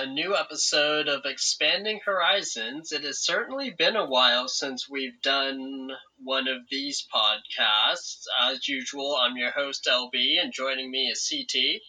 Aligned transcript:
a 0.00 0.06
new 0.06 0.34
episode 0.34 1.08
of 1.08 1.26
Expanding 1.26 2.00
Horizons. 2.02 2.90
It 2.90 3.04
has 3.04 3.22
certainly 3.22 3.68
been 3.68 3.96
a 3.96 4.06
while 4.06 4.48
since 4.48 4.88
we've 4.88 5.20
done 5.20 5.90
one 6.16 6.48
of 6.48 6.62
these 6.70 7.06
podcasts. 7.14 8.22
As 8.42 8.66
usual, 8.66 9.18
I'm 9.20 9.36
your 9.36 9.50
host, 9.50 9.86
LB, 9.86 10.42
and 10.42 10.54
joining 10.54 10.90
me 10.90 11.10
is 11.12 11.28
CT. 11.28 11.82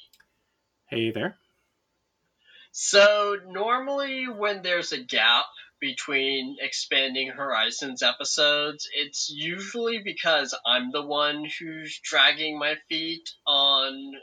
Hey 0.88 1.12
there. 1.12 1.38
So, 2.74 3.38
normally, 3.48 4.26
when 4.28 4.62
there's 4.62 4.92
a 4.92 5.02
gap 5.02 5.46
between 5.80 6.58
Expanding 6.60 7.30
Horizons 7.30 8.04
episodes, 8.04 8.90
it's 8.94 9.32
usually 9.34 10.02
because 10.04 10.54
I'm 10.66 10.92
the 10.92 11.06
one 11.06 11.46
who's 11.46 11.98
dragging 12.04 12.60
my 12.60 12.76
feet 12.90 13.30
on 13.48 14.16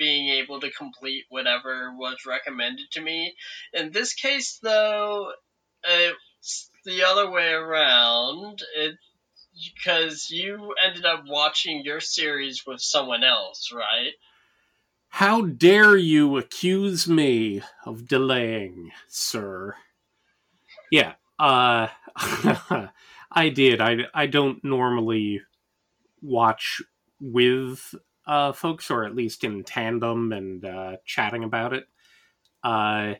being 0.00 0.30
able 0.30 0.58
to 0.60 0.70
complete 0.72 1.26
whatever 1.28 1.94
was 1.94 2.16
recommended 2.26 2.90
to 2.90 3.02
me. 3.02 3.36
In 3.74 3.92
this 3.92 4.14
case, 4.14 4.58
though, 4.62 5.30
it's 5.84 6.70
the 6.86 7.04
other 7.04 7.30
way 7.30 7.52
around. 7.52 8.62
It 8.74 8.96
because 9.76 10.30
you 10.30 10.74
ended 10.82 11.04
up 11.04 11.24
watching 11.26 11.84
your 11.84 12.00
series 12.00 12.64
with 12.66 12.80
someone 12.80 13.24
else, 13.24 13.70
right? 13.74 14.12
How 15.08 15.42
dare 15.42 15.96
you 15.96 16.38
accuse 16.38 17.06
me 17.06 17.62
of 17.84 18.06
delaying, 18.06 18.92
sir? 19.08 19.74
Yeah, 20.90 21.14
uh 21.38 21.88
I 23.32 23.48
did. 23.50 23.80
I 23.80 23.98
I 24.14 24.26
don't 24.26 24.64
normally 24.64 25.42
watch 26.22 26.80
with 27.20 27.94
uh, 28.30 28.52
folks, 28.52 28.92
or 28.92 29.04
at 29.04 29.16
least 29.16 29.42
in 29.42 29.64
tandem 29.64 30.32
and 30.32 30.64
uh, 30.64 30.96
chatting 31.04 31.42
about 31.42 31.72
it. 31.72 31.88
Uh, 32.62 33.14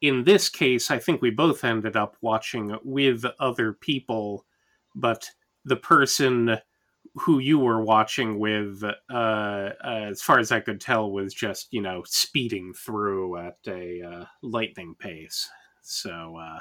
in 0.00 0.24
this 0.24 0.48
case, 0.48 0.90
I 0.90 0.98
think 0.98 1.20
we 1.20 1.30
both 1.30 1.64
ended 1.64 1.96
up 1.96 2.16
watching 2.22 2.74
with 2.82 3.26
other 3.38 3.74
people, 3.74 4.46
but 4.94 5.28
the 5.66 5.76
person 5.76 6.56
who 7.14 7.40
you 7.40 7.58
were 7.58 7.82
watching 7.82 8.38
with, 8.38 8.82
uh, 8.82 9.12
uh, 9.12 9.70
as 9.84 10.22
far 10.22 10.38
as 10.38 10.50
I 10.50 10.60
could 10.60 10.80
tell, 10.80 11.12
was 11.12 11.34
just 11.34 11.70
you 11.70 11.82
know 11.82 12.02
speeding 12.06 12.72
through 12.72 13.36
at 13.36 13.58
a 13.66 14.00
uh, 14.00 14.24
lightning 14.42 14.94
pace. 14.98 15.46
So, 15.82 16.38
uh, 16.38 16.60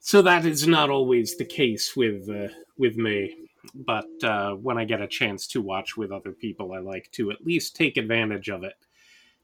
so 0.00 0.22
that 0.22 0.44
is 0.44 0.66
not 0.66 0.90
always 0.90 1.36
the 1.36 1.44
case 1.44 1.94
with 1.94 2.28
uh, 2.28 2.48
with 2.76 2.96
me 2.96 3.36
but 3.74 4.08
uh, 4.22 4.54
when 4.54 4.78
I 4.78 4.84
get 4.84 5.00
a 5.00 5.06
chance 5.06 5.46
to 5.48 5.60
watch 5.60 5.96
with 5.96 6.12
other 6.12 6.32
people, 6.32 6.72
I 6.72 6.78
like 6.78 7.10
to 7.12 7.30
at 7.30 7.44
least 7.44 7.76
take 7.76 7.96
advantage 7.96 8.48
of 8.48 8.64
it. 8.64 8.74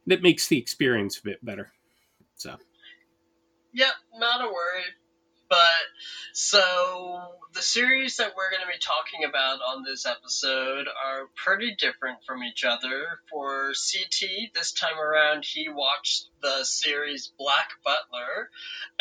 It 0.07 0.23
makes 0.23 0.49
the 0.49 0.59
experience 0.59 1.19
a 1.19 1.23
bit 1.23 1.45
better. 1.45 1.73
So, 2.37 2.57
yep 3.73 3.93
not 4.19 4.41
a 4.41 4.47
worry. 4.47 4.85
But 5.49 5.59
so 6.33 7.37
the 7.55 7.63
series 7.63 8.17
that 8.17 8.35
we're 8.37 8.51
going 8.51 8.63
to 8.63 8.67
be 8.67 8.79
talking 8.79 9.25
about 9.25 9.61
on 9.63 9.83
this 9.83 10.05
episode 10.05 10.87
are 10.89 11.29
pretty 11.35 11.75
different 11.75 12.19
from 12.27 12.43
each 12.43 12.65
other. 12.65 13.21
For 13.31 13.73
CT, 13.73 14.53
this 14.55 14.73
time 14.73 14.99
around, 14.99 15.45
he 15.45 15.69
watched 15.69 16.29
the 16.43 16.65
series 16.65 17.33
Black 17.39 17.71
Butler, 17.85 18.51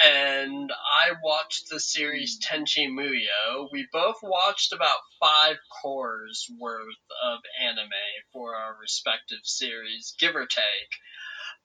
and 0.04 0.72
I 0.72 1.14
watched 1.24 1.70
the 1.70 1.80
series 1.80 2.40
hmm. 2.42 2.56
Tenchi 2.56 2.88
Muyo. 2.88 3.70
We 3.72 3.88
both 3.92 4.18
watched 4.24 4.72
about 4.72 5.00
five 5.20 5.58
cours 5.82 6.50
worth 6.58 6.96
of 7.24 7.40
anime 7.62 7.90
for 8.32 8.56
our 8.56 8.78
respective 8.80 9.40
series, 9.44 10.16
give 10.18 10.36
or 10.36 10.46
take. 10.46 10.92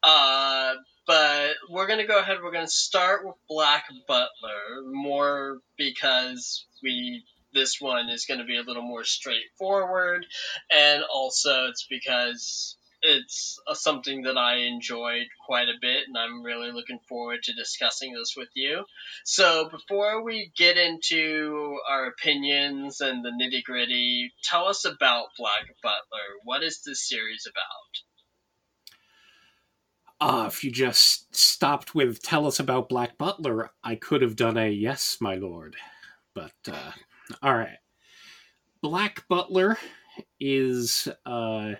Uh, 0.03 0.75
but 1.06 1.55
we're 1.69 1.87
gonna 1.87 2.06
go 2.06 2.19
ahead. 2.19 2.38
We're 2.43 2.53
gonna 2.53 2.69
start 2.69 3.27
with 3.27 3.37
Black 3.49 3.84
Butler 4.06 4.83
more 4.93 5.59
because 5.77 6.66
we 6.83 7.25
this 7.53 7.81
one 7.81 8.09
is 8.09 8.27
going 8.27 8.39
to 8.39 8.47
be 8.47 8.59
a 8.59 8.62
little 8.62 8.83
more 8.83 9.05
straightforward, 9.05 10.25
and 10.72 11.03
also 11.03 11.66
it's 11.66 11.87
because 11.89 12.77
it's 13.03 13.59
something 13.72 14.22
that 14.22 14.37
I 14.37 14.56
enjoyed 14.59 15.27
quite 15.47 15.69
a 15.69 15.81
bit, 15.81 16.05
and 16.06 16.16
I'm 16.19 16.43
really 16.43 16.71
looking 16.71 16.99
forward 17.09 17.43
to 17.44 17.55
discussing 17.55 18.12
this 18.12 18.34
with 18.37 18.50
you. 18.55 18.84
So, 19.25 19.71
before 19.71 20.22
we 20.22 20.53
get 20.56 20.77
into 20.77 21.78
our 21.89 22.06
opinions 22.06 23.00
and 23.00 23.25
the 23.25 23.31
nitty 23.31 23.65
gritty, 23.65 24.33
tell 24.44 24.69
us 24.69 24.84
about 24.84 25.28
Black 25.39 25.65
Butler. 25.83 26.28
What 26.44 26.62
is 26.62 26.83
this 26.84 27.09
series 27.09 27.47
about? 27.47 28.09
Uh, 30.21 30.45
if 30.47 30.63
you 30.63 30.71
just 30.71 31.35
stopped 31.35 31.95
with 31.95 32.23
tell 32.23 32.47
us 32.47 32.61
about 32.61 32.91
Black 32.91 33.17
Butler, 33.17 33.71
I 33.83 33.95
could 33.95 34.21
have 34.21 34.37
done 34.37 34.59
a 34.59 34.69
yes, 34.69 35.17
my 35.21 35.35
lord. 35.35 35.77
But, 36.35 36.53
uh, 36.71 36.93
all 37.43 37.57
right. 37.57 37.79
Black 38.83 39.27
Butler 39.29 39.79
is 40.39 41.09
uh, 41.25 41.73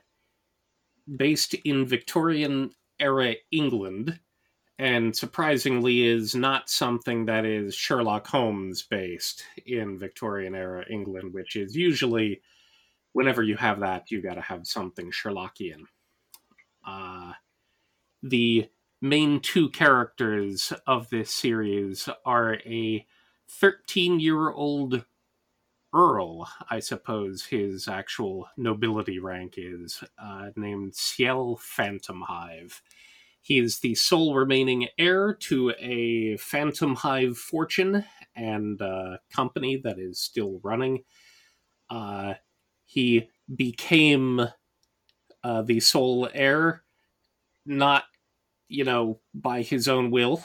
based 1.17 1.55
in 1.65 1.87
Victorian 1.87 2.71
era 2.99 3.34
England, 3.51 4.19
and 4.78 5.15
surprisingly 5.15 6.07
is 6.07 6.34
not 6.34 6.71
something 6.71 7.27
that 7.27 7.45
is 7.45 7.75
Sherlock 7.75 8.27
Holmes 8.27 8.83
based 8.83 9.45
in 9.67 9.99
Victorian 9.99 10.55
era 10.55 10.84
England, 10.91 11.34
which 11.34 11.57
is 11.57 11.77
usually 11.77 12.41
whenever 13.12 13.43
you 13.43 13.57
have 13.57 13.81
that, 13.81 14.11
you 14.11 14.22
got 14.22 14.34
to 14.34 14.41
have 14.41 14.67
something 14.67 15.11
Sherlockian. 15.11 15.83
Uh, 16.87 17.33
the 18.22 18.69
main 19.00 19.41
two 19.41 19.70
characters 19.70 20.72
of 20.86 21.08
this 21.10 21.31
series 21.34 22.08
are 22.25 22.54
a 22.66 23.06
13 23.48 24.20
year 24.20 24.50
old 24.50 25.04
Earl, 25.92 26.48
I 26.70 26.78
suppose 26.78 27.44
his 27.47 27.88
actual 27.88 28.47
nobility 28.56 29.19
rank 29.19 29.54
is, 29.56 30.04
uh, 30.22 30.50
named 30.54 30.94
Ciel 30.94 31.59
Phantomhive. 31.59 32.80
He 33.41 33.59
is 33.59 33.80
the 33.80 33.97
sole 33.97 34.34
remaining 34.34 34.88
heir 34.98 35.34
to 35.34 35.72
a 35.80 36.36
Phantomhive 36.36 37.36
fortune 37.36 38.04
and 38.36 38.80
uh, 38.80 39.16
company 39.32 39.78
that 39.78 39.98
is 39.98 40.20
still 40.20 40.60
running. 40.62 41.03
Uh, 41.88 42.34
he 42.84 43.28
became 43.56 44.41
uh, 45.42 45.62
the 45.62 45.80
sole 45.80 46.28
heir 46.32 46.84
not 47.66 48.04
you 48.70 48.84
know, 48.84 49.19
by 49.34 49.62
his 49.62 49.88
own 49.88 50.10
will, 50.10 50.42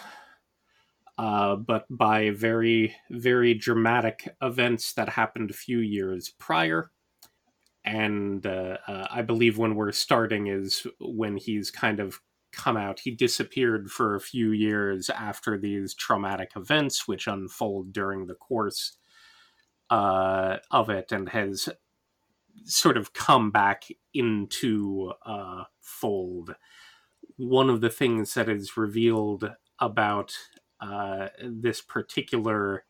uh, 1.18 1.56
but 1.56 1.86
by 1.90 2.32
very, 2.32 2.96
very 3.12 3.54
dramatic 3.54 4.28
events 4.42 4.94
that 4.94 5.10
happened 5.10 5.52
a 5.52 5.54
few 5.54 5.78
years 5.78 6.34
prior. 6.40 6.92
And 7.86 8.46
uh, 8.46 8.78
uh, 8.88 9.08
I 9.12 9.22
believe 9.22 9.60
when 9.60 9.76
we're 9.76 9.92
starting 9.92 10.48
is 10.48 10.88
when 11.00 11.38
he's 11.38 11.70
kind 11.70 12.00
of 12.00 12.20
come 12.52 12.78
out. 12.78 13.00
He 13.00 13.12
disappeared 13.12 13.92
for 13.92 14.16
a 14.16 14.20
few 14.20 14.52
years 14.52 15.10
after 15.12 15.58
these 15.58 15.94
traumatic 15.94 16.54
events, 16.56 17.08
which 17.08 17.28
unfold 17.28 17.94
during 17.94 18.26
the 18.26 18.34
course 18.34 18.98
uh, 19.92 20.58
of 20.72 20.90
it, 20.90 21.12
and 21.12 21.30
has 21.30 21.70
sort 22.64 22.98
of 22.98 23.14
come 23.14 23.52
back 23.52 23.84
into 24.14 25.12
uh, 25.26 25.66
fold 25.80 26.56
one 27.38 27.70
of 27.70 27.82
the 27.82 27.90
things 27.90 28.34
that 28.34 28.50
is 28.50 28.78
revealed 28.78 29.50
about 29.80 30.34
uh, 30.80 31.28
this 31.44 31.82
particular 31.82 32.86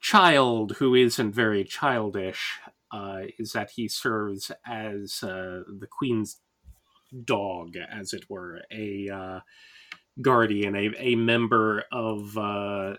child 0.00 0.76
who 0.78 0.94
isn't 0.94 1.32
very 1.34 1.64
childish 1.64 2.58
uh, 2.92 3.22
is 3.38 3.52
that 3.52 3.70
he 3.70 3.88
serves 3.88 4.50
as 4.66 5.22
uh, 5.22 5.62
the 5.80 5.88
queen's 5.90 6.40
dog, 7.24 7.74
as 7.76 8.12
it 8.12 8.24
were, 8.28 8.62
a 8.70 9.08
uh, 9.08 9.40
guardian, 10.22 10.74
a, 10.74 10.90
a 10.98 11.14
member 11.16 11.84
of 11.92 12.36
uh, 12.36 12.94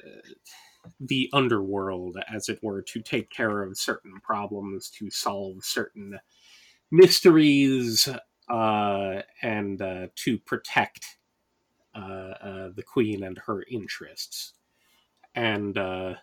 the 0.99 1.29
underworld, 1.33 2.17
as 2.33 2.49
it 2.49 2.59
were, 2.61 2.81
to 2.81 3.01
take 3.01 3.29
care 3.29 3.63
of 3.63 3.77
certain 3.77 4.19
problems, 4.21 4.89
to 4.89 5.09
solve 5.09 5.63
certain 5.63 6.19
mysteries 6.91 8.09
uh, 8.49 9.21
and 9.41 9.81
uh, 9.81 10.07
to 10.15 10.39
protect 10.39 11.17
uh, 11.95 12.33
uh, 12.41 12.69
the 12.75 12.83
queen 12.83 13.23
and 13.23 13.37
her 13.37 13.63
interests. 13.69 14.53
And 15.35 15.77
uh, 15.77 16.15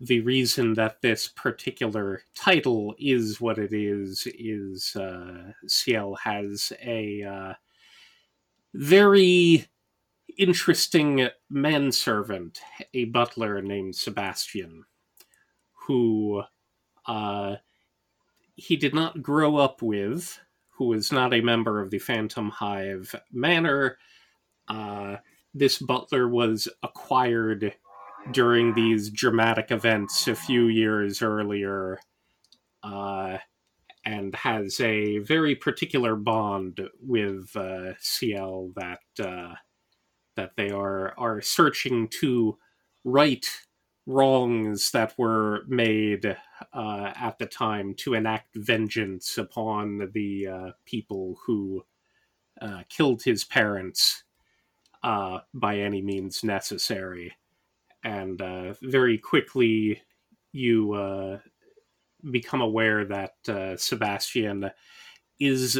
the 0.00 0.20
reason 0.20 0.74
that 0.74 1.00
this 1.00 1.28
particular 1.28 2.22
title 2.34 2.94
is 2.98 3.40
what 3.40 3.58
it 3.58 3.72
is 3.72 4.26
is 4.38 4.94
uh, 4.96 5.52
Ciel 5.66 6.16
has 6.22 6.72
a 6.82 7.56
very 8.74 9.66
interesting 10.36 11.28
manservant, 11.48 12.60
a 12.92 13.06
butler 13.06 13.62
named 13.62 13.96
Sebastian, 13.96 14.84
who 15.86 16.42
uh, 17.06 17.56
he 18.54 18.76
did 18.76 18.94
not 18.94 19.22
grow 19.22 19.56
up 19.56 19.82
with, 19.82 20.38
who 20.76 20.86
was 20.86 21.10
not 21.10 21.32
a 21.32 21.40
member 21.40 21.80
of 21.80 21.90
the 21.90 21.98
Phantomhive 21.98 23.14
Manor. 23.32 23.98
Uh, 24.68 25.16
this 25.54 25.78
butler 25.78 26.28
was 26.28 26.68
acquired 26.82 27.74
during 28.32 28.74
these 28.74 29.10
dramatic 29.10 29.70
events 29.70 30.28
a 30.28 30.34
few 30.34 30.66
years 30.66 31.22
earlier 31.22 31.98
uh, 32.82 33.38
and 34.04 34.34
has 34.34 34.80
a 34.80 35.18
very 35.18 35.54
particular 35.54 36.14
bond 36.14 36.80
with 37.00 37.56
uh, 37.56 37.94
Ciel 37.98 38.72
that 38.76 39.00
uh, 39.18 39.54
that 40.36 40.52
they 40.56 40.70
are 40.70 41.14
are 41.18 41.40
searching 41.40 42.08
to 42.20 42.58
right 43.04 43.46
wrongs 44.06 44.92
that 44.92 45.12
were 45.18 45.64
made 45.66 46.36
uh, 46.72 47.12
at 47.16 47.38
the 47.38 47.46
time 47.46 47.92
to 47.94 48.14
enact 48.14 48.54
vengeance 48.54 49.36
upon 49.36 50.10
the 50.14 50.46
uh, 50.46 50.70
people 50.84 51.38
who 51.44 51.84
uh, 52.60 52.82
killed 52.88 53.22
his 53.22 53.44
parents 53.44 54.22
uh, 55.02 55.40
by 55.52 55.78
any 55.78 56.00
means 56.00 56.44
necessary. 56.44 57.32
And 58.04 58.40
uh, 58.40 58.74
very 58.80 59.18
quickly, 59.18 60.02
you 60.52 60.92
uh, 60.92 61.38
become 62.30 62.60
aware 62.60 63.04
that 63.04 63.78
Sebastian 63.78 64.70
is 65.40 65.78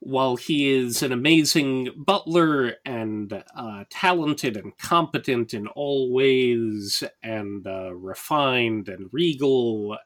while 0.00 0.36
he 0.36 0.72
is 0.72 1.02
an 1.02 1.12
amazing 1.12 1.90
butler 1.94 2.74
and 2.86 3.44
uh, 3.54 3.84
talented 3.90 4.56
and 4.56 4.76
competent 4.78 5.52
in 5.52 5.66
all 5.68 6.10
ways 6.10 7.04
and 7.22 7.66
uh, 7.66 7.94
refined 7.94 8.88
and 8.88 9.10
regal, 9.12 9.98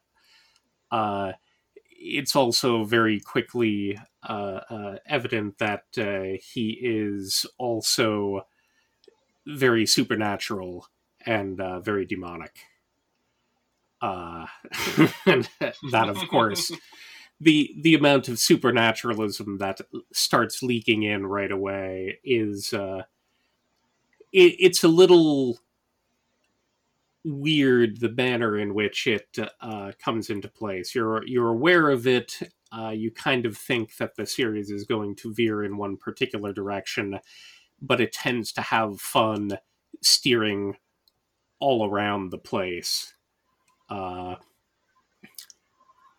uh, 0.91 1.33
it's 1.89 2.35
also 2.35 2.83
very 2.85 3.21
quickly 3.21 3.97
uh, 4.29 4.61
uh, 4.69 4.97
evident 5.07 5.59
that 5.59 5.85
uh, 5.97 6.39
he 6.43 6.77
is 6.83 7.47
also 7.57 8.47
very 9.47 9.87
supernatural 9.87 10.89
and 11.25 11.59
very 11.85 12.05
demonic. 12.05 12.59
and 14.03 15.49
that, 15.93 16.09
of 16.09 16.19
course 16.29 16.73
the 17.45 17.75
the 17.83 17.95
amount 17.95 18.29
of 18.29 18.39
supernaturalism 18.39 19.59
that 19.59 19.81
starts 20.13 20.63
leaking 20.63 21.03
in 21.03 21.27
right 21.27 21.53
away 21.53 22.19
is 22.25 22.73
uh, 22.73 23.03
it, 24.33 24.57
it's 24.59 24.83
a 24.83 24.89
little 24.89 25.59
weird 27.23 28.01
the 28.01 28.11
manner 28.11 28.59
in 28.59 28.75
which 28.75 29.07
it 29.07 29.39
uh, 29.61 29.93
comes 30.03 30.31
into 30.31 30.49
place. 30.49 30.95
You're 30.95 31.27
you're 31.27 31.51
aware 31.51 31.91
of 31.91 32.07
it. 32.07 32.39
Uh, 32.73 32.91
you 32.91 33.11
kind 33.11 33.47
of 33.47 33.57
think 33.57 33.99
that 33.99 34.17
the 34.17 34.27
series 34.27 34.71
is 34.71 34.85
going 34.85 35.15
to 35.17 35.33
veer 35.33 35.63
in 35.63 35.77
one 35.77 35.97
particular 35.97 36.53
direction, 36.53 37.21
but 37.81 38.01
it 38.01 38.13
tends 38.13 38.53
to 38.53 38.63
have 38.63 39.01
fun 39.01 39.59
steering 40.03 40.77
all 41.61 41.89
around 41.89 42.31
the 42.31 42.39
place. 42.39 43.15
Uh, 43.91 44.37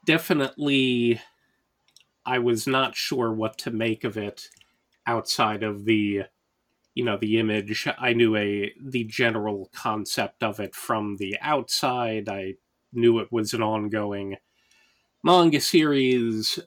definitely 0.05 1.19
I 2.25 2.39
was 2.39 2.65
not 2.67 2.95
sure 2.95 3.31
what 3.31 3.57
to 3.59 3.71
make 3.71 4.03
of 4.03 4.17
it 4.17 4.49
outside 5.05 5.63
of 5.63 5.85
the 5.85 6.23
you 6.93 7.03
know 7.03 7.17
the 7.17 7.37
image. 7.39 7.87
I 7.97 8.13
knew 8.13 8.35
a 8.35 8.73
the 8.81 9.03
general 9.03 9.69
concept 9.73 10.43
of 10.43 10.59
it 10.59 10.75
from 10.75 11.17
the 11.17 11.37
outside. 11.41 12.29
I 12.29 12.55
knew 12.93 13.19
it 13.19 13.31
was 13.31 13.53
an 13.53 13.61
ongoing 13.61 14.37
manga 15.23 15.61
series. 15.61 16.59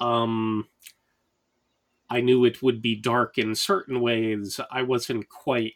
Um 0.00 0.68
i 2.08 2.20
knew 2.20 2.44
it 2.44 2.62
would 2.62 2.80
be 2.80 2.94
dark 2.96 3.38
in 3.38 3.54
certain 3.54 4.00
ways. 4.00 4.60
I 4.70 4.82
wasn't 4.82 5.28
quite 5.28 5.74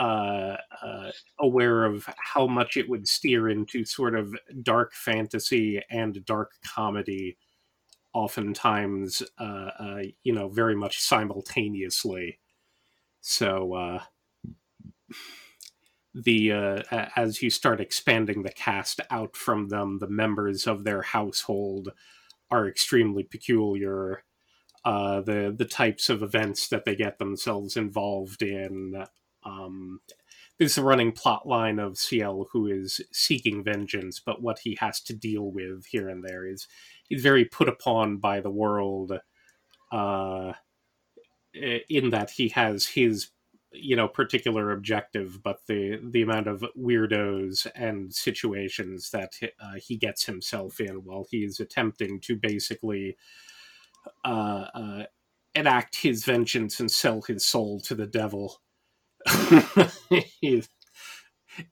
uh, 0.00 0.56
uh, 0.82 1.10
aware 1.38 1.84
of 1.84 2.08
how 2.16 2.46
much 2.46 2.78
it 2.78 2.88
would 2.88 3.06
steer 3.06 3.50
into 3.50 3.84
sort 3.84 4.14
of 4.14 4.34
dark 4.62 4.94
fantasy 4.94 5.82
and 5.90 6.24
dark 6.24 6.52
comedy, 6.66 7.36
oftentimes, 8.14 9.22
uh, 9.38 9.70
uh 9.78 10.02
you 10.22 10.32
know, 10.32 10.48
very 10.48 10.74
much 10.74 10.98
simultaneously. 10.98 12.38
So, 13.20 13.74
uh, 13.74 14.02
the 16.14 16.50
as 17.14 17.42
you 17.42 17.50
start 17.50 17.78
expanding 17.78 18.42
the 18.42 18.52
cast 18.52 19.00
out 19.10 19.36
from 19.36 19.68
them, 19.68 19.98
the 19.98 20.08
members 20.08 20.66
of 20.66 20.84
their 20.84 21.02
household 21.02 21.90
are 22.50 22.66
extremely 22.66 23.22
peculiar. 23.22 24.24
The 24.82 25.54
the 25.54 25.66
types 25.66 26.08
of 26.08 26.22
events 26.22 26.68
that 26.68 26.86
they 26.86 26.96
get 26.96 27.18
themselves 27.18 27.76
involved 27.76 28.42
in 28.42 29.04
um, 29.44 30.00
there's 30.58 30.78
a 30.78 30.82
running 30.82 31.12
plot 31.12 31.48
line 31.48 31.78
of 31.78 31.98
Ciel 31.98 32.48
who 32.52 32.66
is 32.66 33.00
seeking 33.12 33.64
vengeance, 33.64 34.20
but 34.20 34.42
what 34.42 34.60
he 34.60 34.76
has 34.80 35.00
to 35.02 35.14
deal 35.14 35.50
with 35.50 35.86
here 35.86 36.08
and 36.08 36.22
there 36.22 36.46
is 36.46 36.68
he's 37.08 37.22
very 37.22 37.44
put 37.44 37.68
upon 37.68 38.18
by 38.18 38.40
the 38.40 38.50
world. 38.50 39.12
Uh, 39.90 40.52
in 41.52 42.10
that 42.10 42.30
he 42.30 42.48
has 42.48 42.86
his 42.86 43.30
you 43.72 43.94
know 43.94 44.08
particular 44.08 44.72
objective 44.72 45.42
but 45.42 45.60
the 45.66 46.00
the 46.10 46.22
amount 46.22 46.46
of 46.46 46.64
weirdos 46.78 47.66
and 47.74 48.12
situations 48.12 49.10
that 49.10 49.32
uh, 49.60 49.74
he 49.76 49.96
gets 49.96 50.24
himself 50.24 50.80
in 50.80 51.04
while 51.04 51.26
he's 51.30 51.60
attempting 51.60 52.20
to 52.20 52.36
basically 52.36 53.16
uh, 54.24 54.66
uh, 54.74 55.02
enact 55.54 55.96
his 55.96 56.24
vengeance 56.24 56.80
and 56.80 56.90
sell 56.90 57.22
his 57.22 57.44
soul 57.46 57.80
to 57.80 57.94
the 57.94 58.06
devil 58.06 58.60
is, 60.42 60.68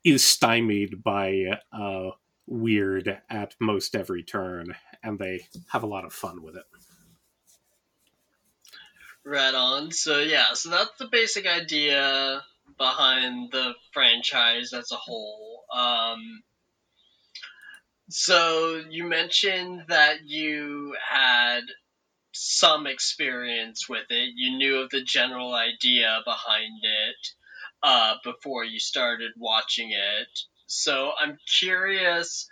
is 0.04 0.24
stymied 0.24 1.02
by 1.02 1.60
uh, 1.72 2.10
weird 2.46 3.20
at 3.30 3.54
most 3.60 3.94
every 3.94 4.22
turn, 4.22 4.74
and 5.02 5.18
they 5.18 5.46
have 5.70 5.82
a 5.82 5.86
lot 5.86 6.04
of 6.04 6.12
fun 6.12 6.42
with 6.42 6.56
it. 6.56 6.64
Right 9.24 9.54
on. 9.54 9.92
So 9.92 10.20
yeah, 10.20 10.54
so 10.54 10.70
that's 10.70 10.96
the 10.98 11.08
basic 11.10 11.46
idea 11.46 12.43
behind 12.78 13.52
the 13.52 13.74
franchise 13.93 14.72
as 14.72 14.90
a 14.90 14.96
whole. 14.96 15.64
Um, 15.74 16.43
so 18.08 18.82
you 18.88 19.05
mentioned 19.05 19.84
that 19.88 20.26
you 20.26 20.94
had 21.06 21.60
some 22.40 22.86
experience 22.86 23.88
with 23.88 24.06
it. 24.10 24.32
You 24.36 24.56
knew 24.56 24.76
of 24.78 24.90
the 24.90 25.02
general 25.02 25.54
idea 25.54 26.20
behind 26.24 26.80
it 26.82 27.28
uh, 27.82 28.14
before 28.24 28.64
you 28.64 28.78
started 28.78 29.32
watching 29.36 29.90
it. 29.90 30.28
So 30.66 31.12
I'm 31.18 31.38
curious. 31.58 32.48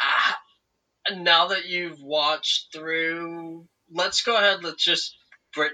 Uh, 0.00 1.14
now 1.16 1.48
that 1.48 1.66
you've 1.66 2.00
watched 2.00 2.72
through, 2.72 3.68
let's 3.92 4.22
go 4.22 4.36
ahead. 4.36 4.64
Let's 4.64 4.84
just 4.84 5.14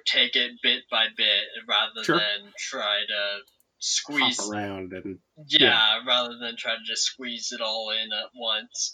take 0.04 0.36
it 0.36 0.52
bit 0.62 0.82
by 0.90 1.06
bit 1.16 1.44
rather 1.66 2.04
sure. 2.04 2.16
than 2.16 2.52
try 2.58 2.98
to 3.08 3.38
squeeze 3.78 4.38
Hop 4.38 4.52
around 4.52 4.92
and 4.92 5.18
yeah, 5.46 5.60
yeah, 5.60 6.00
rather 6.06 6.36
than 6.38 6.56
try 6.56 6.72
to 6.72 6.84
just 6.86 7.04
squeeze 7.04 7.52
it 7.52 7.62
all 7.62 7.90
in 7.90 8.12
at 8.12 8.30
once. 8.34 8.92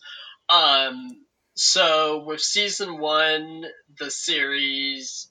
Um, 0.49 1.26
so 1.57 2.23
with 2.25 2.41
season 2.41 2.99
one, 2.99 3.65
the 3.99 4.11
series 4.11 5.29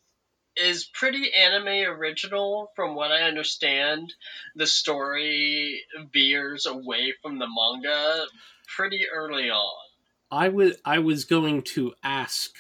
is 0.58 0.86
pretty 0.86 1.32
anime 1.34 1.91
original 1.98 2.72
from 2.75 2.96
what 2.96 3.12
I 3.12 3.24
understand. 3.24 4.13
The 4.55 4.67
story 4.67 5.82
veers 6.13 6.65
away 6.65 7.13
from 7.22 7.39
the 7.39 7.48
manga 7.48 8.25
pretty 8.75 9.05
early 9.13 9.50
on. 9.50 9.75
I 10.32 10.50
was 10.50 10.77
I 10.84 11.00
was 11.00 11.25
going 11.25 11.62
to 11.74 11.94
ask 12.03 12.51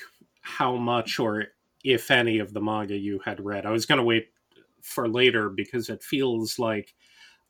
how 0.41 0.75
much 0.75 1.19
or 1.19 1.45
if 1.83 2.11
any 2.11 2.39
of 2.39 2.53
the 2.53 2.61
manga 2.61 2.95
you 2.97 3.19
had 3.25 3.43
read. 3.43 3.65
I 3.65 3.71
was 3.71 3.85
going 3.85 3.97
to 3.97 4.03
wait 4.03 4.27
for 4.81 5.07
later 5.07 5.49
because 5.49 5.89
it 5.89 6.03
feels 6.03 6.59
like 6.59 6.93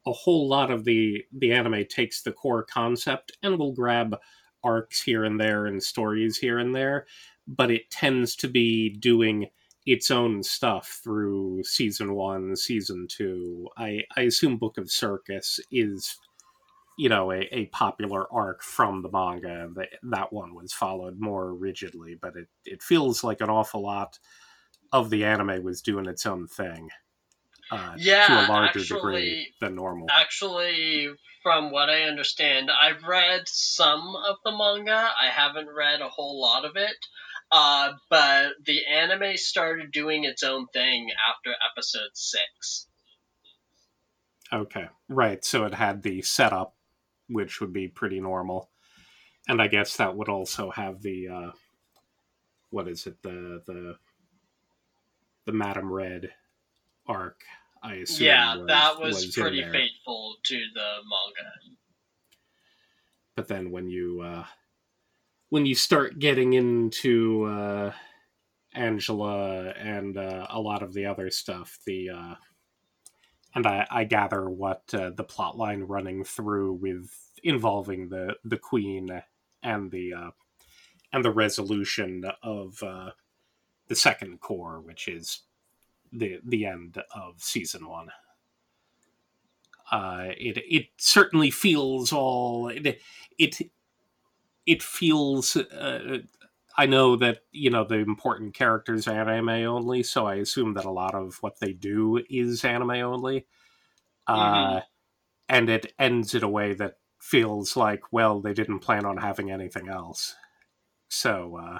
a 0.08 0.12
whole 0.12 0.48
lot 0.48 0.72
of 0.72 0.86
the 0.86 1.26
the 1.34 1.52
anime 1.52 1.86
takes 1.90 2.22
the 2.22 2.32
core 2.32 2.64
concept 2.64 3.34
and 3.44 3.60
will 3.60 3.74
grab 3.74 4.16
arcs 4.66 5.02
here 5.02 5.24
and 5.24 5.40
there 5.40 5.66
and 5.68 5.82
stories 5.82 6.38
here 6.38 6.60
and 6.60 6.76
there, 6.76 7.06
but 7.48 7.72
it 7.72 7.92
tends 7.92 8.36
to 8.38 8.48
be 8.48 8.90
doing 8.90 9.48
its 9.86 10.10
own 10.10 10.42
stuff 10.42 11.00
through 11.04 11.64
season 11.64 12.16
one, 12.16 12.56
season 12.56 13.08
two. 13.08 13.70
I, 13.78 14.04
I 14.18 14.22
assume 14.22 14.58
Book 14.58 14.78
of 14.80 14.92
Circus 14.92 15.60
is, 15.72 16.18
you 16.98 17.08
know, 17.08 17.32
a, 17.32 17.48
a 17.52 17.68
popular 17.68 18.26
arc 18.34 18.64
from 18.64 19.04
the 19.04 19.12
manga. 19.12 19.70
That 19.76 19.90
that 20.12 20.34
one 20.34 20.56
was 20.56 20.74
followed 20.74 21.20
more 21.20 21.54
rigidly, 21.54 22.16
but 22.20 22.36
it, 22.36 22.48
it 22.66 22.82
feels 22.82 23.24
like 23.24 23.42
an 23.42 23.50
awful 23.50 23.84
lot 23.84 24.18
of 24.92 25.10
the 25.12 25.24
anime 25.24 25.64
was 25.64 25.82
doing 25.82 26.08
its 26.08 26.26
own 26.26 26.48
thing. 26.48 26.90
Uh, 27.72 27.94
yeah, 27.98 28.28
to 28.28 28.34
a 28.34 28.52
larger 28.52 28.80
actually, 28.80 28.96
degree 28.96 29.54
than 29.60 29.76
normal. 29.76 30.08
Actually, 30.12 31.10
from 31.42 31.72
what 31.72 31.90
I 31.90 32.04
understand, 32.04 32.70
I've 32.70 33.04
read 33.04 33.42
some 33.46 34.16
of 34.16 34.38
the 34.44 34.52
manga. 34.52 35.10
I 35.20 35.30
haven't 35.30 35.70
read 35.76 36.02
a 36.02 36.10
whole 36.10 36.40
lot 36.42 36.66
of 36.66 36.76
it. 36.76 36.96
Uh, 37.52 37.94
but 38.10 38.54
the 38.66 38.86
anime 38.86 39.38
started 39.38 39.92
doing 39.92 40.24
its 40.24 40.44
own 40.44 40.68
thing 40.74 41.10
after 41.30 41.56
episode 41.72 42.10
six. 42.14 42.88
Okay, 44.52 44.88
right. 45.10 45.44
So 45.44 45.66
it 45.66 45.74
had 45.74 46.04
the 46.04 46.22
setup, 46.22 46.76
which 47.30 47.62
would 47.62 47.74
be 47.74 47.88
pretty 47.88 48.20
normal, 48.20 48.70
and 49.48 49.62
I 49.62 49.68
guess 49.68 49.98
that 49.98 50.16
would 50.16 50.30
also 50.30 50.72
have 50.72 51.02
the 51.02 51.28
uh, 51.28 51.52
what 52.70 52.88
is 52.88 53.08
it 53.08 53.22
the 53.22 53.62
the 53.66 53.96
the 55.46 55.52
Madame 55.52 55.92
Red 55.92 56.32
arc. 57.08 57.42
I 57.84 57.96
assume. 57.96 58.28
Yeah, 58.28 58.58
was, 58.58 58.68
that 58.68 59.00
was, 59.00 59.16
was 59.16 59.36
pretty 59.36 59.62
faithful 59.62 60.36
to 60.44 60.56
the 60.56 60.90
manga. 61.04 61.52
But 63.36 63.48
then 63.48 63.70
when 63.70 63.90
you 63.90 64.22
uh, 64.22 64.46
when 65.50 65.66
you 65.66 65.76
start 65.76 66.20
getting 66.20 66.54
into 66.54 67.44
uh, 67.46 67.92
Angela 68.74 69.70
and 69.72 70.18
uh, 70.18 70.48
a 70.50 70.60
lot 70.60 70.82
of 70.84 70.94
the 70.94 71.06
other 71.06 71.30
stuff, 71.30 71.78
the 71.86 72.10
uh, 72.10 72.36
and 73.54 73.68
I, 73.68 73.88
I 73.90 74.04
gather 74.04 74.50
what 74.50 74.84
uh, 74.94 75.12
the 75.16 75.24
plot 75.24 75.58
line 75.58 75.82
running 75.82 76.24
through 76.24 76.74
with 76.74 77.10
involving 77.44 78.10
the 78.10 78.36
the 78.44 78.58
queen 78.58 79.22
and 79.64 79.92
the 79.92 80.14
uh, 80.14 80.32
and 81.14 81.24
the 81.24 81.32
resolution 81.32 82.24
of 82.44 82.82
uh, 82.84 83.12
the 83.88 83.96
second 83.96 84.42
cour, 84.42 84.82
which 84.84 85.08
is 85.08 85.42
the 86.16 86.40
the 86.46 86.66
end 86.66 87.02
of 87.14 87.42
season 87.44 87.88
one. 87.88 88.10
Uh, 89.92 90.30
it 90.38 90.58
it 90.58 90.88
certainly 90.98 91.52
feels 91.52 92.12
all 92.12 92.70
it 92.70 93.00
it, 93.38 93.72
it 94.66 94.84
feels. 94.84 95.56
Uh, 95.56 96.20
I 96.78 96.86
know 96.88 97.16
that 97.18 97.42
you 97.52 97.70
know 97.70 97.86
the 97.86 97.96
important 98.00 98.54
characters 98.54 99.08
are 99.08 99.30
anime 99.30 99.50
only, 99.50 100.04
so 100.04 100.26
I 100.28 100.36
assume 100.36 100.74
that 100.76 100.86
a 100.86 100.92
lot 100.92 101.16
of 101.16 101.38
what 101.42 101.60
they 101.60 101.74
do 101.74 102.24
is 102.30 102.66
anime 102.66 102.92
only. 102.92 103.48
Uh, 104.28 104.82
Mhm. 104.82 104.86
and 105.50 105.70
it 105.70 105.94
ends 106.00 106.36
in 106.36 106.44
a 106.44 106.50
way 106.50 106.74
that 106.76 107.00
feels 107.22 107.78
like, 107.78 108.14
well, 108.14 108.42
they 108.42 108.54
didn't 108.54 108.80
plan 108.80 109.06
on 109.06 109.18
having 109.18 109.52
anything 109.52 109.90
else. 109.90 110.36
So, 111.10 111.58
uh, 111.58 111.80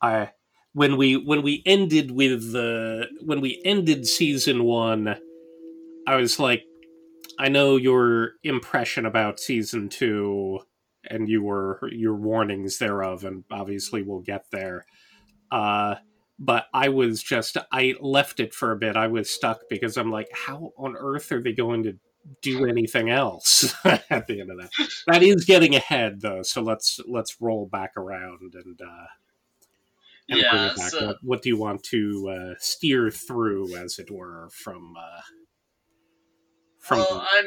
I 0.00 0.32
when 0.72 0.96
we 0.96 1.16
when 1.16 1.42
we 1.42 1.62
ended 1.66 2.10
with 2.10 2.52
the 2.52 3.06
when 3.22 3.40
we 3.40 3.60
ended 3.64 4.06
season 4.06 4.64
one, 4.64 5.16
I 6.06 6.16
was 6.16 6.38
like, 6.38 6.64
I 7.38 7.48
know 7.48 7.76
your 7.76 8.32
impression 8.42 9.06
about 9.06 9.40
season 9.40 9.88
two 9.88 10.60
and 11.08 11.28
you 11.28 11.42
were 11.42 11.80
your 11.92 12.14
warnings 12.14 12.78
thereof, 12.78 13.24
and 13.24 13.44
obviously 13.50 14.02
we'll 14.02 14.20
get 14.20 14.44
there. 14.50 14.84
Uh, 15.50 15.96
but 16.38 16.66
I 16.72 16.90
was 16.90 17.22
just 17.22 17.56
I 17.72 17.94
left 18.00 18.40
it 18.40 18.54
for 18.54 18.72
a 18.72 18.76
bit. 18.76 18.96
I 18.96 19.08
was 19.08 19.30
stuck 19.30 19.60
because 19.68 19.96
I'm 19.96 20.10
like, 20.10 20.28
how 20.32 20.72
on 20.76 20.96
earth 20.96 21.32
are 21.32 21.42
they 21.42 21.52
going 21.52 21.82
to 21.84 21.94
do 22.42 22.66
anything 22.66 23.10
else 23.10 23.74
at 23.84 24.26
the 24.26 24.40
end 24.40 24.50
of 24.50 24.58
that? 24.58 24.70
That 25.06 25.22
is 25.22 25.44
getting 25.44 25.74
ahead 25.74 26.20
though, 26.20 26.42
so 26.42 26.62
let's 26.62 27.00
let's 27.08 27.40
roll 27.40 27.66
back 27.66 27.96
around 27.96 28.54
and 28.54 28.80
uh, 28.80 29.06
Yeah, 30.28 30.74
so- 30.74 31.06
What, 31.06 31.16
what 31.22 31.42
do 31.42 31.48
you 31.48 31.56
want 31.56 31.82
to 31.84 32.28
uh, 32.30 32.54
steer 32.58 33.10
through, 33.10 33.76
as 33.76 33.98
it 33.98 34.10
were, 34.10 34.48
from 34.52 34.94
uh, 34.98 35.20
from 36.80 36.98
well, 36.98 37.26
I'm 37.34 37.46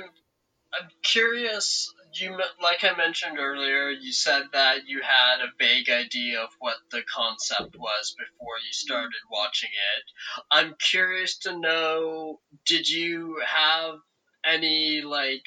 I'm 0.74 0.88
curious. 1.04 1.94
You 2.14 2.38
like 2.62 2.84
I 2.84 2.96
mentioned 2.98 3.40
earlier, 3.40 3.90
you 3.90 4.12
said 4.12 4.44
that 4.52 4.80
you 4.86 5.02
had 5.02 5.40
a 5.42 5.52
vague 5.58 5.90
idea 5.90 6.42
of 6.42 6.50
what 6.60 6.76
the 6.92 7.02
concept 7.04 7.78
was 7.78 8.16
before 8.18 8.56
you 8.66 8.74
started 8.74 9.14
watching 9.32 9.70
it. 9.70 10.04
I'm 10.52 10.76
curious 10.78 11.38
to 11.40 11.58
know: 11.58 12.42
Did 12.66 12.90
you 12.90 13.42
have 13.46 13.96
any 14.46 15.02
like 15.02 15.44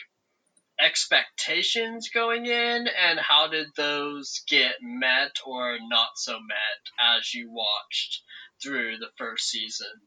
expectations 0.80 2.10
going 2.12 2.46
in, 2.46 2.86
and 2.88 3.18
how 3.18 3.48
did 3.48 3.68
those 3.76 4.42
get 4.48 4.74
met 4.82 5.38
or 5.46 5.78
not 5.88 6.10
so 6.16 6.32
met 6.32 7.16
as 7.16 7.34
you 7.34 7.50
watched 7.50 8.22
through 8.62 8.98
the 8.98 9.10
first 9.16 9.48
season? 9.48 10.00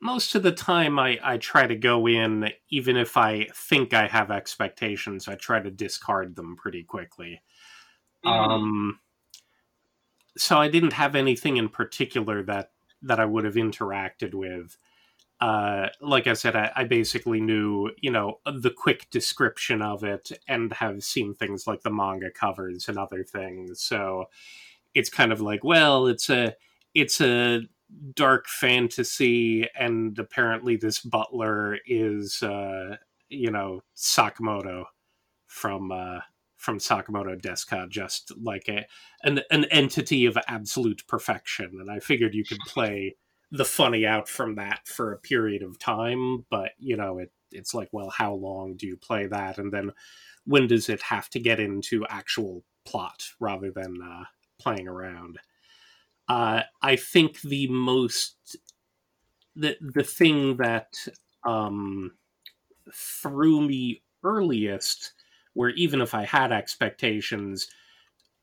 most 0.00 0.34
of 0.34 0.42
the 0.42 0.52
time 0.52 0.98
I, 0.98 1.18
I 1.22 1.38
try 1.38 1.66
to 1.66 1.74
go 1.74 2.06
in 2.06 2.50
even 2.70 2.96
if 2.96 3.16
i 3.16 3.48
think 3.54 3.92
i 3.94 4.06
have 4.06 4.30
expectations 4.30 5.28
i 5.28 5.34
try 5.34 5.60
to 5.60 5.70
discard 5.70 6.36
them 6.36 6.56
pretty 6.56 6.84
quickly. 6.84 7.42
Um 8.24 9.00
so 10.36 10.58
i 10.58 10.68
didn't 10.68 10.92
have 10.92 11.14
anything 11.14 11.56
in 11.56 11.68
particular 11.68 12.42
that 12.44 12.70
that 13.02 13.20
i 13.20 13.24
would 13.24 13.44
have 13.44 13.54
interacted 13.54 14.34
with 14.34 14.76
uh 15.40 15.88
like 16.00 16.26
i 16.26 16.32
said 16.32 16.56
I, 16.56 16.72
I 16.74 16.84
basically 16.84 17.40
knew 17.40 17.90
you 18.00 18.10
know 18.10 18.40
the 18.44 18.70
quick 18.70 19.08
description 19.10 19.82
of 19.82 20.02
it 20.04 20.32
and 20.48 20.72
have 20.72 21.04
seen 21.04 21.34
things 21.34 21.66
like 21.66 21.82
the 21.82 21.90
manga 21.92 22.30
covers 22.30 22.88
and 22.88 22.98
other 22.98 23.22
things. 23.22 23.80
So 23.80 24.26
it's 24.94 25.10
kind 25.10 25.32
of 25.32 25.40
like 25.40 25.62
well 25.64 26.06
it's 26.06 26.30
a 26.30 26.54
it's 26.94 27.20
a 27.20 27.62
dark 28.14 28.48
fantasy 28.48 29.68
and 29.78 30.18
apparently 30.18 30.76
this 30.76 31.00
butler 31.00 31.78
is 31.86 32.42
uh 32.42 32.96
you 33.28 33.50
know 33.50 33.82
sakamoto 33.96 34.84
from 35.46 35.92
uh 35.92 36.20
from 36.56 36.78
Sakamoto 36.78 37.40
desu 37.40 37.68
ga 37.70 37.86
just 37.86 38.32
like 38.42 38.68
a 38.68 38.86
an, 39.22 39.40
an 39.50 39.64
entity 39.66 40.26
of 40.26 40.36
absolute 40.48 41.06
perfection. 41.06 41.78
And 41.80 41.90
i 41.90 42.00
figured 42.00 42.34
you 42.34 42.44
could 42.44 42.58
play 42.66 43.16
the 43.50 43.64
funny 43.64 44.06
out 44.06 44.28
from 44.28 44.56
that 44.56 44.86
for 44.86 45.12
a 45.12 45.18
period 45.18 45.62
of 45.62 45.78
time 45.78 46.44
but 46.50 46.72
you 46.78 46.96
know 46.96 47.18
it 47.18 47.32
it's 47.52 47.74
like 47.74 47.88
well 47.92 48.10
how 48.10 48.34
long 48.34 48.76
do 48.76 48.86
you 48.86 48.96
play 48.96 49.26
that? 49.26 49.58
And 49.58 49.72
then 49.72 49.92
when 50.44 50.66
does 50.66 50.88
it 50.88 51.02
have 51.02 51.28
to 51.30 51.40
get 51.40 51.60
into 51.60 52.06
actual 52.06 52.64
plot 52.84 53.22
rather 53.40 53.70
than 53.70 54.00
uh 54.02 54.24
playing 54.58 54.88
around? 54.88 55.38
Uh, 56.28 56.62
I 56.82 56.96
think 56.96 57.40
the 57.40 57.68
most 57.68 58.56
the 59.56 59.76
the 59.80 60.04
thing 60.04 60.56
that 60.58 60.94
um, 61.44 62.12
threw 62.92 63.62
me 63.62 64.02
earliest, 64.22 65.12
where 65.54 65.70
even 65.70 66.00
if 66.00 66.14
I 66.14 66.24
had 66.24 66.52
expectations, 66.52 67.68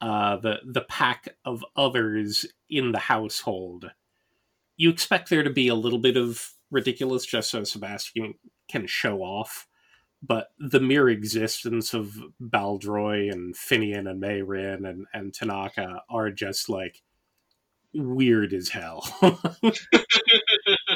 uh, 0.01 0.37
the 0.37 0.59
the 0.65 0.81
pack 0.81 1.35
of 1.45 1.63
others 1.75 2.45
in 2.69 2.91
the 2.91 2.99
household, 2.99 3.91
you 4.77 4.89
expect 4.89 5.29
there 5.29 5.43
to 5.43 5.49
be 5.49 5.67
a 5.67 5.75
little 5.75 5.99
bit 5.99 6.17
of 6.17 6.51
ridiculous 6.71 7.25
just 7.25 7.49
so 7.49 7.63
Sebastian 7.63 8.35
can 8.69 8.87
show 8.87 9.19
off. 9.19 9.67
But 10.21 10.47
the 10.57 10.79
mere 10.79 11.09
existence 11.09 11.93
of 11.93 12.15
Bardroy 12.39 13.29
and 13.29 13.55
Finnian 13.55 14.09
and 14.09 14.21
Mayrin 14.21 14.87
and, 14.89 15.05
and 15.13 15.33
Tanaka 15.33 16.01
are 16.09 16.31
just 16.31 16.67
like 16.67 17.03
weird 17.93 18.53
as 18.53 18.69
hell. 18.69 19.07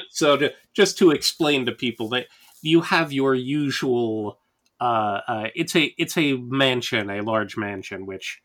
so 0.09 0.37
to, 0.37 0.53
just 0.73 0.97
to 0.97 1.11
explain 1.11 1.65
to 1.65 1.71
people 1.71 2.09
that 2.09 2.27
you 2.61 2.81
have 2.81 3.13
your 3.13 3.35
usual 3.35 4.39
uh, 4.81 5.19
uh, 5.27 5.47
it's 5.55 5.75
a 5.75 5.93
it's 5.97 6.17
a 6.17 6.37
mansion, 6.37 7.09
a 7.09 7.21
large 7.21 7.57
mansion, 7.57 8.05
which 8.05 8.41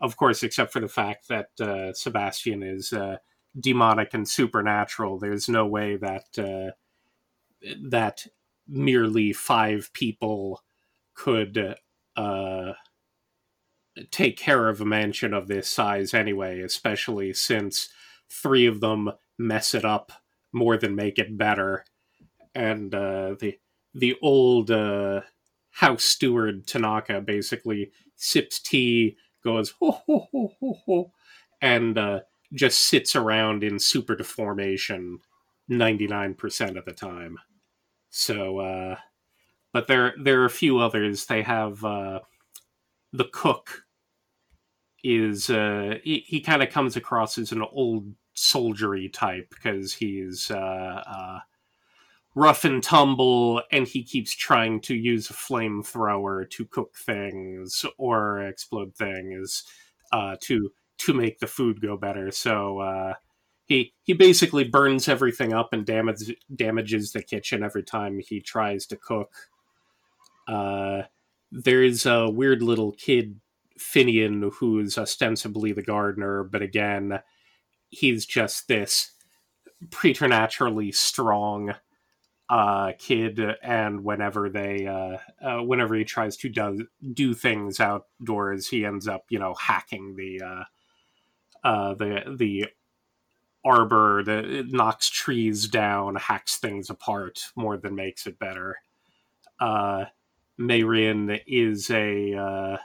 of 0.00 0.16
course, 0.16 0.42
except 0.42 0.72
for 0.72 0.80
the 0.80 0.88
fact 0.88 1.28
that 1.28 1.48
uh, 1.60 1.92
Sebastian 1.92 2.62
is 2.62 2.92
uh, 2.92 3.16
demonic 3.58 4.14
and 4.14 4.28
supernatural, 4.28 5.18
there's 5.18 5.48
no 5.48 5.66
way 5.66 5.96
that 5.96 6.38
uh, 6.38 6.72
that 7.90 8.26
merely 8.66 9.32
five 9.32 9.90
people 9.92 10.62
could 11.14 11.76
uh, 12.16 12.72
take 14.10 14.36
care 14.36 14.68
of 14.68 14.80
a 14.80 14.84
mansion 14.84 15.34
of 15.34 15.48
this 15.48 15.68
size 15.68 16.14
anyway, 16.14 16.60
especially 16.60 17.32
since 17.32 17.88
three 18.30 18.66
of 18.66 18.80
them 18.80 19.10
mess 19.38 19.74
it 19.74 19.84
up 19.84 20.12
more 20.52 20.76
than 20.76 20.94
make 20.94 21.18
it 21.18 21.36
better. 21.36 21.84
And 22.54 22.94
uh, 22.94 23.36
the 23.38 23.58
the 23.94 24.16
old 24.22 24.70
uh, 24.70 25.22
house 25.70 26.04
steward 26.04 26.66
Tanaka 26.66 27.20
basically 27.20 27.92
sips 28.16 28.60
tea, 28.60 29.16
goes 29.42 29.74
ho 29.80 30.02
ho 30.06 30.28
ho 30.32 30.52
ho 30.60 30.74
ho, 30.86 31.12
and 31.60 31.96
uh, 31.98 32.20
just 32.52 32.80
sits 32.80 33.14
around 33.14 33.64
in 33.64 33.78
super 33.78 34.16
deformation 34.16 35.18
ninety 35.68 36.06
nine 36.06 36.34
percent 36.34 36.76
of 36.78 36.84
the 36.84 36.92
time. 36.92 37.38
So, 38.10 38.58
uh, 38.58 38.96
but 39.72 39.86
there 39.86 40.14
there 40.22 40.42
are 40.42 40.46
a 40.46 40.50
few 40.50 40.78
others. 40.78 41.26
They 41.26 41.42
have 41.42 41.84
uh, 41.84 42.20
the 43.12 43.28
cook 43.32 43.84
is 45.04 45.48
uh, 45.50 45.96
he, 46.02 46.24
he 46.26 46.40
kind 46.40 46.62
of 46.62 46.70
comes 46.70 46.96
across 46.96 47.38
as 47.38 47.52
an 47.52 47.62
old 47.72 48.12
soldiery 48.34 49.08
type 49.08 49.48
because 49.50 49.94
he's 49.94 50.50
uh, 50.50 51.02
uh, 51.06 51.38
rough 52.34 52.64
and 52.64 52.82
tumble 52.82 53.62
and 53.72 53.86
he 53.86 54.02
keeps 54.02 54.34
trying 54.34 54.80
to 54.80 54.94
use 54.94 55.30
a 55.30 55.34
flamethrower 55.34 56.48
to 56.50 56.64
cook 56.66 56.94
things 56.96 57.84
or 57.96 58.42
explode 58.42 58.94
things 58.94 59.64
uh, 60.12 60.36
to 60.40 60.70
to 60.98 61.14
make 61.14 61.38
the 61.38 61.46
food 61.46 61.80
go 61.80 61.96
better. 61.96 62.30
So 62.30 62.80
uh, 62.80 63.14
he 63.66 63.94
he 64.02 64.14
basically 64.14 64.64
burns 64.64 65.08
everything 65.08 65.52
up 65.52 65.72
and 65.72 65.84
damage, 65.86 66.34
damages 66.54 67.12
the 67.12 67.22
kitchen 67.22 67.62
every 67.62 67.82
time 67.82 68.18
he 68.18 68.40
tries 68.40 68.86
to 68.86 68.96
cook. 68.96 69.32
Uh, 70.46 71.02
there's 71.52 72.06
a 72.06 72.28
weird 72.28 72.62
little 72.62 72.92
kid, 72.92 73.40
Finnian, 73.78 74.50
who's 74.54 74.98
ostensibly 74.98 75.72
the 75.72 75.82
gardener, 75.82 76.42
but 76.44 76.62
again, 76.62 77.20
he's 77.90 78.26
just 78.26 78.68
this 78.68 79.12
preternaturally 79.90 80.90
strong 80.92 81.74
uh, 82.50 82.92
kid, 82.98 83.40
and 83.62 84.02
whenever 84.02 84.48
they, 84.48 84.86
uh, 84.86 85.18
uh, 85.46 85.62
whenever 85.62 85.94
he 85.94 86.04
tries 86.04 86.36
to 86.38 86.48
do 86.48 86.86
do 87.12 87.34
things 87.34 87.78
outdoors, 87.78 88.68
he 88.68 88.84
ends 88.86 89.06
up, 89.06 89.26
you 89.28 89.38
know, 89.38 89.54
hacking 89.54 90.16
the 90.16 90.64
uh, 91.64 91.94
the 91.94 92.34
the 92.38 92.66
arbor 93.64 94.22
that 94.24 94.66
knocks 94.68 95.08
trees 95.10 95.68
down, 95.68 96.16
hacks 96.16 96.56
things 96.56 96.90
apart 96.90 97.40
more 97.56 97.76
than 97.76 97.94
makes 97.94 98.26
it 98.26 98.38
better. 98.38 98.76
Uh, 99.60 100.04
Mayrin 100.60 101.40
is 101.46 101.90
a 101.90 102.34
uh, 102.34 102.76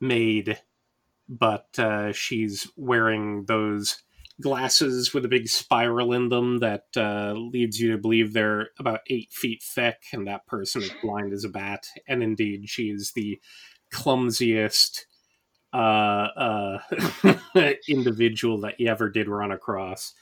maid, 0.00 0.60
but 1.28 1.78
uh, 1.78 2.12
she's 2.12 2.68
wearing 2.76 3.44
those 3.46 4.02
glasses 4.40 5.12
with 5.12 5.24
a 5.24 5.28
big 5.28 5.48
spiral 5.48 6.12
in 6.12 6.28
them 6.28 6.58
that 6.58 6.86
uh, 6.96 7.32
leads 7.32 7.78
you 7.78 7.92
to 7.92 7.98
believe 7.98 8.32
they're 8.32 8.68
about 8.78 9.00
eight 9.08 9.32
feet 9.32 9.62
thick, 9.62 9.98
and 10.12 10.26
that 10.26 10.46
person 10.46 10.82
is 10.82 10.90
blind 11.02 11.32
as 11.32 11.44
a 11.44 11.48
bat. 11.48 11.86
And 12.08 12.22
indeed, 12.22 12.68
she 12.68 12.84
is 12.90 13.12
the 13.12 13.40
clumsiest 13.92 15.06
uh, 15.72 15.76
uh, 16.36 16.78
individual 17.88 18.60
that 18.60 18.78
you 18.78 18.88
ever 18.88 19.08
did 19.08 19.28
run 19.28 19.52
across. 19.52 20.14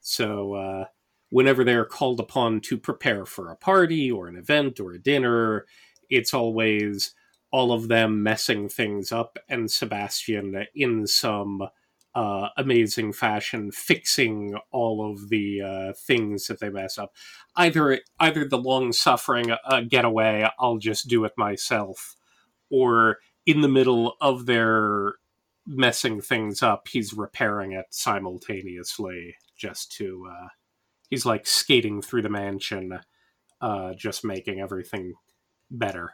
So, 0.00 0.54
uh, 0.54 0.84
whenever 1.30 1.64
they're 1.64 1.84
called 1.84 2.20
upon 2.20 2.60
to 2.60 2.78
prepare 2.78 3.26
for 3.26 3.50
a 3.50 3.56
party 3.56 4.10
or 4.10 4.28
an 4.28 4.36
event 4.36 4.78
or 4.78 4.92
a 4.92 4.98
dinner, 4.98 5.66
it's 6.08 6.32
always 6.32 7.14
all 7.50 7.72
of 7.72 7.88
them 7.88 8.22
messing 8.22 8.68
things 8.68 9.12
up 9.12 9.38
and 9.48 9.70
Sebastian 9.70 10.66
in 10.74 11.06
some 11.06 11.68
uh, 12.14 12.48
amazing 12.56 13.12
fashion 13.12 13.70
fixing 13.70 14.56
all 14.72 15.12
of 15.12 15.28
the 15.28 15.60
uh, 15.60 15.92
things 16.06 16.46
that 16.46 16.60
they 16.60 16.70
mess 16.70 16.96
up. 16.96 17.12
Either 17.56 18.00
either 18.18 18.48
the 18.48 18.58
long 18.58 18.92
suffering 18.92 19.50
uh, 19.50 19.82
getaway, 19.82 20.48
I'll 20.58 20.78
just 20.78 21.08
do 21.08 21.24
it 21.26 21.32
myself, 21.36 22.16
or 22.70 23.18
in 23.46 23.60
the 23.60 23.68
middle 23.68 24.16
of 24.20 24.46
their 24.46 25.14
messing 25.66 26.20
things 26.20 26.62
up, 26.62 26.88
he's 26.88 27.12
repairing 27.12 27.72
it 27.72 27.86
simultaneously 27.90 29.34
just 29.56 29.92
to. 29.92 30.28
Uh, 30.30 30.48
he's 31.08 31.26
like 31.26 31.46
skating 31.46 32.02
through 32.02 32.22
the 32.22 32.28
mansion, 32.28 32.98
uh, 33.60 33.94
just 33.94 34.24
making 34.24 34.60
everything 34.60 35.14
better. 35.70 36.12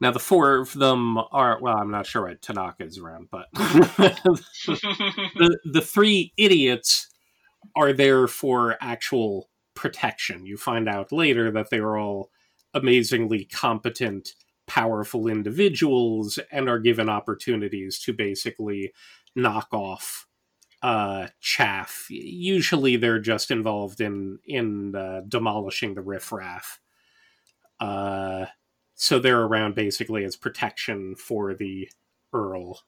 Now 0.00 0.10
the 0.10 0.18
four 0.18 0.56
of 0.56 0.72
them 0.74 1.18
are 1.32 1.58
well, 1.60 1.76
I'm 1.76 1.90
not 1.90 2.06
sure 2.06 2.26
what 2.26 2.42
Tanaka's 2.42 2.98
around, 2.98 3.28
but 3.30 3.46
the 3.54 4.38
the 5.64 5.80
three 5.80 6.32
idiots 6.36 7.08
are 7.76 7.92
there 7.92 8.26
for 8.26 8.76
actual 8.80 9.48
protection. 9.74 10.46
You 10.46 10.56
find 10.56 10.88
out 10.88 11.12
later 11.12 11.50
that 11.52 11.70
they 11.70 11.78
are 11.78 11.96
all 11.96 12.30
amazingly 12.74 13.44
competent, 13.44 14.34
powerful 14.66 15.28
individuals 15.28 16.38
and 16.50 16.68
are 16.68 16.78
given 16.78 17.08
opportunities 17.08 17.98
to 18.00 18.12
basically 18.12 18.92
knock 19.36 19.68
off 19.72 20.26
uh, 20.82 21.28
chaff. 21.40 22.06
Usually, 22.10 22.96
they're 22.96 23.18
just 23.18 23.50
involved 23.50 24.00
in 24.00 24.38
in 24.44 24.94
uh, 24.94 25.22
demolishing 25.26 25.94
the 25.94 26.02
riffraff. 26.02 26.80
Uh, 27.80 28.46
so 28.94 29.18
they're 29.18 29.42
around 29.42 29.74
basically 29.74 30.24
as 30.24 30.36
protection 30.36 31.16
for 31.16 31.54
the 31.54 31.88
Earl 32.32 32.80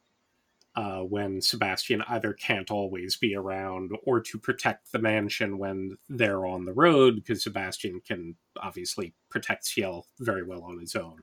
uh, 0.77 1.01
when 1.01 1.41
Sebastian 1.41 2.03
either 2.07 2.35
can't 2.35 2.71
always 2.71 3.17
be 3.17 3.35
around 3.35 3.93
or 4.05 4.21
to 4.21 4.39
protect 4.39 4.93
the 4.93 4.99
mansion 4.99 5.59
when 5.59 5.97
they're 6.09 6.45
on 6.45 6.67
the 6.67 6.75
road, 6.75 7.17
because 7.17 7.43
Sebastian 7.43 8.01
can 8.07 8.37
obviously 8.63 9.15
protect 9.31 9.65
Ciel 9.65 10.07
very 10.21 10.43
well 10.43 10.63
on 10.63 10.79
his 10.79 10.95
own. 10.95 11.21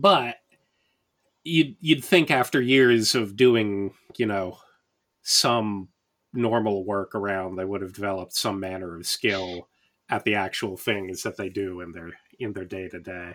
But 0.00 0.36
you'd, 1.44 1.76
you'd 1.80 2.04
think 2.04 2.30
after 2.30 2.60
years 2.60 3.14
of 3.14 3.36
doing, 3.36 3.94
you 4.16 4.26
know, 4.26 4.58
some 5.22 5.88
normal 6.32 6.84
work 6.84 7.14
around, 7.14 7.56
they 7.56 7.64
would 7.64 7.82
have 7.82 7.92
developed 7.92 8.34
some 8.34 8.60
manner 8.60 8.96
of 8.96 9.06
skill 9.06 9.68
at 10.08 10.24
the 10.24 10.34
actual 10.34 10.76
things 10.76 11.22
that 11.22 11.36
they 11.36 11.48
do 11.48 11.80
in 11.80 11.92
their 11.92 12.10
in 12.38 12.52
their 12.52 12.64
day 12.64 12.88
to 12.88 13.00
day. 13.00 13.34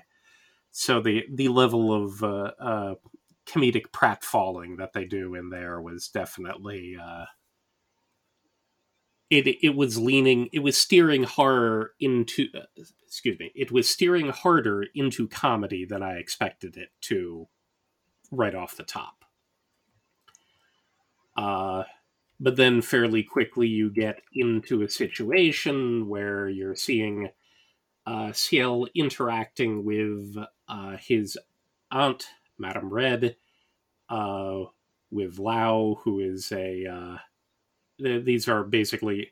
So 0.72 1.02
the 1.02 1.26
the 1.34 1.48
level 1.48 1.94
of 1.94 2.24
uh, 2.24 2.52
uh, 2.60 2.96
comedic 3.46 3.88
pratfalling 3.92 4.78
that 4.78 4.94
they 4.94 5.06
do 5.06 5.36
in 5.36 5.50
there 5.50 5.80
was 5.82 6.10
definitely 6.10 6.98
uh, 7.02 7.26
it. 9.38 9.58
It 9.62 9.76
was 9.76 9.98
leaning. 9.98 10.50
It 10.52 10.60
was 10.60 10.78
steering 10.78 11.24
horror 11.24 11.92
into. 12.00 12.48
Uh, 12.54 12.84
excuse 13.06 13.40
me. 13.40 13.52
It 13.56 13.72
was 13.72 13.90
steering 13.90 14.30
harder 14.30 14.86
into 14.94 15.28
comedy 15.28 15.86
than 15.86 16.04
I 16.04 16.14
expected 16.18 16.76
it 16.78 16.90
to, 17.02 17.48
right 18.32 18.56
off 18.56 18.76
the 18.76 18.84
top. 18.84 19.24
Uh, 21.36 21.84
but 22.40 22.56
then 22.56 22.82
fairly 22.82 23.24
quickly 23.24 23.68
you 23.68 23.90
get 23.90 24.22
into 24.34 24.82
a 24.82 24.90
situation 24.90 26.08
where 26.08 26.50
you're 26.50 26.76
seeing 26.76 27.30
uh, 28.06 28.32
Ciel 28.34 28.88
interacting 28.94 29.84
with 29.86 30.36
uh, 30.68 30.98
his 30.98 31.38
aunt, 31.92 32.28
Madame 32.58 32.92
Red, 32.92 33.38
uh, 34.10 34.64
with 35.10 35.40
Lau, 35.40 36.00
who 36.04 36.20
is 36.20 36.52
a. 36.52 37.20
Th- 38.02 38.24
these 38.24 38.48
are 38.48 38.64
basically 38.64 39.32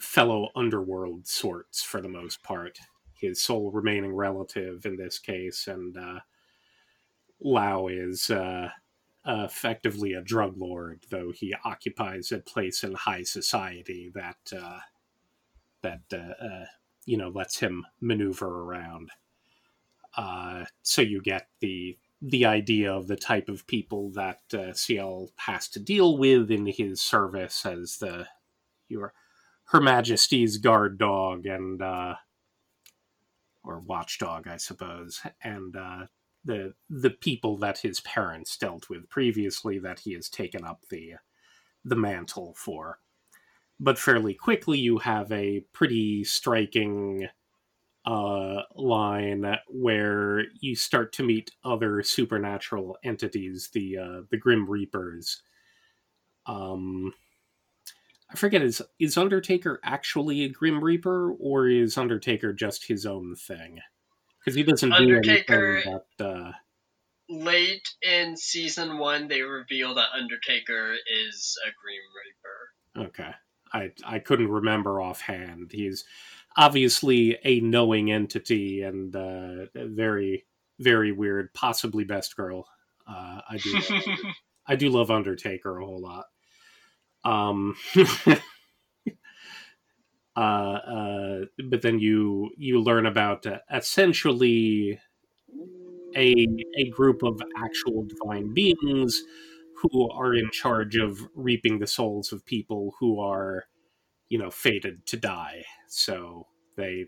fellow 0.00 0.48
underworld 0.56 1.26
sorts 1.26 1.82
for 1.82 2.00
the 2.00 2.08
most 2.08 2.42
part. 2.42 2.78
His 3.14 3.42
sole 3.42 3.70
remaining 3.70 4.14
relative 4.14 4.86
in 4.86 4.96
this 4.96 5.18
case, 5.18 5.66
and 5.66 5.96
uh, 5.96 6.20
Lau 7.40 7.88
is 7.88 8.30
uh, 8.30 8.70
effectively 9.26 10.14
a 10.14 10.22
drug 10.22 10.56
lord, 10.56 11.04
though 11.10 11.32
he 11.32 11.54
occupies 11.64 12.32
a 12.32 12.38
place 12.38 12.82
in 12.82 12.94
high 12.94 13.22
society 13.22 14.10
that 14.14 14.38
uh, 14.56 14.80
that 15.82 16.00
uh, 16.12 16.44
uh, 16.44 16.64
you 17.04 17.16
know 17.16 17.28
lets 17.28 17.58
him 17.58 17.84
maneuver 18.00 18.62
around. 18.62 19.10
Uh, 20.16 20.64
so 20.82 21.02
you 21.02 21.20
get 21.20 21.48
the 21.60 21.96
the 22.22 22.44
idea 22.44 22.92
of 22.92 23.06
the 23.08 23.16
type 23.16 23.48
of 23.48 23.66
people 23.66 24.10
that 24.10 24.40
uh, 24.52 24.72
Ciel 24.74 25.30
has 25.36 25.68
to 25.68 25.80
deal 25.80 26.18
with 26.18 26.50
in 26.50 26.66
his 26.66 27.00
service 27.00 27.64
as 27.64 27.96
the 27.98 28.26
your 28.88 29.14
Her 29.66 29.80
Majesty's 29.80 30.58
guard 30.58 30.98
dog 30.98 31.46
and 31.46 31.80
uh, 31.80 32.16
or 33.64 33.80
watchdog, 33.80 34.46
I 34.46 34.56
suppose, 34.56 35.20
and 35.42 35.76
uh, 35.76 36.06
the 36.44 36.74
the 36.88 37.10
people 37.10 37.56
that 37.58 37.78
his 37.78 38.00
parents 38.00 38.56
dealt 38.56 38.88
with 38.88 39.08
previously 39.08 39.78
that 39.78 40.00
he 40.00 40.14
has 40.14 40.28
taken 40.28 40.64
up 40.64 40.82
the 40.90 41.14
the 41.84 41.96
mantle 41.96 42.54
for. 42.56 42.98
But 43.78 43.98
fairly 43.98 44.34
quickly, 44.34 44.78
you 44.78 44.98
have 44.98 45.32
a 45.32 45.60
pretty 45.72 46.24
striking 46.24 47.28
uh, 48.06 48.62
line 48.74 49.56
where 49.68 50.44
you 50.60 50.74
start 50.74 51.12
to 51.14 51.22
meet 51.22 51.50
other 51.64 52.02
supernatural 52.02 52.96
entities, 53.04 53.70
the 53.72 53.98
uh, 53.98 54.20
the 54.30 54.38
Grim 54.38 54.68
Reapers. 54.68 55.42
Um, 56.46 57.12
I 58.30 58.36
forget 58.36 58.62
is 58.62 58.82
is 58.98 59.16
Undertaker 59.16 59.80
actually 59.84 60.44
a 60.44 60.48
Grim 60.48 60.82
Reaper 60.82 61.32
or 61.32 61.68
is 61.68 61.98
Undertaker 61.98 62.52
just 62.52 62.86
his 62.86 63.04
own 63.04 63.34
thing? 63.36 63.80
because 64.40 64.56
he 64.56 64.62
doesn't 64.62 64.92
Undertaker, 64.92 65.82
do 65.82 65.88
anything 65.88 66.00
but. 66.18 66.24
Uh... 66.24 66.52
Late 67.28 67.88
in 68.02 68.36
season 68.36 68.98
one, 68.98 69.28
they 69.28 69.42
reveal 69.42 69.94
that 69.94 70.08
Undertaker 70.18 70.94
is 71.28 71.56
a 71.64 71.70
Grim 71.80 73.06
Reaper. 73.06 73.08
Okay, 73.08 73.30
I 73.72 73.92
I 74.04 74.18
couldn't 74.18 74.48
remember 74.48 75.00
offhand. 75.00 75.70
He's 75.72 76.04
obviously 76.60 77.38
a 77.42 77.60
knowing 77.60 78.12
entity 78.12 78.82
and 78.82 79.16
uh, 79.16 79.66
very 79.74 80.44
very 80.78 81.12
weird, 81.12 81.52
possibly 81.54 82.04
best 82.04 82.36
girl. 82.36 82.66
Uh, 83.06 83.40
I 83.48 83.58
do 83.58 83.72
love, 83.72 84.02
I 84.66 84.76
do 84.76 84.88
love 84.90 85.10
Undertaker 85.10 85.78
a 85.78 85.84
whole 85.84 86.00
lot. 86.00 86.24
Um, 87.24 87.76
uh, 90.36 90.40
uh, 90.40 91.40
but 91.68 91.82
then 91.82 91.98
you 91.98 92.50
you 92.56 92.80
learn 92.80 93.06
about 93.06 93.46
uh, 93.46 93.58
essentially 93.72 94.98
a 96.16 96.34
a 96.78 96.90
group 96.90 97.22
of 97.22 97.40
actual 97.56 98.04
divine 98.04 98.52
beings 98.54 99.22
who 99.76 100.10
are 100.10 100.34
in 100.34 100.50
charge 100.50 100.96
of 100.96 101.26
reaping 101.34 101.78
the 101.78 101.86
souls 101.86 102.32
of 102.32 102.44
people 102.44 102.94
who 103.00 103.18
are, 103.18 103.64
you 104.28 104.38
know, 104.38 104.50
fated 104.50 105.06
to 105.06 105.16
die. 105.16 105.64
So 105.88 106.46
they 106.80 107.06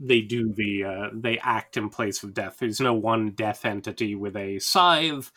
they 0.00 0.20
do 0.20 0.52
the 0.52 0.84
uh, 0.84 1.08
they 1.14 1.38
act 1.38 1.76
in 1.76 1.88
place 1.88 2.22
of 2.22 2.34
death. 2.34 2.56
There's 2.58 2.80
no 2.80 2.94
one 2.94 3.30
death 3.30 3.64
entity 3.64 4.14
with 4.14 4.36
a 4.36 4.58
scythe. 4.58 5.30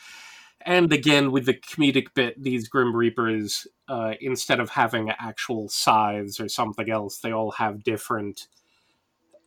And 0.62 0.92
again, 0.92 1.32
with 1.32 1.46
the 1.46 1.54
comedic 1.54 2.14
bit, 2.14 2.42
these 2.42 2.68
Grim 2.68 2.94
Reapers, 2.94 3.68
uh, 3.88 4.16
instead 4.20 4.60
of 4.60 4.72
having 4.72 5.10
actual 5.12 5.70
scythes 5.70 6.40
or 6.40 6.50
something 6.50 6.90
else, 6.90 7.20
they 7.20 7.32
all 7.32 7.52
have 7.52 7.84
different 7.84 8.48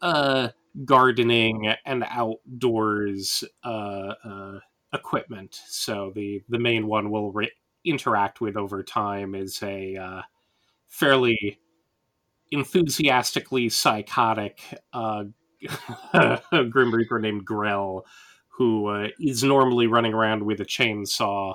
uh, 0.00 0.48
gardening 0.84 1.74
and 1.84 2.04
outdoors 2.08 3.44
uh, 3.64 4.14
uh, 4.24 4.60
equipment. 4.94 5.60
So 5.66 6.12
the 6.14 6.42
the 6.48 6.58
main 6.58 6.86
one 6.86 7.10
we'll 7.10 7.32
re- 7.32 7.52
interact 7.84 8.40
with 8.40 8.56
over 8.56 8.82
time 8.82 9.34
is 9.34 9.62
a 9.62 9.96
uh, 9.96 10.22
fairly 10.88 11.58
enthusiastically 12.50 13.68
psychotic 13.68 14.60
uh, 14.92 15.24
Grim 16.70 16.94
Reaper 16.94 17.18
named 17.18 17.44
Grell, 17.44 18.04
who 18.48 18.86
uh, 18.88 19.08
is 19.18 19.42
normally 19.42 19.86
running 19.86 20.14
around 20.14 20.44
with 20.44 20.60
a 20.60 20.64
chainsaw, 20.64 21.54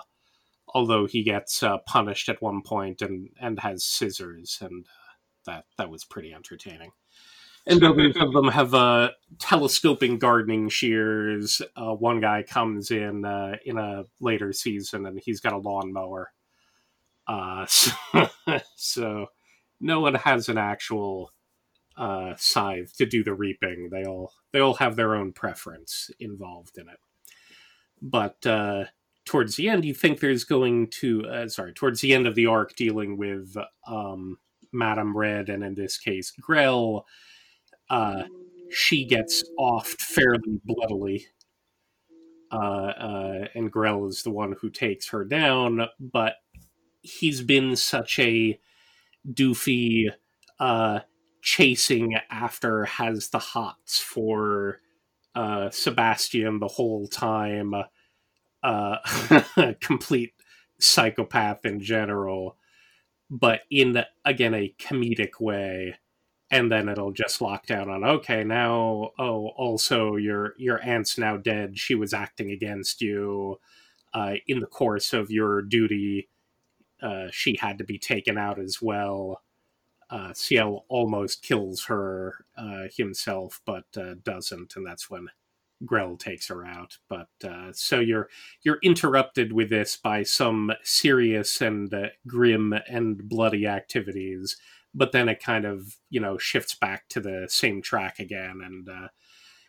although 0.68 1.06
he 1.06 1.24
gets 1.24 1.64
uh, 1.64 1.78
punished 1.86 2.30
at 2.30 2.42
one 2.42 2.62
point 2.62 3.02
and 3.02 3.30
and 3.40 3.60
has 3.60 3.84
scissors, 3.84 4.60
and 4.62 4.86
uh, 4.86 5.14
that 5.46 5.66
that 5.78 5.90
was 5.90 6.06
pretty 6.06 6.34
entertaining 6.34 6.92
and 7.68 7.80
both 7.80 8.16
of 8.18 8.34
them 8.34 8.48
have 8.48 8.74
uh, 8.74 9.12
telescoping 9.40 10.20
gardening 10.20 10.70
shears. 10.70 11.62
Uh, 11.76 11.94
one 11.94 12.22
guy 12.22 12.44
comes 12.44 12.92
in 12.92 13.26
uh, 13.26 13.56
in 13.66 13.78
a 13.78 14.04
later 14.20 14.54
season, 14.54 15.06
and 15.06 15.20
he's 15.24 15.40
got 15.40 15.54
a 15.54 15.58
lawnmower. 15.58 16.32
Uh, 17.28 17.66
so, 17.68 17.92
so, 18.76 19.26
no 19.80 20.00
one 20.00 20.16
has 20.16 20.50
an 20.50 20.58
actual 20.58 21.32
uh, 21.98 22.34
scythe 22.38 22.96
to 22.98 23.06
do 23.06 23.24
the 23.24 23.34
reaping. 23.34 23.90
They 23.92 24.04
all 24.04 24.34
they 24.52 24.60
all 24.60 24.76
have 24.76 24.96
their 24.96 25.16
own 25.16 25.34
preference 25.34 26.12
involved 26.20 26.78
in 26.78 26.90
it. 26.90 27.00
But 28.02 28.46
uh, 28.46 28.86
towards 29.26 29.56
the 29.56 29.70
end, 29.70 29.86
you 29.86 29.94
think 29.94 30.20
there's 30.20 30.44
going 30.44 30.88
to 31.02 31.28
uh, 31.28 31.48
sorry 31.48 31.74
towards 31.74 32.02
the 32.02 32.14
end 32.14 32.28
of 32.28 32.36
the 32.36 32.48
arc 32.48 32.76
dealing 32.76 33.18
with 33.18 33.56
um, 33.88 34.40
Madame 34.72 35.16
Red, 35.16 35.50
and 35.50 35.64
in 35.64 35.76
this 35.76 35.98
case 35.98 36.32
Grell 36.32 37.06
uh, 37.90 38.24
she 38.70 39.06
gets 39.06 39.44
offed 39.60 40.00
fairly 40.00 40.60
bloodily. 40.66 41.28
Uh, 42.52 42.56
uh, 42.56 43.48
and 43.56 43.72
Grell 43.72 44.06
is 44.08 44.24
the 44.24 44.32
one 44.32 44.56
who 44.60 44.70
takes 44.70 45.10
her 45.10 45.26
down, 45.26 45.88
but 46.00 46.36
he's 47.02 47.42
been 47.42 47.76
such 47.76 48.20
a 48.20 48.60
doofy, 49.34 50.10
uh, 50.60 51.00
chasing 51.42 52.16
after 52.30 52.86
has 52.86 53.30
the 53.30 53.40
hots 53.40 54.00
for 54.00 54.80
uh, 55.36 55.70
Sebastian 55.70 56.60
the 56.60 56.68
whole 56.68 57.08
time, 57.08 57.74
uh, 58.64 58.98
complete 59.80 60.34
psychopath 60.80 61.66
in 61.66 61.80
general, 61.82 62.58
but 63.30 63.62
in 63.70 63.94
the, 63.94 64.08
again 64.24 64.54
a 64.54 64.74
comedic 64.80 65.40
way. 65.40 65.96
And 66.52 66.72
then 66.72 66.88
it'll 66.88 67.12
just 67.12 67.42
lock 67.42 67.66
down 67.66 67.90
on 67.90 68.04
okay 68.04 68.44
now 68.44 69.10
oh 69.18 69.48
also 69.58 70.16
your 70.16 70.54
your 70.58 70.80
aunt's 70.84 71.18
now 71.18 71.38
dead. 71.38 71.78
She 71.78 71.96
was 71.96 72.14
acting 72.14 72.52
against 72.52 73.02
you 73.02 73.60
uh, 74.14 74.36
in 74.48 74.60
the 74.60 74.68
course 74.68 75.12
of 75.12 75.32
your 75.32 75.64
duty 75.64 76.30
uh, 77.06 77.28
she 77.32 77.56
had 77.60 77.78
to 77.78 77.84
be 77.84 78.00
taken 78.00 78.38
out 78.38 78.60
as 78.60 78.82
well. 78.82 79.44
Uh, 80.10 80.34
Ciel 80.34 80.86
almost 80.90 81.44
kills 81.44 81.86
her 81.86 82.46
uh, 82.58 82.86
himself 82.96 83.62
but 83.66 83.86
uh, 83.98 84.16
doesn't 84.24 84.76
and 84.76 84.86
that's 84.86 85.10
when 85.10 85.28
Grell 85.86 86.16
takes 86.18 86.48
her 86.48 86.66
out. 86.66 86.98
But 87.10 87.30
uh, 87.44 87.72
so 87.74 88.00
you're 88.00 88.30
you're 88.64 88.80
interrupted 88.84 89.54
with 89.54 89.70
this 89.70 89.98
by 89.98 90.24
some 90.24 90.72
serious 90.84 91.62
and 91.62 91.94
grim 92.28 92.74
and 92.88 93.28
bloody 93.30 93.68
activities 93.68 94.58
but 94.96 95.12
then 95.12 95.28
it 95.28 95.44
kind 95.44 95.66
of 95.66 95.98
you 96.10 96.20
know 96.20 96.38
shifts 96.38 96.76
back 96.76 97.08
to 97.10 97.20
the 97.20 97.46
same 97.50 97.82
track 97.82 98.20
again 98.20 98.62
and 98.64 98.90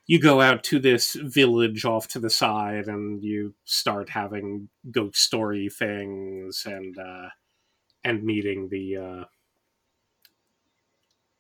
you 0.07 0.21
go 0.21 0.41
out 0.41 0.63
to 0.65 0.79
this 0.79 1.15
village 1.15 1.85
off 1.85 2.09
to 2.09 2.19
the 2.21 2.31
side 2.31 2.87
and 2.87 3.23
you 3.23 3.55
start 3.65 4.11
having 4.11 4.69
ghost 4.91 5.21
story 5.21 5.69
things 5.69 6.65
and 6.67 6.99
uh, 6.99 7.29
and 8.05 8.23
meeting 8.23 8.69
the 8.69 8.97
uh, 8.97 9.25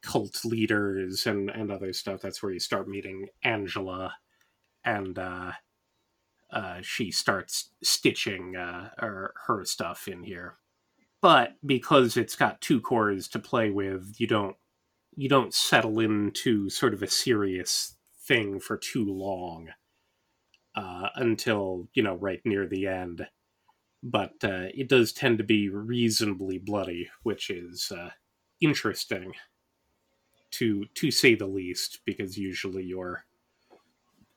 cult 0.02 0.44
leaders 0.44 1.26
and 1.26 1.50
and 1.50 1.70
other 1.70 1.92
stuff. 1.92 2.20
That's 2.20 2.42
where 2.42 2.52
you 2.52 2.60
start 2.60 2.88
meeting 2.88 3.28
angela 3.42 4.14
and 4.84 5.18
uh, 5.18 5.52
uh, 6.50 6.78
she 6.80 7.10
starts 7.10 7.70
stitching 7.82 8.56
uh, 8.56 8.90
her, 8.98 9.34
her 9.46 9.64
stuff 9.64 10.08
in 10.08 10.22
here. 10.22 10.56
But 11.20 11.56
because 11.64 12.16
it's 12.16 12.36
got 12.36 12.60
two 12.60 12.80
cours 12.80 13.26
to 13.28 13.38
play 13.38 13.70
with, 13.70 14.14
you 14.18 14.26
don't 14.26 14.56
you 15.18 15.28
don't 15.28 15.54
settle 15.54 15.98
into 15.98 16.68
sort 16.68 16.92
of 16.92 17.02
a 17.02 17.08
serious 17.08 17.95
thing 18.26 18.60
for 18.60 18.76
too 18.76 19.04
long 19.04 19.68
uh, 20.74 21.08
until 21.16 21.88
you 21.94 22.02
know 22.02 22.14
right 22.14 22.40
near 22.44 22.66
the 22.66 22.86
end. 22.86 23.26
But 24.02 24.34
uh, 24.44 24.68
it 24.74 24.88
does 24.88 25.12
tend 25.12 25.38
to 25.38 25.44
be 25.44 25.68
reasonably 25.68 26.58
bloody, 26.58 27.08
which 27.22 27.50
is 27.50 27.90
uh, 27.90 28.10
interesting 28.60 29.32
to 30.52 30.84
to 30.94 31.10
say 31.10 31.34
the 31.34 31.46
least, 31.46 32.00
because 32.04 32.38
usually 32.38 32.84
your 32.84 33.24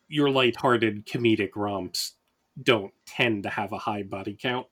your 0.08 0.30
lighthearted 0.30 1.06
comedic 1.06 1.52
romps 1.56 2.16
don't 2.62 2.94
tend 3.06 3.44
to 3.44 3.50
have 3.50 3.72
a 3.72 3.78
high 3.78 4.04
body 4.04 4.36
count 4.40 4.68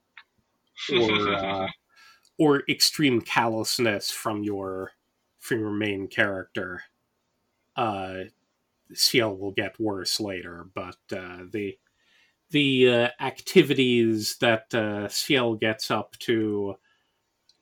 or 0.91 1.33
uh, 1.33 1.67
or 2.39 2.63
extreme 2.69 3.21
callousness 3.21 4.09
from 4.11 4.43
your 4.43 4.91
from 5.39 5.59
your 5.59 5.71
main 5.71 6.07
character. 6.07 6.83
Uh, 7.75 8.23
Ciel 8.93 9.35
will 9.35 9.51
get 9.51 9.79
worse 9.79 10.19
later, 10.19 10.67
but 10.73 10.97
uh, 11.11 11.43
the 11.51 11.77
the 12.49 12.89
uh, 12.89 13.09
activities 13.19 14.37
that 14.37 14.73
uh, 14.73 15.55
gets 15.55 15.91
up 15.91 16.17
to, 16.19 16.75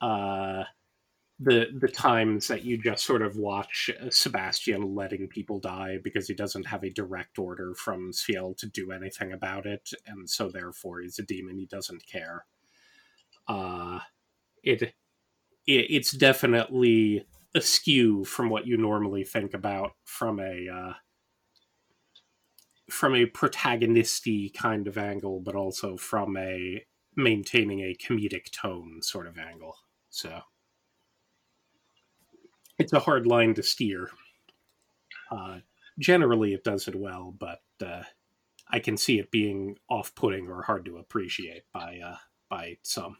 uh, 0.00 0.62
the 1.40 1.66
the 1.78 1.88
times 1.88 2.48
that 2.48 2.64
you 2.64 2.78
just 2.78 3.04
sort 3.04 3.22
of 3.22 3.36
watch 3.36 3.90
Sebastian 4.10 4.94
letting 4.94 5.28
people 5.28 5.58
die 5.58 5.98
because 6.02 6.28
he 6.28 6.34
doesn't 6.34 6.66
have 6.66 6.84
a 6.84 6.90
direct 6.90 7.38
order 7.38 7.74
from 7.74 8.12
Ciel 8.12 8.54
to 8.54 8.66
do 8.66 8.92
anything 8.92 9.32
about 9.32 9.66
it, 9.66 9.90
and 10.06 10.28
so 10.28 10.48
therefore 10.48 11.00
he's 11.00 11.18
a 11.18 11.22
demon. 11.22 11.58
He 11.58 11.66
doesn't 11.66 12.06
care. 12.06 12.44
Uh, 13.48 14.00
it, 14.62 14.82
it 14.82 14.92
it's 15.66 16.12
definitely 16.12 17.26
askew 17.54 18.24
from 18.24 18.50
what 18.50 18.66
you 18.66 18.76
normally 18.76 19.24
think 19.24 19.54
about 19.54 19.92
from 20.04 20.38
a 20.40 20.68
uh, 20.68 20.92
from 22.88 23.14
a 23.14 23.26
protagonisty 23.26 24.54
kind 24.54 24.86
of 24.86 24.96
angle, 24.96 25.40
but 25.40 25.54
also 25.54 25.96
from 25.96 26.36
a 26.36 26.84
maintaining 27.16 27.80
a 27.80 27.94
comedic 27.94 28.50
tone 28.52 29.00
sort 29.02 29.26
of 29.26 29.38
angle. 29.38 29.76
So 30.10 30.40
it's 32.78 32.92
a 32.92 33.00
hard 33.00 33.26
line 33.26 33.54
to 33.54 33.62
steer. 33.62 34.10
Uh, 35.30 35.58
generally, 35.98 36.54
it 36.54 36.62
does 36.62 36.88
it 36.88 36.94
well, 36.94 37.34
but 37.38 37.62
uh, 37.84 38.02
I 38.70 38.78
can 38.78 38.96
see 38.96 39.18
it 39.18 39.30
being 39.30 39.76
off-putting 39.88 40.48
or 40.48 40.62
hard 40.62 40.84
to 40.84 40.98
appreciate 40.98 41.62
by 41.72 42.00
uh, 42.04 42.16
by 42.48 42.78
some. 42.82 43.16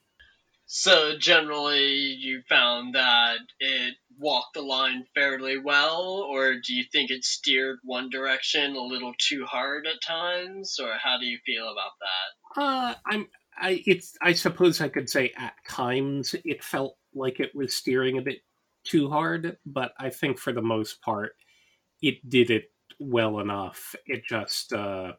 So 0.67 1.17
generally, 1.17 1.95
you 2.19 2.43
found 2.49 2.97
that 2.97 3.39
it 3.61 3.95
walked 4.19 4.55
the 4.55 4.63
line 4.63 5.07
fairly 5.15 5.59
well, 5.59 6.27
or 6.29 6.55
do 6.55 6.75
you 6.75 6.85
think 6.93 7.11
it 7.11 7.25
steered 7.25 7.79
one 7.85 8.11
direction 8.11 8.75
a 8.75 8.83
little 8.83 9.15
too 9.17 9.45
hard 9.47 9.87
at 9.87 10.03
times, 10.03 10.79
or 10.81 10.95
how 11.01 11.19
do 11.19 11.27
you 11.27 11.39
feel 11.47 11.69
about 11.71 11.93
that? 12.01 12.61
Uh, 12.61 12.95
I'm. 13.07 13.29
I 13.57 13.83
it's. 13.87 14.17
I 14.21 14.33
suppose 14.33 14.81
I 14.81 14.89
could 14.89 15.09
say 15.09 15.33
at 15.37 15.55
times 15.69 16.35
it 16.45 16.65
felt 16.65 16.97
like 17.15 17.39
it 17.39 17.55
was 17.55 17.75
steering 17.75 18.19
a 18.19 18.23
bit 18.23 18.43
too 18.83 19.09
hard, 19.09 19.59
but 19.65 19.93
I 20.01 20.11
think 20.11 20.39
for 20.39 20.53
the 20.53 20.63
most 20.63 21.01
part, 21.01 21.37
it 22.03 22.29
did 22.29 22.51
it 22.51 22.73
well 22.99 23.39
enough. 23.39 23.95
It 24.05 24.25
just 24.25 24.73
uh, 24.73 25.13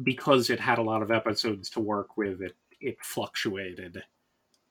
because 0.00 0.48
it 0.48 0.60
had 0.60 0.78
a 0.78 0.82
lot 0.82 1.02
of 1.02 1.10
episodes 1.10 1.70
to 1.70 1.80
work 1.80 2.16
with. 2.16 2.40
It 2.40 2.54
it 2.80 2.96
fluctuated. 3.02 4.02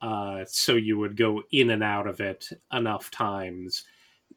Uh, 0.00 0.44
so 0.46 0.74
you 0.74 0.98
would 0.98 1.16
go 1.16 1.42
in 1.52 1.70
and 1.70 1.82
out 1.82 2.06
of 2.06 2.20
it 2.20 2.48
enough 2.72 3.10
times. 3.10 3.84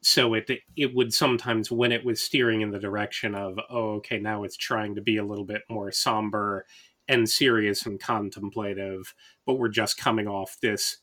So 0.02 0.34
it 0.34 0.50
it 0.76 0.94
would 0.94 1.12
sometimes 1.12 1.70
when 1.70 1.92
it 1.92 2.04
was 2.04 2.20
steering 2.22 2.62
in 2.62 2.70
the 2.70 2.78
direction 2.78 3.34
of 3.34 3.58
oh 3.70 3.96
okay 3.96 4.18
now 4.18 4.44
it's 4.44 4.56
trying 4.56 4.94
to 4.94 5.02
be 5.02 5.18
a 5.18 5.24
little 5.24 5.44
bit 5.44 5.62
more 5.68 5.92
somber 5.92 6.64
and 7.08 7.28
serious 7.28 7.86
and 7.86 8.00
contemplative, 8.00 9.14
but 9.44 9.54
we're 9.54 9.68
just 9.68 9.98
coming 9.98 10.28
off 10.28 10.56
this, 10.62 10.98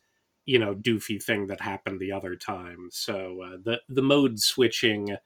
you 0.45 0.57
know, 0.57 0.73
doofy 0.73 1.21
thing 1.21 1.47
that 1.47 1.61
happened 1.61 1.99
the 1.99 2.13
other 2.13 2.35
time. 2.35 2.89
So 2.91 3.41
uh, 3.43 3.57
the 3.63 3.81
the 3.89 4.01
mode 4.01 4.39
switching 4.39 5.17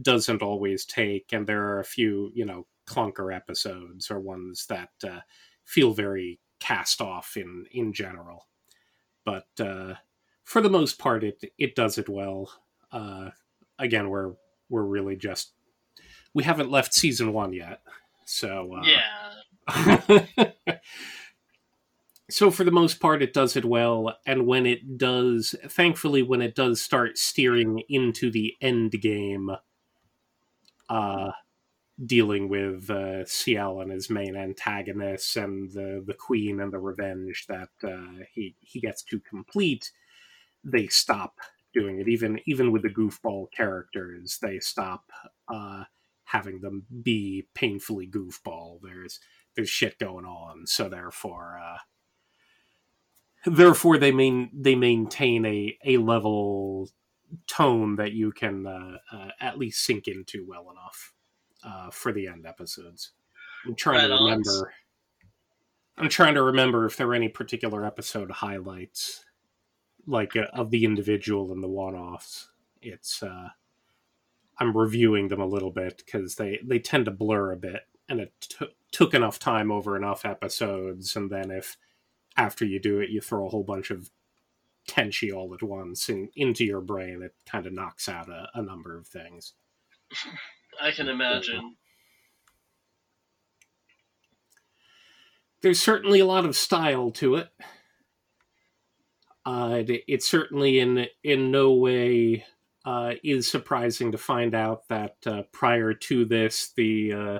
doesn't 0.00 0.42
always 0.42 0.84
take, 0.84 1.32
and 1.32 1.46
there 1.46 1.64
are 1.68 1.80
a 1.80 1.84
few, 1.84 2.30
you 2.34 2.46
know, 2.46 2.66
clunker 2.88 3.34
episodes 3.34 4.10
or 4.10 4.20
ones 4.20 4.66
that 4.68 4.90
uh, 5.04 5.20
feel 5.64 5.92
very 5.94 6.40
cast 6.60 7.00
off 7.00 7.36
in 7.36 7.66
in 7.72 7.92
general. 7.92 8.46
But 9.24 9.48
uh, 9.58 9.94
for 10.44 10.60
the 10.60 10.70
most 10.70 10.98
part, 10.98 11.24
it 11.24 11.42
it 11.58 11.74
does 11.74 11.98
it 11.98 12.08
well. 12.08 12.52
Uh, 12.92 13.30
again, 13.78 14.08
we're 14.08 14.32
we're 14.68 14.84
really 14.84 15.16
just 15.16 15.52
we 16.34 16.44
haven't 16.44 16.70
left 16.70 16.94
season 16.94 17.32
one 17.32 17.52
yet, 17.52 17.80
so 18.24 18.76
uh, 18.76 18.84
yeah. 18.84 20.52
so 22.30 22.50
for 22.50 22.64
the 22.64 22.70
most 22.70 23.00
part, 23.00 23.22
it 23.22 23.32
does 23.32 23.56
it 23.56 23.64
well, 23.64 24.16
and 24.26 24.46
when 24.46 24.66
it 24.66 24.98
does, 24.98 25.54
thankfully, 25.68 26.22
when 26.22 26.42
it 26.42 26.54
does 26.54 26.80
start 26.80 27.18
steering 27.18 27.82
into 27.88 28.30
the 28.30 28.54
end 28.60 28.92
game, 29.00 29.50
uh, 30.88 31.30
dealing 32.04 32.48
with 32.48 32.88
uh, 32.90 33.24
Ciel 33.26 33.80
and 33.80 33.90
his 33.90 34.08
main 34.08 34.36
antagonists 34.36 35.36
and 35.36 35.70
the 35.72 36.02
the 36.06 36.14
Queen 36.14 36.60
and 36.60 36.72
the 36.72 36.78
revenge 36.78 37.46
that 37.48 37.70
uh, 37.82 38.24
he 38.32 38.56
he 38.60 38.80
gets 38.80 39.02
to 39.04 39.20
complete, 39.20 39.90
they 40.64 40.86
stop 40.86 41.38
doing 41.74 42.00
it. 42.00 42.08
Even 42.08 42.40
even 42.46 42.72
with 42.72 42.82
the 42.82 42.88
goofball 42.88 43.46
characters, 43.52 44.38
they 44.40 44.58
stop 44.58 45.10
uh, 45.48 45.84
having 46.24 46.60
them 46.60 46.86
be 47.02 47.46
painfully 47.54 48.08
goofball. 48.08 48.78
There's 48.82 49.20
there's 49.56 49.70
shit 49.70 49.98
going 49.98 50.24
on, 50.24 50.66
so 50.66 50.88
therefore. 50.88 51.60
Uh, 51.62 51.78
therefore, 53.50 53.98
they 53.98 54.12
main 54.12 54.50
they 54.54 54.74
maintain 54.74 55.44
a, 55.44 55.76
a 55.84 55.96
level 55.98 56.88
tone 57.46 57.96
that 57.96 58.12
you 58.12 58.32
can 58.32 58.66
uh, 58.66 58.96
uh, 59.12 59.28
at 59.40 59.58
least 59.58 59.84
sink 59.84 60.08
into 60.08 60.44
well 60.48 60.70
enough 60.70 61.12
uh, 61.64 61.90
for 61.90 62.12
the 62.12 62.26
end 62.26 62.46
episodes. 62.46 63.12
I'm 63.66 63.74
trying 63.74 64.10
right 64.10 64.16
to 64.16 64.24
remember. 64.24 64.72
I'm 65.98 66.08
trying 66.08 66.34
to 66.34 66.42
remember 66.42 66.86
if 66.86 66.96
there 66.96 67.08
are 67.08 67.14
any 67.14 67.28
particular 67.28 67.84
episode 67.84 68.30
highlights, 68.30 69.24
like 70.06 70.34
uh, 70.36 70.46
of 70.52 70.70
the 70.70 70.84
individual 70.84 71.52
and 71.52 71.62
the 71.62 71.68
one-offs. 71.68 72.48
It's 72.80 73.22
uh, 73.22 73.50
I'm 74.58 74.76
reviewing 74.76 75.28
them 75.28 75.40
a 75.40 75.46
little 75.46 75.70
bit 75.70 76.02
because 76.04 76.36
they 76.36 76.60
they 76.64 76.78
tend 76.78 77.04
to 77.06 77.10
blur 77.10 77.52
a 77.52 77.56
bit, 77.56 77.82
and 78.08 78.20
it 78.20 78.32
t- 78.40 78.74
took 78.92 79.14
enough 79.14 79.38
time 79.38 79.70
over 79.70 79.96
enough 79.96 80.24
episodes, 80.24 81.16
and 81.16 81.30
then 81.30 81.50
if 81.50 81.76
after 82.36 82.64
you 82.64 82.80
do 82.80 83.00
it, 83.00 83.10
you 83.10 83.20
throw 83.20 83.46
a 83.46 83.50
whole 83.50 83.64
bunch 83.64 83.90
of 83.90 84.10
tenchi 84.88 85.32
all 85.32 85.52
at 85.54 85.62
once 85.62 86.08
in, 86.08 86.28
into 86.34 86.64
your 86.64 86.80
brain, 86.80 87.22
it 87.22 87.34
kind 87.46 87.66
of 87.66 87.72
knocks 87.72 88.08
out 88.08 88.28
a, 88.28 88.48
a 88.54 88.62
number 88.62 88.96
of 88.96 89.06
things. 89.06 89.54
I 90.80 90.90
can 90.92 91.08
imagine. 91.08 91.76
There's 95.62 95.80
certainly 95.80 96.20
a 96.20 96.26
lot 96.26 96.46
of 96.46 96.56
style 96.56 97.10
to 97.12 97.36
it. 97.36 97.48
Uh, 99.44 99.82
certainly 100.20 100.78
in 100.78 101.06
in 101.22 101.50
no 101.50 101.72
way 101.72 102.44
uh, 102.84 103.14
is 103.22 103.50
surprising 103.50 104.12
to 104.12 104.18
find 104.18 104.54
out 104.54 104.88
that 104.88 105.16
uh, 105.26 105.42
prior 105.52 105.92
to 105.92 106.24
this, 106.24 106.72
the 106.76 107.12
uh, 107.12 107.38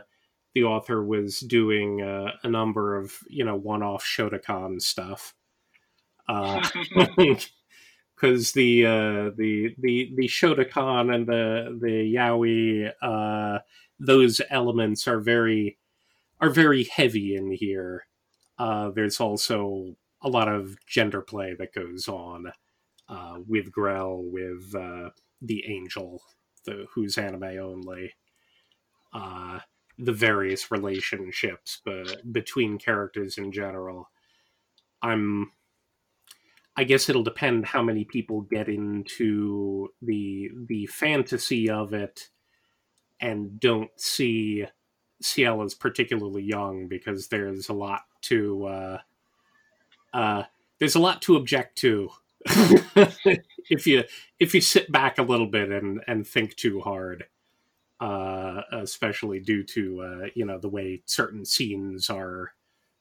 the 0.54 0.64
author 0.64 1.02
was 1.02 1.40
doing 1.40 2.02
uh, 2.02 2.32
a 2.42 2.48
number 2.48 2.96
of 2.96 3.14
you 3.28 3.44
know 3.44 3.56
one-off 3.56 4.04
shotacon 4.04 4.80
stuff. 4.80 5.34
Because 8.20 8.50
uh, 8.50 8.54
the 8.54 9.32
the 9.36 9.74
the 9.78 10.12
the 10.16 10.28
shotacon 10.28 11.14
and 11.14 11.26
the 11.26 11.78
the 11.80 12.14
yaoi 12.14 13.60
those 13.98 14.40
elements 14.50 15.06
are 15.06 15.20
very 15.20 15.78
are 16.40 16.50
very 16.50 16.84
heavy 16.84 17.36
in 17.36 17.52
here. 17.52 18.06
there's 18.58 19.20
also 19.20 19.96
a 20.22 20.28
lot 20.28 20.48
of 20.48 20.76
gender 20.86 21.22
play 21.22 21.54
that 21.58 21.72
goes 21.74 22.08
on 22.08 22.52
uh, 23.08 23.38
with 23.46 23.72
Grell, 23.72 24.22
with 24.22 24.74
uh, 24.74 25.10
the 25.42 25.64
Angel, 25.66 26.22
the 26.64 26.86
who's 26.94 27.18
anime 27.18 27.42
only, 27.42 28.14
uh, 29.12 29.58
the 29.98 30.12
various 30.12 30.70
relationships 30.70 31.80
but 31.84 32.32
between 32.32 32.78
characters 32.78 33.36
in 33.38 33.52
general. 33.52 34.08
I'm 35.02 35.52
I 36.80 36.84
guess 36.84 37.10
it'll 37.10 37.22
depend 37.22 37.66
how 37.66 37.82
many 37.82 38.04
people 38.04 38.40
get 38.40 38.66
into 38.66 39.92
the 40.00 40.50
the 40.66 40.86
fantasy 40.86 41.68
of 41.68 41.92
it 41.92 42.30
and 43.20 43.60
don't 43.60 43.90
see 44.00 44.64
Ciel 45.20 45.62
as 45.62 45.74
particularly 45.74 46.42
young 46.42 46.88
because 46.88 47.28
there's 47.28 47.68
a 47.68 47.74
lot 47.74 48.00
to 48.22 48.64
uh, 48.64 48.98
uh, 50.14 50.44
there's 50.78 50.94
a 50.94 51.00
lot 51.00 51.20
to 51.22 51.36
object 51.36 51.76
to. 51.78 52.08
If 53.68 53.86
you 53.86 54.02
if 54.40 54.52
you 54.52 54.60
sit 54.60 54.90
back 54.90 55.18
a 55.18 55.22
little 55.22 55.46
bit 55.46 55.68
and 55.70 56.00
and 56.08 56.26
think 56.26 56.56
too 56.56 56.80
hard 56.80 57.26
uh, 58.00 58.62
especially 58.72 59.38
due 59.38 59.62
to 59.62 60.00
uh, 60.00 60.26
you 60.34 60.46
know 60.46 60.58
the 60.58 60.68
way 60.68 61.02
certain 61.04 61.44
scenes 61.44 62.10
are 62.10 62.54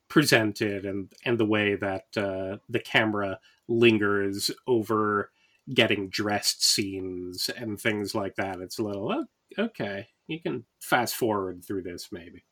presented 0.10 0.86
and 0.86 1.12
and 1.26 1.40
the 1.40 1.46
way 1.46 1.76
that 1.76 2.06
uh, 2.18 2.58
the 2.68 2.80
camera 2.80 3.40
lingers 3.70 4.52
over 4.68 5.32
getting 5.74 6.10
dressed 6.10 6.64
scenes 6.66 7.50
and 7.56 7.80
things 7.80 8.16
like 8.16 8.36
that 8.36 8.60
it's 8.60 8.80
a 8.80 8.84
little 8.84 9.12
oh, 9.12 9.26
okay 9.64 10.08
you 10.28 10.42
can 10.42 10.66
fast 10.82 11.16
forward 11.16 11.64
through 11.64 11.84
this 11.84 12.10
maybe 12.12 12.44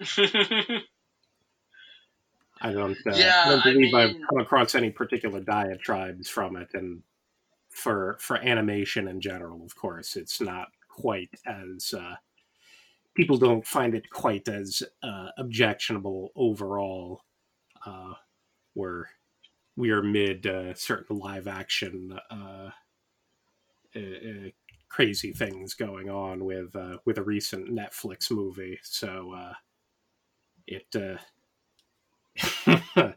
I 2.60 2.72
don't. 2.72 2.96
Uh, 3.06 3.14
yeah, 3.14 3.44
I 3.46 3.50
don't 3.50 3.64
believe 3.64 3.94
I 3.94 4.00
have 4.02 4.16
come 4.28 4.38
across 4.40 4.74
any 4.74 4.90
particular 4.90 5.40
diatribes 5.40 6.28
from 6.28 6.56
it, 6.56 6.70
and 6.74 7.02
for 7.70 8.16
for 8.18 8.36
animation 8.38 9.08
in 9.08 9.20
general, 9.20 9.62
of 9.64 9.76
course, 9.76 10.16
it's 10.16 10.40
not 10.40 10.68
quite 10.88 11.30
as 11.46 11.92
uh, 11.92 12.16
people 13.14 13.36
don't 13.36 13.66
find 13.66 13.94
it 13.94 14.08
quite 14.10 14.48
as 14.48 14.82
uh, 15.02 15.28
objectionable 15.38 16.32
overall. 16.34 17.22
Uh, 17.84 18.14
where 18.74 19.08
we 19.76 19.90
are 19.90 20.02
mid 20.02 20.46
uh, 20.46 20.74
certain 20.74 21.18
live 21.18 21.46
action 21.46 22.18
uh, 22.30 22.70
uh, 23.94 24.00
crazy 24.88 25.32
things 25.32 25.74
going 25.74 26.08
on 26.08 26.44
with 26.44 26.74
with 27.04 27.18
a 27.18 27.22
recent 27.22 27.68
Netflix 27.70 28.30
movie, 28.30 28.78
so 28.82 29.52
it 30.66 30.94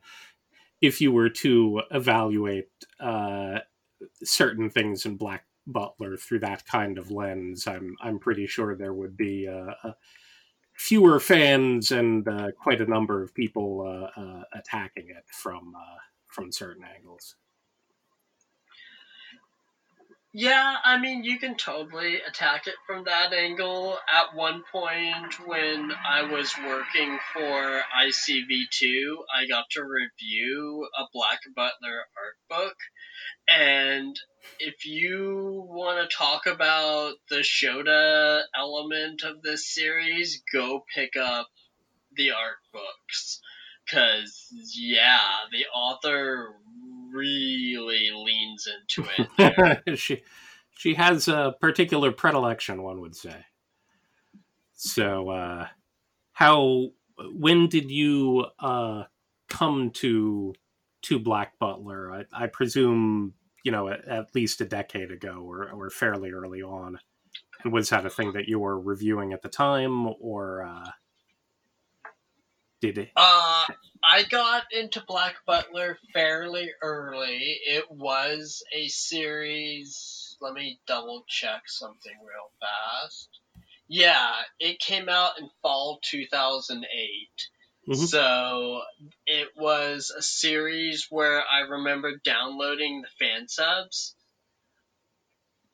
if 0.81 1.01
you 1.01 1.11
were 1.11 1.29
to 1.29 1.81
evaluate 1.91 2.69
uh, 2.99 3.59
certain 4.23 4.69
things 4.69 5.05
in 5.05 5.17
Black 5.17 5.45
Butler 5.67 6.17
through 6.17 6.39
that 6.39 6.65
kind 6.65 6.97
of 6.97 7.11
lens, 7.11 7.67
I'm 7.67 7.95
I'm 8.01 8.19
pretty 8.19 8.47
sure 8.47 8.75
there 8.75 8.93
would 8.93 9.17
be 9.17 9.47
uh, 9.47 9.91
fewer 10.79 11.19
fans 11.19 11.91
and 11.91 12.25
uh, 12.25 12.51
quite 12.57 12.79
a 12.79 12.85
number 12.85 13.21
of 13.21 13.35
people 13.35 13.81
uh, 13.81 14.19
uh, 14.19 14.43
attacking 14.53 15.09
it 15.09 15.25
from 15.27 15.73
uh, 15.75 15.97
from 16.29 16.51
certain 16.51 16.83
angles. 16.83 17.35
Yeah, 20.31 20.75
I 20.85 20.99
mean, 20.99 21.23
you 21.23 21.39
can 21.39 21.55
totally 21.55 22.21
attack 22.21 22.67
it 22.67 22.75
from 22.85 23.05
that 23.05 23.33
angle. 23.33 23.97
At 24.13 24.35
one 24.35 24.61
point, 24.71 25.47
when 25.47 25.91
I 25.91 26.31
was 26.31 26.53
working 26.63 27.17
for 27.33 27.81
ICV2, 27.99 29.15
I 29.35 29.47
got 29.47 29.65
to 29.71 29.83
review 29.83 30.87
a 30.95 31.05
Black 31.11 31.39
Butler 31.55 32.05
art 32.15 32.37
book. 32.47 32.75
And 33.49 34.15
if 34.59 34.85
you 34.85 35.65
want 35.67 36.07
to 36.07 36.15
talk 36.15 36.45
about 36.45 37.15
the 37.31 37.37
Shota 37.37 38.43
element 38.55 39.23
of 39.23 39.41
this 39.41 39.73
series, 39.73 40.43
go 40.53 40.85
pick 40.93 41.15
up 41.15 41.47
the 42.15 42.33
art 42.33 42.57
books. 42.71 43.41
Because, 43.89 44.47
yeah, 44.75 45.19
the 45.51 45.65
author 45.73 46.55
really 47.11 48.09
leans 48.13 48.67
into 48.67 49.09
it. 49.17 49.97
she 49.99 50.21
she 50.77 50.93
has 50.93 51.27
a 51.27 51.55
particular 51.59 52.11
predilection, 52.11 52.83
one 52.83 53.01
would 53.01 53.15
say. 53.15 53.45
So, 54.73 55.29
uh, 55.29 55.67
how 56.31 56.89
when 57.33 57.67
did 57.67 57.91
you 57.91 58.45
uh, 58.59 59.03
come 59.49 59.91
to 59.95 60.53
to 61.03 61.19
Black 61.19 61.59
Butler? 61.59 62.13
I, 62.13 62.43
I 62.43 62.47
presume 62.47 63.33
you 63.63 63.71
know 63.71 63.89
at, 63.89 64.07
at, 64.07 64.35
least 64.35 64.61
a 64.61 64.65
decade 64.65 65.11
ago, 65.11 65.43
or, 65.45 65.69
or 65.69 65.89
fairly 65.89 66.31
early 66.31 66.61
on. 66.61 66.99
Was 67.65 67.89
that 67.89 68.05
a 68.05 68.09
thing 68.09 68.31
that 68.33 68.47
you 68.47 68.59
were 68.59 68.79
reviewing 68.79 69.33
at 69.33 69.41
the 69.41 69.49
time, 69.49 70.13
or? 70.19 70.63
Uh... 70.63 70.91
Did 72.81 72.97
it? 72.97 73.09
Uh, 73.15 73.65
I 74.03 74.23
got 74.29 74.63
into 74.71 75.03
Black 75.05 75.35
Butler 75.45 75.97
fairly 76.13 76.71
early. 76.81 77.59
It 77.65 77.85
was 77.91 78.63
a 78.73 78.87
series. 78.87 80.37
Let 80.41 80.53
me 80.53 80.79
double 80.87 81.25
check 81.27 81.63
something 81.67 82.13
real 82.21 82.51
fast. 82.61 83.29
Yeah, 83.87 84.33
it 84.59 84.79
came 84.79 85.09
out 85.09 85.39
in 85.39 85.49
fall 85.61 85.99
2008. 86.03 87.49
Mhm. 87.87 88.07
So 88.07 88.81
it 89.25 89.49
was 89.57 90.11
a 90.15 90.21
series 90.21 91.07
where 91.09 91.43
I 91.45 91.61
remember 91.61 92.17
downloading 92.23 93.01
the 93.01 93.09
fan 93.19 93.47
subs. 93.49 94.15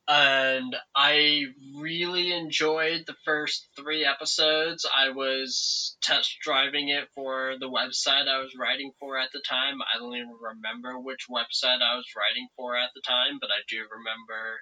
And 0.07 0.75
I 0.95 1.45
really 1.79 2.31
enjoyed 2.31 3.05
the 3.07 3.15
first 3.25 3.69
three 3.75 4.05
episodes. 4.05 4.85
I 4.85 5.09
was 5.09 5.97
test 6.01 6.37
driving 6.41 6.89
it 6.89 7.09
for 7.15 7.55
the 7.59 7.69
website 7.69 8.27
I 8.27 8.39
was 8.39 8.55
writing 8.55 8.91
for 8.99 9.17
at 9.17 9.31
the 9.33 9.41
time. 9.47 9.81
I 9.81 9.97
don't 9.97 10.15
even 10.15 10.37
remember 10.39 10.99
which 10.99 11.25
website 11.29 11.81
I 11.81 11.95
was 11.95 12.05
writing 12.15 12.47
for 12.55 12.75
at 12.77 12.91
the 12.93 13.01
time, 13.01 13.39
but 13.41 13.49
I 13.49 13.61
do 13.67 13.77
remember 13.77 14.59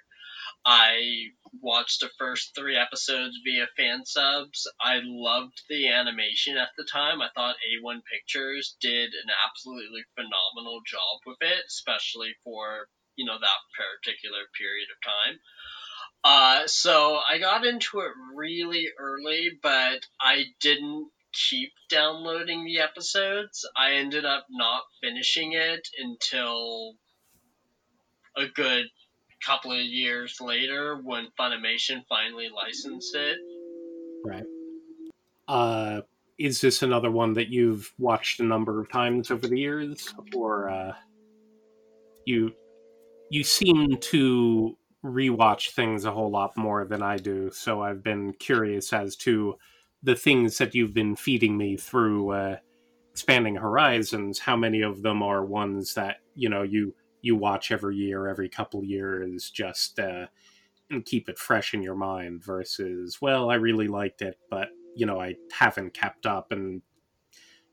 I 0.66 1.28
watched 1.60 2.00
the 2.00 2.10
first 2.18 2.54
three 2.54 2.76
episodes 2.76 3.38
via 3.44 3.66
fan 3.76 4.04
subs. 4.06 4.66
I 4.80 5.00
loved 5.02 5.62
the 5.68 5.88
animation 5.88 6.56
at 6.56 6.70
the 6.76 6.84
time. 6.84 7.20
I 7.20 7.28
thought 7.34 7.56
A1 7.56 8.02
Pictures 8.10 8.76
did 8.80 9.12
an 9.12 9.30
absolutely 9.46 10.04
phenomenal 10.14 10.80
job 10.86 11.20
with 11.26 11.38
it, 11.42 11.64
especially 11.68 12.34
for, 12.44 12.88
you 13.16 13.24
know, 13.24 13.38
that 13.38 14.02
particular 14.02 14.40
period 14.58 14.88
of 14.90 15.02
time. 15.02 15.38
Uh, 16.24 16.66
so 16.66 17.18
I 17.28 17.38
got 17.38 17.66
into 17.66 18.00
it 18.00 18.12
really 18.34 18.88
early, 18.98 19.50
but 19.62 20.00
I 20.20 20.44
didn't 20.60 21.10
keep 21.32 21.72
downloading 21.90 22.64
the 22.64 22.80
episodes. 22.80 23.68
I 23.76 23.94
ended 23.94 24.24
up 24.24 24.46
not 24.50 24.82
finishing 25.02 25.52
it 25.52 25.86
until 25.98 26.94
a 28.36 28.46
good 28.46 28.86
couple 29.44 29.72
of 29.72 29.84
years 29.84 30.40
later 30.40 30.98
when 31.02 31.28
Funimation 31.38 32.02
finally 32.08 32.48
licensed 32.54 33.14
it. 33.14 33.36
Right. 34.24 34.44
Uh, 35.46 36.00
is 36.38 36.60
this 36.60 36.82
another 36.82 37.10
one 37.10 37.34
that 37.34 37.48
you've 37.48 37.92
watched 37.98 38.40
a 38.40 38.44
number 38.44 38.80
of 38.80 38.90
times 38.90 39.30
over 39.30 39.46
the 39.46 39.58
years, 39.58 40.14
or 40.34 40.70
uh, 40.70 40.92
you 42.24 42.54
you 43.34 43.42
seem 43.42 43.96
to 43.96 44.78
rewatch 45.04 45.70
things 45.70 46.04
a 46.04 46.12
whole 46.12 46.30
lot 46.30 46.56
more 46.56 46.84
than 46.84 47.02
I 47.02 47.16
do? 47.16 47.50
So 47.50 47.82
I've 47.82 48.02
been 48.02 48.32
curious 48.34 48.92
as 48.92 49.16
to 49.16 49.56
the 50.04 50.14
things 50.14 50.56
that 50.58 50.74
you've 50.74 50.94
been 50.94 51.16
feeding 51.16 51.56
me 51.56 51.76
through 51.76 52.30
uh, 52.30 52.56
expanding 53.10 53.56
horizons. 53.56 54.38
How 54.38 54.56
many 54.56 54.82
of 54.82 55.02
them 55.02 55.20
are 55.20 55.44
ones 55.44 55.94
that 55.94 56.18
you 56.36 56.48
know 56.48 56.62
you 56.62 56.94
you 57.22 57.34
watch 57.34 57.72
every 57.72 57.96
year, 57.96 58.28
every 58.28 58.48
couple 58.48 58.84
years, 58.84 59.50
just 59.50 59.98
uh, 59.98 60.26
and 60.90 61.04
keep 61.04 61.28
it 61.28 61.38
fresh 61.38 61.74
in 61.74 61.82
your 61.82 61.96
mind 61.96 62.44
versus, 62.44 63.18
well, 63.20 63.50
I 63.50 63.54
really 63.54 63.88
liked 63.88 64.22
it, 64.22 64.38
but 64.48 64.68
you 64.94 65.06
know, 65.06 65.20
I 65.20 65.34
haven't 65.50 65.94
kept 65.94 66.24
up 66.24 66.52
and 66.52 66.82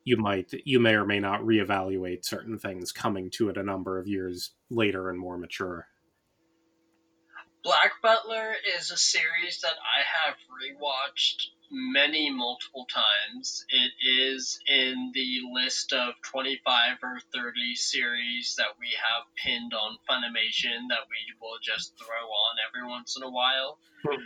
you 0.03 0.17
might 0.17 0.51
you 0.65 0.79
may 0.79 0.93
or 0.93 1.05
may 1.05 1.19
not 1.19 1.41
reevaluate 1.41 2.25
certain 2.25 2.57
things 2.57 2.91
coming 2.91 3.29
to 3.31 3.49
it 3.49 3.57
a 3.57 3.63
number 3.63 3.99
of 3.99 4.07
years 4.07 4.51
later 4.69 5.09
and 5.09 5.19
more 5.19 5.37
mature. 5.37 5.87
Black 7.63 7.93
Butler 8.01 8.55
is 8.75 8.89
a 8.89 8.97
series 8.97 9.61
that 9.61 9.75
I 9.77 10.01
have 10.01 10.35
rewatched 10.49 11.45
many 11.69 12.31
multiple 12.31 12.87
times. 12.91 13.65
It 13.69 13.91
is 14.03 14.59
in 14.67 15.11
the 15.13 15.41
list 15.53 15.93
of 15.93 16.15
25 16.23 16.97
or 17.03 17.19
30 17.33 17.75
series 17.75 18.55
that 18.57 18.79
we 18.79 18.87
have 18.97 19.25
pinned 19.35 19.73
on 19.73 19.97
Funimation 20.09 20.89
that 20.89 21.05
we 21.07 21.21
will 21.39 21.59
just 21.61 21.93
throw 21.97 22.27
on 22.27 22.55
every 22.67 22.89
once 22.89 23.15
in 23.15 23.23
a 23.23 23.29
while. 23.29 23.77
Hmm. 24.03 24.19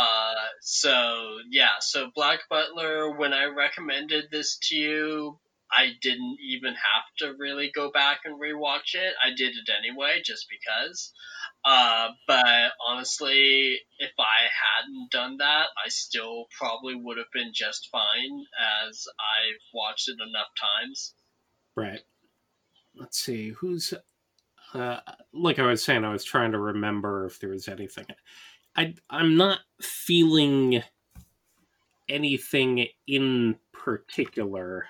Uh, 0.00 0.34
so 0.60 1.38
yeah, 1.50 1.78
so 1.80 2.10
Black 2.14 2.40
Butler, 2.50 3.16
when 3.16 3.32
I 3.32 3.44
recommended 3.44 4.26
this 4.30 4.58
to 4.68 4.76
you, 4.76 5.38
I 5.70 5.90
didn't 6.00 6.38
even 6.40 6.74
have 6.74 7.04
to 7.18 7.34
really 7.38 7.70
go 7.74 7.90
back 7.90 8.20
and 8.24 8.40
rewatch 8.40 8.94
it. 8.94 9.14
I 9.22 9.30
did 9.36 9.54
it 9.56 9.68
anyway, 9.76 10.20
just 10.24 10.46
because. 10.48 11.12
Uh, 11.64 12.08
but 12.28 12.72
honestly, 12.86 13.80
if 13.98 14.12
I 14.18 14.46
hadn't 14.78 15.10
done 15.10 15.38
that, 15.38 15.66
I 15.84 15.88
still 15.88 16.46
probably 16.56 16.94
would 16.94 17.18
have 17.18 17.26
been 17.32 17.50
just 17.52 17.88
fine, 17.90 18.44
as 18.88 19.06
I've 19.18 19.60
watched 19.74 20.08
it 20.08 20.18
enough 20.20 20.48
times. 20.60 21.14
Right. 21.74 22.02
Let's 22.94 23.18
see 23.18 23.50
who's. 23.50 23.92
Uh, 24.72 25.00
like 25.32 25.58
I 25.58 25.66
was 25.66 25.82
saying, 25.84 26.04
I 26.04 26.12
was 26.12 26.24
trying 26.24 26.52
to 26.52 26.58
remember 26.58 27.26
if 27.26 27.40
there 27.40 27.50
was 27.50 27.68
anything. 27.68 28.06
I 28.76 28.94
I'm 29.10 29.36
not 29.36 29.60
feeling 29.80 30.82
anything 32.08 32.86
in 33.06 33.56
particular 33.72 34.86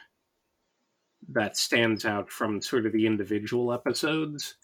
that 1.29 1.57
stands 1.57 2.05
out 2.05 2.31
from 2.31 2.61
sort 2.61 2.87
of 2.87 2.93
the 2.93 3.07
individual 3.07 3.73
episodes. 3.73 4.57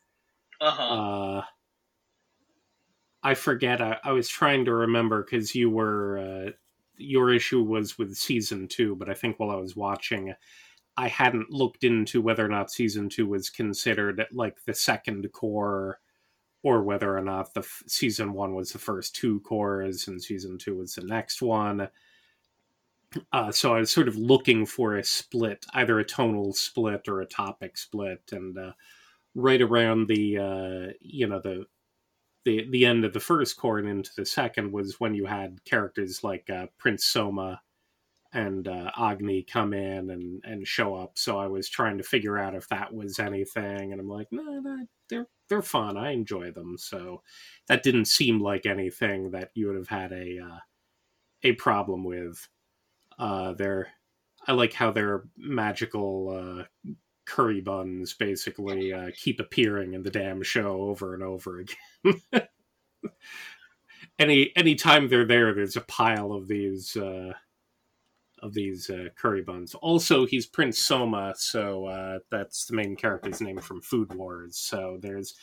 Uh-huh. 0.61 1.39
Uh 1.39 1.43
I 3.23 3.35
forget. 3.35 3.81
I, 3.81 3.99
I 4.03 4.13
was 4.13 4.29
trying 4.29 4.65
to 4.65 4.75
remember 4.75 5.23
because 5.23 5.55
you 5.55 5.71
were 5.71 6.19
uh, 6.19 6.51
your 6.97 7.33
issue 7.33 7.63
was 7.63 7.97
with 7.99 8.17
season 8.17 8.69
two, 8.69 8.97
but 8.97 9.09
I 9.09 9.15
think 9.15 9.39
while 9.39 9.51
I 9.51 9.57
was 9.57 9.77
watching, 9.77 10.35
I 10.97 11.09
hadn't 11.09 11.51
looked 11.51 11.85
into 11.85 12.21
whether 12.21 12.45
or 12.45 12.49
not 12.49 12.71
season 12.71 13.09
two 13.09 13.27
was 13.27 13.49
considered 13.49 14.25
like 14.33 14.65
the 14.65 14.75
second 14.75 15.31
cour, 15.33 16.01
or 16.63 16.83
whether 16.83 17.17
or 17.17 17.23
not 17.23 17.55
the 17.55 17.61
f- 17.61 17.83
season 17.87 18.33
one 18.33 18.55
was 18.55 18.73
the 18.73 18.79
first 18.79 19.17
two 19.17 19.41
cours 19.41 20.09
and 20.09 20.23
season 20.23 20.59
two 20.59 20.77
was 20.77 20.95
the 20.95 21.03
next 21.03 21.43
one. 21.43 21.89
Uh, 23.33 23.53
so 23.53 23.75
I 23.75 23.81
was 23.81 23.93
sort 23.93 24.09
of 24.09 24.17
looking 24.17 24.65
for 24.65 24.97
a 24.97 25.05
split, 25.05 25.67
either 25.75 25.99
a 25.99 26.05
tonal 26.05 26.53
split 26.53 27.09
or 27.09 27.21
a 27.21 27.27
topic 27.27 27.77
split, 27.77 28.23
and 28.33 28.57
uh, 28.57 28.73
right 29.35 29.61
around 29.61 30.09
the 30.09 30.39
uh, 30.39 30.93
you 31.01 31.27
know 31.27 31.41
the 31.41 31.67
the 32.45 32.67
the 32.71 32.87
end 32.87 33.05
of 33.05 33.13
the 33.13 33.21
first 33.21 33.59
cour 33.59 33.79
and 33.79 33.89
into 33.89 34.11
the 34.17 34.25
second 34.25 34.73
was 34.73 34.99
when 34.99 35.15
you 35.15 35.27
had 35.27 35.63
characters 35.65 36.25
like 36.25 36.49
uh, 36.49 36.67
Prince 36.79 37.05
Soma 37.05 37.61
and 38.33 38.67
uh, 38.67 38.91
Agni 38.99 39.43
come 39.43 39.73
in 39.75 40.11
and 40.11 40.43
and 40.45 40.67
show 40.67 40.95
up. 40.95 41.13
So 41.19 41.39
I 41.39 41.47
was 41.47 41.69
trying 41.69 41.99
to 41.99 42.05
figure 42.05 42.39
out 42.39 42.55
if 42.55 42.69
that 42.69 42.93
was 42.93 43.19
anything, 43.19 43.93
and 43.93 44.01
I'm 44.01 44.09
like, 44.09 44.29
no, 44.31 44.87
they're 45.09 45.27
they're 45.49 45.63
fun. 45.63 45.97
I 45.97 46.13
enjoy 46.13 46.51
them. 46.51 46.77
So 46.79 47.23
that 47.69 47.83
didn't 47.83 48.07
seem 48.07 48.41
like 48.41 48.67
anything 48.67 49.33
that 49.33 49.51
you 49.55 49.67
would 49.67 49.77
have 49.77 49.89
had 49.89 50.13
a 50.13 50.39
uh, 50.39 50.59
a 51.43 51.53
problem 51.53 52.05
with. 52.05 52.49
Uh, 53.19 53.53
they're 53.53 53.89
I 54.47 54.53
like 54.53 54.73
how 54.73 54.91
their 54.91 55.25
magical 55.37 56.67
uh, 56.67 56.93
curry 57.27 57.61
buns 57.61 58.15
basically 58.15 58.93
uh, 58.93 59.11
keep 59.17 59.41
appearing 59.41 59.95
in 59.95 60.03
the 60.03 60.11
damn 60.11 60.43
show 60.43 60.83
over 60.83 61.15
and 61.15 61.23
over 61.23 61.61
again. 61.61 62.21
any 64.19 64.53
any 64.57 64.75
time 64.75 65.09
they're 65.09 65.27
there, 65.27 65.55
there's 65.55 65.77
a 65.77 65.83
pile 65.83 66.33
of 66.33 66.49
these 66.49 66.97
uh, 66.97 67.33
of 68.43 68.53
these 68.53 68.91
uh, 68.91 69.07
curry 69.17 69.43
buns. 69.43 69.75
Also, 69.77 70.27
he's 70.27 70.47
Prince 70.47 70.79
Soma, 70.79 71.33
so 71.37 71.87
uh, 71.87 72.19
that's 72.31 72.67
the 72.67 72.75
main 72.75 72.97
character's 72.97 73.41
name 73.41 73.59
from 73.59 73.81
Food 73.81 74.13
Wars. 74.15 74.59
So 74.59 74.99
there's 75.01 75.35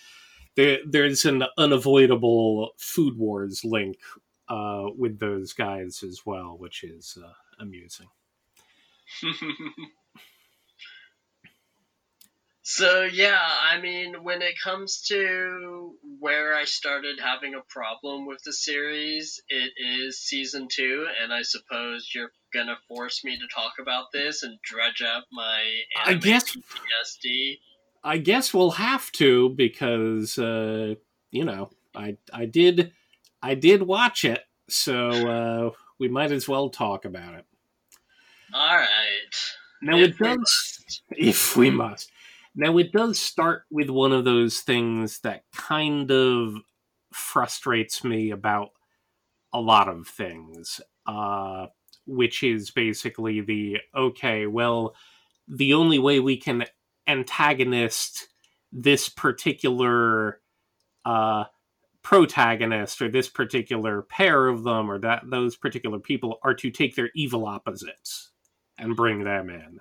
there 0.55 0.80
there's 0.86 1.26
an 1.26 1.43
unavoidable 1.57 2.71
Food 2.78 3.17
Wars 3.17 3.63
link 3.63 3.97
uh, 4.49 4.88
with 4.97 5.19
those 5.19 5.53
guys 5.53 6.03
as 6.03 6.26
well, 6.26 6.57
which 6.57 6.84
is 6.84 7.17
uh, 7.24 7.32
amusing. 7.59 8.07
So 12.72 13.01
yeah, 13.01 13.39
I 13.67 13.82
mean, 13.82 14.13
when 14.22 14.43
it 14.43 14.53
comes 14.63 15.01
to 15.07 15.95
where 16.20 16.53
I 16.53 16.65
started 16.65 17.20
having 17.20 17.55
a 17.55 17.61
problem 17.67 18.28
with 18.28 18.43
the 18.43 18.53
series, 18.53 19.41
it 19.49 19.72
is 19.76 20.20
season 20.20 20.67
two, 20.72 21.07
and 21.20 21.34
I 21.34 21.41
suppose 21.41 22.11
you're 22.13 22.30
gonna 22.53 22.78
force 22.88 23.24
me 23.24 23.39
to 23.39 23.47
talk 23.55 23.74
about 23.82 24.11
this 24.13 24.43
and 24.43 24.59
dredge 24.61 25.01
up 25.01 25.26
my 25.32 25.80
I 26.05 26.13
guess 26.13 26.55
PTSD. 26.55 27.57
I 28.03 28.20
guess 28.20 28.53
we'll 28.53 28.70
have 28.70 29.11
to 29.13 29.49
because 29.49 30.38
uh, 30.38 30.93
you 31.32 31.45
know 31.45 31.72
I 31.95 32.17
I 32.32 32.45
did 32.45 32.91
I 33.41 33.55
did 33.55 33.82
watch 33.82 34.24
it, 34.24 34.43
so 34.70 35.09
uh, 35.09 35.72
we 35.97 36.07
might 36.07 36.32
as 36.32 36.47
well 36.47 36.70
talk 36.70 37.03
about 37.03 37.34
it. 37.34 37.45
All 38.53 38.78
right. 38.78 38.88
Now 39.82 39.97
If 39.97 40.09
it 40.09 40.20
we 40.20 40.28
does, 40.28 41.01
if 41.09 41.57
we 41.57 41.72
must. 41.72 42.11
Now 42.56 42.78
it 42.78 42.91
does 42.91 43.20
start 43.20 43.64
with 43.72 43.89
one 43.89 44.12
of 44.12 44.26
those 44.26 44.60
things 44.60 45.20
that 45.22 45.43
kind 45.54 46.12
of 46.12 46.56
frustrates 47.14 48.04
me 48.04 48.32
about 48.32 48.70
a 49.54 49.60
lot 49.60 49.88
of 49.88 50.08
things. 50.08 50.82
Uh, 51.06 51.68
which 52.10 52.43
is 52.43 52.72
basically 52.72 53.41
the 53.41 53.78
okay, 53.95 54.47
well, 54.47 54.95
the 55.47 55.74
only 55.74 56.00
way 56.00 56.20
we 56.20 56.38
can 56.38 56.66
antagonist 57.08 58.28
this 58.72 59.10
particular 59.10 60.41
uh, 61.06 61.45
protagonist 62.04 63.02
or 63.02 63.10
this 63.10 63.30
particular 63.30 64.02
pair 64.04 64.47
of 64.47 64.64
them 64.64 64.89
or 64.89 65.00
that 65.00 65.24
those 65.30 65.56
particular 65.56 66.00
people 66.00 66.39
are 66.43 66.54
to 66.54 66.72
take 66.72 66.95
their 66.95 67.10
evil 67.16 67.45
opposites 67.45 68.32
and 68.78 68.95
bring 68.95 69.24
them 69.24 69.50
in. 69.50 69.80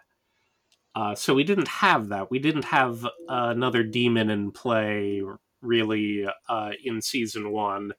Uh, 0.98 1.14
so 1.14 1.32
we 1.32 1.44
didn't 1.44 1.68
have 1.68 2.08
that. 2.08 2.28
We 2.28 2.40
didn't 2.40 2.64
have 2.64 3.04
uh, 3.04 3.08
another 3.28 3.84
demon 3.84 4.30
in 4.30 4.50
play 4.50 5.22
really 5.62 6.26
uh, 6.48 6.70
in 6.82 7.00
season 7.02 7.52
one. 7.52 7.92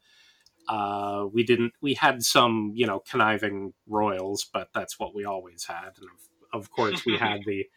Uh, 0.68 1.26
we 1.32 1.43
didn't. 1.43 1.72
We 1.82 1.93
had 1.93 2.24
some, 2.24 2.74
you 2.76 2.86
know, 2.86 3.00
conniving 3.00 3.74
royals, 3.88 4.50
but 4.52 4.72
that's 4.74 5.00
what 5.00 5.16
we 5.16 5.24
always 5.24 5.64
had. 5.64 5.91
And 5.97 6.10
of, 6.54 6.62
of 6.62 6.72
course, 6.72 7.06
we 7.06 7.16
had 7.16 7.43
the 7.45 7.68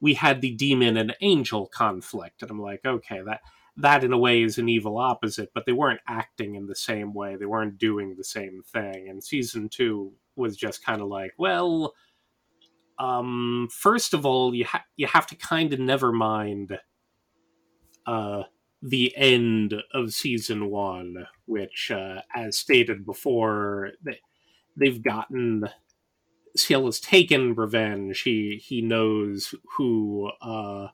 we 0.00 0.14
had 0.14 0.40
the 0.40 0.54
demon 0.54 0.96
and 0.96 1.16
angel 1.20 1.66
conflict, 1.66 2.40
and 2.40 2.50
I'm 2.52 2.62
like, 2.62 2.84
okay, 2.86 3.22
that 3.26 3.40
that 3.76 4.04
in 4.04 4.12
a 4.12 4.18
way 4.18 4.40
is 4.42 4.56
an 4.56 4.68
evil 4.68 4.98
opposite, 4.98 5.50
but 5.52 5.66
they 5.66 5.72
weren't 5.72 6.00
acting 6.06 6.54
in 6.54 6.68
the 6.68 6.76
same 6.76 7.12
way. 7.12 7.34
They 7.34 7.44
weren't 7.44 7.76
doing 7.76 8.14
the 8.14 8.24
same 8.24 8.62
thing. 8.62 9.08
And 9.08 9.24
season 9.24 9.68
two 9.68 10.12
was 10.36 10.56
just 10.56 10.84
kind 10.84 11.02
of 11.02 11.08
like, 11.08 11.34
well, 11.38 11.92
um, 13.00 13.68
first 13.72 14.14
of 14.14 14.26
all, 14.26 14.54
you 14.54 14.66
ha- 14.66 14.84
you 14.96 15.08
have 15.08 15.26
to 15.28 15.36
kind 15.36 15.72
of 15.74 15.80
never 15.80 16.12
mind 16.12 16.78
uh, 18.06 18.44
the 18.82 19.16
end 19.16 19.74
of 19.94 20.14
season 20.14 20.70
one, 20.70 21.26
which, 21.46 21.90
uh, 21.92 22.22
as 22.34 22.58
stated 22.58 23.06
before, 23.06 23.92
they, 24.04 24.20
they've 24.76 25.02
gotten 25.02 25.64
Ciel 26.56 26.86
has 26.86 27.00
taken 27.00 27.54
revenge. 27.54 28.22
He 28.22 28.62
he 28.64 28.82
knows 28.82 29.54
who 29.76 30.30
uh, 30.42 30.88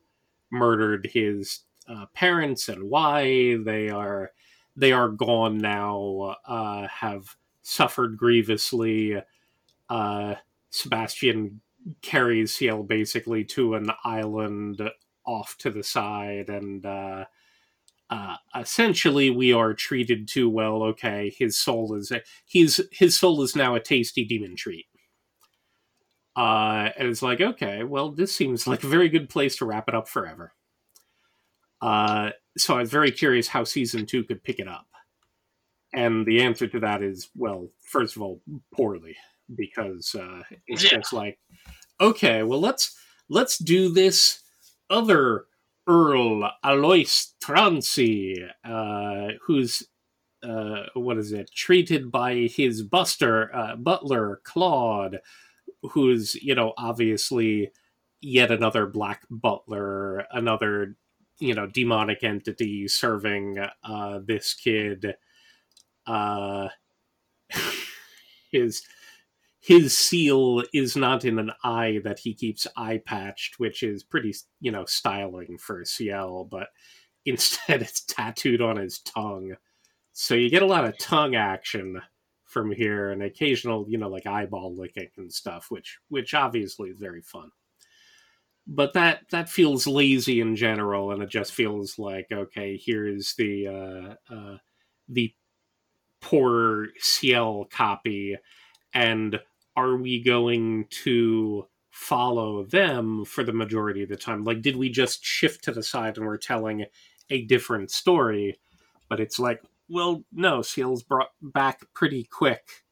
murdered 0.50 1.10
his 1.12 1.60
uh, 1.88 2.06
parents 2.14 2.68
and 2.68 2.90
why 2.90 3.56
they 3.64 3.90
are 3.90 4.32
they 4.76 4.92
are 4.92 5.08
gone 5.10 5.58
now. 5.58 6.36
Uh, 6.46 6.88
have 6.88 7.36
suffered 7.62 8.16
grievously. 8.18 9.22
Uh, 9.88 10.36
Sebastian 10.70 11.60
carries 12.02 12.54
Ciel 12.54 12.82
basically 12.82 13.44
to 13.44 13.74
an 13.74 13.90
island 14.04 14.82
off 15.26 15.56
to 15.58 15.70
the 15.70 15.82
side, 15.82 16.48
and 16.48 16.84
uh, 16.84 17.24
uh, 18.10 18.36
essentially 18.58 19.30
we 19.30 19.52
are 19.52 19.74
treated 19.74 20.28
to 20.28 20.48
well. 20.48 20.82
Okay, 20.82 21.34
his 21.38 21.58
soul 21.58 21.94
is 21.94 22.12
he's 22.44 22.80
his 22.92 23.16
soul 23.16 23.42
is 23.42 23.56
now 23.56 23.74
a 23.74 23.80
tasty 23.80 24.24
demon 24.24 24.56
treat. 24.56 24.86
Uh, 26.36 26.90
and 26.98 27.08
it's 27.08 27.22
like, 27.22 27.40
okay, 27.40 27.82
well, 27.82 28.10
this 28.10 28.34
seems 28.34 28.66
like 28.66 28.84
a 28.84 28.88
very 28.88 29.08
good 29.08 29.30
place 29.30 29.56
to 29.56 29.64
wrap 29.64 29.88
it 29.88 29.94
up 29.94 30.06
forever. 30.06 30.52
Uh, 31.80 32.30
so 32.58 32.76
I 32.76 32.80
was 32.80 32.90
very 32.90 33.10
curious 33.10 33.48
how 33.48 33.64
season 33.64 34.04
two 34.04 34.22
could 34.22 34.44
pick 34.44 34.58
it 34.58 34.68
up. 34.68 34.86
And 35.94 36.26
the 36.26 36.42
answer 36.42 36.66
to 36.68 36.80
that 36.80 37.02
is, 37.02 37.30
well, 37.34 37.70
first 37.80 38.16
of 38.16 38.22
all, 38.22 38.42
poorly, 38.74 39.16
because 39.54 40.14
uh, 40.14 40.42
it's 40.66 40.84
yeah. 40.84 40.98
just 40.98 41.14
like, 41.14 41.38
okay, 42.00 42.42
well, 42.42 42.60
let's 42.60 42.96
let's 43.28 43.58
do 43.58 43.92
this 43.92 44.40
other 44.90 45.46
Earl 45.86 46.50
Alois 46.64 47.32
Trancy, 47.40 48.44
uh, 48.64 49.28
who's 49.42 49.82
uh, 50.42 50.84
what 50.94 51.18
is 51.18 51.32
it? 51.32 51.50
Treated 51.54 52.10
by 52.10 52.34
his 52.34 52.82
buster 52.82 53.54
uh, 53.54 53.76
butler 53.76 54.40
Claude, 54.44 55.20
who's 55.82 56.34
you 56.36 56.54
know 56.54 56.72
obviously 56.76 57.70
yet 58.20 58.50
another 58.50 58.86
black 58.86 59.22
butler 59.30 60.26
another 60.32 60.96
you 61.38 61.54
know 61.54 61.66
demonic 61.66 62.24
entity 62.24 62.88
serving 62.88 63.58
uh 63.84 64.18
this 64.24 64.54
kid 64.54 65.14
uh 66.06 66.68
his 68.50 68.82
his 69.66 69.98
seal 69.98 70.62
is 70.72 70.94
not 70.94 71.24
in 71.24 71.40
an 71.40 71.50
eye 71.64 71.98
that 72.04 72.20
he 72.20 72.32
keeps 72.32 72.68
eye 72.76 73.00
patched 73.04 73.58
which 73.58 73.82
is 73.82 74.04
pretty 74.04 74.32
you 74.60 74.70
know 74.70 74.84
styling 74.84 75.58
for 75.58 75.84
Ciel 75.84 76.46
but 76.48 76.68
instead 77.26 77.82
it's 77.82 78.02
tattooed 78.02 78.62
on 78.62 78.76
his 78.76 79.00
tongue. 79.00 79.56
So 80.12 80.36
you 80.36 80.48
get 80.48 80.62
a 80.62 80.66
lot 80.66 80.84
of 80.84 80.96
tongue 80.98 81.34
action 81.34 82.00
from 82.44 82.70
here 82.70 83.10
and 83.10 83.24
occasional 83.24 83.84
you 83.88 83.98
know 83.98 84.08
like 84.08 84.24
eyeball 84.24 84.76
licking 84.76 85.10
and 85.16 85.32
stuff 85.32 85.66
which 85.68 85.98
which 86.08 86.32
obviously 86.32 86.90
is 86.90 86.98
very 86.98 87.22
fun. 87.22 87.50
But 88.68 88.92
that 88.92 89.22
that 89.30 89.48
feels 89.48 89.88
lazy 89.88 90.40
in 90.40 90.54
general 90.54 91.10
and 91.10 91.24
it 91.24 91.28
just 91.28 91.52
feels 91.52 91.98
like 91.98 92.28
okay 92.32 92.80
here's 92.80 93.34
the 93.34 93.66
uh, 93.66 94.32
uh 94.32 94.58
the 95.08 95.34
poor 96.20 96.86
Ciel 97.00 97.66
copy 97.68 98.36
and 98.94 99.40
are 99.76 99.96
we 99.96 100.22
going 100.22 100.86
to 100.90 101.66
follow 101.90 102.64
them 102.64 103.24
for 103.24 103.42
the 103.42 103.52
majority 103.52 104.02
of 104.02 104.08
the 104.08 104.16
time 104.16 104.44
like 104.44 104.60
did 104.60 104.76
we 104.76 104.90
just 104.90 105.24
shift 105.24 105.64
to 105.64 105.72
the 105.72 105.82
side 105.82 106.16
and 106.16 106.26
we're 106.26 106.36
telling 106.36 106.84
a 107.30 107.42
different 107.46 107.90
story 107.90 108.58
but 109.08 109.20
it's 109.20 109.38
like 109.38 109.62
well, 109.88 110.24
no, 110.32 110.62
Ciel's 110.62 111.02
brought 111.02 111.30
back 111.40 111.82
pretty 111.94 112.24
quick. 112.24 112.84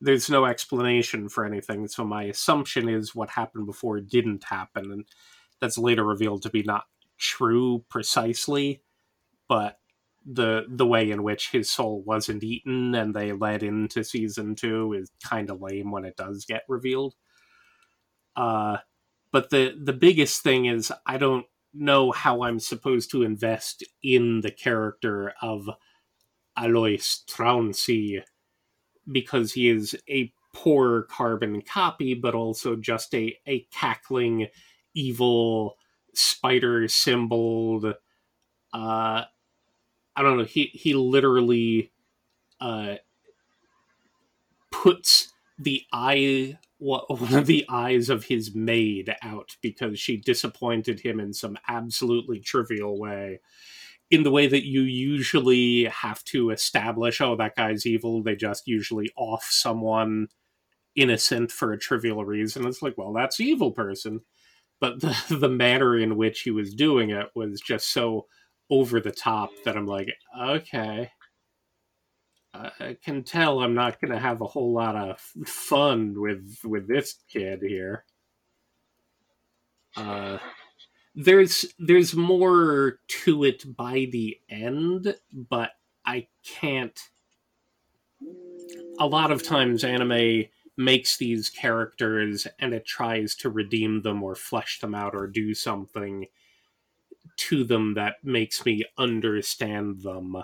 There's 0.00 0.28
no 0.28 0.44
explanation 0.46 1.28
for 1.28 1.44
anything, 1.44 1.86
so 1.88 2.04
my 2.04 2.24
assumption 2.24 2.88
is 2.88 3.14
what 3.14 3.30
happened 3.30 3.66
before 3.66 4.00
didn't 4.00 4.44
happen, 4.44 4.90
and 4.90 5.04
that's 5.60 5.78
later 5.78 6.04
revealed 6.04 6.42
to 6.42 6.50
be 6.50 6.62
not 6.62 6.84
true 7.18 7.84
precisely, 7.88 8.82
but 9.48 9.78
the 10.24 10.64
the 10.68 10.86
way 10.86 11.10
in 11.10 11.22
which 11.22 11.50
his 11.50 11.70
soul 11.70 12.02
wasn't 12.04 12.44
eaten 12.44 12.94
and 12.94 13.14
they 13.14 13.32
led 13.32 13.62
into 13.62 14.04
season 14.04 14.54
two 14.54 14.92
is 14.92 15.10
kind 15.24 15.50
of 15.50 15.60
lame 15.60 15.90
when 15.90 16.04
it 16.04 16.16
does 16.16 16.44
get 16.44 16.62
revealed. 16.68 17.14
Uh, 18.36 18.78
but 19.32 19.50
the 19.50 19.76
the 19.82 19.92
biggest 19.92 20.42
thing 20.42 20.66
is 20.66 20.92
I 21.06 21.18
don't 21.18 21.46
know 21.74 22.12
how 22.12 22.42
I'm 22.42 22.58
supposed 22.60 23.10
to 23.12 23.22
invest 23.22 23.84
in 24.02 24.42
the 24.42 24.50
character 24.50 25.32
of 25.40 25.68
Alois 26.56 27.24
Trancy 27.26 28.22
because 29.10 29.52
he 29.52 29.68
is 29.68 29.96
a 30.08 30.32
poor 30.54 31.02
carbon 31.04 31.62
copy, 31.62 32.14
but 32.14 32.34
also 32.34 32.76
just 32.76 33.14
a, 33.14 33.36
a 33.46 33.66
cackling, 33.72 34.48
evil, 34.94 35.76
spider 36.14 36.88
symboled. 36.88 37.94
Uh, 38.72 39.24
I 40.16 40.22
don't 40.22 40.38
know. 40.38 40.44
He 40.44 40.70
he 40.74 40.94
literally 40.94 41.92
uh, 42.60 42.96
puts 44.70 45.32
the 45.58 45.82
eye 45.92 46.58
one 46.78 47.34
of 47.34 47.46
the 47.46 47.64
eyes 47.68 48.10
of 48.10 48.24
his 48.24 48.54
maid 48.56 49.14
out 49.22 49.56
because 49.62 50.00
she 50.00 50.16
disappointed 50.16 50.98
him 51.00 51.20
in 51.20 51.32
some 51.32 51.56
absolutely 51.68 52.40
trivial 52.40 52.98
way 52.98 53.38
in 54.12 54.24
the 54.24 54.30
way 54.30 54.46
that 54.46 54.66
you 54.66 54.82
usually 54.82 55.84
have 55.84 56.22
to 56.24 56.50
establish, 56.50 57.22
oh, 57.22 57.34
that 57.34 57.56
guy's 57.56 57.86
evil. 57.86 58.22
They 58.22 58.36
just 58.36 58.68
usually 58.68 59.10
off 59.16 59.44
someone 59.44 60.28
innocent 60.94 61.50
for 61.50 61.72
a 61.72 61.78
trivial 61.78 62.22
reason. 62.22 62.66
It's 62.66 62.82
like, 62.82 62.98
well, 62.98 63.14
that's 63.14 63.40
evil 63.40 63.70
person. 63.70 64.20
But 64.80 65.00
the, 65.00 65.16
the 65.40 65.48
manner 65.48 65.98
in 65.98 66.18
which 66.18 66.42
he 66.42 66.50
was 66.50 66.74
doing 66.74 67.08
it 67.08 67.28
was 67.34 67.58
just 67.62 67.90
so 67.90 68.26
over 68.72 69.00
the 69.00 69.12
top 69.12 69.50
that 69.66 69.76
I'm 69.76 69.86
like, 69.86 70.08
okay. 70.40 71.10
I 72.54 72.96
can 73.04 73.22
tell 73.22 73.60
I'm 73.60 73.74
not 73.74 74.00
going 74.00 74.12
to 74.12 74.18
have 74.18 74.40
a 74.40 74.46
whole 74.46 74.72
lot 74.72 74.96
of 74.96 75.20
fun 75.46 76.18
with 76.18 76.58
with 76.64 76.88
this 76.88 77.16
kid 77.30 77.60
here. 77.62 78.04
Uh, 79.94 80.38
there's 81.14 81.66
there's 81.78 82.14
more 82.14 82.98
to 83.08 83.44
it 83.44 83.76
by 83.76 84.08
the 84.10 84.38
end, 84.48 85.14
but 85.32 85.70
I 86.04 86.28
can't. 86.44 86.98
A 88.98 89.06
lot 89.06 89.32
of 89.32 89.42
times, 89.42 89.84
anime 89.84 90.44
makes 90.78 91.18
these 91.18 91.50
characters 91.50 92.46
and 92.58 92.72
it 92.72 92.86
tries 92.86 93.34
to 93.36 93.50
redeem 93.50 94.00
them 94.02 94.22
or 94.22 94.34
flesh 94.34 94.80
them 94.80 94.94
out 94.94 95.14
or 95.14 95.26
do 95.26 95.52
something 95.52 96.26
to 97.36 97.64
them 97.64 97.94
that 97.94 98.16
makes 98.22 98.64
me 98.64 98.84
understand 98.98 100.02
them. 100.02 100.36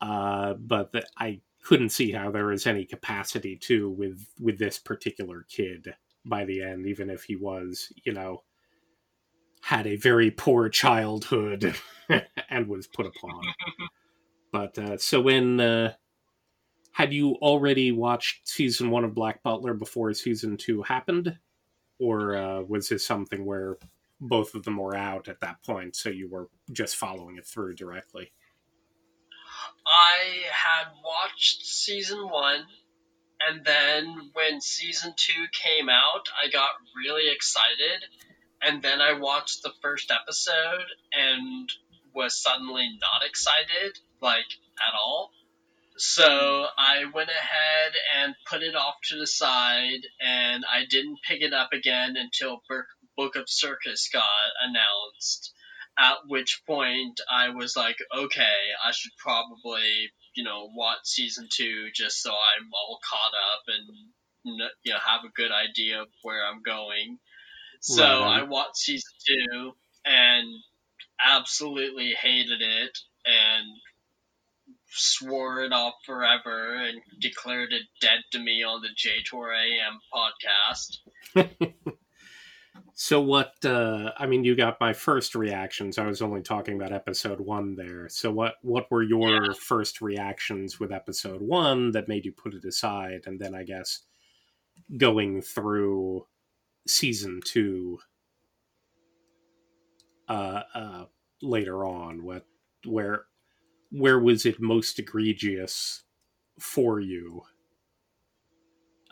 Uh, 0.00 0.54
but 0.54 0.92
the, 0.92 1.06
I 1.18 1.40
couldn't 1.62 1.90
see 1.90 2.12
how 2.12 2.30
there 2.30 2.46
was 2.46 2.66
any 2.66 2.84
capacity 2.84 3.56
to 3.56 3.90
with 3.90 4.26
with 4.40 4.58
this 4.58 4.78
particular 4.78 5.44
kid 5.48 5.94
by 6.24 6.44
the 6.44 6.62
end, 6.62 6.86
even 6.86 7.10
if 7.10 7.24
he 7.24 7.36
was, 7.36 7.92
you 8.04 8.12
know, 8.12 8.42
had 9.62 9.86
a 9.86 9.96
very 9.96 10.30
poor 10.30 10.68
childhood 10.68 11.74
and 12.50 12.68
was 12.68 12.86
put 12.86 13.06
upon. 13.06 13.40
but 14.52 14.78
uh, 14.78 14.96
so 14.98 15.20
when 15.20 15.60
uh, 15.60 15.92
had 16.92 17.12
you 17.12 17.34
already 17.36 17.92
watched 17.92 18.48
season 18.48 18.90
one 18.90 19.04
of 19.04 19.14
Black 19.14 19.42
Butler 19.42 19.74
before 19.74 20.12
season 20.14 20.56
two 20.56 20.82
happened, 20.82 21.36
or 21.98 22.36
uh, 22.36 22.62
was 22.62 22.88
this 22.88 23.06
something 23.06 23.44
where 23.44 23.76
both 24.20 24.54
of 24.54 24.64
them 24.64 24.76
were 24.76 24.96
out 24.96 25.28
at 25.28 25.40
that 25.40 25.62
point, 25.64 25.96
so 25.96 26.08
you 26.08 26.28
were 26.28 26.48
just 26.72 26.96
following 26.96 27.36
it 27.36 27.46
through 27.46 27.74
directly? 27.74 28.32
I 29.86 30.42
had 30.50 30.88
watched 31.04 31.64
season 31.64 32.28
one, 32.28 32.66
and 33.48 33.64
then 33.64 34.30
when 34.34 34.60
season 34.60 35.14
two 35.16 35.46
came 35.52 35.88
out, 35.88 36.28
I 36.42 36.50
got 36.50 36.70
really 36.96 37.30
excited, 37.30 38.04
and 38.60 38.82
then 38.82 39.00
I 39.00 39.12
watched 39.12 39.62
the 39.62 39.72
first 39.80 40.10
episode 40.10 40.84
and 41.12 41.70
was 42.14 42.40
suddenly 42.40 42.98
not 43.00 43.24
excited, 43.24 43.98
like 44.20 44.46
at 44.78 44.94
all. 44.94 45.30
So 45.96 46.66
I 46.78 47.04
went 47.12 47.28
ahead 47.28 47.92
and 48.16 48.34
put 48.46 48.62
it 48.62 48.74
off 48.76 48.96
to 49.08 49.16
the 49.16 49.26
side, 49.26 50.06
and 50.20 50.64
I 50.70 50.84
didn't 50.88 51.20
pick 51.26 51.40
it 51.40 51.52
up 51.52 51.72
again 51.72 52.16
until 52.16 52.62
Book 53.18 53.34
of 53.34 53.50
Circus 53.50 54.08
got 54.12 54.22
announced. 54.62 55.52
At 55.98 56.18
which 56.28 56.62
point 56.64 57.20
I 57.28 57.50
was 57.50 57.76
like, 57.76 57.96
okay, 58.16 58.56
I 58.86 58.92
should 58.92 59.10
probably, 59.18 60.12
you 60.36 60.44
know, 60.44 60.70
watch 60.72 61.00
season 61.02 61.48
two 61.50 61.88
just 61.92 62.22
so 62.22 62.30
I'm 62.30 62.70
all 62.72 63.00
caught 63.10 63.34
up 63.34 63.62
and 63.66 64.68
you 64.84 64.92
know 64.92 64.98
have 65.04 65.24
a 65.24 65.32
good 65.34 65.50
idea 65.50 66.00
of 66.00 66.08
where 66.22 66.46
I'm 66.46 66.62
going. 66.62 67.18
So 67.80 68.04
right. 68.04 68.40
I 68.40 68.42
watched 68.44 68.76
season 68.76 69.10
two 69.26 69.72
and 70.04 70.46
absolutely 71.20 72.12
hated 72.12 72.60
it 72.60 72.98
and 73.26 73.66
swore 74.90 75.64
it 75.64 75.72
off 75.72 75.94
forever 76.06 76.74
and 76.74 77.00
declared 77.20 77.72
it 77.72 77.82
dead 78.00 78.20
to 78.32 78.38
me 78.38 78.62
on 78.62 78.80
the 78.80 78.88
J 78.96 79.22
Tour 79.24 79.52
AM 79.52 79.98
podcast. 80.14 81.74
so 83.00 83.20
what 83.20 83.54
uh 83.64 84.10
I 84.18 84.26
mean 84.26 84.42
you 84.42 84.56
got 84.56 84.80
my 84.80 84.92
first 84.92 85.36
reactions. 85.36 85.98
I 85.98 86.06
was 86.06 86.20
only 86.20 86.42
talking 86.42 86.74
about 86.74 86.92
episode 86.92 87.38
1 87.38 87.76
there. 87.76 88.08
So 88.08 88.32
what 88.32 88.54
what 88.62 88.90
were 88.90 89.04
your 89.04 89.44
yeah. 89.44 89.52
first 89.60 90.00
reactions 90.00 90.80
with 90.80 90.90
episode 90.90 91.40
1 91.40 91.92
that 91.92 92.08
made 92.08 92.24
you 92.24 92.32
put 92.32 92.54
it 92.54 92.64
aside 92.64 93.20
and 93.26 93.38
then 93.38 93.54
I 93.54 93.62
guess 93.62 94.00
going 94.96 95.42
through 95.42 96.26
season 96.88 97.40
2 97.44 98.00
uh 100.28 100.62
uh 100.74 101.04
later 101.40 101.84
on 101.84 102.24
what 102.24 102.46
where 102.84 103.26
where 103.92 104.18
was 104.18 104.44
it 104.44 104.60
most 104.60 104.98
egregious 104.98 106.02
for 106.58 106.98
you? 106.98 107.42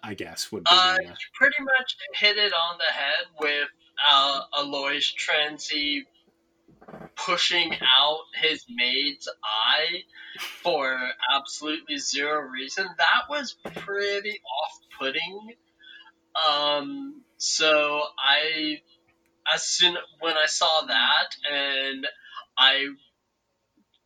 I 0.07 0.15
guess 0.15 0.53
would 0.53 0.63
be. 0.65 0.71
Uh, 0.71 0.97
you 1.03 1.13
pretty 1.35 1.63
much 1.63 1.97
hit 2.15 2.39
it 2.39 2.53
on 2.53 2.79
the 2.79 2.93
head 2.93 3.27
with 3.41 3.69
uh, 4.09 4.41
Alois 4.57 5.13
Trancy 5.17 6.07
pushing 7.17 7.73
out 7.99 8.21
his 8.41 8.65
maid's 8.69 9.29
eye 9.43 10.03
for 10.63 10.97
absolutely 11.35 11.99
zero 11.99 12.41
reason. 12.43 12.87
That 12.99 13.23
was 13.29 13.57
pretty 13.75 14.41
off-putting. 14.63 15.55
Um, 16.49 17.23
so 17.37 18.03
I, 18.17 18.81
as 19.53 19.65
soon 19.65 19.97
when 20.21 20.37
I 20.37 20.47
saw 20.47 20.83
that, 20.87 21.35
and 21.51 22.07
I 22.57 22.85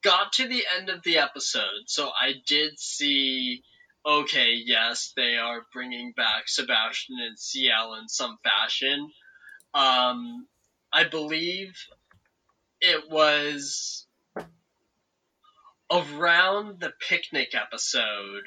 got 0.02 0.32
to 0.34 0.48
the 0.48 0.64
end 0.78 0.88
of 0.88 1.02
the 1.02 1.18
episode, 1.18 1.84
so 1.86 2.08
I 2.08 2.34
did 2.46 2.78
see. 2.78 3.62
Okay, 4.06 4.54
yes, 4.64 5.12
they 5.14 5.36
are 5.36 5.66
bringing 5.74 6.12
back 6.12 6.48
Sebastian 6.48 7.16
and 7.20 7.38
Ciel 7.38 7.94
in 8.00 8.08
some 8.08 8.38
fashion. 8.42 9.10
Um, 9.74 10.46
I 10.90 11.04
believe 11.04 11.74
it 12.80 13.10
was 13.10 14.06
around 15.90 16.80
the 16.80 16.92
picnic 17.08 17.54
episode 17.54 18.44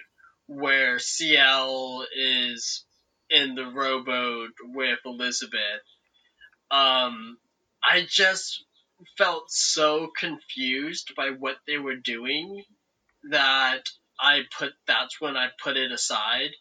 where 0.48 0.98
Ciel 0.98 2.06
is 2.16 2.84
in 3.30 3.54
the 3.54 3.66
rowboat 3.66 4.52
with 4.64 5.00
Elizabeth. 5.06 5.84
Um, 6.72 7.38
I 7.84 8.06
just 8.08 8.64
felt 9.18 9.52
so 9.52 10.10
confused 10.18 11.14
by 11.16 11.30
what 11.30 11.58
they 11.68 11.78
were 11.78 11.96
doing 11.96 12.64
that 13.30 13.84
I 14.24 14.40
put 14.58 14.72
that's 14.88 15.20
when 15.20 15.36
I 15.36 15.48
put 15.62 15.76
it 15.76 15.92
aside. 15.92 16.52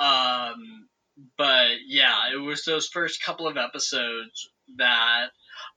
Um, 0.00 0.88
but 1.36 1.70
yeah, 1.86 2.32
it 2.34 2.38
was 2.38 2.64
those 2.64 2.88
first 2.88 3.22
couple 3.22 3.46
of 3.46 3.56
episodes 3.56 4.50
that 4.76 5.28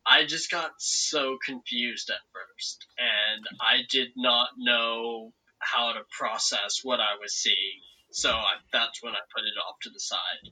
I 0.05 0.25
just 0.25 0.51
got 0.51 0.71
so 0.79 1.37
confused 1.45 2.09
at 2.09 2.17
first, 2.33 2.85
and 2.97 3.45
I 3.61 3.81
did 3.89 4.09
not 4.17 4.49
know 4.57 5.31
how 5.59 5.93
to 5.93 6.01
process 6.17 6.81
what 6.83 6.99
I 6.99 7.15
was 7.21 7.33
seeing. 7.33 7.81
So 8.11 8.31
I, 8.31 8.53
that's 8.73 9.01
when 9.01 9.13
I 9.13 9.19
put 9.33 9.43
it 9.43 9.59
off 9.67 9.75
to 9.83 9.89
the 9.89 9.99
side. 9.99 10.51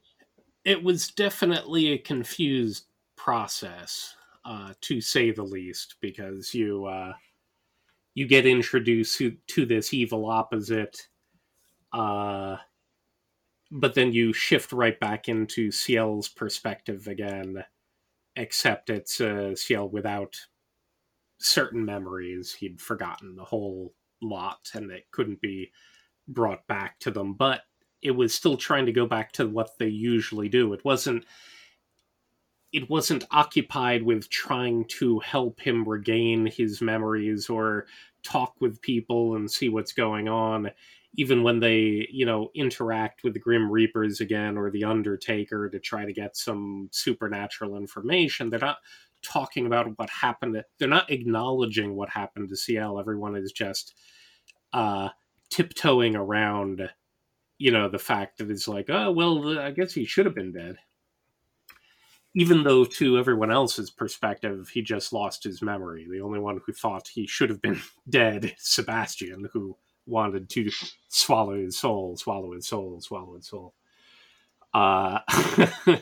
It 0.63 0.84
was 0.84 1.09
definitely 1.09 1.91
a 1.91 1.97
confused 1.97 2.86
process 3.15 4.15
uh, 4.45 4.74
to 4.82 5.01
say 5.01 5.32
the 5.32 5.43
least, 5.43 5.95
because 5.99 6.53
you 6.53 6.86
uh, 6.86 7.13
you 8.14 8.28
get 8.28 8.45
introduced 8.45 9.22
to, 9.47 9.66
this 9.66 9.93
evil 9.93 10.30
opposite, 10.30 11.07
uh, 11.93 12.57
but 13.72 13.93
then 13.93 14.12
you 14.12 14.34
shift 14.34 14.72
right 14.72 14.99
back 14.99 15.30
into 15.30 15.72
Ciel's 15.72 16.28
perspective 16.28 17.07
again, 17.07 17.64
except 18.36 18.89
it's 18.89 19.22
uh, 19.22 19.55
Ciel 19.55 19.89
without 19.89 20.36
certain 21.39 21.86
memories. 21.86 22.53
He'd 22.53 22.82
forgotten 22.82 23.36
the 23.36 23.43
whole 23.43 23.93
lot, 24.22 24.70
and 24.74 24.91
it 24.91 25.05
couldn't 25.12 25.41
be 25.41 25.72
brought 26.28 26.66
back 26.68 26.99
to 27.01 27.12
them. 27.12 27.34
But 27.34 27.62
it 28.01 28.12
was 28.12 28.34
still 28.34 28.57
trying 28.57 28.86
to 28.86 28.91
go 28.91 29.05
back 29.05 29.32
to 29.34 29.47
what 29.47 29.78
they 29.78 29.88
usually 29.88 30.49
do. 30.49 30.74
It 30.74 30.84
wasn't 30.84 31.26
it 32.72 32.89
wasn't 32.89 33.26
occupied 33.32 34.03
with 34.03 34.30
trying 34.30 34.86
to 34.86 35.20
help 35.20 35.59
him 35.59 35.88
regain 35.88 36.45
his 36.45 36.82
memories 36.82 37.49
or 37.49 37.88
talk 38.24 38.55
with 38.59 38.82
people 38.82 39.36
and 39.36 39.49
see 39.49 39.70
what's 39.70 39.93
going 39.93 40.28
on 40.28 40.70
even 41.15 41.41
when 41.41 41.59
they 41.59 42.07
you 42.11 42.26
know 42.26 42.51
interact 42.53 43.24
with 43.24 43.34
the 43.34 43.39
grim 43.39 43.72
reapers 43.72 44.22
again 44.22 44.57
or 44.57 44.70
the 44.70 44.84
undertaker 44.84 45.70
to 45.70 45.80
try 45.80 46.05
to 46.05 46.13
get 46.13 46.38
some 46.38 46.89
supernatural 46.91 47.76
information. 47.78 48.49
They're 48.49 48.59
not 48.59 48.78
talking 49.24 49.65
about 49.65 49.97
what 49.97 50.09
happened. 50.09 50.61
They're 50.78 50.88
not 50.88 51.09
acknowledging 51.09 51.95
what 51.95 52.09
happened 52.09 52.49
to 52.49 52.55
Ciel 52.55 52.99
everyone 52.99 53.36
is 53.36 53.51
just 53.51 53.95
uh 54.74 55.09
tiptoeing 55.49 56.15
around 56.15 56.89
you 57.57 57.72
know 57.72 57.89
the 57.89 57.99
fact 57.99 58.38
that 58.38 58.51
it's 58.51 58.67
like 58.67 58.86
oh 58.89 59.11
well 59.11 59.59
i 59.59 59.72
guess 59.72 59.93
he 59.93 60.05
should 60.05 60.28
have 60.28 60.36
been 60.36 60.51
dead 60.51 60.78
even 62.39 62.63
though 62.63 62.85
to 62.85 63.17
everyone 63.17 63.51
else's 63.51 63.89
perspective 63.89 64.69
he 64.69 64.81
just 64.81 65.11
lost 65.11 65.43
his 65.43 65.61
memory. 65.61 66.07
The 66.09 66.21
only 66.21 66.39
one 66.39 66.61
who 66.65 66.71
thought 66.71 67.05
he 67.05 67.27
should 67.27 67.49
have 67.49 67.61
been 67.61 67.81
dead 68.09 68.55
sebastian 68.57 69.49
who 69.51 69.75
wanted 70.05 70.49
to 70.51 70.71
swallow 71.09 71.55
his 71.55 71.77
soul 71.77 72.15
swallow 72.15 72.53
his 72.53 72.65
soul 72.65 73.01
swallow 73.01 73.35
his 73.35 73.47
soul. 73.47 73.73
Uh, 74.73 75.19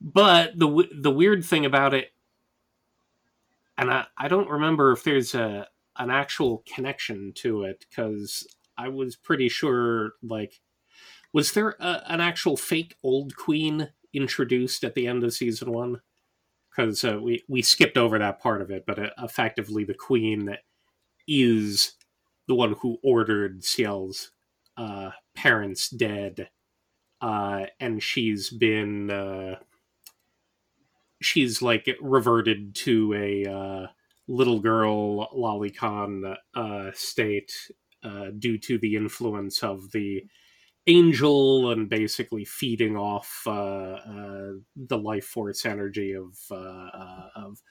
but 0.00 0.58
the 0.58 0.88
the 0.92 1.12
weird 1.12 1.44
thing 1.44 1.64
about 1.64 1.94
it 1.94 2.12
and 3.78 3.88
I, 3.88 4.06
I 4.18 4.26
don't 4.26 4.50
remember 4.50 4.90
if 4.90 5.04
there's 5.04 5.36
a 5.36 5.68
an 5.96 6.10
actual 6.10 6.64
connection 6.66 7.32
to 7.36 7.62
it 7.64 7.86
because 7.88 8.48
i 8.78 8.88
was 8.88 9.14
pretty 9.14 9.48
sure 9.48 10.14
like 10.22 10.60
was 11.32 11.52
there 11.52 11.76
a, 11.80 12.02
an 12.06 12.20
actual 12.20 12.56
fake 12.56 12.96
old 13.02 13.36
queen 13.36 13.90
introduced 14.12 14.84
at 14.84 14.94
the 14.94 15.06
end 15.06 15.24
of 15.24 15.32
season 15.32 15.72
one? 15.72 16.00
Because 16.70 17.04
uh, 17.04 17.18
we 17.20 17.42
we 17.48 17.62
skipped 17.62 17.96
over 17.96 18.18
that 18.18 18.40
part 18.40 18.62
of 18.62 18.70
it, 18.70 18.84
but 18.86 18.98
uh, 18.98 19.10
effectively 19.18 19.84
the 19.84 19.94
queen 19.94 20.56
is 21.26 21.94
the 22.46 22.54
one 22.54 22.74
who 22.80 22.98
ordered 23.02 23.64
Ciel's 23.64 24.32
uh, 24.76 25.10
parents 25.34 25.88
dead, 25.88 26.48
uh, 27.20 27.66
and 27.80 28.02
she's 28.02 28.50
been 28.50 29.10
uh, 29.10 29.56
she's 31.20 31.60
like 31.62 31.88
reverted 32.00 32.74
to 32.74 33.14
a 33.14 33.50
uh, 33.50 33.86
little 34.28 34.60
girl 34.60 35.28
lolicon 35.36 36.36
uh, 36.54 36.90
state 36.94 37.52
uh, 38.02 38.26
due 38.38 38.58
to 38.58 38.78
the 38.78 38.96
influence 38.96 39.62
of 39.62 39.90
the 39.92 40.22
angel 40.86 41.70
and 41.70 41.88
basically 41.88 42.44
feeding 42.44 42.96
off 42.96 43.42
uh, 43.46 43.50
uh, 43.50 44.52
the 44.76 44.98
life 44.98 45.26
force 45.26 45.66
energy 45.66 46.14
of 46.14 46.36
uh, 46.50 46.54
uh 46.54 47.28
of 47.36 47.62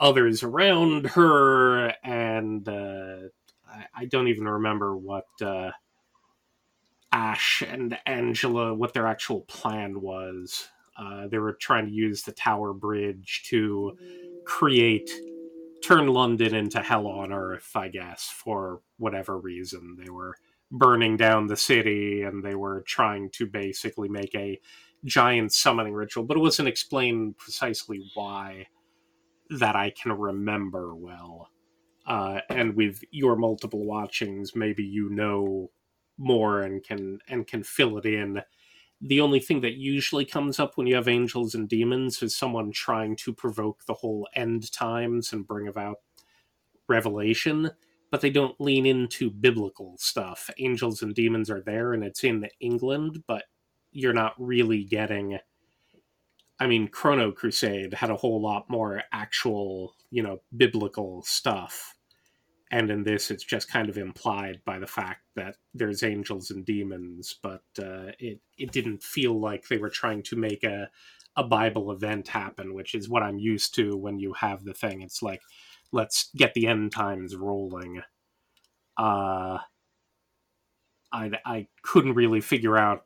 others 0.00 0.42
around 0.42 1.06
her 1.06 1.92
and 2.02 2.68
uh, 2.68 3.16
I, 3.68 3.84
I 3.94 4.04
don't 4.06 4.28
even 4.28 4.48
remember 4.48 4.96
what 4.96 5.26
Ash 7.12 7.62
and 7.62 7.96
Angela 8.06 8.74
what 8.74 8.92
their 8.92 9.06
actual 9.06 9.42
plan 9.42 10.00
was. 10.00 10.68
Uh, 10.96 11.28
they 11.28 11.38
were 11.38 11.52
trying 11.52 11.86
to 11.86 11.92
use 11.92 12.22
the 12.22 12.32
Tower 12.32 12.72
Bridge 12.72 13.44
to 13.46 13.96
create 14.44 15.10
turn 15.80 16.08
London 16.08 16.54
into 16.54 16.80
hell 16.80 17.06
on 17.06 17.32
earth, 17.32 17.70
I 17.76 17.88
guess, 17.88 18.24
for 18.24 18.80
whatever 18.96 19.38
reason. 19.38 19.96
They 20.02 20.10
were 20.10 20.36
burning 20.70 21.16
down 21.16 21.46
the 21.46 21.56
city 21.56 22.22
and 22.22 22.42
they 22.42 22.54
were 22.54 22.82
trying 22.86 23.30
to 23.30 23.46
basically 23.46 24.08
make 24.08 24.34
a 24.34 24.60
giant 25.04 25.52
summoning 25.52 25.94
ritual, 25.94 26.24
but 26.24 26.36
it 26.36 26.40
wasn't 26.40 26.68
explained 26.68 27.36
precisely 27.36 28.10
why 28.14 28.66
that 29.50 29.76
I 29.76 29.90
can 29.90 30.12
remember 30.12 30.94
well. 30.94 31.50
Uh, 32.06 32.40
and 32.50 32.74
with 32.74 33.02
your 33.10 33.36
multiple 33.36 33.84
watchings, 33.84 34.54
maybe 34.54 34.84
you 34.84 35.08
know 35.10 35.70
more 36.18 36.62
and 36.62 36.82
can 36.82 37.18
and 37.28 37.46
can 37.46 37.62
fill 37.62 37.98
it 37.98 38.06
in. 38.06 38.42
The 39.00 39.20
only 39.20 39.40
thing 39.40 39.60
that 39.62 39.74
usually 39.74 40.24
comes 40.24 40.58
up 40.58 40.76
when 40.76 40.86
you 40.86 40.94
have 40.94 41.08
angels 41.08 41.54
and 41.54 41.68
demons 41.68 42.22
is 42.22 42.36
someone 42.36 42.72
trying 42.72 43.16
to 43.16 43.32
provoke 43.32 43.84
the 43.84 43.94
whole 43.94 44.28
end 44.34 44.70
times 44.72 45.32
and 45.32 45.46
bring 45.46 45.68
about 45.68 45.98
revelation, 46.88 47.70
but 48.14 48.20
they 48.20 48.30
don't 48.30 48.60
lean 48.60 48.86
into 48.86 49.28
biblical 49.28 49.96
stuff. 49.98 50.48
Angels 50.58 51.02
and 51.02 51.16
demons 51.16 51.50
are 51.50 51.62
there 51.62 51.92
and 51.92 52.04
it's 52.04 52.22
in 52.22 52.46
England, 52.60 53.24
but 53.26 53.42
you're 53.90 54.12
not 54.12 54.34
really 54.38 54.84
getting 54.84 55.36
I 56.60 56.68
mean, 56.68 56.86
Chrono 56.86 57.32
Crusade 57.32 57.92
had 57.92 58.10
a 58.10 58.16
whole 58.16 58.40
lot 58.40 58.70
more 58.70 59.02
actual, 59.10 59.96
you 60.12 60.22
know, 60.22 60.42
biblical 60.56 61.24
stuff. 61.24 61.96
And 62.70 62.88
in 62.88 63.02
this, 63.02 63.32
it's 63.32 63.42
just 63.42 63.68
kind 63.68 63.88
of 63.88 63.98
implied 63.98 64.60
by 64.64 64.78
the 64.78 64.86
fact 64.86 65.22
that 65.34 65.56
there's 65.74 66.04
angels 66.04 66.52
and 66.52 66.64
demons, 66.64 67.40
but 67.42 67.64
uh, 67.80 68.12
it 68.20 68.38
it 68.56 68.70
didn't 68.70 69.02
feel 69.02 69.40
like 69.40 69.66
they 69.66 69.78
were 69.78 69.90
trying 69.90 70.22
to 70.22 70.36
make 70.36 70.62
a 70.62 70.88
a 71.34 71.42
Bible 71.42 71.90
event 71.90 72.28
happen, 72.28 72.74
which 72.74 72.94
is 72.94 73.08
what 73.08 73.24
I'm 73.24 73.40
used 73.40 73.74
to 73.74 73.96
when 73.96 74.20
you 74.20 74.34
have 74.34 74.62
the 74.62 74.72
thing. 74.74 75.02
It's 75.02 75.20
like, 75.20 75.42
let's 75.94 76.30
get 76.36 76.52
the 76.54 76.66
end 76.66 76.92
times 76.92 77.36
rolling. 77.36 78.02
Uh, 78.98 79.58
I 81.12 81.30
I 81.46 81.68
couldn't 81.82 82.14
really 82.14 82.40
figure 82.40 82.76
out 82.76 83.04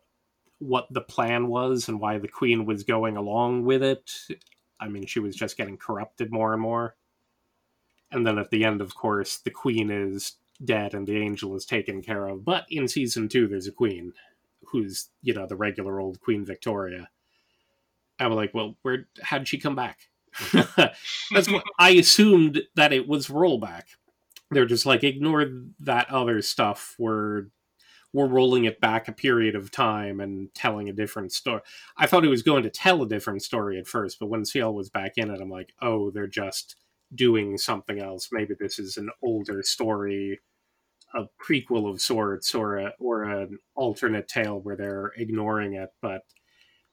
what 0.59 0.87
the 0.91 1.03
plan 1.03 1.47
was 1.47 1.89
and 1.89 2.01
why 2.01 2.19
the 2.19 2.29
queen 2.29 2.65
was 2.65 2.83
going 2.83 3.17
along 3.17 3.65
with 3.65 3.83
it. 3.83 4.11
I 4.81 4.89
mean, 4.89 5.07
she 5.07 5.21
was 5.21 5.37
just 5.37 5.57
getting 5.57 5.77
corrupted 5.77 6.33
more 6.33 6.53
and 6.53 6.63
more. 6.63 6.97
And 8.11 8.27
then 8.27 8.39
at 8.39 8.51
the 8.51 8.65
end, 8.65 8.81
of 8.81 8.95
course, 8.95 9.37
the 9.37 9.51
queen 9.51 9.91
is 9.91 10.37
dead 10.65 10.95
and 10.95 11.07
the 11.07 11.19
angel 11.19 11.55
is 11.55 11.67
taken 11.67 12.03
care 12.03 12.27
of. 12.27 12.45
But 12.45 12.65
in 12.71 12.89
season 12.89 13.29
two, 13.29 13.47
there's 13.47 13.67
a 13.67 13.73
queen 13.73 14.15
who's, 14.65 15.11
you 15.23 15.35
know, 15.35 15.47
the 15.47 15.57
regular 15.57 16.01
old 16.01 16.21
Queen 16.21 16.45
Victoria. 16.45 17.11
I'm 18.19 18.33
like, 18.33 18.53
well, 18.55 18.77
where? 18.83 19.07
How'd 19.23 19.47
she 19.47 19.59
come 19.59 19.77
back? 19.77 19.99
That's 21.33 21.51
what 21.51 21.65
I 21.79 21.91
assumed 21.91 22.63
that 22.75 22.93
it 22.93 23.09
was 23.09 23.29
rollback. 23.29 23.85
They're 24.51 24.67
just 24.67 24.87
like 24.87 25.05
ignore 25.05 25.47
that 25.81 26.11
other 26.11 26.43
stuff. 26.43 26.95
We're 26.99 27.47
we're 28.13 28.27
rolling 28.27 28.65
it 28.65 28.81
back 28.81 29.09
a 29.09 29.13
period 29.13 29.55
of 29.55 29.71
time 29.71 30.21
and 30.21 30.53
telling 30.55 30.89
a 30.89 30.95
different 30.95 31.33
story. 31.33 31.61
I 31.97 32.07
thought 32.07 32.23
he 32.23 32.31
was 32.31 32.43
going 32.43 32.63
to 32.63 32.71
tell 32.71 33.03
a 33.03 33.09
different 33.09 33.43
story 33.43 33.79
at 33.79 33.87
first, 33.87 34.19
but 34.19 34.29
when 34.29 34.45
Ciel 34.45 34.73
was 34.73 34.89
back 34.89 35.13
in 35.17 35.31
it, 35.31 35.41
I'm 35.41 35.51
like, 35.51 35.75
oh, 35.83 36.11
they're 36.11 36.27
just 36.27 36.77
doing 37.15 37.59
something 37.59 37.99
else. 37.99 38.29
Maybe 38.33 38.55
this 38.59 38.79
is 38.79 38.97
an 38.97 39.11
older 39.23 39.63
story, 39.63 40.41
a 41.15 41.25
prequel 41.43 41.91
of 41.91 42.01
sorts, 42.01 42.55
or 42.55 42.79
a 42.79 42.93
or 42.99 43.25
an 43.25 43.59
alternate 43.75 44.29
tale 44.29 44.61
where 44.61 44.77
they're 44.77 45.13
ignoring 45.17 45.75
it. 45.75 45.91
But 46.01 46.23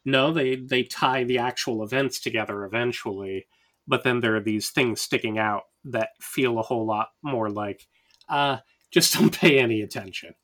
no, 0.06 0.32
they 0.32 0.56
they 0.56 0.84
tie 0.84 1.24
the 1.24 1.40
actual 1.40 1.84
events 1.84 2.20
together 2.20 2.64
eventually. 2.64 3.48
But 3.88 4.04
then 4.04 4.20
there 4.20 4.36
are 4.36 4.42
these 4.42 4.70
things 4.70 5.02
sticking 5.02 5.38
out 5.38 5.64
that 5.84 6.10
feel 6.20 6.58
a 6.58 6.64
whole 6.64 6.86
lot 6.86 7.10
more 7.22 7.50
like, 7.50 7.88
uh, 8.30 8.58
just 8.92 9.14
don't 9.20 9.38
pay 9.38 9.60
any 9.60 9.82
attention. 9.82 10.36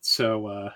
So, 0.00 0.46
uh, 0.46 0.70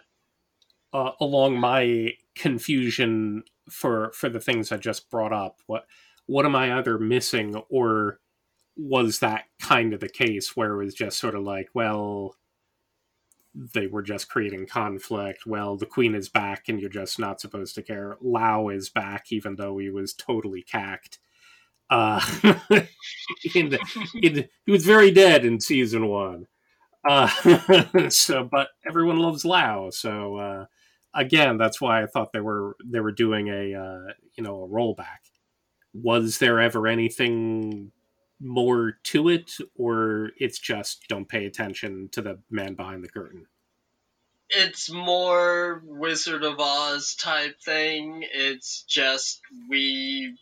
uh, 0.93 1.12
along 1.20 1.59
my 1.59 2.12
confusion 2.35 3.43
for 3.68 4.12
for 4.12 4.29
the 4.29 4.41
things 4.41 4.70
I 4.70 4.77
just 4.77 5.11
brought 5.11 5.33
up, 5.33 5.59
what 5.66 5.87
what 6.27 6.47
am 6.47 6.57
I 6.57 6.79
either 6.79 6.99
missing, 6.99 7.57
or 7.68 8.20
was 8.77 9.20
that 9.20 9.45
kind 9.61 9.95
of 9.95 10.01
the 10.01 10.09
case 10.09 10.57
where 10.57 10.81
it 10.81 10.85
was 10.85 10.95
just 10.95 11.18
sort 11.18 11.35
of 11.35 11.43
like, 11.43 11.70
well, 11.74 12.37
they 13.57 13.87
were 13.87 14.03
just 14.03 14.29
creating 14.29 14.67
conflict. 14.67 15.47
Well, 15.47 15.77
the 15.77 15.87
queen 15.87 16.15
is 16.15 16.29
back, 16.29 16.69
and 16.69 16.79
you're 16.79 16.91
just 16.91 17.19
not 17.19 17.41
supposed 17.41 17.75
to 17.77 17.83
care. 17.83 18.17
Lau 18.21 18.69
is 18.69 18.91
back, 18.91 19.27
even 19.33 19.57
though 19.57 19.79
he 19.79 19.89
was 19.89 20.13
totally 20.13 20.63
cacked. 20.63 21.19
Uh, 21.89 22.21
in 23.55 23.79
in, 24.23 24.49
he 24.67 24.73
was 24.73 24.85
very 24.85 25.11
dead 25.11 25.45
in 25.45 25.61
season 25.61 26.09
one. 26.09 26.47
Uh, 27.09 28.09
so, 28.11 28.45
but 28.45 28.69
everyone 28.87 29.19
loves 29.19 29.45
Lau, 29.45 29.91
so 29.91 30.37
uh, 30.37 30.67
again, 31.15 31.57
that's 31.57 31.81
why 31.81 32.03
I 32.03 32.07
thought 32.07 32.33
they 32.33 32.41
were 32.41 32.77
they 32.85 33.01
were 33.01 33.13
doing 33.13 33.49
a 33.49 33.75
uh, 33.75 34.13
you 34.37 34.45
know 34.45 34.65
a 34.65 34.69
rollback. 34.69 35.31
Was 35.95 36.39
there 36.39 36.61
ever 36.61 36.87
anything 36.87 37.93
more 38.41 38.99
to 39.05 39.28
it, 39.28 39.53
or 39.74 40.30
it's 40.39 40.59
just 40.59 41.07
don't 41.09 41.28
pay 41.28 41.47
attention 41.47 42.09
to 42.12 42.22
the 42.22 42.39
man 42.51 42.74
behind 42.74 43.03
the 43.03 43.09
curtain? 43.09 43.47
It's 44.49 44.91
more 44.91 45.82
Wizard 45.84 46.45
of 46.45 46.61
Oz 46.61 47.16
type 47.16 47.61
thing. 47.61 48.24
It's 48.32 48.82
just 48.82 49.41
we 49.68 50.37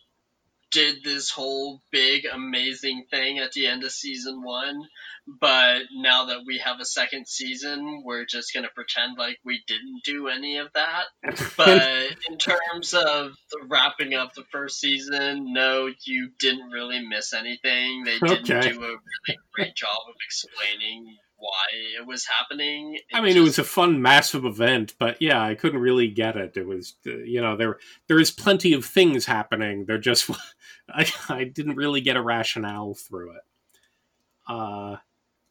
did 0.75 1.05
this 1.05 1.29
whole 1.29 1.81
big 1.89 2.25
amazing 2.25 3.05
thing 3.09 3.39
at 3.39 3.53
the 3.53 3.65
end 3.65 3.85
of 3.85 3.91
season 3.93 4.43
one 4.43 4.81
but 5.25 5.83
now 5.93 6.25
that 6.25 6.41
we 6.45 6.57
have 6.57 6.81
a 6.81 6.85
second 6.85 7.25
season 7.25 8.03
we're 8.03 8.25
just 8.25 8.53
going 8.53 8.65
to 8.65 8.69
pretend 8.75 9.17
like 9.17 9.39
we 9.45 9.63
didn't 9.67 10.01
do 10.03 10.27
any 10.27 10.57
of 10.57 10.67
that 10.73 11.05
but 11.57 11.81
in 12.29 12.37
terms 12.37 12.93
of 12.93 13.31
wrapping 13.69 14.13
up 14.13 14.33
the 14.33 14.43
first 14.51 14.77
season 14.81 15.53
no 15.53 15.89
you 16.03 16.29
didn't 16.39 16.69
really 16.69 16.99
miss 17.07 17.33
anything 17.33 18.03
they 18.03 18.19
didn't 18.19 18.51
okay. 18.51 18.73
do 18.73 18.75
a 18.75 18.81
really 18.81 19.39
great 19.53 19.75
job 19.75 19.97
of 20.09 20.15
explaining 20.27 21.15
why 21.37 21.65
it 21.99 22.05
was 22.05 22.25
happening. 22.25 22.95
It 22.95 23.03
I 23.13 23.21
mean, 23.21 23.33
just... 23.33 23.37
it 23.37 23.41
was 23.41 23.59
a 23.59 23.63
fun, 23.63 24.01
massive 24.01 24.45
event, 24.45 24.95
but 24.99 25.21
yeah, 25.21 25.41
I 25.41 25.55
couldn't 25.55 25.79
really 25.79 26.07
get 26.07 26.35
it. 26.35 26.57
It 26.57 26.65
was, 26.65 26.95
you 27.03 27.41
know, 27.41 27.55
there 27.55 27.77
there 28.07 28.19
is 28.19 28.31
plenty 28.31 28.73
of 28.73 28.85
things 28.85 29.25
happening. 29.25 29.85
There 29.85 29.97
just, 29.97 30.29
I, 30.89 31.05
I 31.29 31.43
didn't 31.45 31.75
really 31.75 32.01
get 32.01 32.17
a 32.17 32.21
rationale 32.21 32.93
through 32.93 33.31
it. 33.31 33.41
Uh, 34.47 34.97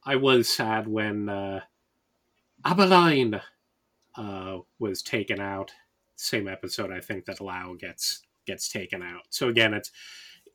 I 0.05 0.17
was 0.17 0.49
sad 0.49 0.87
when 0.87 1.29
uh, 1.29 1.61
Abberline 2.65 3.41
uh, 4.17 4.59
was 4.79 5.03
taken 5.03 5.41
out. 5.41 5.73
Same 6.17 6.47
episode, 6.47 6.93
I 6.93 7.01
think 7.01 7.25
that 7.25 7.41
Lau 7.41 7.75
gets 7.75 8.23
gets 8.47 8.69
taken 8.69 9.03
out. 9.03 9.23
So 9.31 9.49
again, 9.49 9.75
it's 9.75 9.91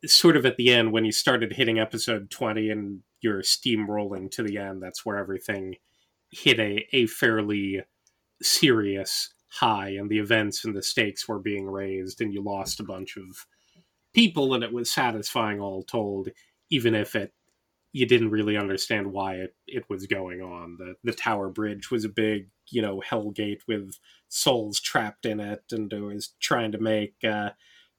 sort 0.06 0.36
of 0.36 0.46
at 0.46 0.56
the 0.56 0.72
end 0.72 0.92
when 0.92 1.04
you 1.04 1.12
started 1.12 1.52
hitting 1.52 1.78
episode 1.78 2.30
20 2.30 2.70
and 2.70 3.00
you're 3.20 3.42
steamrolling 3.42 4.30
to 4.30 4.42
the 4.42 4.56
end 4.56 4.82
that's 4.82 5.04
where 5.04 5.18
everything 5.18 5.76
hit 6.30 6.58
a, 6.58 6.86
a 6.92 7.06
fairly 7.06 7.82
serious 8.40 9.34
high 9.48 9.90
and 9.90 10.08
the 10.08 10.18
events 10.18 10.64
and 10.64 10.74
the 10.74 10.82
stakes 10.82 11.28
were 11.28 11.38
being 11.38 11.66
raised 11.66 12.20
and 12.20 12.32
you 12.32 12.42
lost 12.42 12.80
a 12.80 12.84
bunch 12.84 13.16
of 13.16 13.46
people 14.12 14.54
and 14.54 14.64
it 14.64 14.72
was 14.72 14.90
satisfying 14.90 15.60
all 15.60 15.82
told 15.82 16.28
even 16.70 16.94
if 16.94 17.14
it 17.14 17.32
you 17.92 18.06
didn't 18.06 18.30
really 18.30 18.56
understand 18.56 19.12
why 19.12 19.34
it, 19.34 19.54
it 19.66 19.84
was 19.88 20.06
going 20.06 20.40
on 20.40 20.76
the 20.78 20.94
the 21.04 21.12
tower 21.12 21.48
bridge 21.48 21.90
was 21.90 22.04
a 22.04 22.08
big 22.08 22.48
you 22.68 22.82
know 22.82 23.02
hellgate 23.06 23.60
with 23.66 23.98
souls 24.28 24.80
trapped 24.80 25.26
in 25.26 25.40
it 25.40 25.64
and 25.72 25.92
it 25.92 26.00
was 26.00 26.34
trying 26.40 26.72
to 26.72 26.78
make 26.78 27.14
uh, 27.24 27.50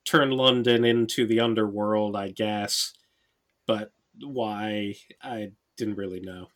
turn 0.06 0.32
London 0.32 0.86
into 0.86 1.26
the 1.26 1.40
underworld, 1.40 2.16
I 2.16 2.30
guess. 2.30 2.94
But 3.68 3.92
why, 4.20 4.96
I 5.22 5.52
didn't 5.78 5.96
really 5.96 6.20
know. 6.20 6.48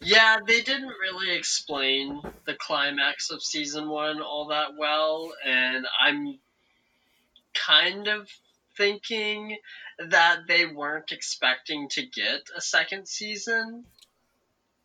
Yeah, 0.00 0.36
they 0.46 0.60
didn't 0.60 0.92
really 1.00 1.34
explain 1.34 2.20
the 2.44 2.54
climax 2.54 3.30
of 3.30 3.42
season 3.42 3.88
one 3.88 4.20
all 4.20 4.48
that 4.48 4.76
well, 4.76 5.32
and 5.44 5.86
I'm 5.98 6.38
kind 7.54 8.08
of 8.08 8.28
thinking 8.76 9.56
that 9.98 10.40
they 10.48 10.66
weren't 10.66 11.12
expecting 11.12 11.88
to 11.90 12.02
get 12.02 12.48
a 12.56 12.60
second 12.60 13.06
season. 13.08 13.84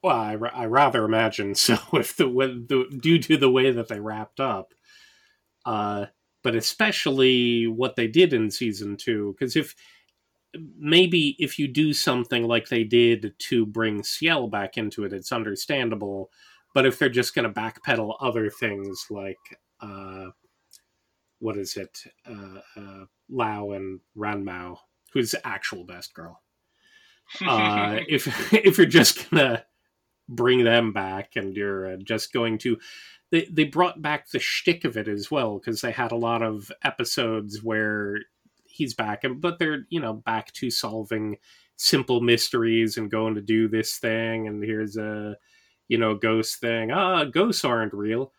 Well, 0.01 0.15
I, 0.15 0.37
I 0.53 0.65
rather 0.65 1.03
imagine 1.03 1.55
so. 1.55 1.77
If 1.93 2.15
the, 2.15 2.25
the 2.25 2.97
due 2.99 3.19
to 3.19 3.37
the 3.37 3.51
way 3.51 3.71
that 3.71 3.87
they 3.87 3.99
wrapped 3.99 4.39
up, 4.39 4.73
uh, 5.65 6.05
but 6.43 6.55
especially 6.55 7.67
what 7.67 7.95
they 7.95 8.07
did 8.07 8.33
in 8.33 8.49
season 8.49 8.95
two. 8.97 9.35
Because 9.37 9.55
if 9.55 9.75
maybe 10.77 11.35
if 11.39 11.59
you 11.59 11.67
do 11.67 11.93
something 11.93 12.43
like 12.43 12.69
they 12.69 12.83
did 12.83 13.33
to 13.37 13.65
bring 13.65 14.03
Ciel 14.03 14.47
back 14.47 14.77
into 14.77 15.03
it, 15.03 15.13
it's 15.13 15.31
understandable. 15.31 16.31
But 16.73 16.85
if 16.85 16.97
they're 16.97 17.09
just 17.09 17.35
going 17.35 17.51
to 17.51 17.59
backpedal 17.59 18.15
other 18.21 18.49
things 18.49 19.07
like, 19.09 19.37
uh, 19.81 20.27
what 21.39 21.57
is 21.57 21.77
it, 21.77 22.03
uh, 22.29 22.59
uh, 22.75 23.05
Lau 23.29 23.71
and 23.71 23.99
Ranmao, 24.17 24.77
who's 25.13 25.31
the 25.31 25.47
actual 25.47 25.83
best 25.83 26.13
girl. 26.13 26.41
Uh, 27.41 27.99
if 28.07 28.53
if 28.53 28.77
you're 28.77 28.87
just 28.87 29.29
gonna 29.29 29.63
bring 30.27 30.63
them 30.63 30.93
back 30.93 31.35
and 31.35 31.55
you're 31.55 31.93
uh, 31.93 31.97
just 31.97 32.31
going 32.31 32.57
to 32.59 32.77
they, 33.31 33.47
they 33.51 33.63
brought 33.63 34.01
back 34.01 34.29
the 34.29 34.39
shtick 34.39 34.85
of 34.85 34.97
it 34.97 35.07
as 35.07 35.29
well 35.29 35.57
because 35.57 35.81
they 35.81 35.91
had 35.91 36.11
a 36.11 36.17
lot 36.17 36.41
of 36.41 36.71
episodes 36.83 37.63
where 37.63 38.17
he's 38.65 38.93
back 38.93 39.23
and 39.23 39.41
but 39.41 39.59
they're 39.59 39.85
you 39.89 39.99
know 39.99 40.13
back 40.13 40.51
to 40.53 40.69
solving 40.69 41.37
simple 41.75 42.21
mysteries 42.21 42.97
and 42.97 43.11
going 43.11 43.35
to 43.35 43.41
do 43.41 43.67
this 43.67 43.97
thing 43.97 44.47
and 44.47 44.63
here's 44.63 44.97
a 44.97 45.35
you 45.87 45.97
know 45.97 46.15
ghost 46.15 46.59
thing 46.59 46.91
ah 46.91 47.23
ghosts 47.23 47.65
aren't 47.65 47.93
real 47.93 48.31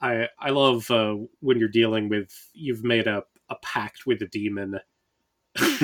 i 0.00 0.28
i 0.38 0.50
love 0.50 0.90
uh, 0.90 1.14
when 1.40 1.58
you're 1.58 1.68
dealing 1.68 2.08
with 2.08 2.30
you've 2.52 2.84
made 2.84 3.06
a, 3.06 3.22
a 3.50 3.56
pact 3.62 4.06
with 4.06 4.22
a 4.22 4.26
demon 4.26 4.78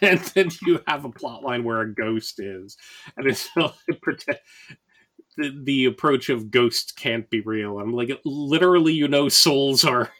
and 0.00 0.20
then 0.34 0.48
you 0.62 0.80
have 0.86 1.04
a 1.04 1.10
plot 1.10 1.42
line 1.42 1.64
where 1.64 1.80
a 1.80 1.94
ghost 1.94 2.40
is 2.40 2.76
and 3.16 3.26
it's 3.26 3.48
the, 5.38 5.56
the 5.62 5.84
approach 5.86 6.28
of 6.28 6.50
ghosts 6.50 6.92
can't 6.92 7.30
be 7.30 7.40
real. 7.40 7.78
I'm 7.78 7.92
like, 7.92 8.10
literally, 8.24 8.92
you 8.92 9.08
know, 9.08 9.28
souls 9.28 9.84
are 9.84 10.10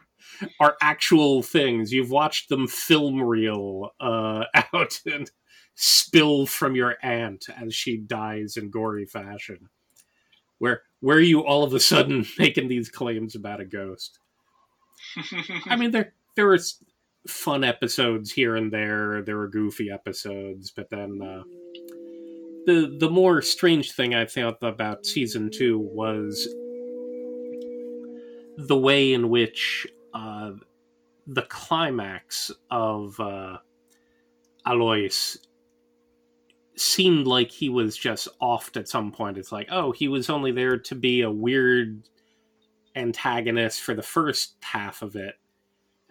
are 0.60 0.76
actual 0.80 1.42
things. 1.42 1.92
You've 1.92 2.10
watched 2.10 2.48
them 2.48 2.66
film 2.66 3.20
real 3.20 3.90
uh, 4.00 4.44
out 4.72 5.00
and 5.04 5.30
spill 5.74 6.46
from 6.46 6.74
your 6.74 6.96
aunt 7.02 7.46
as 7.60 7.74
she 7.74 7.98
dies 7.98 8.56
in 8.56 8.70
gory 8.70 9.06
fashion. 9.06 9.68
Where 10.60 10.82
where 11.00 11.16
are 11.16 11.20
you 11.20 11.40
all 11.40 11.64
of 11.64 11.74
a 11.74 11.80
sudden 11.80 12.24
making 12.38 12.68
these 12.68 12.88
claims 12.88 13.34
about 13.34 13.60
a 13.60 13.64
ghost? 13.64 14.20
I 15.66 15.74
mean, 15.74 15.90
there 15.90 16.12
there 16.36 16.46
were 16.46 16.58
fun 17.26 17.64
episodes 17.64 18.30
here 18.30 18.56
and 18.56 18.72
there. 18.72 19.22
There 19.22 19.36
were 19.36 19.48
goofy 19.48 19.90
episodes, 19.90 20.70
but 20.70 20.90
then 20.90 21.20
uh, 21.22 21.42
the 22.66 22.96
the 23.00 23.10
more 23.10 23.42
strange 23.42 23.92
thing 23.92 24.14
I 24.14 24.26
thought 24.26 24.58
about 24.62 25.06
season 25.06 25.50
two 25.50 25.78
was 25.78 26.46
the 28.58 28.78
way 28.78 29.14
in 29.14 29.30
which 29.30 29.86
uh, 30.12 30.52
the 31.26 31.42
climax 31.42 32.50
of 32.70 33.18
uh, 33.18 33.56
Alois 34.66 35.38
seemed 36.80 37.26
like 37.26 37.50
he 37.50 37.68
was 37.68 37.96
just 37.96 38.28
offed 38.40 38.76
at 38.76 38.88
some 38.88 39.12
point. 39.12 39.36
It's 39.36 39.52
like, 39.52 39.68
oh, 39.70 39.92
he 39.92 40.08
was 40.08 40.30
only 40.30 40.52
there 40.52 40.78
to 40.78 40.94
be 40.94 41.22
a 41.22 41.30
weird 41.30 42.08
antagonist 42.96 43.82
for 43.82 43.94
the 43.94 44.02
first 44.02 44.56
half 44.62 45.02
of 45.02 45.14
it, 45.16 45.34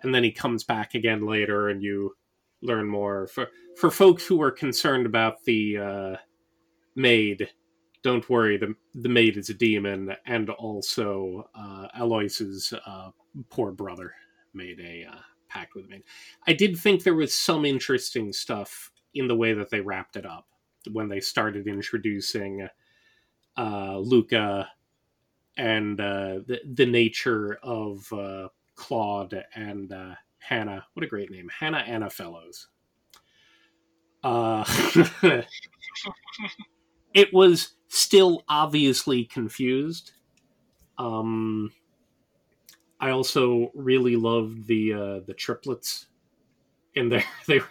and 0.02 0.14
then 0.14 0.24
he 0.24 0.32
comes 0.32 0.64
back 0.64 0.94
again 0.94 1.26
later, 1.26 1.70
and 1.70 1.82
you 1.82 2.16
learn 2.62 2.88
more. 2.88 3.28
For 3.28 3.48
for 3.78 3.90
folks 3.90 4.26
who 4.26 4.42
are 4.42 4.52
concerned 4.52 5.06
about 5.06 5.44
the 5.44 5.78
uh, 5.78 6.16
maid, 6.96 7.50
don't 8.04 8.30
worry, 8.30 8.58
the 8.58 8.76
the 8.94 9.10
maid 9.10 9.38
is 9.38 9.50
a 9.50 9.56
demon, 9.56 10.16
and 10.28 10.50
also 10.52 11.50
uh, 11.56 11.88
Alois's 11.96 12.74
uh, 12.86 13.10
poor 13.50 13.72
brother 13.72 14.14
made 14.54 14.80
a 14.80 15.08
uh, 15.12 15.20
pact 15.48 15.74
with 15.74 15.90
me. 15.90 16.04
I 16.48 16.54
did 16.54 16.78
think 16.78 17.04
there 17.04 17.16
was 17.16 17.34
some 17.34 17.66
interesting 17.66 18.32
stuff 18.32 18.92
in 19.16 19.28
the 19.28 19.36
way 19.36 19.54
that 19.54 19.72
they 19.72 19.82
wrapped 19.82 20.16
it 20.16 20.26
up 20.26 20.46
when 20.94 21.10
they 21.10 21.20
started 21.20 21.68
introducing 21.68 22.68
uh, 23.58 23.98
Luca 23.98 24.70
and 25.58 26.00
uh, 26.00 26.40
the 26.48 26.62
the 26.74 26.86
nature 26.86 27.60
of 27.62 28.12
uh, 28.14 28.50
Claude 28.76 29.44
and 29.56 29.92
uh, 29.92 30.16
Hannah. 30.40 30.86
What 30.94 31.04
a 31.04 31.08
great 31.08 31.32
name, 31.32 31.50
Hannah 31.60 31.84
Annafellows. 31.86 32.68
Uh, 34.24 34.64
it 37.14 37.34
was 37.34 37.74
still 37.88 38.44
obviously 38.48 39.26
confused. 39.26 40.14
Um, 40.98 41.72
I 43.00 43.12
also 43.12 43.72
really 43.74 44.16
loved 44.16 44.68
the 44.68 44.94
uh, 44.94 45.20
the 45.26 45.34
triplets, 45.34 46.08
and 46.96 47.12
they 47.12 47.24
they 47.48 47.62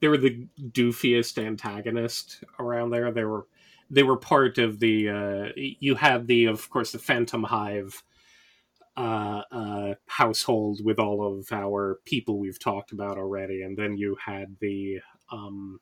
they 0.00 0.08
were 0.08 0.18
the 0.18 0.46
doofiest 0.70 1.42
antagonist 1.42 2.44
around 2.58 2.90
there. 2.90 3.10
They 3.12 3.24
were 3.24 3.46
they 3.90 4.02
were 4.02 4.16
part 4.16 4.58
of 4.58 4.80
the 4.80 5.08
uh, 5.08 5.52
you 5.56 5.94
had 5.94 6.26
the 6.26 6.46
of 6.46 6.68
course 6.70 6.92
the 6.92 6.98
Phantomhive 6.98 8.02
uh, 8.96 9.42
uh, 9.52 9.94
household 10.06 10.80
with 10.84 10.98
all 10.98 11.38
of 11.38 11.52
our 11.52 12.00
people 12.04 12.38
we've 12.38 12.58
talked 12.58 12.92
about 12.92 13.18
already, 13.18 13.62
and 13.62 13.76
then 13.76 13.96
you 13.96 14.16
had 14.24 14.56
the 14.60 15.00
um, 15.30 15.80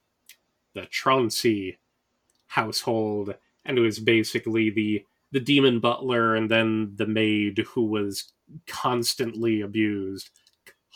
the 0.75 0.83
Troncy 0.83 1.77
household, 2.47 3.35
and 3.65 3.79
it 3.79 3.81
was 3.81 3.99
basically 3.99 4.71
the 4.71 5.05
the 5.33 5.41
demon 5.41 5.81
butler 5.81 6.37
and 6.37 6.49
then 6.49 6.93
the 6.95 7.07
maid 7.07 7.59
who 7.75 7.85
was 7.87 8.33
constantly 8.69 9.61
abused, 9.63 10.31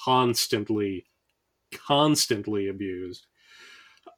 constantly, 0.05 1.05
constantly 1.73 2.69
abused. 2.69 3.27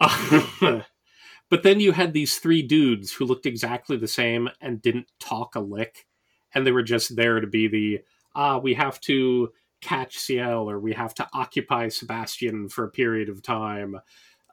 but 0.61 1.63
then 1.63 1.81
you 1.81 1.93
had 1.93 2.13
these 2.13 2.39
three 2.39 2.63
dudes 2.63 3.13
who 3.13 3.25
looked 3.25 3.47
exactly 3.47 3.97
the 3.97 4.09
same 4.09 4.49
and 4.61 4.83
didn't 4.83 5.11
talk 5.19 5.55
a 5.55 5.61
lick, 5.61 6.07
and 6.55 6.67
they 6.67 6.73
were 6.73 6.83
just 6.83 7.17
there 7.17 7.41
to 7.41 7.47
be 7.47 7.69
the 7.69 8.01
ah, 8.35 8.59
we 8.59 8.75
have 8.75 9.01
to 9.01 9.51
catch 9.81 10.19
Ciel 10.19 10.71
or 10.71 10.79
we 10.79 10.93
have 10.93 11.15
to 11.15 11.29
occupy 11.33 11.89
Sebastian 11.89 12.69
for 12.69 12.85
a 12.85 12.91
period 12.91 13.29
of 13.29 13.43
time. 13.43 13.97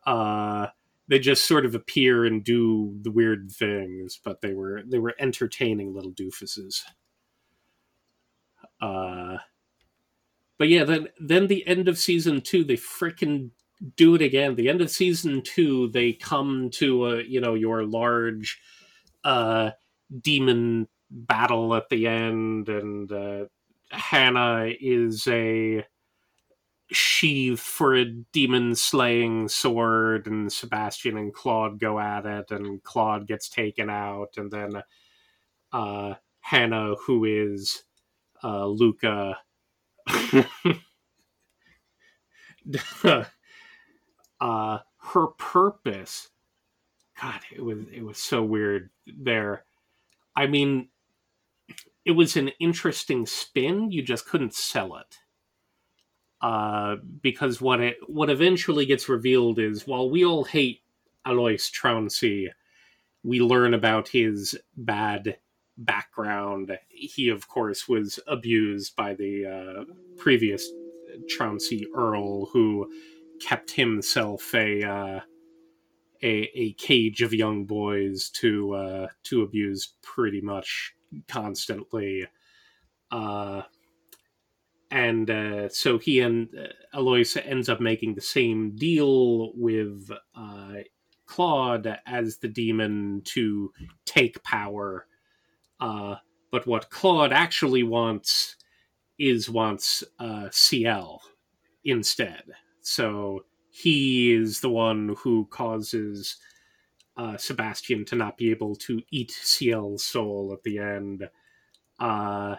Uh, 0.06 0.68
they 1.08 1.20
just 1.20 1.46
sort 1.46 1.66
of 1.66 1.76
appear 1.76 2.26
and 2.26 2.44
do 2.44 2.98
the 3.02 3.12
weird 3.12 3.52
things, 3.52 4.20
but 4.24 4.42
they 4.42 4.54
were 4.54 4.84
they 4.86 5.00
were 5.00 5.16
entertaining 5.20 5.94
little 5.94 6.12
doofuses. 6.12 6.84
Uh, 8.82 9.38
but 10.58 10.70
yeah, 10.70 10.84
then 10.84 11.10
then 11.20 11.48
the 11.48 11.66
end 11.68 11.88
of 11.88 11.98
season 11.98 12.42
two, 12.42 12.64
they 12.64 12.78
freaking 12.78 13.52
do 13.96 14.16
it 14.16 14.22
again. 14.22 14.56
The 14.56 14.70
end 14.70 14.82
of 14.82 14.90
season 14.90 15.42
two, 15.44 15.90
they 15.90 16.14
come 16.14 16.70
to 16.74 17.08
a 17.08 17.24
you 17.24 17.42
know 17.42 17.54
your 17.54 17.86
large 17.86 18.60
uh, 19.24 19.72
demon 20.22 20.88
battle 21.12 21.76
at 21.76 21.90
the 21.90 22.08
end, 22.08 22.70
and 22.70 23.12
uh, 23.12 23.46
Hannah 23.92 24.72
is 24.80 25.28
a 25.28 25.86
sheath 26.92 27.60
for 27.60 27.96
a 27.96 28.06
demon 28.06 28.76
slaying 28.76 29.48
sword 29.50 30.28
and 30.28 30.52
Sebastian 30.52 31.18
and 31.18 31.34
Claude 31.34 31.80
go 31.80 32.00
at 32.00 32.26
it 32.26 32.52
and 32.52 32.82
Claude 32.84 33.28
gets 33.28 33.50
taken 33.50 33.90
out 33.90 34.30
and 34.38 34.50
then 34.50 34.82
uh 35.74 36.14
Hannah 36.40 36.96
who 36.96 37.26
is 37.26 37.84
uh 38.42 38.66
Luca 38.66 39.38
uh 44.42 44.80
her 45.00 45.28
purpose 45.38 46.30
god 47.22 47.40
it 47.56 47.62
was 47.64 47.80
it 47.94 48.04
was 48.04 48.18
so 48.18 48.44
weird 48.44 48.90
there. 49.08 49.66
I 50.36 50.48
mean 50.48 50.90
it 52.06 52.12
was 52.12 52.38
an 52.38 52.50
interesting 52.60 53.26
spin 53.26 53.92
you 53.92 54.02
just 54.02 54.26
couldn't 54.28 54.54
sell 54.54 54.96
it. 54.98 55.18
Uh, 56.42 56.98
because 57.22 57.60
what 57.60 57.82
it 57.82 57.98
what 58.08 58.30
eventually 58.30 58.86
gets 58.86 59.10
revealed 59.10 59.60
is 59.60 59.88
while 59.88 60.10
we 60.10 60.24
all 60.24 60.44
hate 60.44 60.82
Alois 61.26 61.70
Troncy, 61.72 62.48
we 63.24 63.42
learn 63.42 63.74
about 63.74 64.08
his 64.10 64.58
bad 64.78 65.38
background. 65.78 66.78
He, 66.90 67.30
of 67.30 67.48
course, 67.48 67.88
was 67.88 68.20
abused 68.28 68.96
by 68.96 69.14
the 69.14 69.46
uh, 69.46 69.94
previous 70.18 70.70
Troncy 71.32 71.84
Earl, 71.96 72.48
who 72.48 72.92
kept 73.40 73.72
himself 73.72 74.54
a 74.54 74.84
uh, 74.84 75.20
a, 76.24 76.50
a 76.56 76.74
cage 76.74 77.22
of 77.22 77.34
young 77.34 77.66
boys 77.66 78.30
to 78.30 78.74
uh, 78.74 79.08
to 79.24 79.44
abuse 79.44 79.94
pretty 80.02 80.42
much 80.42 80.94
constantly. 81.28 82.28
Uh, 83.12 83.62
and 84.90 85.30
uh, 85.30 85.70
so 85.70 85.98
he 85.98 86.22
and 86.22 86.50
uh, 86.58 86.68
Alois 86.94 87.36
ends 87.44 87.70
up 87.70 87.80
making 87.80 88.16
the 88.16 88.22
same 88.22 88.76
deal 88.76 89.52
with 89.54 90.10
uh, 90.36 90.74
Claude 91.26 92.00
as 92.06 92.38
the 92.38 92.48
demon 92.48 93.22
to 93.26 93.72
take 94.06 94.44
power. 94.44 95.06
Uh, 95.80 96.16
but 96.52 96.66
what 96.66 96.90
Claude 96.90 97.32
actually 97.32 97.84
wants 97.84 98.56
is 99.20 99.50
wants 99.50 100.04
uh, 100.20 100.48
Ciel 100.52 101.22
instead. 101.84 102.44
So 102.82 103.46
he 103.70 104.34
is 104.34 104.62
the 104.62 104.70
one 104.70 105.16
who 105.20 105.46
causes 105.52 106.38
uh, 107.18 107.38
Sebastian 107.38 108.06
to 108.06 108.16
not 108.16 108.38
be 108.38 108.52
able 108.52 108.76
to 108.76 109.02
eat 109.12 109.32
Ciel's 109.32 110.06
soul 110.06 110.52
at 110.54 110.64
the 110.64 110.78
end. 110.80 111.30
Uh, 112.00 112.56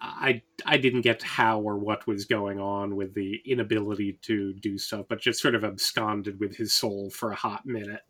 I 0.00 0.42
I 0.66 0.76
didn't 0.76 1.00
get 1.00 1.22
how 1.22 1.60
or 1.60 1.78
what 1.78 2.06
was 2.06 2.26
going 2.26 2.60
on 2.60 2.94
with 2.94 3.14
the 3.14 3.40
inability 3.46 4.18
to 4.22 4.52
do 4.54 4.78
stuff, 4.78 5.06
but 5.08 5.20
just 5.20 5.40
sort 5.40 5.54
of 5.54 5.64
absconded 5.64 6.38
with 6.38 6.56
his 6.56 6.72
soul 6.72 7.10
for 7.10 7.32
a 7.32 7.36
hot 7.36 7.64
minute. 7.64 8.02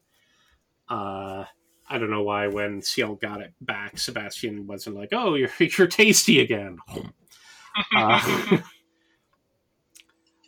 Uh, 0.89 1.45
I 1.89 1.99
don't 1.99 2.11
know 2.11 2.23
why 2.23 2.47
when 2.47 2.81
Ciel 2.83 3.15
got 3.15 3.41
it 3.41 3.53
back, 3.61 3.99
Sebastian 3.99 4.67
wasn't 4.67 4.97
like, 4.97 5.11
"Oh, 5.13 5.35
you're 5.35 5.51
you're 5.59 5.87
tasty 5.87 6.41
again." 6.41 6.79
uh, 7.97 8.59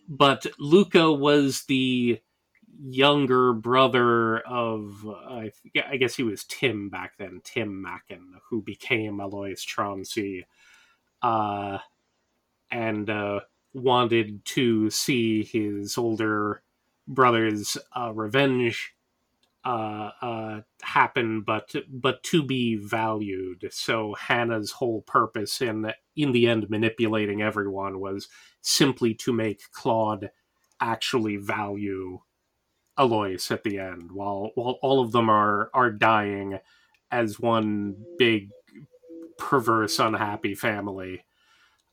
but 0.09 0.47
Luca 0.59 1.13
was 1.13 1.65
the 1.65 2.21
younger 2.83 3.53
brother 3.53 4.41
of 4.41 5.07
uh, 5.07 5.49
I 5.89 5.97
guess 5.99 6.15
he 6.15 6.23
was 6.23 6.45
Tim 6.45 6.89
back 6.89 7.17
then, 7.19 7.41
Tim 7.45 7.85
Macken, 7.85 8.39
who 8.49 8.63
became 8.63 9.21
Alois 9.21 9.61
Chauncey, 9.61 10.47
uh, 11.23 11.79
and 12.71 13.09
uh, 13.11 13.41
wanted 13.73 14.45
to 14.47 14.91
see 14.91 15.45
his 15.45 15.99
older 15.99 16.63
brother's 17.09 17.77
uh, 17.97 18.13
revenge 18.13 18.96
uh, 19.67 20.13
uh, 20.23 20.61
happen, 20.83 21.43
but 21.43 21.75
but 21.91 22.23
to 22.25 22.45
be 22.45 22.77
valued. 22.77 23.69
So 23.73 24.15
Hannah's 24.15 24.73
whole 24.73 25.03
purpose 25.03 25.61
in 25.61 25.93
in 26.17 26.33
the 26.33 26.49
end 26.49 26.71
manipulating 26.71 27.43
everyone 27.43 28.01
was 28.01 28.29
simply 28.63 29.13
to 29.15 29.33
make 29.33 29.63
Claude 29.73 30.31
actually 30.81 31.37
value 31.37 32.21
Alois 32.97 33.51
at 33.51 33.65
the 33.65 33.79
end, 33.79 34.13
while 34.13 34.53
while 34.55 34.79
all 34.83 35.01
of 35.01 35.13
them 35.13 35.29
are 35.29 35.71
are 35.75 35.91
dying 35.91 36.61
as 37.11 37.41
one 37.41 37.97
big 38.19 38.51
perverse, 39.39 39.99
unhappy 39.99 40.55
family. 40.55 41.25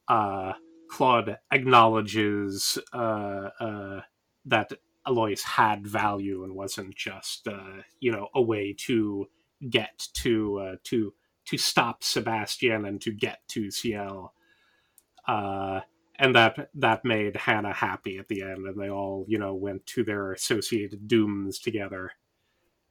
Uh, 0.07 0.53
Claude 0.89 1.38
acknowledges 1.51 2.78
uh, 2.93 3.49
uh, 3.59 4.01
that 4.45 4.74
Alois 5.06 5.43
had 5.43 5.86
value 5.86 6.43
and 6.43 6.56
wasn't 6.56 6.95
just 6.95 7.47
uh, 7.47 7.82
you 7.99 8.12
know 8.12 8.30
a 8.36 8.41
way 8.41 8.74
to 8.80 9.28
get 9.70 10.08
to 10.14 10.60
uh, 10.60 10.76
to 10.86 11.14
to 11.45 11.58
stop 11.58 12.04
Sebastian 12.04 12.86
and 12.86 13.01
to 13.01 13.12
get 13.12 13.39
to 13.49 13.70
Ciel. 13.70 14.34
Uh, 15.28 15.82
and 16.20 16.36
that 16.36 16.70
that 16.76 17.04
made 17.04 17.36
Hannah 17.36 17.74
happy 17.74 18.18
at 18.18 18.28
the 18.28 18.41
end, 18.43 18.66
and 18.68 18.80
they 18.80 18.89
all 18.89 19.26
you 19.28 19.38
know 19.38 19.54
went 19.54 19.86
to 19.88 20.04
their 20.04 20.32
associated 20.32 21.08
dooms 21.08 21.60
together. 21.60 22.12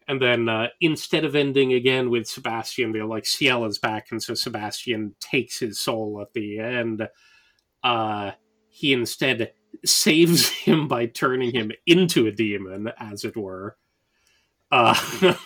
And 0.09 0.21
then 0.21 0.49
uh, 0.49 0.69
instead 0.81 1.25
of 1.25 1.37
ending 1.37 1.73
again 1.73 2.11
with 2.11 2.27
Sebastian, 2.27 2.93
they're 2.93 3.05
like 3.05 3.25
Ciel 3.25 3.65
is 3.65 3.79
back, 3.79 4.11
and 4.11 4.23
so 4.23 4.35
Sebastian 4.35 5.15
takes 5.21 5.61
his 5.61 5.79
soul 5.79 6.21
at 6.21 6.33
the 6.35 6.59
end. 6.59 7.09
Uh, 7.85 8.33
he 8.69 8.93
instead 8.93 9.53
saves 9.85 10.49
him 10.64 10.89
by 10.89 11.07
turning 11.07 11.53
him 11.53 11.73
into 11.87 12.27
a 12.27 12.33
demon, 12.33 12.91
as 12.99 13.25
it 13.25 13.37
were. 13.37 13.77
Uh, 14.70 14.95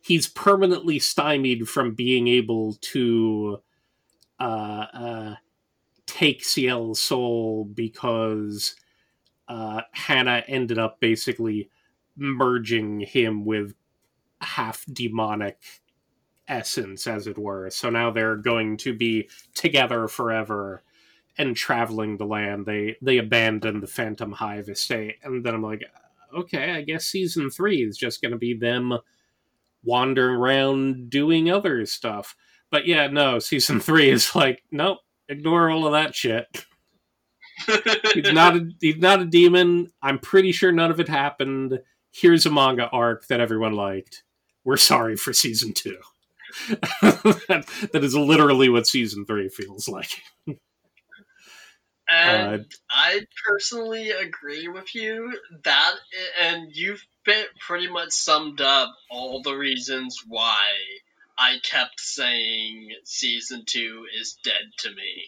he's 0.00 0.28
permanently 0.28 0.98
stymied 0.98 1.68
from 1.68 1.94
being 1.94 2.28
able 2.28 2.74
to 2.80 3.60
uh, 4.40 4.86
uh, 4.92 5.34
take 6.06 6.42
Ciel's 6.42 7.00
soul 7.00 7.64
because 7.64 8.74
uh, 9.48 9.82
Hannah 9.92 10.44
ended 10.48 10.78
up 10.78 11.00
basically 11.00 11.70
merging 12.16 13.00
him 13.00 13.44
with 13.44 13.74
half 14.40 14.84
demonic 14.92 15.58
essence, 16.48 17.06
as 17.06 17.26
it 17.26 17.38
were. 17.38 17.68
So 17.70 17.90
now 17.90 18.10
they're 18.10 18.36
going 18.36 18.78
to 18.78 18.94
be 18.94 19.28
together 19.54 20.08
forever 20.08 20.82
and 21.38 21.56
traveling 21.56 22.16
the 22.16 22.26
land. 22.26 22.66
They 22.66 22.96
they 23.00 23.18
abandon 23.18 23.80
the 23.80 23.86
Phantomhive 23.86 24.68
estate, 24.68 25.16
and 25.22 25.44
then 25.44 25.54
I'm 25.54 25.62
like, 25.62 25.84
okay, 26.36 26.72
I 26.72 26.82
guess 26.82 27.06
season 27.06 27.50
three 27.50 27.82
is 27.82 27.96
just 27.96 28.20
going 28.20 28.32
to 28.32 28.38
be 28.38 28.54
them 28.54 28.98
wandering 29.84 30.36
around 30.36 31.10
doing 31.10 31.50
other 31.50 31.86
stuff. 31.86 32.36
But 32.70 32.86
yeah, 32.86 33.06
no, 33.06 33.38
season 33.38 33.80
three 33.80 34.10
is 34.10 34.34
like, 34.34 34.62
nope, 34.70 34.98
ignore 35.28 35.70
all 35.70 35.86
of 35.86 35.92
that 35.92 36.14
shit. 36.14 36.64
he's 38.14 38.32
not 38.32 38.56
a 38.56 38.70
he's 38.80 38.98
not 38.98 39.20
a 39.20 39.24
demon. 39.24 39.90
I'm 40.02 40.18
pretty 40.18 40.52
sure 40.52 40.72
none 40.72 40.90
of 40.90 41.00
it 41.00 41.08
happened. 41.08 41.80
Here's 42.10 42.46
a 42.46 42.50
manga 42.50 42.88
arc 42.88 43.26
that 43.28 43.40
everyone 43.40 43.74
liked. 43.74 44.22
We're 44.64 44.76
sorry 44.76 45.16
for 45.16 45.32
season 45.32 45.72
two. 45.72 45.96
that, 46.70 47.64
that 47.92 48.04
is 48.04 48.14
literally 48.14 48.68
what 48.68 48.86
season 48.86 49.24
three 49.24 49.48
feels 49.48 49.88
like. 49.88 50.22
And 52.10 52.60
uh, 52.60 52.64
I 52.90 53.20
personally 53.46 54.10
agree 54.10 54.68
with 54.68 54.94
you 54.94 55.38
that, 55.64 55.94
and 56.42 56.68
you've 56.72 57.04
been 57.24 57.44
pretty 57.60 57.88
much 57.88 58.12
summed 58.12 58.60
up 58.60 58.94
all 59.10 59.42
the 59.42 59.54
reasons 59.54 60.22
why 60.26 60.64
I 61.38 61.58
kept 61.62 62.00
saying 62.00 62.92
season 63.04 63.64
two 63.66 64.06
is 64.18 64.38
dead 64.42 64.72
to 64.78 64.90
me. 64.90 65.24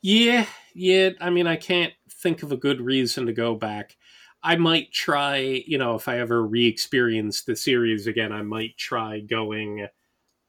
Yeah, 0.00 0.46
yeah. 0.74 1.10
I 1.20 1.30
mean, 1.30 1.46
I 1.46 1.56
can't 1.56 1.92
think 2.10 2.42
of 2.42 2.52
a 2.52 2.56
good 2.56 2.80
reason 2.80 3.26
to 3.26 3.32
go 3.32 3.54
back. 3.54 3.96
I 4.42 4.56
might 4.56 4.92
try, 4.92 5.38
you 5.66 5.78
know, 5.78 5.94
if 5.94 6.08
I 6.08 6.18
ever 6.18 6.46
re 6.46 6.66
experience 6.66 7.42
the 7.42 7.56
series 7.56 8.06
again, 8.06 8.32
I 8.32 8.42
might 8.42 8.76
try 8.76 9.20
going 9.20 9.88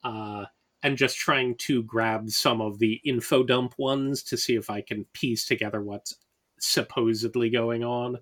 uh, 0.04 0.46
and 0.86 1.00
just 1.00 1.18
trying 1.18 1.56
to 1.56 1.82
grab 1.82 2.30
some 2.30 2.62
of 2.62 2.78
the 2.78 3.02
info 3.04 3.42
dump 3.42 3.74
ones 3.80 4.22
to 4.22 4.38
see 4.38 4.56
if 4.56 4.70
I 4.70 4.82
can 4.82 5.04
piece 5.14 5.44
together 5.44 5.82
what's 5.82 6.14
supposedly 6.60 7.50
going 7.50 7.84
on. 7.84 8.20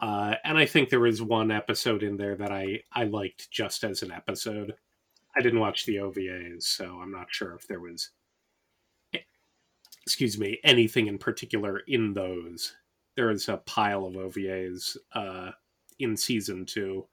Uh, 0.00 0.36
and 0.42 0.56
I 0.56 0.64
think 0.64 0.88
there 0.88 1.04
is 1.04 1.20
one 1.20 1.50
episode 1.50 2.02
in 2.02 2.16
there 2.16 2.34
that 2.34 2.50
I, 2.50 2.80
I 2.94 3.04
liked 3.04 3.50
just 3.50 3.84
as 3.84 4.02
an 4.02 4.10
episode. 4.10 4.72
I 5.36 5.42
didn't 5.42 5.60
watch 5.60 5.84
the 5.84 5.96
OVAs, 5.96 6.62
so 6.62 6.98
I'm 7.02 7.12
not 7.12 7.26
sure 7.28 7.54
if 7.54 7.66
there 7.66 7.80
was, 7.80 8.12
excuse 10.06 10.38
me, 10.38 10.60
anything 10.64 11.08
in 11.08 11.18
particular 11.18 11.80
in 11.88 12.14
those. 12.14 12.74
There 13.16 13.30
is 13.30 13.50
a 13.50 13.58
pile 13.58 14.06
of 14.06 14.14
OVAs 14.14 14.96
uh, 15.12 15.50
in 15.98 16.16
season 16.16 16.64
two. 16.64 17.06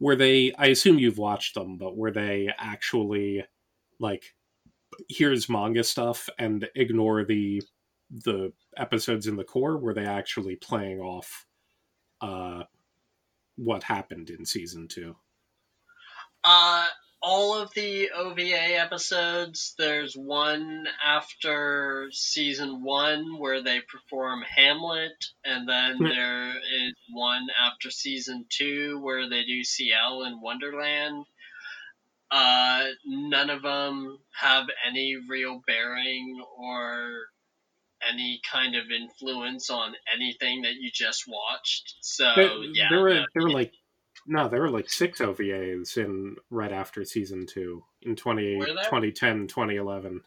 Were 0.00 0.16
they, 0.16 0.52
I 0.56 0.66
assume 0.66 0.98
you've 0.98 1.18
watched 1.18 1.54
them, 1.54 1.76
but 1.76 1.96
were 1.96 2.10
they 2.10 2.50
actually 2.56 3.44
like, 3.98 4.34
here's 5.08 5.48
manga 5.48 5.84
stuff 5.84 6.28
and 6.38 6.68
ignore 6.74 7.24
the 7.24 7.62
the 8.10 8.52
episodes 8.76 9.26
in 9.26 9.36
the 9.36 9.44
cour? 9.44 9.76
Were 9.76 9.94
they 9.94 10.06
actually 10.06 10.56
playing 10.56 11.00
off 11.00 11.46
uh, 12.20 12.62
what 13.56 13.82
happened 13.82 14.30
in 14.30 14.46
season 14.46 14.88
two? 14.88 15.16
Uh, 16.44 16.86
all 17.20 17.60
of 17.60 17.72
the 17.74 18.10
OVA 18.10 18.78
episodes. 18.78 19.74
There's 19.78 20.14
one 20.14 20.86
after 21.04 22.08
season 22.12 22.82
one 22.82 23.38
where 23.38 23.62
they 23.62 23.80
perform 23.80 24.42
Hamlet, 24.42 25.24
and 25.44 25.68
then 25.68 25.98
there 26.00 26.50
is 26.50 26.94
one 27.12 27.46
after 27.60 27.90
season 27.90 28.46
two 28.48 29.00
where 29.02 29.28
they 29.28 29.44
do 29.44 29.64
Ciel 29.64 30.24
in 30.24 30.40
Wonderland. 30.40 31.24
Uh, 32.30 32.84
none 33.06 33.50
of 33.50 33.62
them 33.62 34.18
have 34.38 34.66
any 34.86 35.16
real 35.28 35.62
bearing 35.66 36.42
or 36.58 37.28
any 38.06 38.40
kind 38.50 38.76
of 38.76 38.84
influence 38.90 39.70
on 39.70 39.94
anything 40.14 40.62
that 40.62 40.74
you 40.74 40.90
just 40.92 41.24
watched. 41.26 41.96
So 42.00 42.30
there, 42.36 42.50
yeah, 42.72 42.88
there 42.90 43.00
were 43.00 43.24
there 43.34 43.42
were 43.42 43.50
like 43.50 43.72
no, 44.28 44.46
there 44.46 44.60
were 44.60 44.70
like 44.70 44.90
six 44.90 45.20
OVAs 45.20 45.96
in 45.96 46.36
right 46.50 46.70
after 46.70 47.04
season 47.04 47.46
two 47.46 47.82
in 48.02 48.14
20, 48.14 48.58
2010, 48.58 49.46
2011. 49.46 50.20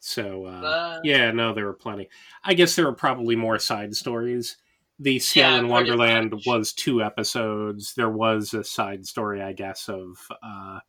So 0.00 0.46
uh, 0.46 0.48
uh, 0.48 1.00
yeah, 1.04 1.30
no, 1.30 1.54
there 1.54 1.66
were 1.66 1.72
plenty. 1.72 2.10
I 2.42 2.54
guess 2.54 2.74
there 2.74 2.86
were 2.86 2.92
probably 2.92 3.36
more 3.36 3.60
side 3.60 3.94
stories. 3.94 4.56
The 4.98 5.20
Ciel 5.20 5.52
yeah, 5.52 5.58
in 5.58 5.68
Wonderland 5.68 6.34
was 6.44 6.72
two 6.72 7.02
episodes. 7.02 7.94
There 7.94 8.10
was 8.10 8.52
a 8.52 8.64
side 8.64 9.06
story, 9.06 9.40
I 9.40 9.52
guess, 9.52 9.88
of 9.88 10.18
uh, 10.42 10.80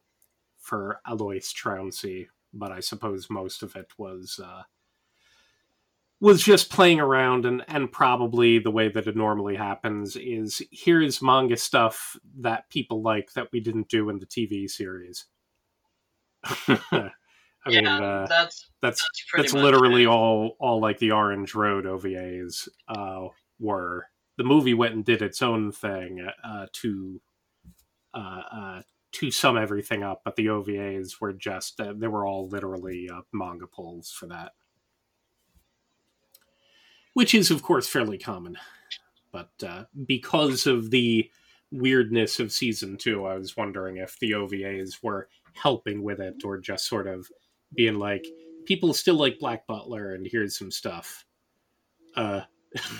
for 0.58 1.00
Alois 1.06 1.54
Chauncey, 1.54 2.28
but 2.54 2.72
I 2.72 2.80
suppose 2.80 3.30
most 3.30 3.62
of 3.62 3.76
it 3.76 3.92
was 3.98 4.40
uh, 4.44 4.64
was 6.20 6.42
just 6.42 6.70
playing 6.70 7.00
around 7.00 7.46
and 7.46 7.64
and 7.68 7.92
probably 7.92 8.60
the 8.60 8.72
way 8.72 8.88
that 8.90 9.08
it 9.08 9.16
normally 9.16 9.56
happens 9.56 10.16
is 10.16 10.62
here's 10.72 11.22
manga 11.22 11.58
stuff 11.58 12.18
that 12.40 12.70
people 12.70 13.02
like 13.02 13.34
that 13.34 13.50
we 13.52 13.60
didn't 13.60 13.90
do 13.90 14.10
in 14.10 14.20
the 14.20 14.26
TV 14.26 14.70
series. 14.70 15.26
I 17.66 17.70
yeah, 17.70 17.82
mean, 17.82 17.88
uh, 17.88 18.26
that's 18.28 18.70
that's 18.82 19.02
that's 19.02 19.26
that's 19.36 19.54
literally 19.54 20.04
it. 20.04 20.08
all 20.08 20.58
all 20.60 20.82
like 20.82 21.00
the 21.00 21.12
Orange 21.12 21.56
Road 21.56 21.86
OVAs 21.86 22.68
uh, 22.88 23.28
were. 23.60 24.08
The 24.38 24.44
movie 24.44 24.74
went 24.74 24.96
and 24.96 25.06
did 25.06 25.22
its 25.22 25.42
own 25.42 25.72
thing 25.72 26.28
uh, 26.44 26.66
to 26.74 27.22
uh, 28.14 28.42
uh, 28.52 28.82
to 29.14 29.32
sum 29.32 29.58
everything 29.58 30.04
up, 30.04 30.22
but 30.26 30.36
the 30.36 30.48
OVAs 30.48 31.22
were 31.22 31.34
just 31.34 31.80
uh, 31.80 31.94
they 31.96 32.08
were 32.08 32.26
all 32.26 32.50
literally 32.50 33.10
uh, 33.10 33.22
manga 33.32 33.68
pulls 33.68 34.12
for 34.12 34.28
that, 34.28 34.54
which 37.14 37.34
is 37.34 37.52
of 37.52 37.64
course 37.64 37.88
fairly 37.88 38.18
common. 38.18 38.58
But 39.32 39.52
uh, 39.66 39.86
because 40.06 40.68
of 40.68 40.92
the 40.92 41.30
weirdness 41.72 42.40
of 42.40 42.52
season 42.52 42.98
two, 42.98 43.26
I 43.26 43.36
was 43.36 43.58
wondering 43.58 43.98
if 43.98 44.18
the 44.20 44.32
OVAs 44.32 45.02
were 45.02 45.28
helping 45.54 46.04
with 46.04 46.20
it 46.20 46.44
or 46.44 46.60
just 46.60 46.88
sort 46.88 47.08
of 47.08 47.28
being 47.76 47.98
like, 47.98 48.26
people 48.66 48.94
still 48.94 49.16
like 49.16 49.40
Black 49.40 49.66
Butler, 49.68 50.14
and 50.14 50.28
here's 50.30 50.58
some 50.58 50.72
stuff. 50.72 51.26
Uh, 52.16 52.42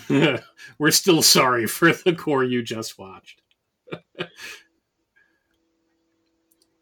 we're 0.78 0.90
still 0.90 1.22
sorry 1.22 1.66
for 1.66 1.92
the 1.92 2.14
cour 2.14 2.44
you 2.44 2.62
just 2.62 2.98
watched. 2.98 3.42
but 4.16 4.28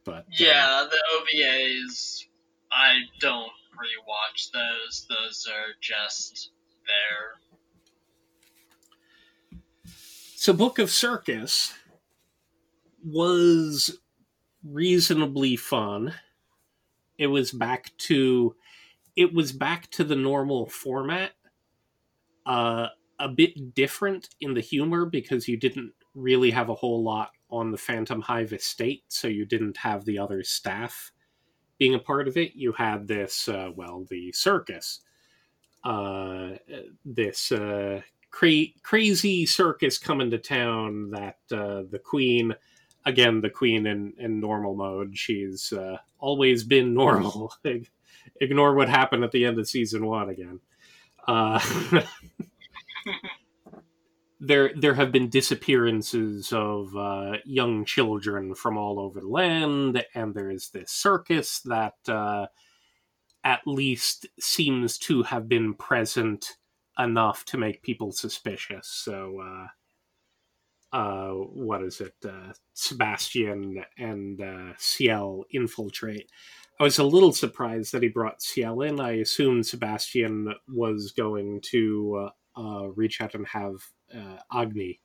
uh, 0.09 0.22
Yeah, 0.30 0.87
the 0.91 0.99
OVAs. 1.14 2.24
I 2.72 3.01
don't 3.20 3.53
rewatch 3.76 4.51
those. 4.53 5.07
Those 5.09 5.47
are 5.51 5.72
just 5.80 6.53
there. 6.87 7.39
So, 10.37 10.53
Book 10.53 10.78
of 10.78 10.91
Circus 10.91 11.72
was 13.05 13.99
reasonably 14.64 15.57
fun. 15.57 16.14
It 17.18 17.26
was 17.28 17.53
back 17.53 17.91
to 17.99 18.57
it 19.14 19.33
was 19.33 19.53
back 19.53 19.91
to 19.91 20.05
the 20.05 20.16
normal 20.16 20.66
format. 20.66 21.33
Uh, 22.47 22.89
a 23.18 23.28
bit 23.28 23.74
different 23.74 24.30
in 24.41 24.55
the 24.55 24.61
humor 24.61 25.05
because 25.05 25.47
you 25.47 25.57
didn't 25.57 25.93
really 26.14 26.51
have 26.51 26.68
a 26.68 26.74
whole 26.74 27.05
lot 27.05 27.30
on 27.51 27.70
the 27.70 27.78
Phantomhive 27.78 28.53
estate, 28.53 29.05
so 29.09 29.28
you 29.28 29.45
didn't 29.45 29.76
have 29.76 30.05
the 30.05 30.18
other 30.18 30.43
staff 30.43 31.12
being 31.78 31.95
a 31.95 31.99
part 31.99 32.26
of 32.26 32.37
it. 32.37 32.53
You 32.55 32.72
had 32.72 33.07
this, 33.07 33.49
uh, 33.49 33.70
well, 33.76 34.07
the 34.11 34.33
circus, 34.33 35.01
uh, 35.85 36.51
this 37.05 37.53
uh, 37.53 38.01
cra- 38.30 38.72
crazy 38.83 39.47
circus 39.47 39.99
coming 39.99 40.30
to 40.30 40.39
town 40.39 41.11
that 41.11 41.39
uh, 41.51 41.83
the 41.91 42.01
queen 42.03 42.55
again 43.05 43.41
the 43.41 43.51
queen 43.51 43.87
in, 43.87 44.14
in 44.18 44.41
normal 44.41 44.74
mode. 44.74 45.16
She's 45.16 45.72
uh, 45.72 45.99
always 46.18 46.64
been 46.64 46.95
normal. 46.95 47.55
Ignore 48.41 48.74
what 48.74 48.89
happened 48.89 49.24
at 49.24 49.33
the 49.33 49.45
end 49.45 49.59
of 49.59 49.68
season 49.68 50.07
one 50.07 50.28
again. 50.28 50.61
Uh, 51.26 51.61
there 54.41 54.72
there 54.74 54.95
have 54.95 55.12
been 55.12 55.28
disappearances 55.28 56.53
of 56.53 56.97
uh, 56.97 57.37
young 57.45 57.85
children 57.85 58.55
from 58.55 58.76
all 58.76 58.99
over 58.99 59.20
the 59.20 59.28
land 59.28 60.05
and 60.14 60.35
there 60.35 60.51
is 60.51 60.68
this 60.70 60.91
circus 60.91 61.61
that 61.61 61.95
uh, 62.09 62.47
at 63.45 63.61
least 63.66 64.26
seems 64.38 64.99
to 64.99 65.22
have 65.24 65.49
been 65.49 65.74
present 65.74 66.57
enough 66.99 67.45
to 67.47 67.59
make 67.59 67.82
people 67.82 68.12
suspicious. 68.12 68.86
So, 68.86 69.40
uh, 69.40 69.66
uh, 70.97 71.30
what 71.30 71.82
is 71.82 72.01
it? 72.01 72.14
Uh, 72.24 72.53
Sebastian 72.74 73.82
and 73.97 74.40
uh, 74.40 74.72
Ciel 74.78 75.45
infiltrate. 75.51 76.30
I 76.78 76.84
was 76.84 76.99
a 76.99 77.05
little 77.05 77.32
surprised 77.32 77.93
that 77.93 78.03
he 78.03 78.09
brought 78.09 78.43
Ciel 78.43 78.82
in. 78.82 79.01
I 79.01 79.12
assumed 79.12 79.66
Sebastian 79.66 80.55
was 80.68 81.12
going 81.12 81.61
to 81.70 82.30
uh, 82.57 82.61
uh, 82.61 82.86
reach 82.88 83.20
out 83.20 83.34
and 83.34 83.47
have 83.47 83.74
uh, 84.14 84.38
Agni 84.53 85.01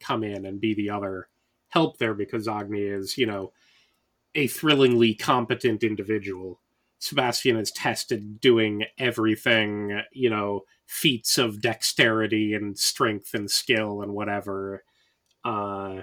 come 0.00 0.22
in 0.22 0.46
and 0.46 0.60
be 0.60 0.74
the 0.74 0.90
other 0.90 1.28
help 1.68 1.98
there 1.98 2.14
because 2.14 2.48
Agni 2.48 2.82
is, 2.82 3.16
you 3.16 3.26
know, 3.26 3.52
a 4.34 4.46
thrillingly 4.46 5.14
competent 5.14 5.82
individual. 5.82 6.60
Sebastian 7.02 7.56
is 7.56 7.72
tested 7.72 8.40
doing 8.40 8.84
everything, 8.96 10.02
you 10.12 10.30
know, 10.30 10.60
feats 10.86 11.36
of 11.36 11.60
dexterity 11.60 12.54
and 12.54 12.78
strength 12.78 13.34
and 13.34 13.50
skill 13.50 14.02
and 14.02 14.12
whatever. 14.14 14.84
Uh, 15.44 16.02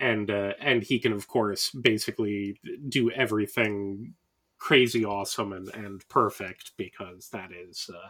and 0.00 0.30
uh, 0.30 0.54
and 0.58 0.82
he 0.82 0.98
can 0.98 1.12
of 1.12 1.28
course 1.28 1.70
basically 1.70 2.58
do 2.88 3.10
everything 3.10 4.14
crazy 4.56 5.04
awesome 5.04 5.52
and, 5.52 5.68
and 5.74 6.08
perfect 6.08 6.72
because 6.78 7.28
that 7.28 7.50
is 7.52 7.90
uh, 7.94 8.08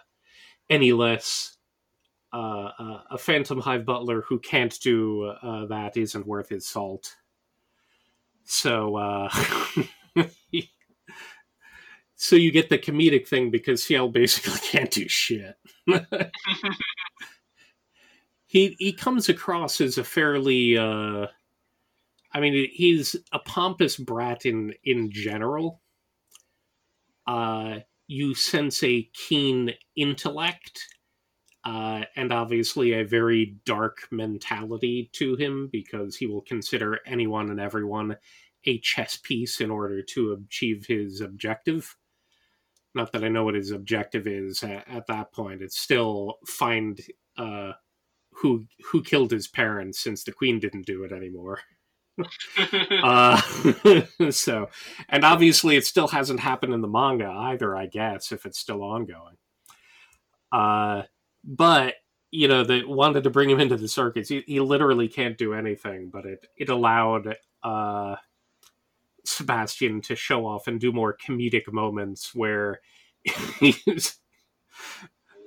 any 0.71 0.93
less 0.93 1.57
uh, 2.33 2.71
uh, 2.79 3.01
a 3.11 3.17
Phantomhive 3.17 3.85
butler 3.85 4.23
who 4.29 4.39
can't 4.39 4.79
do 4.81 5.25
uh, 5.43 5.67
that 5.67 5.97
isn't 5.97 6.25
worth 6.25 6.51
his 6.51 6.69
salt 6.69 7.17
so 8.45 8.95
uh, 8.95 9.29
so 12.17 12.37
you 12.37 12.51
get 12.51 12.69
the 12.69 12.79
comedic 12.79 13.29
thing 13.29 13.51
because 13.51 13.85
Ciel 13.85 14.09
basically 14.09 14.59
can't 14.63 14.91
do 14.91 15.09
shit. 15.09 15.57
he 18.47 18.77
he 18.79 18.93
comes 18.93 19.29
across 19.29 19.81
as 19.81 19.99
a 19.99 20.05
fairly 20.05 20.77
uh 20.77 21.27
I 22.33 22.41
mean 22.41 22.69
he's 22.73 23.17
a 23.33 23.39
pompous 23.39 23.97
brat 23.97 24.47
in 24.47 24.75
in 24.85 25.11
general. 25.11 25.83
Uh 27.27 27.81
you 28.09 28.35
sense 28.35 28.83
a 28.83 29.09
keen 29.15 29.73
intellect 29.97 30.81
uh, 31.65 32.05
and 32.15 32.33
obviously 32.33 32.93
a 32.93 33.05
very 33.05 33.57
dark 33.65 34.07
mentality 34.13 35.11
to 35.13 35.35
him 35.35 35.69
because 35.73 36.15
he 36.15 36.27
will 36.27 36.43
consider 36.43 37.01
anyone 37.07 37.51
and 37.51 37.59
everyone 37.59 38.17
a 38.67 38.79
chess 38.79 39.17
piece 39.17 39.61
in 39.61 39.71
order 39.71 40.01
to 40.01 40.33
achieve 40.33 40.87
his 40.87 41.21
objective. 41.21 41.97
Not 42.97 43.13
that 43.13 43.23
I 43.23 43.29
know 43.29 43.45
what 43.45 43.55
his 43.55 43.73
objective 43.73 44.27
is 44.27 44.63
at, 44.63 44.89
at 44.89 45.07
that 45.09 45.31
point. 45.31 45.61
It's 45.61 45.79
still 45.79 46.39
find 46.47 46.99
uh, 47.37 47.73
who 48.33 48.65
who 48.91 49.03
killed 49.03 49.31
his 49.31 49.47
parents 49.47 50.01
since 50.01 50.25
the 50.25 50.33
queen 50.33 50.59
didn't 50.59 50.87
do 50.87 51.05
it 51.05 51.13
anymore. 51.13 51.61
uh, 53.03 53.39
so, 54.31 54.71
and 55.11 55.27
obviously, 55.27 55.77
it 55.77 55.85
still 55.85 56.09
hasn't 56.09 56.41
happened 56.41 56.73
in 56.73 56.81
the 56.81 56.89
manga 56.89 57.29
either. 57.29 57.77
I 57.77 57.85
guess 57.85 58.33
if 58.33 58.47
it's 58.47 58.59
still 58.59 58.83
ongoing. 58.83 59.37
Uh, 60.51 61.03
but 61.45 61.97
you 62.31 62.49
know, 62.49 62.65
they 62.65 62.83
wanted 62.83 63.25
to 63.25 63.31
bring 63.31 63.51
him 63.51 63.61
into 63.61 63.77
the 63.77 63.89
circus. 63.89 64.29
He, 64.29 64.43
he 64.47 64.59
literally 64.59 65.09
can't 65.09 65.37
do 65.37 65.53
anything, 65.53 66.09
but 66.09 66.25
it 66.25 66.47
it 66.57 66.71
allowed 66.71 67.37
uh, 67.63 68.17
Sebastian 69.27 70.01
to 70.03 70.17
show 70.17 70.47
off 70.47 70.67
and 70.67 70.81
do 70.81 70.93
more 70.93 71.17
comedic 71.17 71.73
moments 71.73 72.35
where 72.35 72.81
he's 73.61 74.19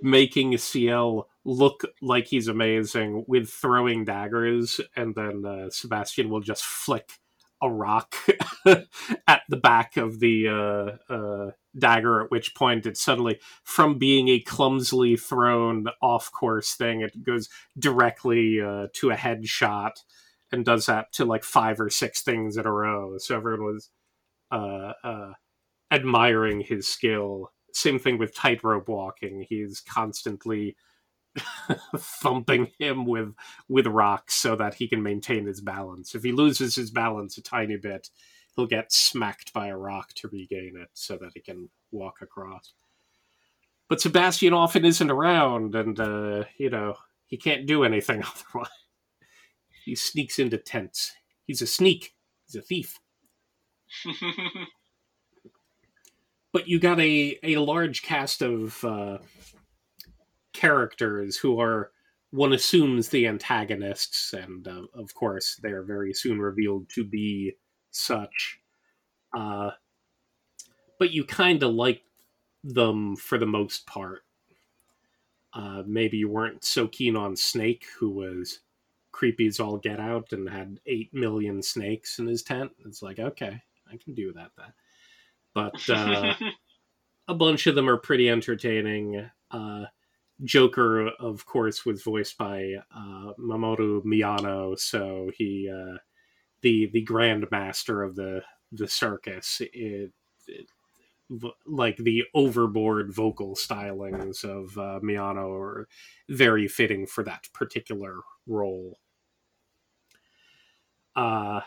making 0.01 0.57
Ciel 0.57 1.29
look 1.45 1.83
like 2.01 2.27
he's 2.27 2.47
amazing 2.47 3.25
with 3.27 3.49
throwing 3.49 4.05
daggers, 4.05 4.79
and 4.95 5.15
then 5.15 5.45
uh, 5.45 5.69
Sebastian 5.69 6.29
will 6.29 6.41
just 6.41 6.63
flick 6.63 7.11
a 7.61 7.69
rock 7.69 8.15
at 8.65 9.41
the 9.49 9.57
back 9.57 9.97
of 9.97 10.19
the 10.19 10.47
uh, 10.47 11.13
uh, 11.13 11.51
dagger, 11.77 12.23
at 12.23 12.31
which 12.31 12.55
point 12.55 12.85
it 12.85 12.97
suddenly, 12.97 13.39
from 13.63 13.97
being 13.97 14.29
a 14.29 14.39
clumsily 14.39 15.17
thrown 15.17 15.87
off 16.01 16.31
course 16.31 16.75
thing, 16.75 17.01
it 17.01 17.23
goes 17.23 17.49
directly 17.77 18.61
uh, 18.61 18.87
to 18.93 19.11
a 19.11 19.15
headshot 19.15 19.91
and 20.51 20.65
does 20.65 20.85
that 20.87 21.11
to 21.13 21.25
like 21.25 21.43
five 21.43 21.79
or 21.79 21.89
six 21.89 22.21
things 22.21 22.57
in 22.57 22.65
a 22.65 22.71
row. 22.71 23.17
So 23.17 23.35
everyone 23.35 23.65
was 23.65 23.89
uh, 24.51 24.93
uh, 25.03 25.33
admiring 25.91 26.61
his 26.61 26.87
skill. 26.87 27.51
Same 27.73 27.99
thing 27.99 28.17
with 28.17 28.35
tightrope 28.35 28.89
walking. 28.89 29.45
He's 29.47 29.81
constantly 29.81 30.75
thumping 31.97 32.71
him 32.79 33.05
with 33.05 33.33
with 33.67 33.87
rocks 33.87 34.33
so 34.35 34.55
that 34.55 34.75
he 34.75 34.87
can 34.87 35.03
maintain 35.03 35.45
his 35.45 35.61
balance. 35.61 36.15
If 36.15 36.23
he 36.23 36.31
loses 36.31 36.75
his 36.75 36.91
balance 36.91 37.37
a 37.37 37.43
tiny 37.43 37.77
bit, 37.77 38.09
he'll 38.55 38.65
get 38.65 38.91
smacked 38.91 39.53
by 39.53 39.67
a 39.67 39.77
rock 39.77 40.13
to 40.15 40.27
regain 40.29 40.73
it 40.81 40.89
so 40.93 41.17
that 41.17 41.31
he 41.35 41.41
can 41.41 41.69
walk 41.91 42.17
across. 42.21 42.73
But 43.87 44.01
Sebastian 44.01 44.53
often 44.53 44.85
isn't 44.85 45.11
around, 45.11 45.75
and 45.75 45.99
uh, 45.99 46.43
you 46.57 46.69
know 46.69 46.95
he 47.27 47.37
can't 47.37 47.65
do 47.67 47.83
anything 47.83 48.23
otherwise. 48.53 48.69
He 49.89 49.95
sneaks 49.95 50.37
into 50.37 50.59
tents. 50.59 51.13
He's 51.47 51.63
a 51.63 51.67
sneak. 51.67 52.13
He's 52.45 52.55
a 52.55 52.61
thief. 52.61 52.99
but 56.53 56.67
you 56.67 56.79
got 56.79 56.99
a, 56.99 57.39
a 57.41 57.57
large 57.57 58.03
cast 58.03 58.43
of 58.43 58.85
uh, 58.85 59.17
characters 60.53 61.37
who 61.37 61.59
are 61.59 61.89
one 62.29 62.53
assumes 62.53 63.09
the 63.09 63.25
antagonists, 63.25 64.31
and 64.31 64.67
uh, 64.67 64.83
of 64.93 65.15
course 65.15 65.59
they 65.63 65.71
are 65.71 65.81
very 65.81 66.13
soon 66.13 66.39
revealed 66.39 66.87
to 66.89 67.03
be 67.03 67.53
such. 67.89 68.59
Uh, 69.35 69.71
but 70.99 71.09
you 71.09 71.25
kind 71.25 71.63
of 71.63 71.73
like 71.73 72.03
them 72.63 73.15
for 73.15 73.39
the 73.39 73.47
most 73.47 73.87
part. 73.87 74.19
Uh, 75.51 75.81
maybe 75.87 76.17
you 76.17 76.29
weren't 76.29 76.63
so 76.63 76.87
keen 76.87 77.15
on 77.15 77.35
Snake, 77.35 77.87
who 77.97 78.11
was 78.11 78.59
creepy 79.11 79.47
as 79.47 79.59
all 79.59 79.77
get 79.77 79.99
out 79.99 80.31
and 80.31 80.49
had 80.49 80.79
eight 80.85 81.13
million 81.13 81.61
snakes 81.61 82.19
in 82.19 82.27
his 82.27 82.43
tent. 82.43 82.71
It's 82.85 83.01
like, 83.01 83.19
okay, 83.19 83.61
I 83.91 83.97
can 83.97 84.13
do 84.13 84.33
that. 84.33 84.51
That, 84.57 84.73
but 85.53 85.89
uh, 85.89 86.33
a 87.27 87.33
bunch 87.33 87.67
of 87.67 87.75
them 87.75 87.89
are 87.89 87.97
pretty 87.97 88.29
entertaining. 88.29 89.29
Uh, 89.51 89.85
Joker, 90.43 91.07
of 91.07 91.45
course, 91.45 91.85
was 91.85 92.01
voiced 92.01 92.37
by 92.37 92.75
uh, 92.95 93.33
Mamoru 93.37 94.03
Miyano, 94.03 94.79
so 94.79 95.29
he, 95.37 95.69
uh, 95.69 95.97
the 96.61 96.89
the 96.93 97.01
Grand 97.01 97.45
Master 97.51 98.03
of 98.03 98.15
the 98.15 98.41
the 98.71 98.87
circus, 98.87 99.61
it, 99.73 100.11
it, 100.47 100.67
like 101.65 101.97
the 101.97 102.23
overboard 102.33 103.13
vocal 103.13 103.55
stylings 103.55 104.43
of 104.43 104.77
uh, 104.77 104.99
Miyano 105.03 105.51
are 105.59 105.87
very 106.27 106.67
fitting 106.67 107.05
for 107.05 107.23
that 107.23 107.47
particular 107.53 108.21
role. 108.47 108.97
Uh, 111.15 111.61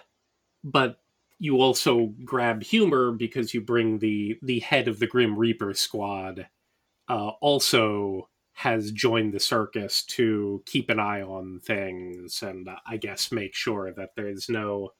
but 0.65 1.01
you 1.39 1.61
also 1.61 2.15
grab 2.25 2.63
humor 2.63 3.13
because 3.13 3.53
you 3.53 3.61
bring 3.61 3.99
the 3.99 4.39
the 4.43 4.61
head 4.61 4.89
of 4.89 4.99
the 4.99 5.07
Grim 5.07 5.39
Reaper 5.39 5.75
squad. 5.75 6.49
Uh, 7.09 7.31
also 7.41 8.29
has 8.55 8.93
joined 8.93 9.33
the 9.35 9.41
circus 9.41 10.05
to 10.05 10.63
keep 10.67 10.91
an 10.91 11.01
eye 11.01 11.23
on 11.23 11.59
things 11.61 12.43
and 12.43 12.69
uh, 12.69 12.77
I 12.87 12.97
guess 12.97 13.33
make 13.33 13.55
sure 13.55 13.93
that 13.93 14.11
there's 14.15 14.49
no 14.49 14.91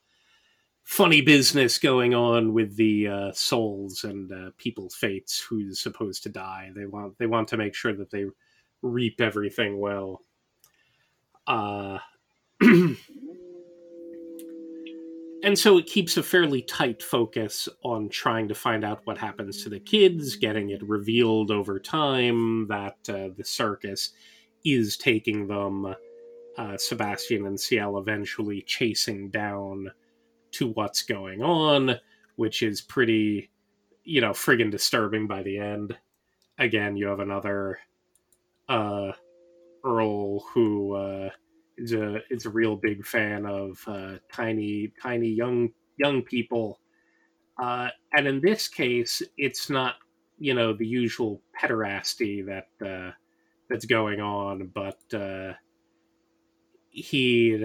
funny 0.83 1.21
business 1.21 1.77
going 1.77 2.13
on 2.13 2.53
with 2.53 2.75
the 2.75 3.07
uh, 3.07 3.31
souls 3.31 4.03
and 4.03 4.31
uh, 4.31 4.51
people's 4.57 4.95
fates 4.95 5.39
who's 5.39 5.79
supposed 5.79 6.23
to 6.23 6.29
die. 6.29 6.71
They 6.75 6.85
want 6.85 7.17
they 7.17 7.25
want 7.25 7.47
to 7.49 7.57
make 7.57 7.73
sure 7.73 7.95
that 7.95 8.11
they 8.11 8.25
reap 8.81 9.21
everything 9.21 9.79
well. 9.79 10.21
Uh, 11.47 11.99
and 12.61 12.97
so 15.55 15.77
it 15.77 15.85
keeps 15.85 16.17
a 16.17 16.23
fairly 16.23 16.61
tight 16.61 17.01
focus 17.01 17.67
on 17.83 18.09
trying 18.09 18.47
to 18.49 18.55
find 18.55 18.83
out 18.83 19.01
what 19.05 19.17
happens 19.17 19.63
to 19.63 19.69
the 19.69 19.79
kids, 19.79 20.35
getting 20.35 20.69
it 20.69 20.83
revealed 20.83 21.49
over 21.49 21.79
time 21.79 22.67
that 22.67 22.97
uh, 23.09 23.29
the 23.35 23.43
circus 23.43 24.11
is 24.63 24.97
taking 24.97 25.47
them. 25.47 25.95
Uh, 26.55 26.77
Sebastian 26.77 27.47
and 27.47 27.59
Ciel 27.59 27.97
eventually 27.97 28.61
chasing 28.61 29.31
down 29.31 29.91
to 30.53 30.69
what's 30.69 31.01
going 31.03 31.41
on, 31.41 31.95
which 32.35 32.63
is 32.63 32.81
pretty, 32.81 33.49
you 34.03 34.21
know, 34.21 34.31
friggin' 34.31 34.71
disturbing 34.71 35.27
by 35.27 35.43
the 35.43 35.57
end. 35.57 35.97
Again, 36.59 36.95
you 36.95 37.07
have 37.07 37.19
another 37.19 37.79
uh, 38.69 39.11
Earl 39.83 40.39
who 40.53 40.93
uh, 40.93 41.29
is 41.77 41.93
a 41.93 42.21
is 42.29 42.45
a 42.45 42.49
real 42.49 42.75
big 42.75 43.05
fan 43.05 43.45
of 43.45 43.79
uh, 43.87 44.15
tiny 44.31 44.93
tiny 45.01 45.29
young 45.29 45.69
young 45.97 46.21
people, 46.21 46.79
uh, 47.61 47.89
and 48.13 48.27
in 48.27 48.39
this 48.41 48.67
case, 48.67 49.21
it's 49.37 49.69
not 49.69 49.95
you 50.37 50.53
know 50.53 50.73
the 50.73 50.87
usual 50.87 51.41
pederasty 51.59 52.45
that 52.45 52.87
uh, 52.87 53.11
that's 53.69 53.85
going 53.85 54.21
on, 54.21 54.71
but 54.73 54.99
uh, 55.13 55.53
he 56.89 57.57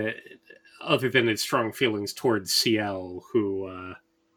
other 0.81 1.09
than 1.09 1.27
his 1.27 1.41
strong 1.41 1.73
feelings 1.73 2.13
towards 2.13 2.53
Ciel, 2.53 3.25
who 3.33 3.67
uh, 3.67 3.95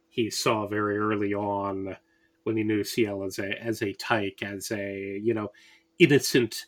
he 0.10 0.30
saw 0.30 0.68
very 0.68 0.98
early 0.98 1.34
on 1.34 1.96
when 2.44 2.58
he 2.58 2.64
knew 2.64 2.84
Ciel 2.84 3.24
as 3.24 3.40
a 3.40 3.62
as 3.62 3.82
a 3.82 3.94
tyke, 3.94 4.44
as 4.44 4.72
a 4.72 5.20
you 5.22 5.34
know 5.34 5.52
innocent 6.00 6.66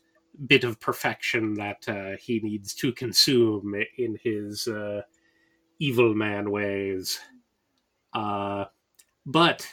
bit 0.47 0.63
of 0.63 0.79
perfection 0.79 1.53
that 1.55 1.87
uh, 1.87 2.17
he 2.19 2.39
needs 2.39 2.73
to 2.73 2.91
consume 2.91 3.75
in 3.97 4.17
his 4.23 4.67
uh, 4.67 5.01
evil 5.79 6.13
man 6.13 6.49
ways. 6.49 7.19
Uh, 8.13 8.65
but 9.25 9.67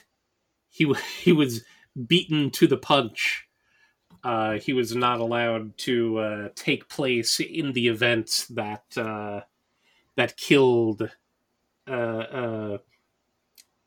he 0.68 0.92
he 1.20 1.32
was 1.32 1.64
beaten 2.06 2.50
to 2.50 2.66
the 2.66 2.78
punch. 2.78 3.46
Uh, 4.22 4.58
he 4.58 4.72
was 4.74 4.94
not 4.94 5.18
allowed 5.18 5.76
to 5.78 6.18
uh, 6.18 6.48
take 6.54 6.88
place 6.88 7.40
in 7.40 7.72
the 7.72 7.88
events 7.88 8.46
that 8.48 8.84
uh, 8.96 9.40
that 10.20 10.36
killed 10.36 11.10
uh, 11.88 11.92
uh, 11.92 12.78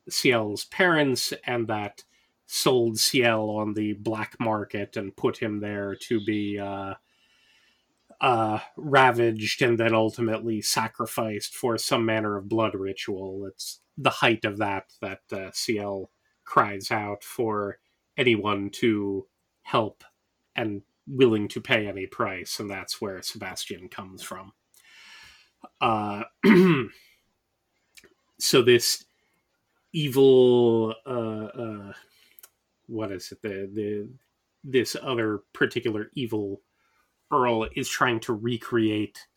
Ciel's 0.10 0.66
parents 0.66 1.32
and 1.46 1.68
that 1.68 2.04
sold 2.48 2.98
Ciel 2.98 3.52
on 3.52 3.76
the 3.76 3.94
black 3.94 4.40
market 4.40 4.98
and 4.98 5.16
put 5.16 5.38
him 5.38 5.60
there 5.60 5.96
to 6.08 6.26
be 6.26 6.58
uh, 6.58 6.96
uh, 8.20 8.60
ravaged 8.76 9.62
and 9.62 9.78
then 9.78 9.94
ultimately 9.94 10.60
sacrificed 10.60 11.54
for 11.54 11.78
some 11.78 12.04
manner 12.04 12.36
of 12.36 12.50
blood 12.50 12.74
ritual. 12.74 13.46
It's 13.46 13.82
the 13.96 14.10
height 14.10 14.44
of 14.44 14.58
that 14.58 14.86
that 15.02 15.22
uh, 15.32 15.52
Ciel 15.54 16.10
cries 16.46 16.90
out 16.90 17.24
for 17.24 17.78
anyone 18.18 18.72
to 18.72 19.28
help 19.62 20.04
and 20.56 20.82
willing 21.06 21.48
to 21.50 21.62
pay 21.62 21.86
any 21.86 22.08
price, 22.08 22.60
and 22.60 22.72
that's 22.72 23.00
where 23.00 23.22
Sebastian 23.22 23.88
comes 23.88 24.24
from. 24.24 24.54
Uh, 25.82 26.24
so 28.40 28.62
this 28.62 29.06
evil, 29.94 30.96
uh, 31.06 31.10
uh, 31.10 31.94
what 32.88 33.12
is 33.12 33.32
it? 33.32 33.42
The 33.42 33.70
the 33.74 34.10
this 34.64 34.96
other 35.02 35.42
particular 35.54 36.10
evil 36.16 36.62
Earl 37.32 37.68
is 37.76 37.90
trying 37.90 38.20
to 38.22 38.34
recreate 38.34 39.28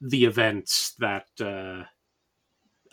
the 0.00 0.24
events 0.24 0.94
that 0.98 1.26
uh, 1.40 1.84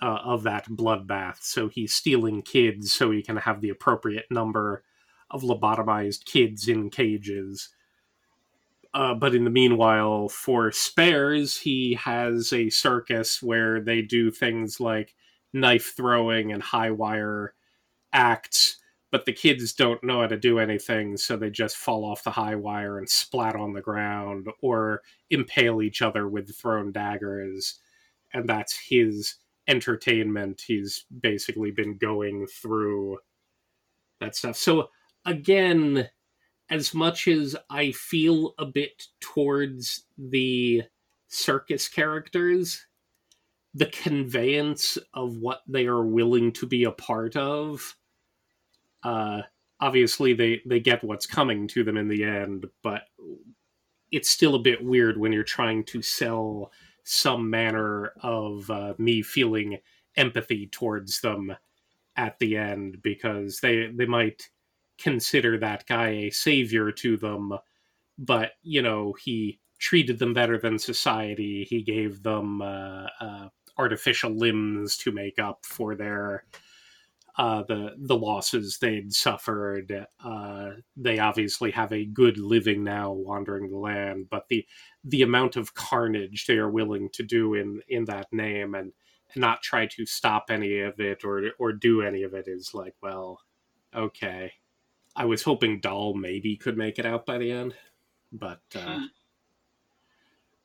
uh, 0.02 0.20
of 0.24 0.44
that 0.44 0.66
bloodbath. 0.70 1.38
So 1.42 1.68
he's 1.68 1.94
stealing 1.94 2.42
kids 2.42 2.94
so 2.94 3.12
he 3.12 3.22
can 3.22 3.38
have 3.38 3.62
the 3.62 3.70
appropriate 3.70 4.26
number 4.32 4.84
of 5.30 5.44
lobotomized 5.44 6.26
kids 6.26 6.68
in 6.68 6.90
cages. 6.90 7.70
Uh, 8.94 9.14
but 9.14 9.36
in 9.36 9.44
the 9.44 9.50
meanwhile, 9.50 10.30
for 10.30 10.72
spares, 10.72 11.58
he 11.58 11.94
has 11.94 12.52
a 12.52 12.70
circus 12.70 13.42
where 13.42 13.80
they 13.80 14.02
do 14.02 14.32
things 14.32 14.80
like 14.80 15.14
knife 15.54 15.94
throwing 15.96 16.52
and 16.52 16.64
high 16.64 16.90
wire 16.92 17.54
acts, 18.14 18.78
but 19.12 19.26
the 19.26 19.34
kids 19.34 19.74
don't 19.74 20.04
know 20.04 20.22
how 20.22 20.28
to 20.28 20.38
do 20.38 20.60
anything, 20.60 21.18
so 21.18 21.38
they 21.38 21.50
just 21.52 21.78
fall 21.78 22.04
off 22.04 22.24
the 22.24 22.32
high 22.32 22.56
wire 22.56 22.98
and 22.98 23.10
splat 23.10 23.56
on 23.56 23.74
the 23.74 23.82
ground 23.82 24.48
or 24.62 25.02
impale 25.30 25.82
each 25.82 26.02
other 26.02 26.28
with 26.28 26.56
thrown 26.56 26.92
daggers. 26.92 27.80
And 28.34 28.48
that's 28.48 28.78
his 28.78 29.36
entertainment. 29.68 30.64
He's 30.66 31.06
basically 31.22 31.72
been 31.72 31.98
going 31.98 32.48
through 32.48 33.20
that 34.20 34.36
stuff. 34.36 34.58
So, 34.58 34.90
again, 35.26 36.10
as 36.70 36.94
much 36.94 37.28
as 37.28 37.56
I 37.70 37.92
feel 37.92 38.54
a 38.58 38.66
bit 38.66 39.08
towards 39.20 40.06
the 40.18 40.84
circus 41.28 41.88
characters, 41.88 42.86
the 43.74 43.88
conveyance 43.88 44.98
of 45.14 45.38
what 45.38 45.62
they 45.68 45.86
are 45.88 46.04
willing 46.04 46.52
to 46.54 46.66
be 46.66 46.84
a 46.84 46.92
part 46.92 47.36
of, 47.36 47.96
uh, 49.04 49.42
obviously 49.80 50.34
they, 50.34 50.62
they 50.66 50.80
get 50.80 51.04
what's 51.04 51.26
coming 51.26 51.68
to 51.70 51.84
them 51.84 51.98
in 51.98 52.08
the 52.08 52.24
end, 52.24 52.66
but 52.84 53.04
it's 54.12 54.30
still 54.30 54.56
a 54.56 54.60
bit 54.60 54.84
weird 54.84 55.18
when 55.18 55.32
you're 55.32 55.44
trying 55.44 55.84
to 55.86 56.02
sell 56.02 56.72
some 57.04 57.50
manner 57.50 58.14
of 58.22 58.70
uh, 58.70 58.94
me 58.98 59.22
feeling 59.22 59.78
empathy 60.16 60.68
towards 60.68 61.22
them 61.22 61.56
at 62.16 62.38
the 62.40 62.58
end 62.58 63.02
because 63.02 63.60
they 63.62 63.88
they 63.96 64.06
might 64.06 64.50
consider 65.02 65.58
that 65.60 65.86
guy 65.88 66.10
a 66.10 66.30
savior 66.32 66.92
to 66.92 67.18
them, 67.18 67.54
but 68.18 68.52
you 68.64 68.82
know 68.82 69.14
he 69.14 69.60
treated 69.80 70.20
them 70.20 70.34
better 70.34 70.58
than 70.58 70.78
society. 70.80 71.66
He 71.70 71.82
gave 71.84 72.24
them 72.24 72.62
uh, 72.62 73.08
uh, 73.22 73.50
artificial 73.78 74.32
limbs 74.32 74.98
to 74.98 75.12
make 75.12 75.40
up 75.40 75.66
for 75.66 75.96
their 75.96 76.44
uh, 77.38 77.64
the 77.64 77.96
the 77.98 78.18
losses 78.18 78.80
they'd 78.80 79.14
suffered. 79.14 80.06
Uh, 80.24 80.72
they 80.98 81.20
obviously 81.20 81.72
have 81.72 81.94
a 81.94 82.06
good 82.06 82.38
living 82.38 82.84
now, 82.84 83.12
wandering 83.14 83.70
the 83.70 83.78
land, 83.78 84.28
but 84.30 84.48
the 84.50 84.66
the 85.06 85.22
amount 85.22 85.56
of 85.56 85.74
carnage 85.74 86.46
they 86.46 86.58
are 86.58 86.70
willing 86.70 87.10
to 87.14 87.24
do 87.24 87.54
in 87.54 87.82
in 87.88 88.06
that 88.06 88.28
name 88.34 88.76
and 88.76 88.92
not 89.36 89.62
try 89.62 89.86
to 89.86 90.06
stop 90.06 90.46
any 90.50 90.80
of 90.82 91.00
it 91.00 91.24
or 91.24 91.52
or 91.60 91.72
do 91.72 92.02
any 92.02 92.24
of 92.24 92.34
it 92.34 92.46
is 92.48 92.74
like, 92.74 92.96
well, 93.02 93.40
okay. 93.96 94.52
I 95.20 95.26
was 95.26 95.44
hoping 95.44 95.82
Doll 95.82 96.14
maybe 96.14 96.56
could 96.56 96.78
make 96.78 96.98
it 96.98 97.06
out 97.06 97.26
by 97.26 97.38
the 97.38 97.52
end, 97.52 97.76
but 98.32 98.62
uh, 98.74 99.00
hmm. 99.00 99.06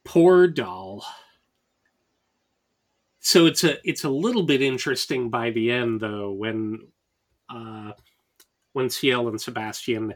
poor 0.05 0.47
Doll. 0.47 1.05
So 3.19 3.47
it's 3.47 3.65
a 3.65 3.79
it's 3.89 4.05
a 4.05 4.09
little 4.09 4.45
bit 4.45 4.63
interesting 4.63 5.29
by 5.29 5.51
the 5.51 5.73
end 5.73 6.01
though 6.01 6.31
when 6.31 6.87
uh, 7.51 7.93
when 8.75 8.91
Ciel 8.91 9.27
and 9.29 9.41
Sebastian 9.41 10.15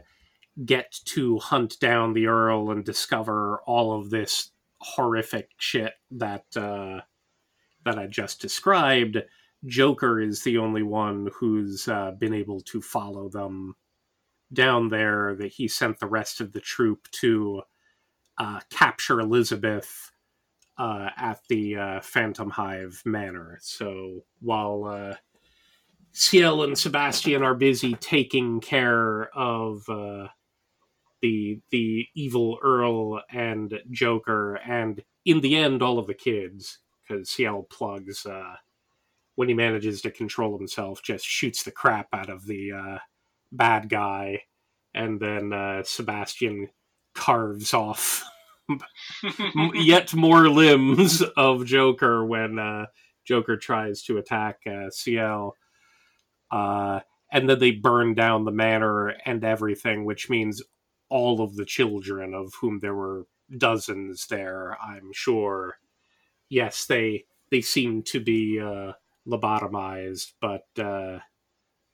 get 0.65 0.95
to 1.05 1.37
hunt 1.39 1.77
down 1.81 2.13
the 2.13 2.27
Earl 2.27 2.71
and 2.71 2.85
discover 2.85 3.59
all 3.67 3.99
of 3.99 4.09
this 4.09 4.51
horrific 4.79 5.49
shit 5.57 5.95
that 6.11 6.45
uh, 6.55 7.01
that 7.83 7.99
I 7.99 8.07
just 8.07 8.39
described, 8.39 9.17
Joker 9.65 10.21
is 10.21 10.43
the 10.43 10.59
only 10.59 10.83
one 10.83 11.29
who's 11.33 11.89
uh, 11.89 12.11
been 12.11 12.33
able 12.33 12.61
to 12.61 12.81
follow 12.81 13.27
them 13.27 13.75
down 14.53 14.89
there. 14.89 15.35
That 15.35 15.53
he 15.53 15.67
sent 15.67 15.99
the 15.99 16.07
rest 16.07 16.41
of 16.41 16.51
the 16.51 16.61
troop 16.61 17.07
to 17.21 17.63
uh, 18.37 18.59
capture 18.69 19.19
Elizabeth 19.19 20.11
uh, 20.77 21.09
at 21.17 21.41
the 21.49 21.75
uh, 21.75 21.99
Phantomhive 21.99 23.05
Manor. 23.05 23.59
So 23.61 24.23
while 24.39 24.85
uh, 24.85 25.15
Ciel 26.13 26.63
and 26.63 26.77
Sebastian 26.77 27.43
are 27.43 27.53
busy 27.53 27.93
taking 27.95 28.61
care 28.61 29.29
of 29.37 29.87
uh, 29.89 30.27
the 31.21 31.59
the 31.69 32.07
evil 32.15 32.57
Earl 32.63 33.21
and 33.29 33.77
Joker, 33.91 34.55
and 34.55 35.03
in 35.25 35.41
the 35.41 35.57
end, 35.57 35.83
all 35.83 35.99
of 35.99 36.07
the 36.07 36.13
kids, 36.13 36.79
because 37.07 37.29
Ciel 37.29 37.67
plugs 37.69 38.25
uh, 38.25 38.55
when 39.35 39.49
he 39.49 39.53
manages 39.53 40.01
to 40.01 40.11
control 40.11 40.57
himself, 40.57 41.03
just 41.03 41.25
shoots 41.25 41.63
the 41.63 41.71
crap 41.71 42.07
out 42.13 42.29
of 42.29 42.45
the 42.45 42.99
bad 43.51 43.89
guy, 43.89 44.43
and 44.93 45.19
then 45.19 45.53
uh, 45.53 45.83
Sebastian 45.83 46.69
carves 47.15 47.73
off 47.73 48.23
yet 49.73 50.13
more 50.13 50.49
limbs 50.49 51.21
of 51.35 51.65
Joker 51.65 52.25
when 52.25 52.59
uh, 52.59 52.85
Joker 53.25 53.57
tries 53.57 54.03
to 54.03 54.17
attack 54.17 54.59
uh, 54.67 54.89
Ciel. 54.89 55.55
Uh, 56.51 57.01
and 57.31 57.49
then 57.49 57.59
they 57.59 57.71
burn 57.71 58.15
down 58.15 58.45
the 58.45 58.51
manor 58.51 59.09
and 59.25 59.43
everything, 59.43 60.05
which 60.05 60.29
means 60.29 60.63
all 61.09 61.41
of 61.41 61.55
the 61.55 61.65
children, 61.65 62.33
of 62.33 62.53
whom 62.59 62.79
there 62.79 62.95
were 62.95 63.25
dozens 63.55 64.27
there, 64.27 64.77
I'm 64.81 65.11
sure. 65.13 65.77
Yes, 66.49 66.85
they 66.85 67.25
they 67.51 67.61
seem 67.61 68.03
to 68.03 68.19
be 68.19 68.59
uh, 68.59 68.93
lobotomized, 69.27 70.33
but 70.41 70.65
uh, 70.77 71.19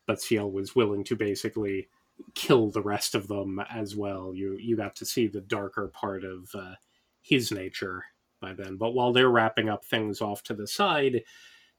but 0.05 0.21
Ciel 0.21 0.51
was 0.51 0.75
willing 0.75 1.03
to 1.05 1.15
basically 1.15 1.87
kill 2.33 2.69
the 2.69 2.81
rest 2.81 3.15
of 3.15 3.27
them 3.27 3.59
as 3.69 3.95
well. 3.95 4.33
You 4.33 4.57
you 4.59 4.75
got 4.75 4.95
to 4.97 5.05
see 5.05 5.27
the 5.27 5.41
darker 5.41 5.87
part 5.87 6.23
of 6.23 6.49
uh, 6.53 6.75
his 7.21 7.51
nature 7.51 8.05
by 8.41 8.53
then. 8.53 8.77
But 8.77 8.93
while 8.93 9.13
they're 9.13 9.29
wrapping 9.29 9.69
up 9.69 9.85
things 9.85 10.21
off 10.21 10.43
to 10.43 10.53
the 10.53 10.67
side, 10.67 11.23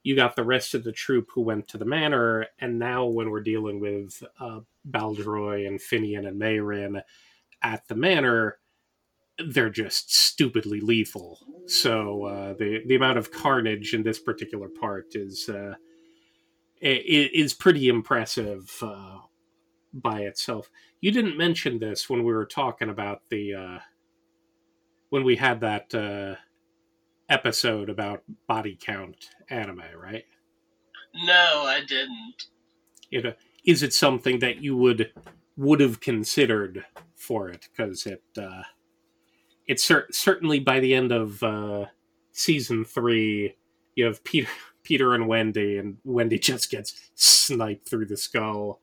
you 0.03 0.17
got 0.17 0.37
the 0.37 0.45
rest 0.45 0.75
of 0.75 0.85
the 0.85 0.93
troop 0.93 1.29
who 1.35 1.43
went 1.43 1.69
to 1.69 1.79
the 1.79 1.85
manor, 1.85 2.47
and 2.59 2.79
now 2.79 3.07
when 3.07 3.31
we're 3.31 3.41
dealing 3.41 3.81
with 3.81 4.23
uh, 4.41 4.61
Bardroy 4.85 5.67
and 5.67 5.81
Finnian 5.81 6.27
and 6.27 6.41
Mayrin 6.41 7.03
at 7.63 7.89
the 7.89 7.97
manor, 7.97 8.59
they're 9.49 9.71
just 9.71 10.15
stupidly 10.15 10.81
lethal. 10.81 11.41
So 11.67 12.25
uh, 12.25 12.55
the 12.55 12.83
the 12.87 12.95
amount 12.95 13.19
of 13.19 13.33
carnage 13.33 13.95
in 13.95 14.03
this 14.03 14.19
particular 14.19 14.69
part 14.69 15.15
is 15.15 15.49
uh, 15.49 15.75
is 16.81 17.55
pretty 17.55 17.89
impressive 17.89 18.71
uh, 18.83 19.19
by 19.93 20.21
itself. 20.21 20.71
You 21.01 21.11
didn't 21.11 21.39
mention 21.39 21.79
this 21.79 22.09
when 22.09 22.25
we 22.25 22.33
were 22.33 22.47
talking 22.47 22.89
about 22.89 23.23
the 23.31 23.55
uh, 23.55 23.79
when 25.11 25.25
we 25.25 25.37
had 25.37 25.61
that 25.61 25.95
uh, 25.95 26.37
episode 27.29 27.89
about 27.89 28.23
body 28.47 28.79
count 28.81 29.31
anime, 29.49 29.83
right? 30.01 30.25
No, 31.25 31.65
I 31.65 31.81
didn't. 31.87 32.49
You 33.11 33.23
know, 33.23 33.33
is 33.65 33.83
it 33.83 33.95
something 33.95 34.41
that 34.41 34.63
you 34.63 34.77
would 34.77 35.13
would 35.57 35.81
have 35.81 36.01
considered 36.01 36.85
for 37.15 37.49
it? 37.49 37.69
Because 37.71 38.07
it 38.07 38.23
uh, 38.39 38.63
it's 39.67 39.85
cer- 39.85 40.09
certainly 40.11 40.61
by 40.61 40.81
the 40.81 40.95
end 40.95 41.13
of 41.13 41.43
uh, 41.43 41.87
season 42.33 42.85
three, 42.85 43.57
you 43.95 44.05
have 44.05 44.23
Peter 44.25 44.49
Peter 44.87 45.15
and 45.15 45.27
Wendy, 45.27 45.79
and 45.79 45.99
Wendy 46.05 46.39
just 46.53 46.71
gets 46.71 47.11
sniped 47.17 47.89
through 47.89 48.07
the 48.07 48.17
skull. 48.17 48.81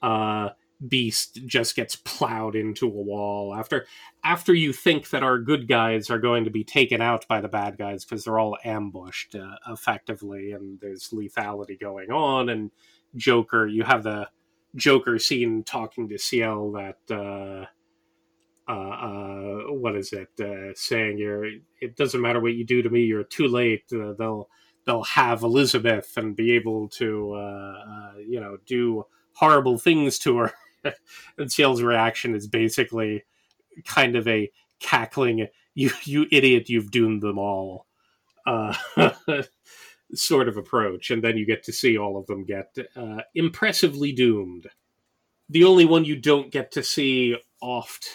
Uh, 0.00 0.50
Beast 0.86 1.40
just 1.44 1.74
gets 1.74 1.96
plowed 1.96 2.54
into 2.54 2.86
a 2.86 2.90
wall 2.90 3.52
after 3.52 3.84
after 4.22 4.54
you 4.54 4.72
think 4.72 5.10
that 5.10 5.24
our 5.24 5.36
good 5.36 5.66
guys 5.66 6.08
are 6.08 6.20
going 6.20 6.44
to 6.44 6.50
be 6.50 6.62
taken 6.62 7.00
out 7.00 7.26
by 7.26 7.40
the 7.40 7.48
bad 7.48 7.76
guys 7.76 8.04
because 8.04 8.22
they're 8.22 8.38
all 8.38 8.56
ambushed 8.64 9.34
uh, 9.34 9.56
effectively 9.68 10.52
and 10.52 10.78
there's 10.80 11.08
lethality 11.08 11.78
going 11.80 12.12
on 12.12 12.48
and 12.48 12.70
Joker 13.16 13.66
you 13.66 13.82
have 13.82 14.04
the 14.04 14.28
Joker 14.76 15.18
scene 15.18 15.64
talking 15.64 16.08
to 16.10 16.16
Ciel 16.16 16.70
that 16.70 16.98
uh, 17.10 17.66
uh, 18.70 18.72
uh, 18.72 19.72
what 19.72 19.96
is 19.96 20.12
it 20.12 20.28
uh, 20.40 20.72
saying 20.76 21.18
you're 21.18 21.44
it 21.80 21.96
doesn't 21.96 22.20
matter 22.20 22.38
what 22.38 22.54
you 22.54 22.64
do 22.64 22.82
to 22.82 22.90
me 22.90 23.00
you're 23.00 23.24
too 23.24 23.48
late 23.48 23.82
uh, 23.92 24.12
they'll 24.12 24.48
they'll 24.86 25.04
have 25.04 25.42
Elizabeth 25.42 26.16
and 26.16 26.36
be 26.36 26.52
able 26.52 26.88
to 26.88 27.34
uh, 27.34 27.84
uh, 27.88 28.12
you 28.26 28.40
know 28.40 28.58
do 28.66 29.04
horrible 29.34 29.78
things 29.78 30.18
to 30.20 30.38
her. 30.38 30.52
And 31.36 31.50
Ciel's 31.50 31.82
reaction 31.82 32.34
is 32.36 32.46
basically 32.46 33.24
kind 33.84 34.14
of 34.14 34.28
a 34.28 34.50
cackling 34.78 35.48
you 35.74 35.90
you 36.04 36.26
idiot 36.30 36.68
you've 36.68 36.92
doomed 36.92 37.20
them 37.20 37.36
all 37.36 37.86
uh, 38.46 38.74
sort 40.14 40.48
of 40.48 40.56
approach. 40.56 41.10
And 41.10 41.22
then 41.22 41.36
you 41.36 41.46
get 41.46 41.62
to 41.64 41.72
see 41.72 41.98
all 41.98 42.16
of 42.16 42.26
them 42.26 42.44
get 42.44 42.76
uh, 42.96 43.22
impressively 43.34 44.12
doomed. 44.12 44.68
The 45.48 45.64
only 45.64 45.84
one 45.84 46.04
you 46.04 46.16
don't 46.16 46.50
get 46.50 46.72
to 46.72 46.82
see 46.82 47.36
oft 47.60 48.08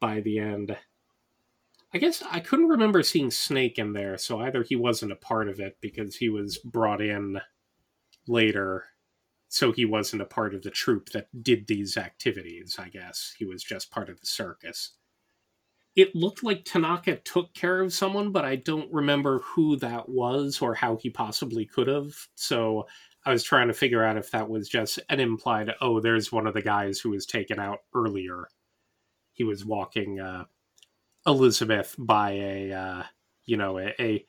by 0.00 0.20
the 0.20 0.38
end 0.38 0.76
i 1.94 1.98
guess 1.98 2.22
i 2.30 2.40
couldn't 2.40 2.68
remember 2.68 3.02
seeing 3.02 3.30
snake 3.30 3.78
in 3.78 3.92
there 3.92 4.16
so 4.16 4.40
either 4.40 4.62
he 4.62 4.76
wasn't 4.76 5.12
a 5.12 5.16
part 5.16 5.48
of 5.48 5.60
it 5.60 5.76
because 5.80 6.16
he 6.16 6.28
was 6.28 6.58
brought 6.58 7.00
in 7.00 7.40
later 8.26 8.84
so 9.52 9.70
he 9.70 9.84
wasn't 9.84 10.22
a 10.22 10.24
part 10.24 10.54
of 10.54 10.62
the 10.62 10.70
troupe 10.70 11.10
that 11.10 11.28
did 11.42 11.66
these 11.66 11.98
activities, 11.98 12.76
I 12.78 12.88
guess. 12.88 13.34
He 13.36 13.44
was 13.44 13.62
just 13.62 13.90
part 13.90 14.08
of 14.08 14.18
the 14.18 14.26
circus. 14.26 14.92
It 15.94 16.16
looked 16.16 16.42
like 16.42 16.64
Tanaka 16.64 17.16
took 17.16 17.52
care 17.52 17.82
of 17.82 17.92
someone, 17.92 18.32
but 18.32 18.46
I 18.46 18.56
don't 18.56 18.90
remember 18.90 19.40
who 19.40 19.76
that 19.76 20.08
was 20.08 20.62
or 20.62 20.74
how 20.74 20.96
he 20.96 21.10
possibly 21.10 21.66
could 21.66 21.86
have. 21.86 22.14
So 22.34 22.86
I 23.26 23.30
was 23.30 23.42
trying 23.44 23.68
to 23.68 23.74
figure 23.74 24.02
out 24.02 24.16
if 24.16 24.30
that 24.30 24.48
was 24.48 24.70
just 24.70 24.98
an 25.10 25.20
implied, 25.20 25.70
oh, 25.82 26.00
there's 26.00 26.32
one 26.32 26.46
of 26.46 26.54
the 26.54 26.62
guys 26.62 26.98
who 26.98 27.10
was 27.10 27.26
taken 27.26 27.60
out 27.60 27.80
earlier. 27.94 28.48
He 29.34 29.44
was 29.44 29.66
walking 29.66 30.18
uh, 30.18 30.44
Elizabeth 31.26 31.94
by 31.98 32.32
a, 32.32 32.72
uh, 32.72 33.02
you 33.44 33.56
know, 33.56 33.78
a, 33.78 33.94
a 34.00 34.24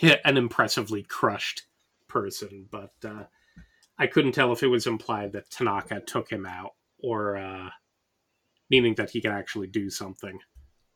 an 0.24 0.36
impressively 0.36 1.02
crushed 1.02 1.62
person, 2.08 2.66
but 2.70 2.92
uh, 3.04 3.24
I 3.98 4.06
couldn't 4.06 4.32
tell 4.32 4.52
if 4.52 4.62
it 4.62 4.68
was 4.68 4.86
implied 4.86 5.32
that 5.32 5.50
Tanaka 5.50 6.00
took 6.00 6.30
him 6.30 6.46
out, 6.46 6.72
or 7.00 7.36
uh, 7.36 7.70
meaning 8.70 8.94
that 8.96 9.10
he 9.10 9.20
could 9.20 9.32
actually 9.32 9.68
do 9.68 9.90
something, 9.90 10.38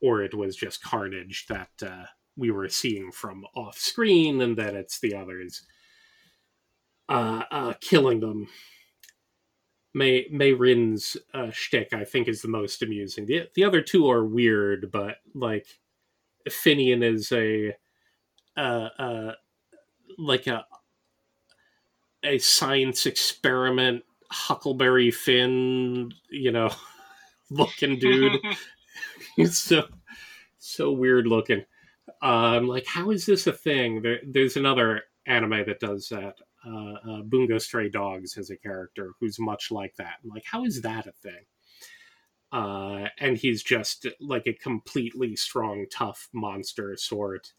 or 0.01 0.23
it 0.23 0.35
was 0.35 0.56
just 0.56 0.82
carnage 0.82 1.47
that 1.48 1.70
uh, 1.85 2.05
we 2.36 2.51
were 2.51 2.69
seeing 2.69 3.12
from 3.12 3.44
off 3.55 3.78
screen, 3.78 4.40
and 4.40 4.56
then 4.56 4.74
it's 4.74 5.01
the 5.01 5.14
others 5.14 5.62
uh, 7.09 7.43
uh, 7.51 7.74
killing 7.81 8.20
them. 8.20 8.48
May 9.94 10.28
Mayrin's 10.28 11.16
uh, 11.35 11.51
shtick, 11.51 11.93
I 11.93 12.05
think, 12.05 12.28
is 12.28 12.43
the 12.43 12.48
most 12.48 12.82
amusing. 12.82 13.27
The 13.27 13.48
the 13.55 13.64
other 13.64 13.82
two 13.82 14.10
are 14.10 14.24
weird, 14.24 14.90
but 14.90 15.16
like 15.35 15.66
Finnian 16.48 17.02
is 17.02 17.31
a 17.32 17.77
uh, 18.56 18.89
uh, 18.98 19.32
like 20.19 20.47
a 20.47 20.64
a 22.24 22.39
science 22.39 23.06
experiment 23.06 24.05
Huckleberry 24.32 25.10
Finn, 25.10 26.12
you 26.31 26.51
know, 26.51 26.70
looking 27.51 27.98
dude. 27.98 28.40
He's 29.36 29.59
so 29.59 29.86
so 30.59 30.90
weird 30.90 31.27
looking. 31.27 31.64
Um, 32.23 32.66
like, 32.66 32.86
how 32.86 33.10
is 33.10 33.27
this 33.27 33.47
a 33.47 33.52
thing? 33.52 34.01
There, 34.02 34.20
there's 34.27 34.56
another 34.56 35.02
anime 35.27 35.64
that 35.66 35.81
does 35.81 36.09
that. 36.09 36.36
Uh, 36.66 36.94
uh, 37.10 37.22
Bungo 37.22 37.59
Stray 37.59 37.89
Dogs 37.89 38.34
has 38.34 38.51
a 38.51 38.56
character 38.56 39.12
who's 39.18 39.39
much 39.39 39.70
like 39.70 39.97
that. 39.97 40.14
I'm 40.22 40.30
like, 40.30 40.44
how 40.44 40.64
is 40.64 40.82
that 40.82 41.06
a 41.06 41.12
thing? 41.12 41.44
Uh, 42.52 43.09
and 43.18 43.36
he's 43.36 43.62
just 43.62 44.06
like 44.20 44.47
a 44.47 44.52
completely 44.52 45.34
strong, 45.34 45.86
tough 45.90 46.28
monster 46.32 46.97
sort. 46.97 47.52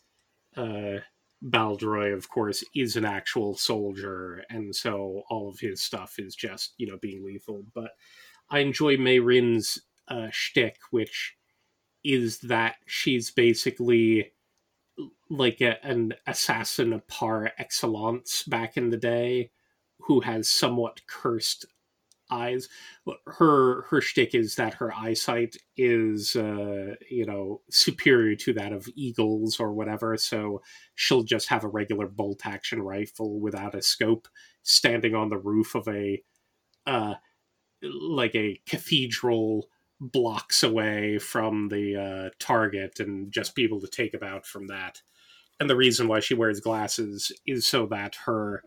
Uh, 0.56 1.00
Bardroy, 1.42 2.14
of 2.14 2.30
course, 2.30 2.64
is 2.74 2.96
an 2.96 3.04
actual 3.04 3.58
soldier, 3.58 4.46
and 4.50 4.74
so 4.74 5.24
all 5.30 5.50
of 5.50 5.60
his 5.60 5.82
stuff 5.82 6.16
is 6.18 6.36
just, 6.36 6.74
you 6.78 6.88
know, 6.88 6.98
being 7.02 7.26
lethal. 7.26 7.66
But 7.74 7.92
I 8.50 8.60
enjoy 8.60 8.96
Mayrin's 8.96 9.82
uh, 10.08 10.28
shtick, 10.32 10.78
which 10.92 11.36
is 12.04 12.40
that 12.40 12.76
she's 12.86 13.32
basically 13.32 14.32
like 15.34 15.62
a, 15.62 15.84
an 15.86 16.14
assassin 16.28 17.02
par 17.08 17.52
excellence 17.58 18.44
back 18.44 18.78
in 18.78 18.90
the 18.90 18.98
day 18.98 19.52
who 20.02 20.22
has 20.22 20.50
somewhat 20.50 21.02
cursed 21.08 21.66
eyes. 22.30 22.70
Her 23.26 23.84
her 23.84 24.02
shtick 24.02 24.36
is 24.36 24.56
that 24.56 24.76
her 24.76 24.94
eyesight 24.94 25.58
is 25.78 26.36
uh, 26.36 26.96
you 27.10 27.26
know 27.26 27.62
superior 27.70 28.36
to 28.38 28.54
that 28.54 28.74
of 28.74 28.88
eagles 28.96 29.60
or 29.60 29.74
whatever, 29.74 30.18
so 30.18 30.62
she'll 30.96 31.24
just 31.24 31.50
have 31.50 31.64
a 31.64 31.70
regular 31.70 32.08
bolt 32.08 32.46
action 32.46 32.82
rifle 32.82 33.40
without 33.40 33.76
a 33.76 33.82
scope 33.82 34.28
standing 34.64 35.16
on 35.16 35.30
the 35.30 35.38
roof 35.38 35.76
of 35.76 35.88
a 35.88 36.22
uh, 36.86 37.16
like 37.82 38.36
a 38.36 38.62
cathedral 38.68 39.68
blocks 40.00 40.64
away 40.64 41.18
from 41.18 41.70
the 41.70 41.96
uh, 41.96 42.30
target 42.40 43.00
and 43.00 43.32
just 43.32 43.56
be 43.56 43.64
able 43.64 43.80
to 43.82 43.88
take 43.88 44.12
them 44.12 44.24
out 44.24 44.46
from 44.46 44.68
that. 44.68 45.02
And 45.60 45.70
the 45.70 45.76
reason 45.76 46.08
why 46.08 46.20
she 46.20 46.34
wears 46.34 46.60
glasses 46.60 47.32
is 47.46 47.68
so 47.68 47.86
that 47.88 48.16
her 48.26 48.64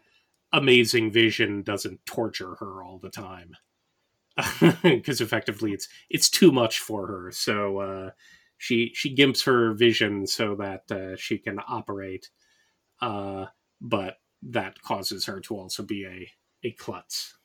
amazing 0.53 1.11
vision 1.11 1.63
doesn't 1.63 2.07
torture 2.07 2.57
her 2.57 2.83
all 2.83 2.99
the 2.99 3.11
time. 3.11 3.57
Because 4.83 5.21
effectively 5.21 5.73
it's 5.73 5.89
it's 6.11 6.31
too 6.31 6.53
much 6.53 6.79
for 6.81 7.07
her. 7.07 7.33
So 7.33 7.79
uh, 7.79 8.11
she 8.59 8.93
she 8.95 9.15
gimps 9.15 9.45
her 9.45 9.73
vision 9.75 10.27
so 10.27 10.55
that 10.57 10.91
uh, 10.93 11.17
she 11.17 11.39
can 11.39 11.59
operate 11.69 12.29
uh, 13.01 13.47
but 13.81 14.19
that 14.43 14.81
causes 14.83 15.27
her 15.27 15.41
to 15.41 15.57
also 15.57 15.83
be 15.83 16.05
a 16.05 16.31
a 16.67 16.73
klutz. 16.73 17.37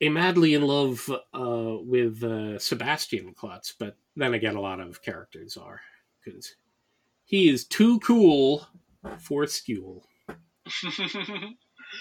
A 0.00 0.08
madly 0.08 0.54
in 0.54 0.62
love 0.62 1.10
uh, 1.34 1.76
with 1.80 2.22
uh, 2.24 2.58
Sebastian 2.58 3.34
Klutz, 3.34 3.74
but 3.78 3.96
then 4.16 4.32
again, 4.32 4.56
a 4.56 4.60
lot 4.60 4.80
of 4.80 5.02
characters 5.02 5.58
are 5.58 5.82
because 6.24 6.54
he 7.24 7.48
is 7.48 7.64
too 7.64 7.98
cool 8.00 8.66
for 9.18 9.44
Skule. 9.44 10.02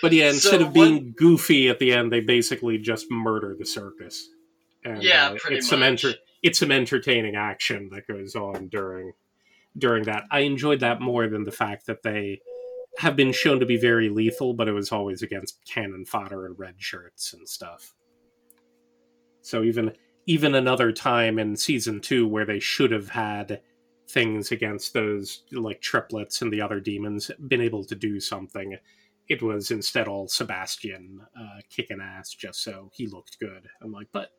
but 0.02 0.12
yeah, 0.12 0.30
instead 0.30 0.60
So 0.62 0.68
of 0.68 0.74
being 0.74 0.94
what- 1.06 1.16
goofy 1.16 1.70
at 1.70 1.80
the 1.80 1.94
end, 1.94 2.12
they 2.12 2.20
basically 2.22 2.78
just 2.78 3.10
murder 3.12 3.56
the 3.58 3.66
circus. 3.66 4.30
And, 4.86 5.04
Yeah, 5.04 5.30
uh, 5.30 5.36
pretty 5.40 5.58
it's 5.58 5.70
some 5.70 5.80
much. 5.82 6.06
enter- 6.06 6.18
it's 6.42 6.60
some 6.60 6.72
entertaining 6.72 7.36
action 7.36 7.90
that 7.92 8.08
goes 8.08 8.36
on 8.36 8.70
during 8.70 9.12
during 9.78 10.04
that. 10.06 10.24
I 10.32 10.40
enjoyed 10.42 10.80
that 10.80 11.00
more 11.02 11.28
than 11.28 11.44
the 11.44 11.52
fact 11.52 11.86
that 11.88 12.02
they 12.02 12.42
have 12.98 13.16
been 13.16 13.32
shown 13.32 13.60
to 13.60 13.66
be 13.66 13.78
very 13.78 14.10
lethal, 14.10 14.54
but 14.54 14.68
it 14.68 14.72
was 14.74 14.92
always 14.92 15.22
against 15.22 15.60
cannon 15.66 16.06
fodder 16.06 16.46
and 16.46 16.58
red 16.58 16.76
shirts 16.78 17.34
and 17.34 17.48
stuff. 17.48 17.94
So 19.42 19.64
even 19.64 19.94
even 20.26 20.56
another 20.56 20.92
time 20.92 21.40
in 21.40 21.56
season 21.56 22.00
two 22.02 22.28
where 22.28 22.46
they 22.46 22.60
should 22.60 22.92
have 22.92 23.10
had 23.10 23.62
things 24.10 24.52
against 24.52 24.94
those 24.94 25.44
like 25.52 25.82
triplets 25.82 26.42
and 26.42 26.52
the 26.52 26.62
other 26.62 26.80
demons 26.80 27.30
been 27.48 27.62
able 27.62 27.84
to 27.86 27.96
do 27.96 28.20
something, 28.20 28.78
it 29.28 29.42
was 29.42 29.72
instead 29.72 30.08
all 30.08 30.28
Sebastian 30.28 31.22
uh, 31.40 31.62
kicking 31.70 32.02
ass 32.02 32.32
just 32.32 32.64
so 32.64 32.90
he 32.94 33.08
looked 33.08 33.40
good. 33.40 33.68
I'm 33.82 33.92
like, 33.92 34.08
but 34.12 34.32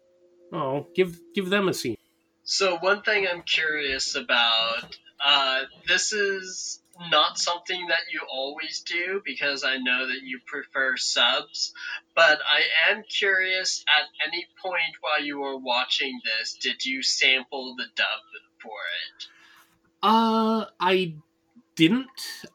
oh, 0.52 0.88
give 0.94 1.18
give 1.34 1.50
them 1.50 1.68
a 1.68 1.74
scene. 1.74 1.96
So 2.42 2.78
one 2.78 3.02
thing 3.02 3.28
I'm 3.30 3.42
curious 3.42 4.16
about, 4.16 4.96
uh, 5.24 5.60
this 5.86 6.12
is 6.12 6.80
not 7.08 7.38
something 7.38 7.86
that 7.88 8.12
you 8.12 8.20
always 8.28 8.80
do 8.80 9.22
because 9.24 9.62
I 9.62 9.76
know 9.76 10.08
that 10.08 10.22
you 10.22 10.40
prefer 10.46 10.96
subs, 10.96 11.72
but 12.16 12.40
I 12.44 12.92
am 12.92 13.04
curious 13.08 13.84
at 13.88 14.28
any 14.28 14.46
point 14.60 14.96
while 15.00 15.22
you 15.22 15.38
were 15.38 15.56
watching 15.56 16.20
this, 16.24 16.56
did 16.60 16.84
you 16.84 17.02
sample 17.02 17.76
the 17.76 17.86
dub 17.94 18.06
for 18.60 18.70
it? 18.70 19.26
Uh, 20.02 20.66
I 20.78 21.14
didn't. 21.76 22.08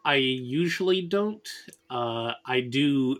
I 0.03 0.15
usually 0.15 1.01
don't. 1.01 1.47
Uh, 1.89 2.33
I 2.45 2.61
do 2.61 3.19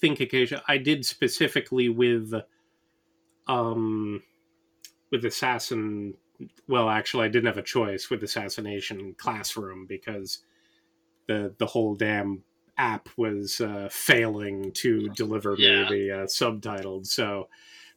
think 0.00 0.20
occasionally. 0.20 0.64
I 0.68 0.78
did 0.78 1.04
specifically 1.06 1.88
with, 1.88 2.32
um, 3.46 4.22
with 5.10 5.24
assassin. 5.24 6.14
Well, 6.68 6.90
actually, 6.90 7.24
I 7.26 7.28
didn't 7.28 7.46
have 7.46 7.58
a 7.58 7.62
choice 7.62 8.10
with 8.10 8.22
assassination 8.22 9.14
classroom 9.14 9.86
because 9.86 10.40
the 11.28 11.54
the 11.58 11.66
whole 11.66 11.94
damn 11.94 12.44
app 12.76 13.08
was 13.16 13.60
uh, 13.60 13.88
failing 13.90 14.70
to 14.72 15.08
deliver 15.10 15.56
Yeah. 15.58 15.88
me 15.88 15.88
the 15.88 16.10
uh, 16.12 16.26
subtitled. 16.26 17.06
So, 17.06 17.48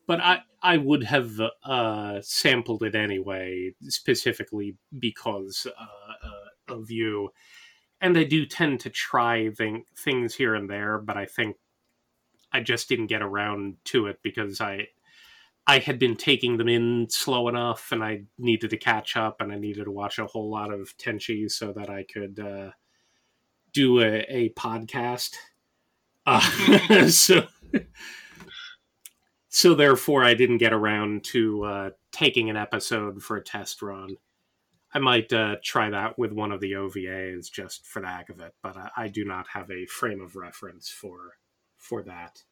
but 0.10 0.20
I 0.22 0.42
I 0.64 0.78
would 0.78 1.04
have 1.04 1.40
uh, 1.64 2.20
sampled 2.24 2.82
it 2.82 2.96
anyway, 2.96 3.76
specifically 3.84 4.76
because 4.98 5.68
uh, 5.68 6.28
uh, 6.28 6.74
of 6.74 6.90
you. 6.90 7.30
And 8.02 8.18
I 8.18 8.24
do 8.24 8.48
tend 8.48 8.80
to 8.80 8.90
try 8.90 9.52
thing, 9.52 9.84
things 9.96 10.34
here 10.34 10.56
and 10.56 10.68
there, 10.68 10.98
but 10.98 11.16
I 11.16 11.26
think 11.26 11.58
I 12.52 12.62
just 12.62 12.90
didn't 12.90 13.08
get 13.08 13.22
around 13.22 13.76
to 13.86 14.08
it 14.08 14.18
because 14.24 14.60
I 14.60 14.88
I 15.68 15.78
had 15.78 16.00
been 16.00 16.16
taking 16.16 16.58
them 16.58 16.70
in 16.70 17.08
slow 17.12 17.48
enough, 17.48 17.92
and 17.92 18.04
I 18.04 18.24
needed 18.40 18.72
to 18.72 18.78
catch 18.78 19.16
up, 19.16 19.42
and 19.42 19.52
I 19.52 19.60
needed 19.60 19.84
to 19.84 19.92
watch 19.92 20.18
a 20.18 20.26
whole 20.26 20.50
lot 20.50 20.74
of 20.74 20.98
Tenchi 20.98 21.52
so 21.52 21.72
that 21.74 21.92
I 21.92 22.04
could 22.12 22.40
uh, 22.40 22.72
do 23.74 24.02
a, 24.02 24.26
a 24.28 24.50
podcast. 24.58 25.36
Uh, 26.26 27.08
so 27.10 27.46
so 29.50 29.74
therefore 29.74 30.24
I 30.24 30.36
didn't 30.36 30.60
get 30.60 30.74
around 30.74 31.24
to 31.26 31.64
uh, 31.64 31.90
taking 32.12 32.50
an 32.50 32.56
episode 32.56 33.22
for 33.22 33.38
a 33.38 33.44
test 33.44 33.82
run. 33.82 34.16
I 34.94 35.00
might 35.00 35.32
uh, 35.34 35.58
try 35.64 35.90
that 35.90 36.18
with 36.18 36.32
one 36.32 36.52
of 36.52 36.62
the 36.62 36.74
OVAs 36.74 37.52
just 37.52 37.86
for 37.86 38.02
the 38.02 38.08
heck 38.08 38.30
of 38.30 38.40
it, 38.40 38.54
but 38.64 38.78
I, 38.78 38.90
I 38.96 39.08
do 39.08 39.26
not 39.26 39.48
have 39.54 39.70
a 39.70 39.86
frame 39.86 40.22
of 40.22 40.36
reference 40.36 40.90
for 40.90 41.38
for 41.78 42.04
that. 42.04 42.44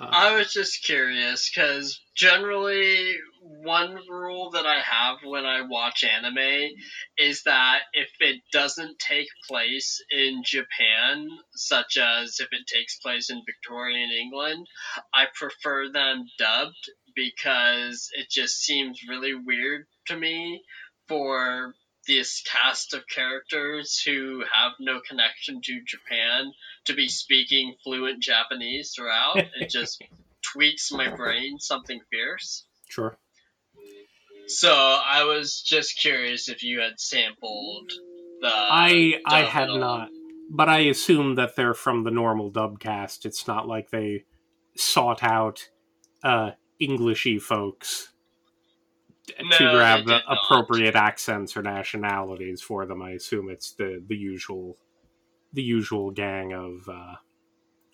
Uh, 0.00 0.08
I 0.10 0.36
was 0.36 0.52
just 0.52 0.84
curious 0.84 1.50
because 1.50 2.00
generally, 2.16 3.16
one 3.40 3.98
rule 4.08 4.50
that 4.50 4.66
I 4.66 4.80
have 4.80 5.18
when 5.24 5.44
I 5.44 5.62
watch 5.62 6.04
anime 6.04 6.70
is 7.18 7.42
that 7.44 7.80
if 7.92 8.08
it 8.20 8.40
doesn't 8.52 8.98
take 8.98 9.28
place 9.48 10.02
in 10.10 10.42
Japan, 10.44 11.28
such 11.54 11.96
as 11.98 12.36
if 12.40 12.48
it 12.52 12.66
takes 12.66 12.98
place 12.98 13.30
in 13.30 13.42
Victorian 13.46 14.10
England, 14.10 14.66
I 15.14 15.26
prefer 15.34 15.90
them 15.90 16.24
dubbed 16.38 16.90
because 17.14 18.08
it 18.14 18.30
just 18.30 18.60
seems 18.62 19.00
really 19.08 19.34
weird 19.34 19.86
to 20.06 20.16
me 20.16 20.62
for 21.08 21.74
this 22.06 22.42
cast 22.42 22.94
of 22.94 23.06
characters 23.06 24.00
who 24.04 24.40
have 24.52 24.72
no 24.80 25.00
connection 25.00 25.60
to 25.62 25.80
Japan 25.84 26.52
to 26.86 26.94
be 26.94 27.08
speaking 27.08 27.74
fluent 27.82 28.22
Japanese 28.22 28.92
throughout. 28.94 29.36
It 29.60 29.70
just 29.70 30.02
tweaks 30.42 30.90
my 30.92 31.14
brain 31.14 31.58
something 31.58 32.00
fierce. 32.10 32.66
sure. 32.88 33.16
So 34.48 34.72
I 34.72 35.24
was 35.24 35.62
just 35.62 35.98
curious 35.98 36.48
if 36.48 36.62
you 36.62 36.80
had 36.80 36.98
sampled 36.98 37.92
the. 38.40 38.50
I 38.52 39.20
I 39.24 39.42
had 39.42 39.68
not, 39.68 40.08
but 40.50 40.68
I 40.68 40.80
assume 40.80 41.36
that 41.36 41.54
they're 41.54 41.74
from 41.74 42.02
the 42.02 42.10
normal 42.10 42.50
dub 42.50 42.80
cast. 42.80 43.24
It's 43.24 43.46
not 43.46 43.68
like 43.68 43.90
they 43.90 44.24
sought 44.76 45.22
out 45.22 45.68
uh, 46.24 46.50
Englishy 46.80 47.38
folks 47.38 48.11
No, 49.40 49.56
to 49.56 49.70
grab 49.70 50.04
the 50.06 50.20
not. 50.20 50.24
appropriate 50.28 50.94
accents 50.94 51.56
or 51.56 51.62
nationalities 51.62 52.60
for 52.60 52.86
them. 52.86 53.02
I 53.02 53.12
assume 53.12 53.50
it's 53.50 53.72
the 53.72 54.02
the 54.06 54.16
usual 54.16 54.78
the 55.52 55.62
usual 55.62 56.10
gang 56.10 56.52
of 56.52 56.88
uh, 56.88 57.14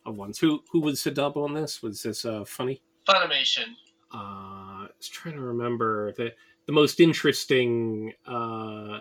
of 0.07 0.17
ones. 0.17 0.39
Who 0.39 0.63
who 0.73 0.81
was 0.81 1.03
the 1.05 1.11
dub 1.11 1.37
on 1.37 1.55
this? 1.55 1.83
Was 1.83 2.03
this 2.03 2.25
uh, 2.25 2.45
funny? 2.45 2.83
Funimation. 3.09 3.69
uh, 4.13 4.17
I 4.17 4.89
was 4.97 5.09
trying 5.09 5.35
to 5.35 5.41
remember 5.41 6.13
the 6.13 6.33
the 6.67 6.73
most 6.73 7.01
interesting 7.01 8.13
uh, 8.27 9.01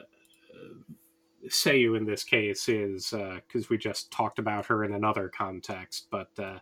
Seiyu 1.48 1.98
in 1.98 2.06
this 2.06 2.24
case 2.24 2.68
is 2.70 3.12
because 3.12 3.70
we 3.70 3.78
just 3.78 4.12
talked 4.12 4.40
about 4.40 4.66
her 4.68 4.84
in 4.84 4.94
another 4.94 5.30
context, 5.30 6.08
but 6.12 6.30
uh, 6.40 6.60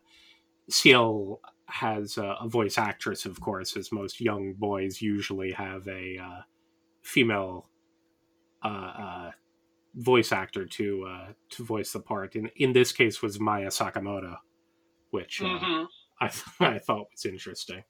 Ciel 0.70 1.42
has 1.68 2.18
uh, 2.18 2.36
a 2.40 2.48
voice 2.48 2.78
actress, 2.78 3.26
of 3.26 3.40
course, 3.42 3.76
as 3.76 3.92
most 3.92 4.22
young 4.22 4.54
boys 4.54 5.02
usually 5.02 5.52
have 5.52 5.88
a 5.88 6.18
uh, 6.18 6.42
female 7.02 7.70
uh, 8.64 8.68
uh, 8.68 9.32
voice 9.96 10.32
actor 10.32 10.66
to 10.66 11.06
uh, 11.06 11.28
to 11.50 11.64
voice 11.64 11.92
the 11.94 12.00
part. 12.00 12.36
In 12.36 12.50
in 12.56 12.74
this 12.74 12.92
case, 12.92 13.22
was 13.22 13.40
Maya 13.40 13.68
Sakamoto, 13.68 14.38
which 15.12 15.42
uh, 15.42 15.58
hmm 15.60 15.84
I 16.20 16.32
I 16.60 16.80
thought 16.80 17.08
was 17.12 17.26
interesting. 17.26 17.84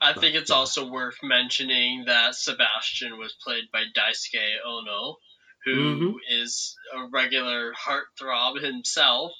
I 0.00 0.12
think 0.12 0.34
it's 0.34 0.50
yeah. 0.50 0.56
also 0.56 0.90
worth 0.90 1.18
mentioning 1.22 2.04
that 2.06 2.34
Sebastian 2.34 3.16
was 3.18 3.34
played 3.42 3.64
by 3.72 3.84
Daisuke 3.96 4.56
Ono, 4.66 5.16
who 5.64 6.20
is 6.28 6.76
a 6.94 7.08
regular 7.10 7.72
heartthrob 7.72 8.62
himself. 8.62 9.32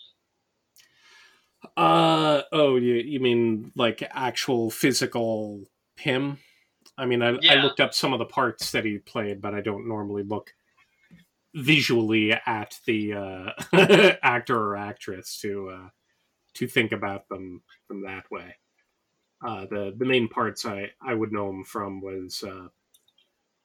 Uh 1.76 2.42
oh, 2.52 2.76
you 2.76 2.94
you 2.94 3.20
mean 3.20 3.72
like 3.76 4.02
actual 4.10 4.70
physical 4.70 5.64
him? 5.96 6.38
I 6.96 7.06
mean, 7.06 7.22
I, 7.22 7.36
I 7.50 7.56
looked 7.56 7.80
up 7.80 7.92
some 7.92 8.12
of 8.12 8.18
the 8.20 8.24
parts 8.24 8.70
that 8.70 8.84
he 8.84 8.98
played, 8.98 9.40
but 9.40 9.54
I 9.54 9.60
don't 9.60 9.88
normally 9.88 10.22
look 10.22 10.54
visually 11.54 12.32
at 12.32 12.78
the 12.86 13.14
uh, 13.14 14.16
actor 14.22 14.56
or 14.56 14.76
actress 14.76 15.38
to 15.40 15.70
uh, 15.70 15.88
to 16.54 16.66
think 16.66 16.92
about 16.92 17.28
them 17.28 17.62
from 17.86 18.02
that 18.02 18.30
way. 18.30 18.56
Uh, 19.44 19.66
the 19.66 19.94
the 19.96 20.04
main 20.04 20.28
parts 20.28 20.64
I 20.64 20.90
I 21.00 21.14
would 21.14 21.32
know 21.32 21.50
him 21.50 21.64
from 21.64 22.00
was 22.00 22.44
uh, 22.46 22.68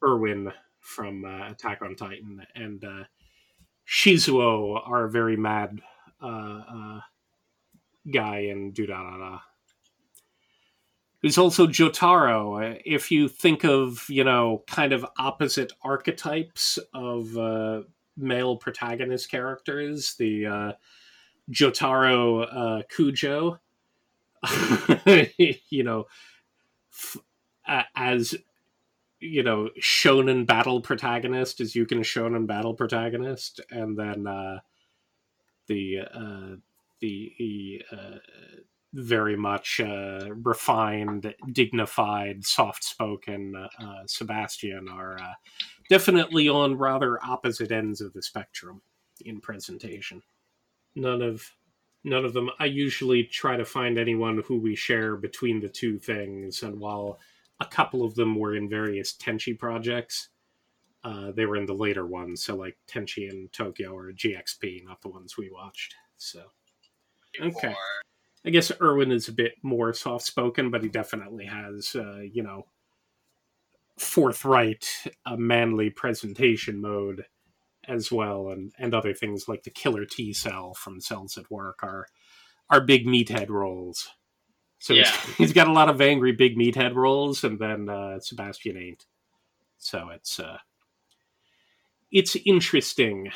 Erwin 0.04 0.52
from 0.80 1.26
uh, 1.26 1.52
Attack 1.52 1.82
on 1.82 1.96
Titan 1.96 2.42
and 2.56 2.84
uh, 2.84 3.04
Shizuo, 3.88 4.82
our 4.88 5.08
very 5.08 5.38
mad 5.38 5.80
guy 8.11 8.40
in 8.40 8.73
Durarara. 8.73 9.41
Who's 11.22 11.38
also 11.38 11.68
Jotaro. 11.68 12.76
Uh, 12.76 12.80
if 12.86 13.11
you 13.11 13.27
think 13.27 13.65
of, 13.65 14.06
you 14.10 14.23
know, 14.23 14.64
kind 14.68 14.94
of 14.94 15.06
opposite 15.18 15.73
archetypes 15.84 16.80
of 16.94 17.38
uh, 17.38 17.81
male 18.15 18.56
protagonist 18.56 19.30
characters, 19.30 20.15
the 20.18 20.45
uh, 20.45 20.72
Jotaro 21.52 22.48
uh, 22.49 22.84
Kujo, 22.95 23.60
you 25.69 25.84
know, 25.84 26.06
f- 26.94 27.18
as 27.95 28.36
you 29.19 29.44
know 29.44 29.69
shonen 29.81 30.45
battle 30.45 30.81
protagonist 30.81 31.60
as 31.60 31.76
you 31.76 31.86
can 31.86 31.99
shonen 31.99 32.48
battle 32.48 32.73
protagonist 32.73 33.60
and 33.69 33.98
then 33.98 34.26
uh 34.26 34.60
the 35.68 35.99
uh 36.14 36.56
the 37.02 37.82
uh, 37.92 38.18
very 38.94 39.36
much 39.36 39.80
uh, 39.80 40.28
refined 40.34 41.34
dignified 41.52 42.44
soft 42.44 42.84
spoken 42.84 43.56
uh, 43.56 44.04
sebastian 44.08 44.88
are 44.90 45.20
definitely 45.90 46.50
on 46.50 46.76
rather 46.76 47.24
opposite 47.24 47.72
ends 47.72 48.02
of 48.02 48.14
the 48.14 48.22
spectrum 48.22 48.82
in 49.26 49.40
presentation 49.40 50.24
none 50.96 51.22
of 51.22 51.52
none 52.04 52.26
of 52.26 52.34
them 52.34 52.50
i 52.60 52.66
usually 52.66 53.24
try 53.24 53.56
to 53.56 53.66
find 53.66 54.00
anyone 54.00 54.42
who 54.48 54.60
we 54.60 54.76
share 54.76 55.16
between 55.16 55.60
the 55.60 55.70
two 55.70 56.00
things 56.00 56.64
and 56.64 56.80
while 56.80 57.20
a 57.60 57.66
couple 57.66 58.04
of 58.04 58.16
them 58.16 58.36
were 58.36 58.56
in 58.56 58.70
various 58.70 59.14
Tenchi 59.14 59.58
projects. 59.58 60.30
Uh, 61.04 61.32
they 61.32 61.46
were 61.46 61.58
in 61.58 61.66
the 61.66 61.74
later 61.74 62.06
ones, 62.06 62.44
so 62.44 62.56
like 62.56 62.78
Tenchi 62.88 63.30
in 63.30 63.50
Tokyo 63.52 63.94
or 63.94 64.12
GXP, 64.12 64.86
not 64.86 65.02
the 65.02 65.10
ones 65.10 65.38
we 65.38 65.50
watched. 65.50 65.96
So, 66.18 66.44
okay. 67.41 67.76
I 68.45 68.49
guess 68.51 68.72
Erwin 68.81 69.11
is 69.11 69.27
a 69.27 69.34
bit 69.34 69.53
more 69.61 69.93
soft 69.93 70.26
spoken, 70.26 70.72
but 70.72 70.81
he 70.81 70.89
definitely 70.89 71.45
has, 71.45 71.95
uh, 71.95 72.19
you 72.19 72.41
know, 72.41 72.65
forthright, 73.97 74.88
uh, 75.26 75.35
manly 75.35 75.89
presentation 75.89 76.81
mode 76.81 77.26
as 77.88 78.11
well, 78.11 78.49
and, 78.49 78.72
and 78.77 78.93
other 78.93 79.14
things 79.14 79.47
like 79.47 79.64
the 79.64 79.69
killer 79.69 80.06
T 80.06 80.31
cell 80.31 80.73
from 80.73 81.01
Cells 81.01 81.38
at 81.38 81.51
Work 81.51 81.84
are 81.84 82.07
are 82.69 82.81
big 82.81 83.06
meathead 83.06 83.49
roles. 83.49 84.10
So 84.77 84.93
yeah. 84.93 85.10
he's, 85.10 85.35
he's 85.35 85.53
got 85.53 85.68
a 85.68 85.73
lot 85.73 85.89
of 85.89 85.99
angry 85.99 86.31
big 86.31 86.56
meathead 86.56 86.95
roles, 86.95 87.43
and 87.43 87.60
then 87.60 87.89
uh, 87.89 88.19
Sebastian 88.19 88.77
ain't. 88.77 89.06
So 89.77 90.10
it's 90.10 90.39
uh, 90.39 90.60
it's 92.11 92.38
interesting. 92.45 93.31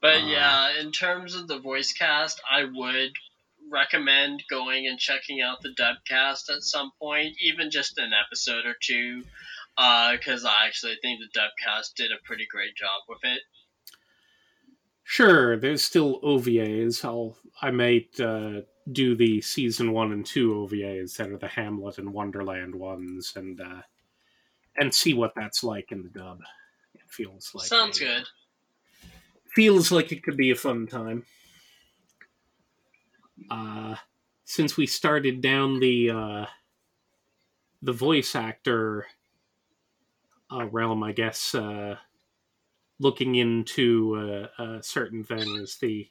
But 0.00 0.22
uh, 0.22 0.26
yeah, 0.26 0.80
in 0.80 0.92
terms 0.92 1.34
of 1.34 1.48
the 1.48 1.58
voice 1.58 1.92
cast, 1.92 2.40
I 2.50 2.64
would 2.64 3.12
recommend 3.70 4.42
going 4.48 4.86
and 4.86 4.98
checking 4.98 5.40
out 5.40 5.60
the 5.62 5.74
dub 5.76 5.96
cast 6.06 6.50
at 6.50 6.62
some 6.62 6.92
point, 7.00 7.36
even 7.40 7.70
just 7.70 7.98
an 7.98 8.12
episode 8.12 8.64
or 8.64 8.74
two, 8.80 9.22
because 9.76 10.44
uh, 10.44 10.48
I 10.48 10.66
actually 10.66 10.96
think 11.02 11.20
the 11.20 11.28
dub 11.32 11.50
cast 11.62 11.96
did 11.96 12.10
a 12.12 12.24
pretty 12.24 12.46
great 12.48 12.74
job 12.76 13.02
with 13.08 13.18
it. 13.24 13.40
Sure, 15.04 15.56
there's 15.56 15.82
still 15.82 16.20
OVAs. 16.20 17.04
I'll 17.04 17.36
I 17.62 17.70
might 17.70 18.20
uh, 18.20 18.60
do 18.92 19.16
the 19.16 19.40
season 19.40 19.92
one 19.92 20.12
and 20.12 20.24
two 20.24 20.52
OVAs 20.52 21.16
that 21.16 21.30
are 21.30 21.38
the 21.38 21.48
Hamlet 21.48 21.98
and 21.98 22.12
Wonderland 22.12 22.74
ones, 22.74 23.32
and 23.34 23.60
uh, 23.60 23.82
and 24.76 24.94
see 24.94 25.14
what 25.14 25.32
that's 25.34 25.64
like 25.64 25.90
in 25.92 26.02
the 26.02 26.10
dub. 26.10 26.40
It 26.94 27.00
feels 27.08 27.50
like 27.54 27.66
sounds 27.66 28.00
a, 28.00 28.04
good. 28.04 28.24
Feels 29.58 29.90
like 29.90 30.12
it 30.12 30.22
could 30.22 30.36
be 30.36 30.52
a 30.52 30.54
fun 30.54 30.86
time. 30.86 31.24
Uh, 33.50 33.96
since 34.44 34.76
we 34.76 34.86
started 34.86 35.40
down 35.40 35.80
the 35.80 36.10
uh, 36.10 36.46
the 37.82 37.92
voice 37.92 38.36
actor 38.36 39.04
uh, 40.52 40.64
realm, 40.66 41.02
I 41.02 41.10
guess 41.10 41.56
uh, 41.56 41.96
looking 43.00 43.34
into 43.34 44.48
uh, 44.60 44.62
uh, 44.62 44.80
certain 44.80 45.24
things, 45.24 45.76
the 45.78 46.08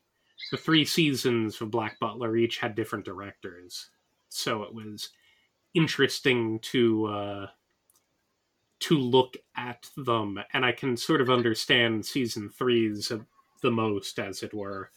the 0.51 0.57
three 0.57 0.83
seasons 0.83 1.61
of 1.61 1.71
Black 1.71 2.01
Butler 2.01 2.35
each 2.35 2.57
had 2.57 2.75
different 2.75 3.05
directors, 3.05 3.91
so 4.27 4.63
it 4.63 4.73
was 4.73 5.11
interesting 5.73 6.59
to 6.63 7.05
uh, 7.05 7.47
to 8.79 8.97
look 8.97 9.37
at 9.55 9.89
them, 9.95 10.37
and 10.51 10.65
I 10.65 10.73
can 10.73 10.97
sort 10.97 11.21
of 11.21 11.29
understand 11.29 12.05
season 12.05 12.49
three's 12.49 13.09
the 13.61 13.71
most, 13.71 14.19
as 14.19 14.43
it 14.43 14.53
were. 14.53 14.91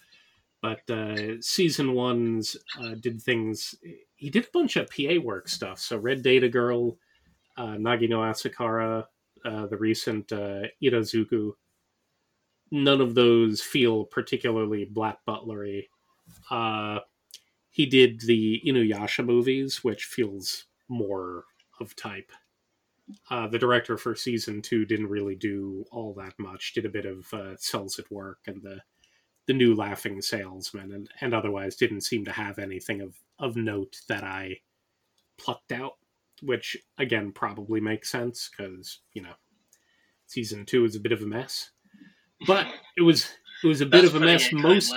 But 0.62 0.88
uh, 0.90 1.40
season 1.40 1.94
one's 1.94 2.56
uh, 2.78 2.94
did 3.00 3.22
things. 3.22 3.74
He 4.16 4.30
did 4.30 4.44
a 4.44 4.50
bunch 4.52 4.76
of 4.76 4.90
PA 4.90 5.18
work 5.22 5.48
stuff. 5.48 5.78
So 5.78 5.96
Red 5.96 6.22
Data 6.22 6.48
Girl, 6.48 6.98
uh, 7.56 7.76
Nagi 7.76 8.08
no 8.08 8.18
Asukara, 8.18 9.06
uh, 9.44 9.66
the 9.66 9.76
recent 9.76 10.30
uh, 10.32 10.64
Iroduku 10.82 11.52
none 12.70 13.00
of 13.00 13.14
those 13.14 13.60
feel 13.60 14.04
particularly 14.04 14.84
Black 14.84 15.24
Butlery. 15.24 15.88
Uh, 16.50 17.00
he 17.70 17.86
did 17.86 18.20
the 18.20 18.62
Inuyasha 18.66 19.24
movies, 19.24 19.82
which 19.82 20.04
feels 20.04 20.66
more 20.88 21.44
of 21.80 21.96
type. 21.96 22.30
Uh, 23.30 23.46
the 23.46 23.58
director 23.58 23.96
for 23.96 24.14
season 24.14 24.62
two 24.62 24.84
didn't 24.84 25.08
really 25.08 25.34
do 25.34 25.84
all 25.90 26.14
that 26.14 26.34
much. 26.38 26.74
Did 26.74 26.86
a 26.86 26.90
bit 26.90 27.06
of 27.06 27.32
uh, 27.32 27.56
Cells 27.56 27.98
at 27.98 28.10
Work 28.10 28.38
and 28.46 28.62
the 28.62 28.80
the 29.46 29.54
new 29.54 29.74
Laughing 29.74 30.20
Salesman, 30.22 30.92
and, 30.92 31.10
and 31.20 31.34
otherwise 31.34 31.74
didn't 31.74 32.02
seem 32.02 32.24
to 32.24 32.32
have 32.32 32.58
anything 32.58 33.00
of 33.00 33.14
of 33.38 33.56
note 33.56 33.96
that 34.08 34.24
I 34.24 34.60
plucked 35.38 35.72
out. 35.72 35.94
Which 36.42 36.76
again 36.96 37.32
probably 37.32 37.80
makes 37.80 38.10
sense 38.10 38.48
because 38.50 39.00
you 39.12 39.22
know 39.22 39.34
season 40.26 40.64
two 40.64 40.84
is 40.84 40.96
a 40.96 41.00
bit 41.00 41.12
of 41.12 41.20
a 41.20 41.26
mess 41.26 41.70
but 42.46 42.66
it 42.96 43.02
was 43.02 43.30
it 43.62 43.66
was 43.66 43.80
a 43.80 43.86
bit 43.86 44.02
That's 44.02 44.14
of 44.14 44.22
a 44.22 44.24
mess 44.24 44.52
most 44.52 44.94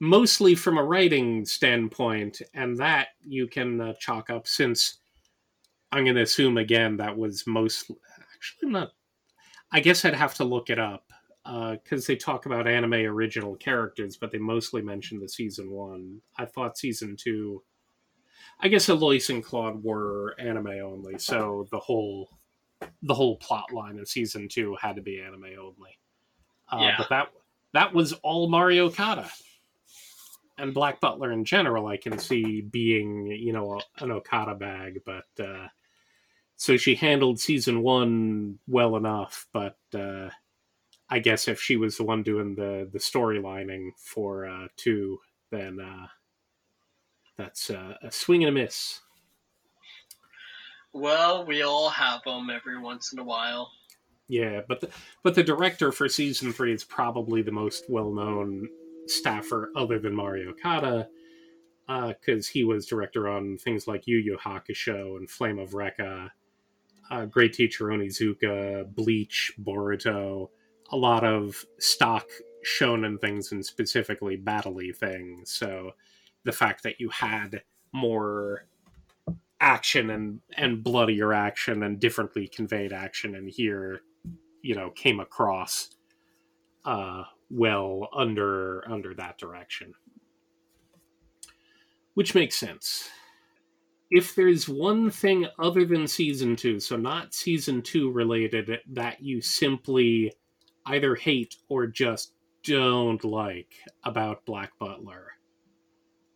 mostly 0.00 0.54
from 0.54 0.78
a 0.78 0.84
writing 0.84 1.44
standpoint 1.44 2.42
and 2.54 2.76
that 2.78 3.08
you 3.24 3.46
can 3.46 3.80
uh, 3.80 3.94
chalk 3.98 4.30
up 4.30 4.46
since 4.46 4.98
i'm 5.92 6.04
going 6.04 6.16
to 6.16 6.22
assume 6.22 6.58
again 6.58 6.96
that 6.96 7.16
was 7.16 7.46
most 7.46 7.90
actually 8.32 8.66
I'm 8.66 8.72
not 8.72 8.92
i 9.72 9.80
guess 9.80 10.04
i'd 10.04 10.14
have 10.14 10.34
to 10.34 10.44
look 10.44 10.70
it 10.70 10.78
up 10.78 11.12
because 11.44 12.04
uh, 12.04 12.08
they 12.08 12.16
talk 12.16 12.46
about 12.46 12.68
anime 12.68 12.94
original 12.94 13.56
characters 13.56 14.16
but 14.16 14.30
they 14.30 14.38
mostly 14.38 14.82
mention 14.82 15.18
the 15.18 15.28
season 15.28 15.70
one 15.70 16.20
i 16.38 16.44
thought 16.44 16.78
season 16.78 17.16
two 17.16 17.62
i 18.60 18.68
guess 18.68 18.88
alois 18.88 19.28
and 19.28 19.44
claude 19.44 19.82
were 19.82 20.34
anime 20.38 20.80
only 20.82 21.18
so 21.18 21.66
the 21.70 21.78
whole 21.78 22.28
the 23.02 23.14
whole 23.14 23.36
plot 23.36 23.72
line 23.72 23.98
of 23.98 24.08
season 24.08 24.48
two 24.48 24.76
had 24.80 24.96
to 24.96 25.02
be 25.02 25.20
anime 25.20 25.44
only 25.60 25.98
uh, 26.72 26.78
yeah. 26.80 26.94
But 26.96 27.08
that 27.10 27.28
that 27.72 27.94
was 27.94 28.12
all 28.14 28.48
Mari 28.48 28.80
Okada. 28.80 29.30
And 30.58 30.74
Black 30.74 31.00
Butler 31.00 31.32
in 31.32 31.44
general, 31.44 31.86
I 31.86 31.96
can 31.96 32.18
see 32.18 32.60
being, 32.60 33.26
you 33.26 33.52
know, 33.52 33.80
an 33.98 34.10
Okada 34.10 34.54
bag, 34.54 35.00
but 35.04 35.24
uh, 35.42 35.66
so 36.62 36.76
she 36.76 36.94
handled 36.94 37.40
season 37.40 37.82
one 37.82 38.60
well 38.68 38.94
enough. 38.94 39.48
But 39.52 39.78
uh, 39.92 40.28
I 41.10 41.18
guess 41.18 41.48
if 41.48 41.60
she 41.60 41.76
was 41.76 41.96
the 41.96 42.04
one 42.04 42.22
doing 42.22 42.54
the 42.54 42.88
the 42.92 43.00
storylining 43.00 43.90
for 43.98 44.46
uh, 44.46 44.68
two, 44.76 45.18
then 45.50 45.80
uh, 45.80 46.06
that's 47.36 47.68
uh, 47.68 47.94
a 48.00 48.12
swing 48.12 48.44
and 48.44 48.56
a 48.56 48.62
miss. 48.62 49.00
Well, 50.92 51.44
we 51.44 51.62
all 51.62 51.88
have 51.88 52.22
them 52.22 52.48
every 52.48 52.78
once 52.78 53.12
in 53.12 53.18
a 53.18 53.24
while. 53.24 53.72
Yeah, 54.28 54.60
but 54.68 54.82
the, 54.82 54.90
but 55.24 55.34
the 55.34 55.42
director 55.42 55.90
for 55.90 56.08
season 56.08 56.52
three 56.52 56.72
is 56.72 56.84
probably 56.84 57.42
the 57.42 57.50
most 57.50 57.86
well 57.88 58.12
known 58.12 58.68
staffer 59.08 59.72
other 59.74 59.98
than 59.98 60.14
Mari 60.14 60.46
Okada, 60.46 61.08
because 61.88 62.48
uh, 62.48 62.52
he 62.52 62.62
was 62.62 62.86
director 62.86 63.28
on 63.28 63.58
things 63.58 63.88
like 63.88 64.06
Yu 64.06 64.18
Yu 64.18 64.38
Hakusho 64.40 65.16
and 65.16 65.28
Flame 65.28 65.58
of 65.58 65.70
Recca, 65.70 66.30
uh, 67.12 67.26
Great 67.26 67.52
Teacher 67.52 67.86
Onizuka, 67.86 68.92
Bleach, 68.94 69.52
Boruto, 69.62 70.48
a 70.90 70.96
lot 70.96 71.24
of 71.24 71.64
stock 71.78 72.26
shonen 72.66 73.20
things 73.20 73.52
and 73.52 73.64
specifically 73.64 74.38
battley 74.38 74.96
things. 74.96 75.52
So 75.52 75.92
the 76.44 76.52
fact 76.52 76.82
that 76.84 77.00
you 77.00 77.10
had 77.10 77.62
more 77.92 78.66
action 79.60 80.10
and 80.10 80.40
and 80.56 80.82
bloodier 80.82 81.32
action 81.32 81.82
and 81.82 82.00
differently 82.00 82.48
conveyed 82.48 82.92
action 82.92 83.36
in 83.36 83.46
here 83.46 84.00
you 84.62 84.74
know 84.74 84.90
came 84.90 85.20
across 85.20 85.90
uh, 86.84 87.24
well 87.50 88.08
under 88.16 88.88
under 88.90 89.14
that 89.14 89.38
direction, 89.38 89.92
which 92.14 92.34
makes 92.34 92.56
sense. 92.56 93.10
If 94.14 94.34
there's 94.34 94.68
one 94.68 95.10
thing 95.10 95.46
other 95.58 95.86
than 95.86 96.06
season 96.06 96.54
two, 96.54 96.80
so 96.80 96.96
not 96.96 97.32
season 97.32 97.80
two 97.80 98.10
related, 98.10 98.70
that 98.90 99.22
you 99.22 99.40
simply 99.40 100.34
either 100.84 101.14
hate 101.14 101.56
or 101.70 101.86
just 101.86 102.34
don't 102.62 103.24
like 103.24 103.72
about 104.04 104.44
Black 104.44 104.78
Butler, 104.78 105.28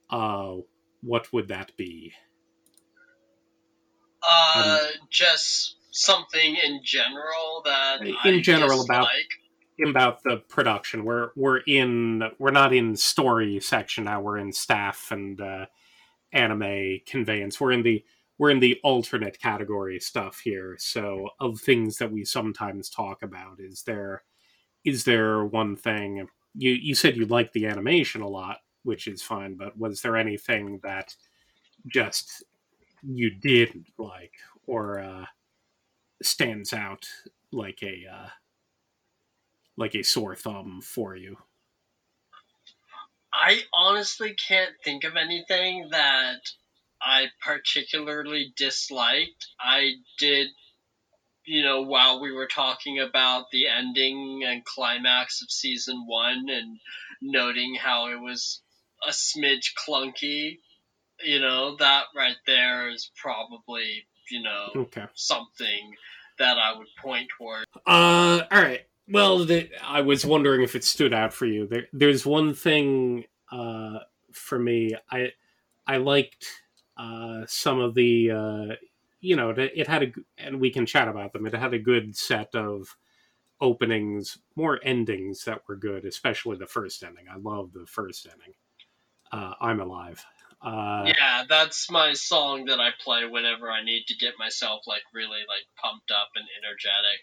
uh, 0.09 0.55
what 1.03 1.31
would 1.35 1.49
that 1.49 1.77
be? 1.77 2.15
Uh, 4.27 4.79
um, 4.83 4.91
just 5.11 5.77
something 5.91 6.57
in 6.65 6.81
general 6.83 7.63
that 7.67 8.01
in 8.01 8.17
I 8.25 8.41
general 8.41 8.83
about 8.83 9.09
about 9.87 10.23
the 10.23 10.39
production. 10.49 11.05
We're 11.05 11.31
we're 11.37 11.59
in 11.59 12.23
we're 12.39 12.51
not 12.51 12.73
in 12.73 12.97
story 12.97 13.61
section 13.61 14.05
now. 14.05 14.21
We're 14.21 14.39
in 14.39 14.53
staff 14.53 15.09
and 15.11 15.41
uh, 15.41 15.67
anime 16.37 17.01
conveyance. 17.07 17.61
We're 17.61 17.73
in 17.73 17.83
the 17.83 18.05
we're 18.39 18.51
in 18.51 18.61
the 18.61 18.79
alternate 18.85 19.41
category 19.41 19.99
stuff 19.99 20.41
here. 20.41 20.77
So 20.79 21.31
of 21.41 21.61
things 21.61 21.97
that 21.99 22.13
we 22.13 22.25
sometimes 22.25 22.91
talk 22.91 23.23
about, 23.23 23.61
is 23.61 23.83
there 23.83 24.25
is 24.85 25.05
there 25.05 25.45
one 25.45 25.77
thing 25.77 26.29
you 26.55 26.73
you 26.73 26.95
said 26.95 27.17
you 27.17 27.27
liked 27.27 27.55
the 27.55 27.67
animation 27.67 28.23
a 28.23 28.29
lot, 28.29 28.59
which 28.85 29.09
is 29.09 29.23
fine, 29.23 29.57
but 29.57 29.79
was 29.79 30.03
there 30.03 30.17
anything 30.17 30.81
that 30.83 31.15
just 31.89 32.45
you 33.03 33.31
didn't 33.31 33.87
like 33.99 34.35
or 34.67 35.01
uh, 35.01 35.27
stands 36.23 36.73
out 36.73 37.09
like 37.53 37.83
a 37.83 38.05
uh, 38.13 38.29
like 39.77 39.95
a 39.95 40.03
sore 40.03 40.37
thumb 40.37 40.81
for 40.83 41.17
you? 41.17 41.37
I 43.39 43.61
honestly 43.73 44.35
can't 44.35 44.73
think 44.83 45.05
of 45.05 45.17
anything 45.17 45.89
that 45.91 46.41
I 47.01 47.27
particularly 47.45 48.53
disliked. 48.57 49.49
I 49.61 49.93
did, 50.19 50.49
you 51.45 51.63
know, 51.63 51.83
while 51.83 52.21
we 52.21 52.33
were 52.33 52.47
talking 52.47 52.99
about 52.99 53.51
the 53.53 53.69
ending 53.69 54.43
and 54.45 54.65
climax 54.65 55.43
of 55.43 55.51
season 55.51 56.05
one 56.07 56.47
and 56.49 56.79
noting 57.21 57.77
how 57.79 58.09
it 58.09 58.21
was 58.21 58.63
a 59.07 59.11
smidge 59.11 59.73
clunky, 59.87 60.59
you 61.23 61.41
know, 61.41 61.77
that 61.77 62.05
right 62.17 62.37
there 62.47 62.89
is 62.89 63.11
probably, 63.17 64.07
you 64.31 64.43
know, 64.43 64.69
okay. 64.77 65.05
something 65.15 65.95
that 66.39 66.59
I 66.59 66.77
would 66.77 66.89
point 67.01 67.29
toward. 67.37 67.67
Uh, 67.87 68.43
all 68.51 68.63
right. 68.63 68.87
Well, 69.09 69.45
the, 69.45 69.71
I 69.83 70.01
was 70.01 70.27
wondering 70.27 70.63
if 70.63 70.75
it 70.75 70.85
stood 70.85 71.13
out 71.13 71.33
for 71.33 71.47
you. 71.47 71.67
There, 71.67 71.87
there's 71.93 72.27
one 72.27 72.55
thing 72.55 73.25
uh, 73.53 74.01
for 74.33 74.59
me. 74.59 74.95
I 75.11 75.33
I 75.87 75.99
liked 75.99 76.47
uh, 76.97 77.45
some 77.47 77.79
of 77.79 77.95
the, 77.95 78.31
uh, 78.31 78.75
you 79.21 79.37
know, 79.37 79.51
it 79.51 79.87
had 79.87 80.03
a, 80.03 80.13
and 80.39 80.61
we 80.61 80.71
can 80.71 80.87
chat 80.87 81.09
about 81.09 81.33
them. 81.33 81.47
It 81.47 81.55
had 81.55 81.75
a 81.75 81.79
good 81.79 82.17
set 82.17 82.55
of 82.55 82.97
openings, 83.61 84.39
more 84.57 84.81
endings 84.83 85.45
that 85.45 85.63
were 85.69 85.77
good, 85.77 86.05
especially 86.05 86.57
the 86.57 86.67
first 86.67 87.03
ending. 87.03 87.27
I 87.33 87.37
love 87.37 87.73
the 87.73 87.87
first 87.87 88.27
ending. 88.31 88.55
Uh, 89.31 89.55
I'm 89.61 89.81
alive. 89.81 90.25
Uh, 90.61 91.05
yeah, 91.07 91.45
that's 91.49 91.91
my 91.91 92.13
song 92.15 92.65
that 92.67 92.81
I 92.81 92.91
play 93.03 93.27
whenever 93.27 93.71
I 93.71 93.85
need 93.85 94.07
to 94.09 94.17
get 94.17 94.35
myself 94.39 94.87
like 94.87 95.03
really 95.15 95.41
like 95.49 95.67
pumped 95.77 96.11
up 96.11 96.31
and 96.35 96.47
energetic. 96.59 97.21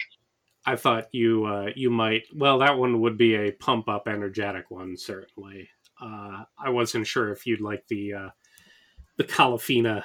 I 0.66 0.76
thought 0.76 1.10
you 1.12 1.46
uh, 1.46 1.70
you 1.76 1.90
might. 1.90 2.24
Well, 2.34 2.60
that 2.60 2.78
one 2.78 3.02
would 3.02 3.18
be 3.18 3.36
a 3.36 3.52
pump 3.52 3.90
up, 3.90 4.08
energetic 4.08 4.72
one, 4.72 4.96
certainly. 4.98 5.70
Uh, 6.02 6.44
I 6.58 6.70
wasn't 6.70 7.08
sure 7.08 7.32
if 7.32 7.46
you'd 7.46 7.62
like 7.62 7.86
the 7.88 8.14
uh, 8.14 8.30
the 9.18 9.24
Kalafina 9.24 10.04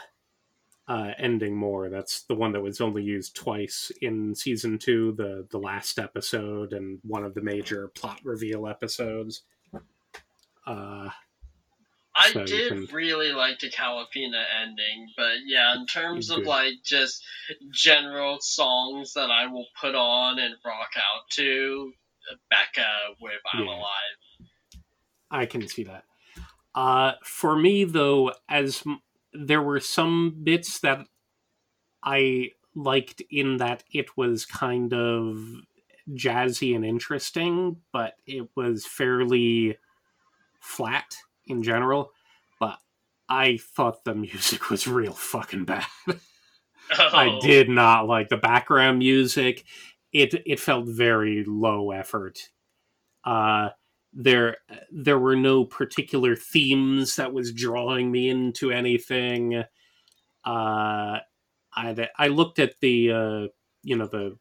uh, 0.89 1.13
ending 1.19 1.57
more. 1.57 1.89
That's 1.89 2.23
the 2.23 2.35
one 2.35 2.53
that 2.53 2.61
was 2.61 2.81
only 2.81 3.03
used 3.03 3.37
twice 3.37 3.93
in 4.01 4.35
season 4.35 4.79
two, 4.79 5.13
the 5.13 5.47
the 5.51 5.59
last 5.59 5.99
episode 5.99 6.73
and 6.73 6.99
one 7.03 7.25
of 7.25 7.35
the 7.35 7.43
major 7.43 7.89
plot 7.89 8.21
reveal 8.25 8.67
episodes. 8.67 9.43
Uh, 10.67 11.11
I 12.19 12.33
so 12.33 12.45
did 12.45 12.73
can... 12.73 12.89
really 12.93 13.33
like 13.33 13.61
the 13.61 13.71
Kalafina 13.71 14.43
ending, 14.63 15.09
but 15.17 15.37
yeah, 15.47 15.75
in 15.77 15.87
terms 15.87 16.31
of 16.31 16.41
like 16.41 16.75
just 16.85 17.25
general 17.73 18.39
songs 18.41 19.13
that 19.15 19.31
I 19.31 19.47
will 19.47 19.67
put 19.81 19.95
on 19.95 20.39
and 20.39 20.55
rock 20.65 20.91
out 20.97 21.31
to, 21.33 21.93
Becca 22.51 22.87
with 23.21 23.41
I'm 23.53 23.65
yeah. 23.65 23.71
Alive. 23.71 24.49
I 25.31 25.47
can 25.47 25.67
see 25.67 25.85
that. 25.85 26.05
Uh, 26.75 27.13
for 27.23 27.57
me, 27.57 27.85
though, 27.85 28.33
as 28.49 28.83
m- 28.87 29.01
there 29.33 29.63
were 29.63 29.81
some 29.81 30.41
bits 30.43 30.81
that 30.81 31.07
I 32.03 32.51
liked 32.75 33.23
in 33.31 33.59
that 33.59 33.85
it 33.93 34.17
was 34.17 34.47
kind 34.47 34.93
of 34.93 35.39
jazzy 36.11 36.75
and 36.75 36.85
interesting, 36.85 37.77
but 37.93 38.15
it 38.27 38.49
was 38.57 38.87
fairly 38.87 39.77
flat 40.61 41.15
in 41.49 41.63
general, 41.63 42.13
but 42.61 42.79
I 43.29 43.59
thought 43.59 44.05
the 44.05 44.15
music 44.15 44.71
was 44.71 44.87
real 44.87 45.13
fucking 45.13 45.65
bad. 45.65 45.87
oh. 46.09 46.17
I 46.99 47.39
did 47.41 47.69
not 47.69 48.07
like 48.07 48.29
the 48.29 48.37
background 48.37 48.99
music. 48.99 49.65
It 50.13 50.35
it 50.47 50.61
felt 50.61 50.87
very 50.87 51.45
low 51.47 51.91
effort. 51.91 52.39
Uh, 53.25 53.71
there 54.13 54.57
there 54.91 55.19
were 55.19 55.37
no 55.37 55.65
particular 55.65 56.35
themes 56.35 57.17
that 57.17 57.33
was 57.33 57.53
drawing 57.53 58.11
me 58.11 58.29
into 58.29 58.71
anything. 58.71 59.65
Uh, 60.45 61.19
I 61.75 62.09
I 62.19 62.29
looked 62.29 62.59
at 62.59 62.81
the 62.81 63.13
uh, 63.13 63.47
you 63.83 63.97
know 63.97 64.07
the 64.07 64.39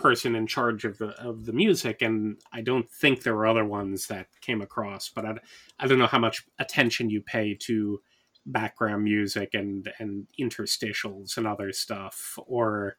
person 0.00 0.34
in 0.34 0.46
charge 0.46 0.84
of 0.84 0.98
the 0.98 1.10
of 1.20 1.44
the 1.44 1.52
music, 1.52 2.02
and 2.02 2.40
I 2.52 2.62
don't 2.62 2.90
think 2.90 3.22
there 3.22 3.36
were 3.36 3.46
other 3.46 3.64
ones 3.64 4.06
that 4.08 4.26
came 4.40 4.60
across. 4.62 5.08
But 5.08 5.24
I, 5.24 5.34
I 5.78 5.86
don't 5.86 5.98
know 5.98 6.06
how 6.06 6.18
much 6.18 6.44
attention 6.58 7.10
you 7.10 7.20
pay 7.20 7.54
to 7.62 8.00
background 8.46 9.04
music 9.04 9.50
and 9.54 9.92
and 9.98 10.26
interstitials 10.38 11.36
and 11.36 11.46
other 11.46 11.72
stuff, 11.72 12.38
or 12.46 12.96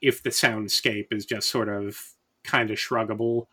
if 0.00 0.22
the 0.22 0.30
soundscape 0.30 1.12
is 1.12 1.26
just 1.26 1.50
sort 1.50 1.68
of 1.68 1.98
kind 2.44 2.70
of 2.70 2.78
shruggable, 2.78 3.46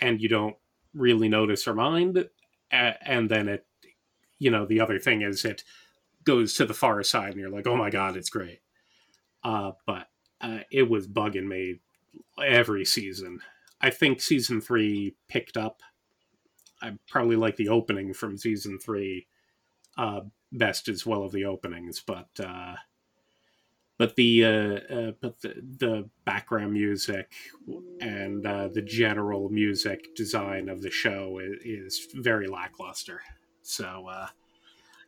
and 0.00 0.20
you 0.20 0.28
don't 0.28 0.56
really 0.94 1.28
notice 1.28 1.66
or 1.66 1.74
mind, 1.74 2.28
and 2.70 3.30
then 3.30 3.48
it, 3.48 3.66
you 4.38 4.50
know, 4.50 4.66
the 4.66 4.80
other 4.80 4.98
thing 4.98 5.22
is 5.22 5.44
it 5.44 5.64
goes 6.24 6.54
to 6.54 6.64
the 6.64 6.74
far 6.74 7.02
side, 7.02 7.32
and 7.32 7.40
you're 7.40 7.50
like, 7.50 7.66
oh 7.66 7.76
my 7.76 7.90
god, 7.90 8.16
it's 8.16 8.30
great. 8.30 8.60
Uh, 9.44 9.72
but 9.86 10.06
uh, 10.42 10.60
it 10.70 10.88
was 10.88 11.06
bugging 11.06 11.46
me 11.46 11.80
every 12.42 12.84
season. 12.84 13.40
I 13.80 13.90
think 13.90 14.20
season 14.20 14.60
three 14.60 15.14
picked 15.28 15.56
up. 15.56 15.82
I 16.80 16.92
probably 17.08 17.36
like 17.36 17.56
the 17.56 17.68
opening 17.68 18.12
from 18.12 18.36
season 18.36 18.78
three 18.78 19.26
uh, 19.96 20.20
best 20.50 20.88
as 20.88 21.06
well 21.06 21.22
of 21.22 21.32
the 21.32 21.44
openings, 21.44 22.02
but 22.04 22.28
uh, 22.40 22.74
but 23.98 24.16
the 24.16 24.44
uh, 24.44 24.48
uh, 24.48 25.12
but 25.20 25.40
the, 25.42 25.54
the 25.78 26.08
background 26.24 26.72
music 26.72 27.32
and 28.00 28.44
uh, 28.44 28.68
the 28.68 28.82
general 28.82 29.48
music 29.48 30.14
design 30.16 30.68
of 30.68 30.82
the 30.82 30.90
show 30.90 31.38
is, 31.38 31.58
is 31.64 32.08
very 32.14 32.48
lackluster. 32.48 33.20
So 33.62 34.08
uh, 34.08 34.26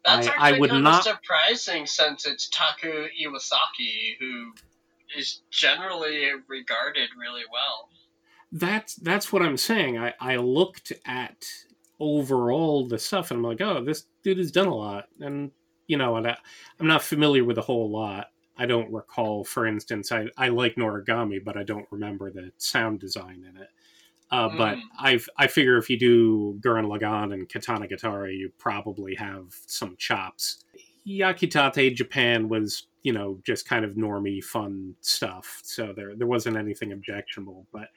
that's 0.04 0.28
I, 0.28 0.54
I 0.54 0.58
would 0.58 0.72
not 0.72 1.02
surprising 1.02 1.86
since 1.86 2.26
it's 2.26 2.48
Taku 2.48 3.08
Iwasaki 3.20 4.16
who 4.20 4.52
is 5.16 5.40
generally 5.50 6.28
regarded 6.48 7.10
really 7.18 7.42
well. 7.52 7.88
That's 8.52 8.94
that's 8.96 9.32
what 9.32 9.42
I'm 9.42 9.56
saying. 9.56 9.98
I, 9.98 10.14
I 10.20 10.36
looked 10.36 10.92
at 11.06 11.46
overall 11.98 12.86
the 12.86 12.98
stuff 12.98 13.30
and 13.30 13.38
I'm 13.38 13.44
like, 13.44 13.60
oh, 13.60 13.84
this 13.84 14.06
dude 14.22 14.38
has 14.38 14.52
done 14.52 14.68
a 14.68 14.74
lot, 14.74 15.08
and 15.20 15.50
you 15.86 15.96
know, 15.96 16.16
and 16.16 16.28
I, 16.28 16.36
I'm 16.78 16.86
not 16.86 17.02
familiar 17.02 17.44
with 17.44 17.58
a 17.58 17.62
whole 17.62 17.90
lot. 17.90 18.28
I 18.56 18.66
don't 18.66 18.92
recall, 18.92 19.44
for 19.44 19.66
instance, 19.66 20.12
I, 20.12 20.26
I 20.36 20.48
like 20.48 20.76
Noragami, 20.76 21.42
but 21.44 21.56
I 21.56 21.64
don't 21.64 21.86
remember 21.90 22.30
the 22.30 22.52
sound 22.56 23.00
design 23.00 23.44
in 23.48 23.60
it. 23.60 23.68
Uh, 24.30 24.48
mm. 24.48 24.58
But 24.58 24.78
I 24.98 25.20
I 25.36 25.46
figure 25.46 25.76
if 25.76 25.90
you 25.90 25.98
do 25.98 26.58
Gurren 26.60 26.86
Lagann 26.86 27.34
and 27.34 27.48
Katanagatari, 27.48 28.38
you 28.38 28.52
probably 28.58 29.14
have 29.16 29.46
some 29.66 29.96
chops. 29.98 30.63
Yakitate 31.06 31.94
Japan 31.94 32.48
was 32.48 32.86
you 33.02 33.12
know 33.12 33.38
just 33.44 33.68
kind 33.68 33.84
of 33.84 33.92
normie 33.92 34.42
fun 34.42 34.94
stuff 35.00 35.60
so 35.62 35.92
there 35.94 36.16
there 36.16 36.26
wasn't 36.26 36.56
anything 36.56 36.92
objectionable 36.92 37.66
but 37.70 37.88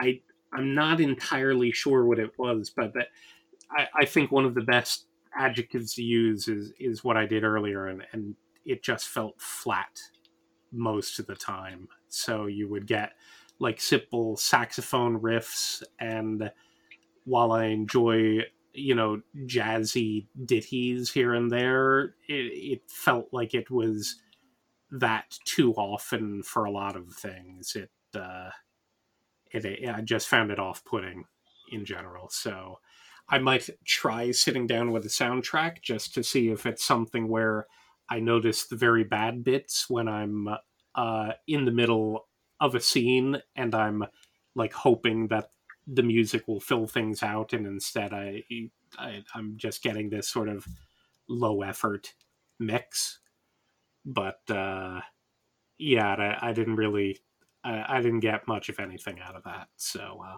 i 0.00 0.18
i'm 0.54 0.74
not 0.74 1.02
entirely 1.02 1.70
sure 1.70 2.06
what 2.06 2.18
it 2.18 2.30
was 2.38 2.72
but 2.74 2.94
that 2.94 3.08
i 3.76 3.86
i 4.00 4.04
think 4.06 4.32
one 4.32 4.46
of 4.46 4.54
the 4.54 4.62
best 4.62 5.04
adjectives 5.38 5.92
to 5.92 6.02
use 6.02 6.48
is 6.48 6.72
is 6.80 7.04
what 7.04 7.18
i 7.18 7.26
did 7.26 7.44
earlier 7.44 7.88
and 7.88 8.02
and 8.12 8.34
it 8.68 8.82
just 8.82 9.08
felt 9.08 9.40
flat 9.40 10.00
most 10.70 11.18
of 11.18 11.26
the 11.26 11.34
time. 11.34 11.88
So 12.08 12.46
you 12.46 12.68
would 12.68 12.86
get 12.86 13.12
like 13.58 13.80
simple 13.80 14.36
saxophone 14.36 15.18
riffs, 15.18 15.82
and 15.98 16.50
while 17.24 17.50
I 17.50 17.64
enjoy 17.64 18.40
you 18.78 18.94
know 18.94 19.20
jazzy 19.46 20.26
ditties 20.44 21.10
here 21.10 21.34
and 21.34 21.50
there, 21.50 22.14
it, 22.28 22.52
it 22.52 22.82
felt 22.88 23.28
like 23.32 23.54
it 23.54 23.70
was 23.70 24.16
that 24.90 25.38
too 25.44 25.72
often 25.74 26.42
for 26.42 26.64
a 26.64 26.70
lot 26.70 26.96
of 26.96 27.12
things. 27.12 27.76
It 27.76 27.90
uh, 28.18 28.50
it, 29.50 29.64
it 29.64 29.88
I 29.88 30.00
just 30.00 30.28
found 30.28 30.50
it 30.50 30.58
off 30.58 30.84
putting 30.84 31.24
in 31.70 31.84
general. 31.84 32.28
So 32.30 32.78
I 33.28 33.38
might 33.38 33.68
try 33.84 34.30
sitting 34.30 34.66
down 34.66 34.90
with 34.90 35.04
a 35.04 35.10
soundtrack 35.10 35.82
just 35.82 36.14
to 36.14 36.22
see 36.22 36.48
if 36.48 36.64
it's 36.64 36.84
something 36.84 37.28
where 37.28 37.66
I 38.08 38.20
notice 38.20 38.66
the 38.66 38.76
very 38.76 39.04
bad 39.04 39.44
bits 39.44 39.88
when 39.88 40.08
I'm 40.08 40.48
uh, 40.94 41.32
in 41.46 41.66
the 41.66 41.70
middle 41.70 42.26
of 42.60 42.74
a 42.74 42.80
scene 42.80 43.40
and 43.54 43.74
I'm 43.74 44.04
like 44.54 44.72
hoping 44.72 45.28
that 45.28 45.50
the 45.90 46.02
music 46.02 46.46
will 46.46 46.60
fill 46.60 46.86
things 46.86 47.22
out, 47.22 47.52
and 47.52 47.66
instead 47.66 48.12
I, 48.12 48.44
I 48.98 49.24
I'm 49.34 49.56
just 49.56 49.82
getting 49.82 50.10
this 50.10 50.28
sort 50.28 50.48
of 50.48 50.66
low 51.28 51.62
effort 51.62 52.14
mix. 52.58 53.18
But 54.04 54.40
uh, 54.50 55.00
yeah, 55.78 56.14
I, 56.40 56.50
I 56.50 56.52
didn't 56.52 56.76
really 56.76 57.20
I, 57.64 57.84
I, 57.96 58.00
didn't 58.00 58.20
get 58.20 58.46
much 58.46 58.68
of 58.68 58.78
anything 58.78 59.18
out 59.20 59.34
of 59.34 59.44
that. 59.44 59.68
So 59.76 60.22
uh, 60.26 60.36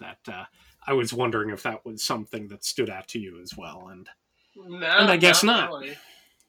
that 0.00 0.18
uh, 0.28 0.44
I 0.86 0.92
was 0.92 1.12
wondering 1.12 1.50
if 1.50 1.62
that 1.62 1.84
was 1.84 2.02
something 2.02 2.48
that 2.48 2.64
stood 2.64 2.90
out 2.90 3.08
to 3.08 3.18
you 3.18 3.40
as 3.40 3.56
well, 3.56 3.88
and 3.90 4.08
no, 4.56 4.86
and 4.86 5.10
I 5.10 5.16
guess 5.16 5.42
not. 5.42 5.70
not. 5.70 5.80
Really. 5.80 5.96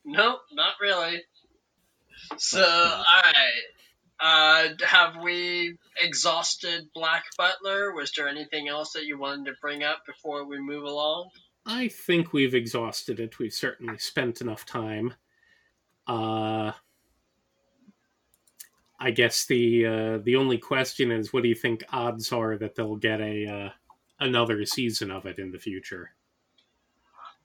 Nope, 0.04 0.42
not 0.54 0.74
really. 0.82 1.22
So, 2.38 2.64
all 2.64 3.22
right. 3.24 3.62
Uh, 4.22 4.70
have 4.86 5.18
we 5.24 5.78
exhausted 6.02 6.90
Black 6.94 7.24
Butler? 7.38 7.92
Was 7.94 8.12
there 8.12 8.28
anything 8.28 8.68
else 8.68 8.94
that 8.94 9.06
you 9.06 9.18
wanted 9.18 9.48
to 9.48 9.58
bring 9.60 9.84
up 9.84 10.06
before 10.06 10.46
we 10.46 10.60
move 10.60 10.84
along? 10.84 11.30
I 11.66 11.88
think 11.88 12.32
we've 12.32 12.54
exhausted 12.54 13.20
it. 13.20 13.40
We've 13.40 13.54
certainly 13.54 13.98
spent 13.98 14.42
enough 14.42 14.66
time. 14.66 15.16
Uh, 16.08 16.72
I 19.00 19.10
guess 19.10 19.46
the 19.46 19.86
uh, 19.86 20.18
the 20.24 20.36
only 20.36 20.60
question 20.60 21.12
is, 21.12 21.34
what 21.34 21.42
do 21.42 21.50
you 21.50 21.56
think 21.56 21.84
odds 21.92 22.32
are 22.32 22.58
that 22.58 22.76
they'll 22.76 22.98
get 22.98 23.22
a 23.22 23.48
uh, 23.48 23.70
another 24.20 24.64
season 24.66 25.10
of 25.10 25.26
it 25.26 25.40
in 25.40 25.52
the 25.52 25.58
future? 25.58 26.12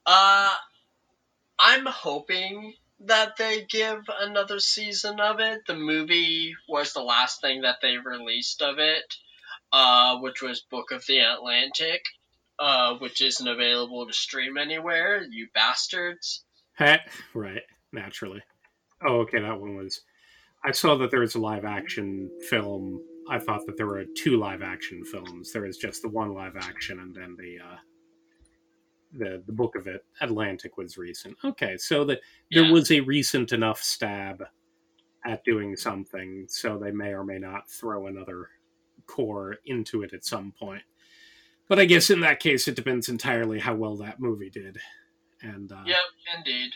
Uh, 0.05 0.53
I'm 1.59 1.86
hoping 1.86 2.74
that 3.01 3.36
they 3.36 3.64
give 3.64 4.05
another 4.20 4.59
season 4.59 5.20
of 5.20 5.40
it. 5.40 5.66
The 5.66 5.74
movie 5.74 6.55
was 6.68 6.93
the 6.93 7.02
last 7.02 7.40
thing 7.40 7.62
that 7.62 7.77
they 7.82 7.97
released 7.98 8.62
of 8.62 8.78
it, 8.78 9.14
uh, 9.73 10.18
which 10.18 10.43
was 10.43 10.62
Book 10.70 10.93
of 10.93 11.05
the 11.06 11.18
Atlantic, 11.18 12.02
uh, 12.59 12.94
which 12.94 13.20
isn't 13.20 13.47
available 13.47 14.06
to 14.06 14.12
stream 14.12 14.56
anywhere. 14.56 15.23
You 15.31 15.48
bastards. 15.55 16.44
right, 17.35 17.62
naturally. 17.93 18.43
Oh, 19.06 19.20
okay, 19.20 19.40
that 19.40 19.60
one 19.60 19.77
was. 19.77 20.01
I 20.64 20.73
saw 20.73 20.97
that 20.97 21.10
there 21.10 21.20
was 21.20 21.35
a 21.35 21.40
live 21.40 21.64
action 21.64 22.31
film. 22.48 23.01
I 23.28 23.39
thought 23.39 23.66
that 23.66 23.77
there 23.77 23.86
were 23.86 24.05
two 24.16 24.39
live 24.39 24.62
action 24.62 25.05
films. 25.05 25.52
There 25.52 25.62
was 25.62 25.77
just 25.77 26.02
the 26.02 26.09
one 26.09 26.32
live 26.32 26.56
action, 26.56 26.98
and 27.01 27.14
then 27.14 27.36
the 27.39 27.59
uh, 27.62 27.77
the 29.18 29.43
the 29.47 29.52
book 29.52 29.74
of 29.76 29.86
it 29.86 30.05
Atlantic 30.20 30.76
was 30.76 30.97
recent. 30.97 31.36
Okay, 31.44 31.76
so 31.76 32.05
that 32.05 32.20
there 32.51 32.70
was 32.70 32.90
a 32.90 33.01
recent 33.01 33.52
enough 33.52 33.82
stab 33.82 34.44
at 35.24 35.44
doing 35.44 35.76
something, 35.76 36.47
so 36.48 36.78
they 36.78 36.93
may 36.93 37.09
or 37.09 37.24
may 37.24 37.38
not 37.38 37.68
throw 37.68 38.06
another 38.06 38.48
cour 39.06 39.56
into 39.64 40.02
it 40.02 40.12
at 40.12 40.24
some 40.24 40.52
point. 40.59 40.82
But 41.68 41.78
I 41.80 41.84
guess 41.84 42.10
in 42.10 42.20
that 42.20 42.40
case, 42.40 42.68
it 42.68 42.76
depends 42.76 43.09
entirely 43.09 43.59
how 43.59 43.74
well 43.74 43.97
that 43.97 44.20
movie 44.20 44.51
did. 44.51 44.78
And 45.43 45.70
uh, 45.72 45.82
yep, 45.84 45.98
indeed. 46.36 46.70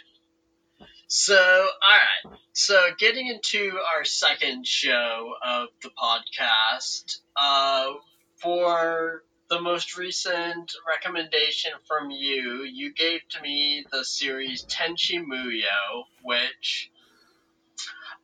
So, 1.07 1.37
all 1.37 2.31
right. 2.31 2.39
So, 2.53 2.91
getting 2.99 3.27
into 3.27 3.79
our 3.95 4.05
second 4.05 4.67
show 4.67 5.35
of 5.45 5.69
the 5.83 5.91
podcast, 5.91 7.19
uh, 7.37 7.95
for 8.37 9.23
the 9.51 9.61
most 9.61 9.99
recent 9.99 10.73
recommendation 10.87 11.73
from 11.87 12.11
you, 12.11 12.63
you 12.63 12.95
gave 12.95 13.21
to 13.29 13.43
me 13.43 13.85
the 13.91 14.05
series 14.05 14.65
Tenchi 14.67 15.19
Muyo, 15.21 16.05
which 16.23 16.89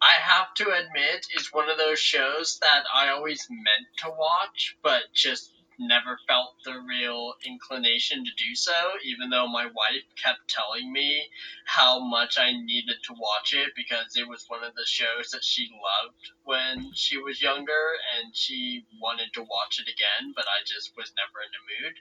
I 0.01 0.13
have 0.13 0.55
to 0.55 0.71
admit 0.71 1.27
is 1.37 1.53
one 1.53 1.69
of 1.69 1.79
those 1.79 1.99
shows 1.99 2.59
that 2.61 2.85
I 2.95 3.09
always 3.09 3.45
meant 3.51 3.89
to 4.05 4.11
watch, 4.11 4.77
but 4.85 5.03
just 5.13 5.53
never 5.79 6.19
felt 6.27 6.55
the 6.65 6.75
real 6.89 7.35
inclination 7.47 8.25
to 8.25 8.31
do 8.37 8.55
so, 8.55 8.73
even 9.05 9.31
though 9.31 9.47
my 9.47 9.65
wife 9.65 10.07
kept 10.23 10.49
telling 10.49 10.93
me 10.93 11.23
how 11.65 12.01
much 12.01 12.39
I 12.39 12.53
needed 12.53 12.97
to 13.05 13.15
watch 13.15 13.53
it 13.53 13.73
because 13.77 14.17
it 14.17 14.29
was 14.29 14.45
one 14.49 14.65
of 14.65 14.75
the 14.75 14.87
shows 14.87 15.31
that 15.31 15.45
she 15.45 15.69
loved 15.73 16.33
when 16.45 16.93
she 16.95 17.19
was 17.19 17.43
younger 17.43 17.93
and 18.17 18.35
she 18.35 18.85
wanted 19.01 19.33
to 19.35 19.43
watch 19.43 19.81
it 19.81 19.91
again, 19.91 20.33
but 20.35 20.45
I 20.45 20.65
just 20.65 20.97
was 20.97 21.13
never 21.17 21.43
in 21.45 21.51
the 21.53 21.87
mood. 21.87 21.95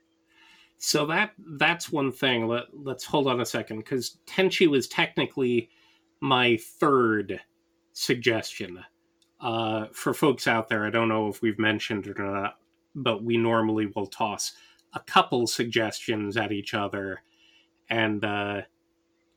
So 0.78 1.06
that 1.08 1.32
that's 1.58 1.92
one 1.92 2.12
thing. 2.12 2.48
Let, 2.48 2.66
let's 2.74 3.06
hold 3.06 3.28
on 3.28 3.42
a 3.42 3.46
second 3.46 3.78
because 3.78 4.18
Tenchi 4.28 4.68
was 4.68 4.88
technically 4.88 5.70
my 6.20 6.58
third 6.58 7.40
suggestion. 7.94 8.84
Uh, 9.40 9.88
for 9.92 10.14
folks 10.14 10.48
out 10.48 10.70
there, 10.70 10.86
I 10.86 10.90
don't 10.90 11.10
know 11.10 11.28
if 11.28 11.42
we've 11.42 11.60
mentioned 11.60 12.08
it 12.08 12.20
or 12.20 12.32
not, 12.32 12.58
but 12.96 13.24
we 13.24 13.38
normally 13.38 13.88
will 13.96 14.08
toss 14.08 14.54
a 14.94 15.00
couple 15.02 15.46
suggestions 15.46 16.38
at 16.38 16.52
each 16.52 16.74
other. 16.74 17.22
And 17.90 18.24
uh, 18.24 18.62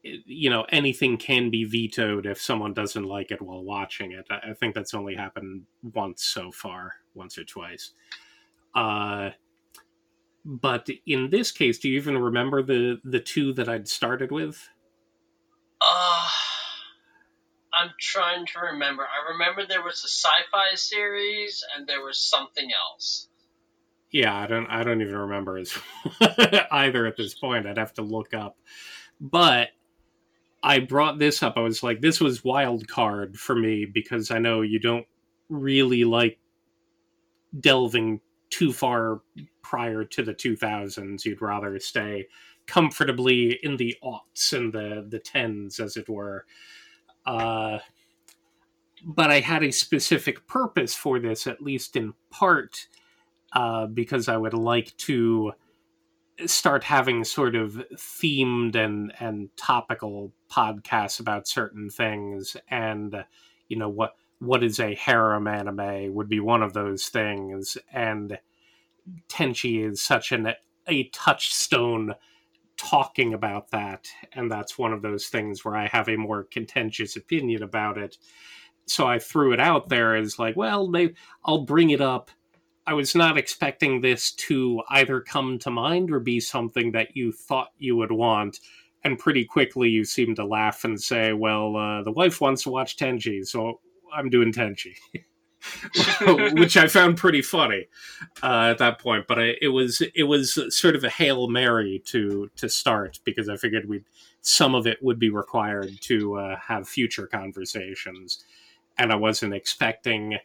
you 0.02 0.48
know 0.48 0.64
anything 0.70 1.16
can 1.16 1.50
be 1.50 1.64
vetoed 1.64 2.26
if 2.26 2.40
someone 2.40 2.72
doesn't 2.72 3.04
like 3.04 3.30
it 3.30 3.42
while 3.42 3.62
watching 3.62 4.12
it. 4.12 4.26
I 4.30 4.54
think 4.54 4.74
that's 4.74 4.94
only 4.94 5.14
happened 5.14 5.64
once 5.82 6.24
so 6.24 6.50
far 6.52 6.94
once 7.14 7.36
or 7.36 7.44
twice. 7.44 7.92
Uh, 8.74 9.30
but 10.44 10.88
in 11.06 11.30
this 11.30 11.50
case 11.50 11.78
do 11.78 11.88
you 11.88 11.96
even 11.96 12.16
remember 12.16 12.62
the 12.62 13.00
the 13.04 13.20
two 13.20 13.52
that 13.54 13.68
i'd 13.68 13.88
started 13.88 14.30
with? 14.30 14.68
Uh 15.80 16.28
i'm 17.74 17.90
trying 17.98 18.46
to 18.46 18.60
remember. 18.72 19.02
I 19.02 19.32
remember 19.32 19.66
there 19.66 19.82
was 19.82 20.02
a 20.04 20.08
sci-fi 20.08 20.74
series 20.76 21.64
and 21.76 21.86
there 21.86 22.02
was 22.02 22.18
something 22.18 22.70
else 22.72 23.28
yeah, 24.10 24.34
I 24.36 24.46
don't 24.46 24.66
I 24.66 24.82
don't 24.84 25.02
even 25.02 25.16
remember 25.16 25.58
as 25.58 25.76
either 26.70 27.06
at 27.06 27.16
this 27.16 27.34
point. 27.34 27.66
I'd 27.66 27.78
have 27.78 27.94
to 27.94 28.02
look 28.02 28.34
up. 28.34 28.58
But 29.20 29.70
I 30.62 30.80
brought 30.80 31.18
this 31.18 31.42
up. 31.42 31.54
I 31.56 31.60
was 31.60 31.82
like, 31.82 32.00
this 32.00 32.20
was 32.20 32.44
wild 32.44 32.88
card 32.88 33.38
for 33.38 33.54
me 33.54 33.84
because 33.84 34.30
I 34.30 34.38
know 34.38 34.62
you 34.62 34.78
don't 34.78 35.06
really 35.48 36.04
like 36.04 36.38
delving 37.60 38.20
too 38.50 38.72
far 38.72 39.20
prior 39.62 40.04
to 40.04 40.22
the 40.22 40.34
2000s. 40.34 41.24
You'd 41.24 41.42
rather 41.42 41.78
stay 41.78 42.28
comfortably 42.66 43.58
in 43.62 43.76
the 43.76 43.96
aughts 44.02 44.52
and 44.52 44.72
the 44.72 45.06
the 45.08 45.18
tens, 45.18 45.80
as 45.80 45.96
it 45.96 46.08
were. 46.08 46.46
Uh, 47.26 47.78
but 49.04 49.30
I 49.30 49.40
had 49.40 49.62
a 49.62 49.70
specific 49.70 50.46
purpose 50.46 50.94
for 50.94 51.18
this, 51.18 51.46
at 51.46 51.62
least 51.62 51.94
in 51.94 52.14
part 52.30 52.88
uh, 53.52 53.86
because 53.86 54.28
I 54.28 54.36
would 54.36 54.54
like 54.54 54.96
to 54.98 55.52
start 56.46 56.84
having 56.84 57.24
sort 57.24 57.56
of 57.56 57.82
themed 57.94 58.76
and 58.76 59.12
and 59.20 59.48
topical 59.56 60.32
podcasts 60.50 61.20
about 61.20 61.48
certain 61.48 61.90
things. 61.90 62.56
And 62.70 63.24
you 63.68 63.76
know 63.76 63.88
what 63.88 64.14
what 64.38 64.62
is 64.62 64.78
a 64.78 64.94
harem 64.94 65.48
anime 65.48 66.14
would 66.14 66.28
be 66.28 66.40
one 66.40 66.62
of 66.62 66.72
those 66.74 67.08
things. 67.08 67.76
And 67.92 68.38
tenchi 69.28 69.84
is 69.84 70.02
such 70.02 70.32
an 70.32 70.54
a 70.86 71.08
touchstone 71.08 72.14
talking 72.76 73.34
about 73.34 73.70
that. 73.72 74.06
And 74.32 74.50
that's 74.50 74.78
one 74.78 74.92
of 74.92 75.02
those 75.02 75.26
things 75.26 75.64
where 75.64 75.76
i 75.76 75.88
have 75.88 76.08
a 76.08 76.16
more 76.16 76.44
contentious 76.44 77.16
opinion 77.16 77.62
about 77.62 77.98
it. 77.98 78.16
So 78.86 79.06
i 79.06 79.18
threw 79.18 79.52
it 79.52 79.60
out 79.60 79.88
there 79.88 80.14
as 80.16 80.38
like 80.38 80.56
well 80.56 80.88
maybe 80.88 81.14
i'll 81.44 81.64
bring 81.64 81.90
it 81.90 82.00
up 82.00 82.30
I 82.88 82.94
was 82.94 83.14
not 83.14 83.36
expecting 83.36 84.00
this 84.00 84.32
to 84.32 84.82
either 84.88 85.20
come 85.20 85.58
to 85.58 85.70
mind 85.70 86.10
or 86.10 86.20
be 86.20 86.40
something 86.40 86.92
that 86.92 87.14
you 87.14 87.32
thought 87.32 87.72
you 87.78 87.96
would 87.96 88.10
want. 88.10 88.60
And 89.04 89.18
pretty 89.18 89.44
quickly, 89.44 89.90
you 89.90 90.06
seem 90.06 90.34
to 90.36 90.44
laugh 90.46 90.84
and 90.84 90.98
say, 90.98 91.34
"Well, 91.34 91.76
uh, 91.76 92.02
the 92.02 92.10
wife 92.10 92.40
wants 92.40 92.62
to 92.62 92.70
watch 92.70 92.96
Tenchi, 92.96 93.46
so 93.46 93.80
I'm 94.12 94.30
doing 94.30 94.54
Tenchi," 94.54 94.94
which 96.58 96.78
I 96.78 96.86
found 96.88 97.18
pretty 97.18 97.42
funny 97.42 97.88
uh, 98.42 98.70
at 98.70 98.78
that 98.78 98.98
point. 98.98 99.26
But 99.28 99.38
I, 99.38 99.54
it 99.60 99.68
was 99.68 100.00
it 100.14 100.24
was 100.24 100.58
sort 100.74 100.96
of 100.96 101.04
a 101.04 101.10
hail 101.10 101.46
mary 101.46 102.02
to 102.06 102.50
to 102.56 102.70
start 102.70 103.20
because 103.22 103.50
I 103.50 103.58
figured 103.58 103.86
we 103.86 104.02
some 104.40 104.74
of 104.74 104.86
it 104.86 105.02
would 105.02 105.18
be 105.18 105.28
required 105.28 105.90
to 106.00 106.36
uh, 106.36 106.56
have 106.56 106.88
future 106.88 107.26
conversations 107.26 108.42
and 108.98 109.12
I 109.12 109.16
wasn't 109.16 109.54
expecting 109.54 110.38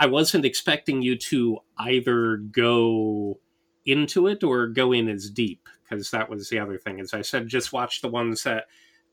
I 0.00 0.06
wasn't 0.06 0.46
expecting 0.46 1.02
you 1.02 1.14
to 1.16 1.58
either 1.78 2.38
go 2.38 3.38
into 3.84 4.26
it 4.28 4.42
or 4.42 4.66
go 4.66 4.92
in 4.92 5.08
as 5.08 5.28
deep 5.30 5.68
because 5.88 6.10
that 6.10 6.30
was 6.30 6.48
the 6.48 6.58
other 6.58 6.78
thing. 6.78 7.00
As 7.00 7.12
I 7.12 7.20
said, 7.20 7.48
just 7.48 7.72
watch 7.72 8.00
the 8.00 8.08
ones 8.08 8.42
that 8.44 8.64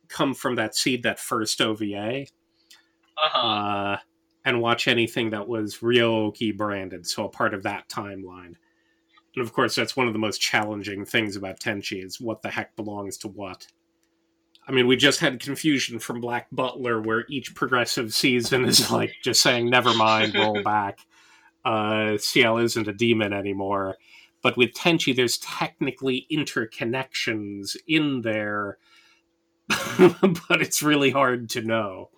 come 0.08 0.34
from 0.34 0.56
that 0.56 0.76
seed, 0.76 1.04
that 1.04 1.20
first 1.20 1.60
OVA, 1.62 2.26
Uh-huh. 3.18 3.48
uh, 3.48 3.98
and 4.46 4.62
watch 4.62 4.88
anything 4.88 5.32
that 5.32 5.48
was 5.48 5.84
Ryo-Ohki 5.84 6.56
branded, 6.56 7.06
so 7.06 7.26
a 7.26 7.30
part 7.30 7.54
of 7.54 7.64
that 7.64 7.90
timeline. 7.90 8.56
And 9.36 9.44
of 9.44 9.52
course, 9.52 9.76
that's 9.76 9.98
one 9.98 10.08
of 10.08 10.14
the 10.14 10.20
most 10.20 10.40
challenging 10.40 11.04
things 11.04 11.36
about 11.36 11.60
Tenchi 11.60 12.02
is 12.04 12.22
what 12.22 12.42
the 12.42 12.50
heck 12.50 12.76
belongs 12.78 13.18
to 13.18 13.28
what. 13.28 13.68
I 14.68 14.72
mean, 14.74 14.86
we 14.86 14.98
just 14.98 15.20
had 15.22 15.40
confusion 15.40 15.98
from 15.98 16.20
Black 16.20 16.48
Butler, 16.52 17.02
where 17.02 17.26
each 17.30 17.56
progressive 17.56 18.14
season 18.14 18.66
is 18.66 18.92
like 18.92 19.14
just 19.24 19.42
saying, 19.42 19.70
"Never 19.70 19.94
mind, 19.94 20.36
roll 20.36 20.62
back." 20.64 21.00
Uh, 21.64 22.18
Ciel 22.18 22.58
isn't 22.58 22.88
a 22.88 22.94
demon 22.94 23.34
anymore, 23.34 23.98
but 24.42 24.58
with 24.58 24.74
Tenchi, 24.74 25.16
there's 25.16 25.38
technically 25.40 26.28
interconnections 26.32 27.76
in 27.88 28.22
there, 28.22 28.78
but 29.68 30.62
it's 30.62 30.82
really 30.82 31.12
hard 31.12 31.50
to 31.52 31.62
know. 31.62 32.10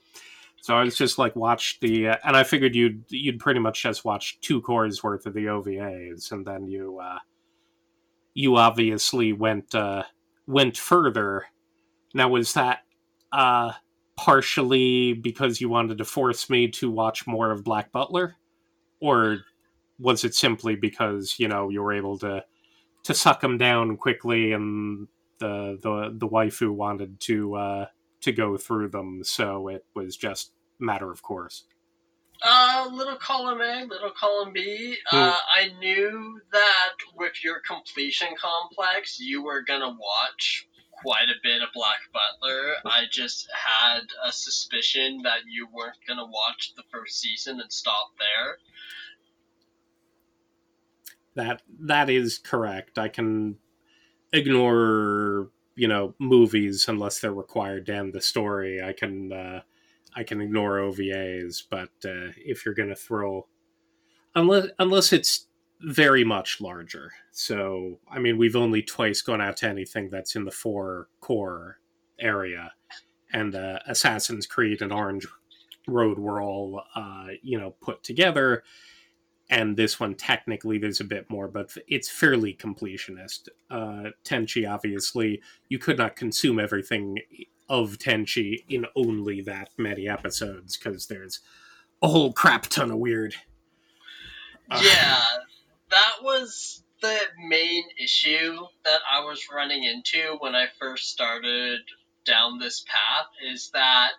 So 0.62 0.76
I 0.76 0.84
was 0.84 0.98
just 0.98 1.18
like, 1.18 1.36
watch 1.36 1.80
the, 1.80 2.10
uh, 2.10 2.18
and 2.24 2.36
I 2.36 2.44
figured 2.44 2.76
you'd 2.76 3.04
you'd 3.10 3.40
pretty 3.40 3.60
much 3.60 3.84
just 3.84 4.06
watch 4.06 4.40
two 4.42 4.62
cours 4.62 5.04
worth 5.04 5.26
of 5.26 5.34
the 5.34 5.46
OVAs, 5.46 6.32
and 6.32 6.46
then 6.46 6.68
you 6.68 7.00
uh, 7.00 7.20
you 8.34 8.56
obviously 8.56 9.34
went 9.34 9.74
uh, 9.74 10.04
went 10.48 10.78
further. 10.78 11.46
Now 12.14 12.30
was 12.30 12.54
that 12.54 12.80
uh, 13.32 13.74
partially 14.18 15.14
because 15.14 15.62
you 15.62 15.70
wanted 15.70 15.98
to 16.00 16.06
force 16.06 16.50
me 16.50 16.68
to 16.68 16.90
watch 16.90 17.28
more 17.28 17.52
of 17.52 17.64
Black 17.64 17.92
Butler, 17.92 18.36
or 19.00 19.40
was 20.00 20.24
it 20.24 20.34
simply 20.36 20.76
because 20.76 21.36
you 21.38 21.48
know 21.48 21.70
you 21.70 21.82
were 21.82 21.94
able 21.94 22.18
to 22.20 22.44
to 23.04 23.14
suck 23.14 23.44
him 23.44 23.58
down 23.58 23.98
quickly, 23.98 24.52
and 24.52 25.08
the 25.40 25.78
the 25.82 26.14
the 26.18 26.28
waifu 26.28 26.74
wanted 26.74 27.20
to 27.22 27.56
uh, 27.56 27.86
to 28.22 28.32
go 28.32 28.58
through 28.58 28.90
them, 28.90 29.24
so 29.24 29.68
it 29.68 29.86
was 29.96 30.18
just 30.18 30.52
matter 30.80 31.12
of 31.12 31.22
course. 31.22 31.66
Uh, 32.42 32.88
little 32.94 33.18
column 33.18 33.60
A, 33.60 33.86
little 33.86 34.12
column 34.12 34.54
B. 34.54 34.96
Uh, 35.12 35.36
I 35.58 35.72
knew 35.80 36.40
that 36.54 36.94
with 37.18 37.44
your 37.44 37.60
completion 37.68 38.30
complex, 38.40 39.20
you 39.20 39.44
were 39.44 39.62
gonna 39.62 39.90
watch 39.90 40.66
quite 41.02 41.30
a 41.30 41.40
bit 41.44 41.62
of 41.62 41.70
Black 41.74 42.00
Butler. 42.14 42.74
I 42.86 43.06
just 43.10 43.48
had 43.54 44.02
a 44.26 44.32
suspicion 44.32 45.22
that 45.24 45.42
you 45.48 45.68
weren't 45.74 45.98
gonna 46.08 46.26
watch 46.26 46.74
the 46.76 46.84
first 46.92 47.20
season 47.20 47.60
and 47.60 47.72
stop 47.72 48.12
there. 48.18 48.58
That 51.36 51.62
that 51.82 52.10
is 52.10 52.38
correct. 52.38 52.98
I 52.98 53.08
can 53.08 53.58
ignore 54.34 55.50
you 55.76 55.88
know 55.88 56.14
movies 56.20 56.88
unless 56.88 57.20
they're 57.20 57.34
required 57.34 57.86
to 57.88 57.96
end 57.96 58.14
the 58.14 58.22
story. 58.22 58.82
I 58.82 58.94
can 58.94 59.32
uh, 59.32 59.62
I 60.16 60.24
can 60.24 60.42
ignore 60.42 60.80
OVAs, 60.80 61.64
but 61.70 61.92
uh, 62.04 62.34
if 62.38 62.66
you're 62.66 62.76
going 62.76 62.90
to 62.90 62.96
throw 62.96 63.48
unless 64.36 64.68
unless 64.80 65.14
it's 65.14 65.48
very 65.82 66.24
much 66.24 66.62
larger. 66.62 67.12
So 67.32 68.00
I 68.10 68.20
mean, 68.20 68.38
we've 68.38 68.56
only 68.56 68.82
twice 68.82 69.22
gone 69.22 69.42
out 69.42 69.58
to 69.58 69.70
anything 69.70 70.10
that's 70.10 70.36
in 70.36 70.46
the 70.46 70.52
four 70.52 71.08
cour 71.22 71.80
area, 72.20 72.72
and 73.34 73.56
uh, 73.56 73.80
Assassin's 73.88 74.46
Creed 74.46 74.82
and 74.82 74.92
Orange 74.92 75.28
Road 75.88 76.20
were 76.20 76.42
all 76.42 76.84
uh, 76.96 77.28
you 77.42 77.60
know 77.60 77.72
put 77.82 78.04
together 78.04 78.64
and 79.50 79.76
this 79.76 80.00
one 80.00 80.16
technically 80.16 80.78
there's 80.78 81.00
a 81.00 81.06
bit 81.06 81.30
more, 81.30 81.48
but 81.48 81.76
it's 81.88 82.10
fairly 82.10 82.54
completionist. 82.54 83.50
Uh, 83.70 84.12
Tenchi, 84.24 84.70
obviously, 84.70 85.42
you 85.70 85.80
could 85.80 85.98
not 85.98 86.16
consume 86.16 86.60
everything 86.60 87.18
of 87.68 87.98
Tenchi 87.98 88.64
in 88.70 88.86
only 88.96 89.42
that 89.42 89.70
many 89.78 90.08
episodes 90.08 90.78
because 90.78 91.08
there's 91.08 91.40
a 92.02 92.08
whole 92.08 92.32
crap 92.32 92.68
ton 92.68 92.92
of 92.92 92.98
weird. 92.98 93.36
Uh, 94.70 94.82
Yeah, 94.84 95.20
that 95.92 96.16
was 96.24 96.84
the 97.02 97.18
main 97.48 97.86
issue 98.00 98.58
that 98.86 99.00
I 99.10 99.22
was 99.22 99.48
running 99.54 99.84
into 99.84 100.38
when 100.40 100.56
I 100.56 100.68
first 100.80 101.10
started 101.10 101.80
down 102.26 102.60
this 102.60 102.84
path 102.88 103.28
is 103.52 103.70
that 103.74 104.14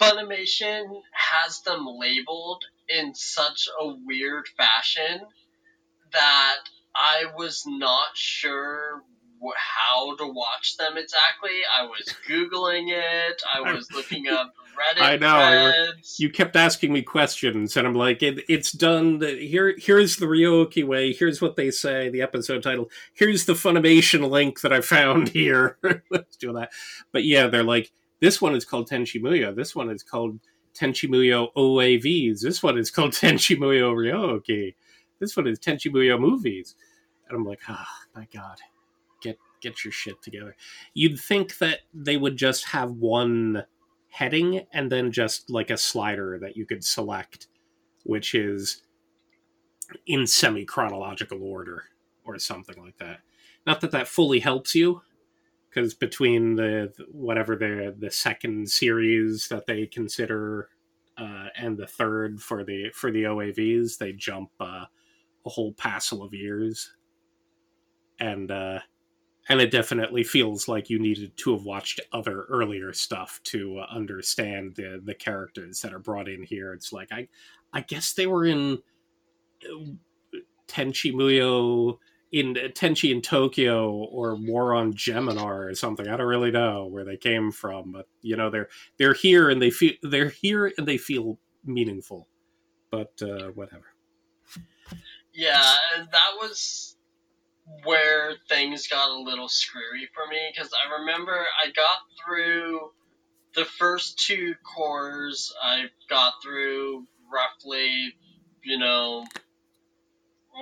Funimation 0.00 1.02
has 1.12 1.60
them 1.62 1.86
labeled 1.86 2.64
in 2.88 3.14
such 3.14 3.68
a 3.80 3.94
weird 4.04 4.46
fashion 4.56 5.20
that 6.12 6.58
I 6.94 7.24
was 7.36 7.64
not 7.66 8.08
sure 8.14 9.02
how 9.56 10.16
to 10.16 10.26
watch 10.26 10.76
them 10.76 10.96
exactly. 10.96 11.50
I 11.78 11.84
was 11.84 12.14
googling 12.28 12.86
it. 12.90 13.42
I 13.52 13.60
was 13.60 13.90
looking 13.92 14.28
up 14.30 14.52
Reddit 14.76 15.02
I 15.02 15.16
know, 15.16 15.70
threads. 15.72 16.16
you 16.20 16.28
kept 16.30 16.54
asking 16.54 16.92
me 16.92 17.02
questions, 17.02 17.76
and 17.76 17.86
I'm 17.86 17.94
like, 17.94 18.22
it, 18.22 18.44
"It's 18.48 18.72
done. 18.72 19.20
Here, 19.20 19.74
here's 19.78 20.16
the 20.16 20.26
Ryo-Ohki 20.28 20.86
way. 20.86 21.12
Here's 21.12 21.40
what 21.40 21.56
they 21.56 21.70
say. 21.70 22.10
The 22.10 22.20
episode 22.22 22.62
title. 22.62 22.90
Here's 23.14 23.46
the 23.46 23.54
Funimation 23.54 24.28
link 24.28 24.60
that 24.60 24.72
I 24.72 24.80
found 24.82 25.28
here. 25.30 25.78
Let's 26.10 26.36
do 26.36 26.52
that." 26.52 26.70
But 27.12 27.24
yeah, 27.24 27.46
they're 27.46 27.62
like, 27.62 27.90
"This 28.20 28.42
one 28.42 28.54
is 28.54 28.64
called 28.66 28.88
Tenchi 28.90 29.20
Muyo. 29.20 29.54
This 29.56 29.74
one 29.74 29.90
is 29.90 30.02
called 30.02 30.40
Tenchi 30.74 31.08
Muyo 31.08 31.48
OAVs. 31.56 32.40
This 32.42 32.62
one 32.62 32.76
is 32.76 32.90
called 32.90 33.12
Tenchi 33.14 33.56
Muyo 33.56 33.94
Ryo-Ohki. 33.96 34.74
This 35.20 35.36
one 35.36 35.46
is 35.46 35.58
Tenchi 35.58 35.90
Muyo 35.90 36.20
movies." 36.20 36.74
And 37.28 37.38
I'm 37.38 37.44
like, 37.46 37.60
"Ah, 37.66 37.88
my 38.14 38.26
god, 38.32 38.58
get 39.60 39.84
your 39.84 39.92
shit 39.92 40.22
together." 40.22 40.56
You'd 40.94 41.18
think 41.18 41.58
that 41.58 41.80
they 41.94 42.16
would 42.16 42.36
just 42.36 42.66
have 42.66 42.92
one 42.92 43.64
heading 44.08 44.66
and 44.72 44.90
then 44.90 45.12
just 45.12 45.50
like 45.50 45.70
a 45.70 45.76
slider 45.76 46.38
that 46.40 46.56
you 46.56 46.64
could 46.64 46.82
select, 46.84 47.48
which 48.04 48.34
is 48.34 48.82
in 50.06 50.26
semi 50.26 50.64
chronological 50.64 51.42
order 51.42 51.84
or 52.24 52.38
something 52.38 52.76
like 52.82 52.96
that. 52.98 53.20
Not 53.66 53.80
that 53.80 53.90
that 53.90 54.08
fully 54.08 54.40
helps 54.40 54.74
you, 54.74 55.02
because 55.68 55.94
between 55.94 56.56
the 56.56 56.92
whatever 57.10 57.56
the 57.56 57.94
the 57.98 58.10
second 58.10 58.70
series 58.70 59.48
that 59.48 59.66
they 59.66 59.86
consider 59.86 60.70
uh, 61.18 61.48
and 61.56 61.76
the 61.76 61.86
third 61.86 62.40
for 62.40 62.64
the 62.64 62.90
for 62.94 63.10
the 63.10 63.24
OAVs, 63.24 63.98
they 63.98 64.12
jump 64.12 64.50
uh, 64.60 64.84
a 65.44 65.48
whole 65.50 65.72
passel 65.74 66.22
of 66.22 66.32
years, 66.32 66.94
and 68.18 68.50
uh, 68.50 68.78
and 69.48 69.60
it 69.60 69.70
definitely 69.70 70.24
feels 70.24 70.68
like 70.68 70.90
you 70.90 70.98
needed 70.98 71.36
to 71.36 71.52
have 71.52 71.64
watched 71.64 72.00
other 72.12 72.42
earlier 72.44 72.92
stuff 72.92 73.40
to 73.44 73.78
uh, 73.78 73.86
understand 73.94 74.74
the 74.76 75.00
the 75.04 75.14
characters 75.14 75.80
that 75.80 75.94
are 75.94 75.98
brought 75.98 76.28
in 76.28 76.42
here. 76.42 76.72
It's 76.72 76.92
like 76.92 77.12
I 77.12 77.28
I 77.72 77.80
guess 77.82 78.12
they 78.12 78.26
were 78.26 78.44
in 78.44 78.78
uh, 79.64 80.38
Tenchi 80.68 81.12
Muyo 81.12 81.98
in 82.32 82.54
Tenchi 82.54 83.12
in 83.12 83.22
Tokyo 83.22 83.90
or 83.90 84.34
War 84.34 84.74
on 84.74 84.92
Geminar 84.94 85.70
or 85.70 85.74
something. 85.74 86.08
I 86.08 86.16
don't 86.16 86.26
really 86.26 86.50
know 86.50 86.86
where 86.86 87.04
they 87.04 87.16
came 87.16 87.52
from, 87.52 87.92
but 87.92 88.08
you 88.22 88.36
know 88.36 88.50
they're 88.50 88.68
they're 88.98 89.14
here 89.14 89.48
and 89.50 89.62
they 89.62 89.70
feel 89.70 89.92
they're 90.02 90.28
here 90.30 90.72
and 90.76 90.86
they 90.86 90.98
feel 90.98 91.38
meaningful. 91.64 92.28
But 92.90 93.12
uh, 93.22 93.48
whatever. 93.54 93.86
Yeah, 95.32 95.74
that 95.98 96.32
was 96.40 96.95
where 97.84 98.34
things 98.48 98.86
got 98.86 99.10
a 99.10 99.20
little 99.22 99.48
screwy 99.48 100.08
for 100.14 100.26
me 100.28 100.38
because 100.54 100.70
I 100.72 101.00
remember 101.00 101.32
I 101.32 101.70
got 101.70 101.98
through 102.24 102.90
the 103.54 103.64
first 103.64 104.18
two 104.18 104.54
cours. 104.76 105.52
I 105.62 105.84
got 106.08 106.34
through 106.42 107.06
roughly, 107.32 108.14
you 108.62 108.78
know, 108.78 109.24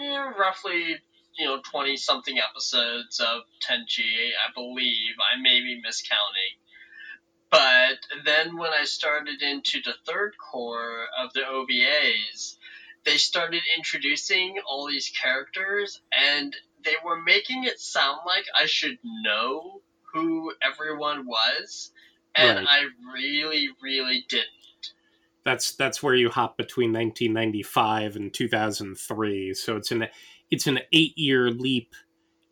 eh, 0.01 0.31
roughly, 0.39 0.97
you 1.39 1.47
know, 1.47 1.61
20 1.71 1.97
something 1.97 2.37
episodes 2.39 3.21
of 3.21 3.43
Tenchi, 3.69 4.31
I 4.31 4.53
believe. 4.55 5.15
I 5.21 5.41
may 5.41 5.61
be 5.61 5.83
miscounting. 5.87 6.59
But 7.51 7.99
then 8.25 8.57
when 8.57 8.73
I 8.73 8.85
started 8.85 9.43
into 9.43 9.81
the 9.85 9.95
third 10.07 10.35
cour 10.53 11.07
of 11.19 11.33
the 11.35 11.43
OVAs, 11.43 12.57
they 13.05 13.17
started 13.17 13.63
introducing 13.77 14.57
all 14.67 14.89
these 14.89 15.11
characters 15.11 16.01
and 16.13 16.57
they 16.85 16.94
were 17.05 17.20
making 17.20 17.65
it 17.65 17.81
sound 17.81 18.19
like 18.27 18.44
I 18.59 18.66
should 18.66 18.98
know 19.02 19.81
who 20.12 20.52
everyone 20.62 21.27
was 21.27 21.90
and 22.36 22.59
Right. 22.59 22.66
I 22.69 23.12
really 23.15 23.69
really 23.82 24.24
didn't. 24.28 24.48
That's 25.44 25.74
that's 25.77 26.02
where 26.02 26.15
you 26.15 26.31
hop 26.31 26.56
between 26.56 26.93
1995 26.93 28.16
and 28.16 28.32
2003. 28.32 29.55
So 29.55 29.77
it's 29.77 29.90
an 29.90 30.06
it's 30.51 30.66
an 30.66 30.81
eight 30.93 31.16
year 31.19 31.51
leap. 31.51 31.94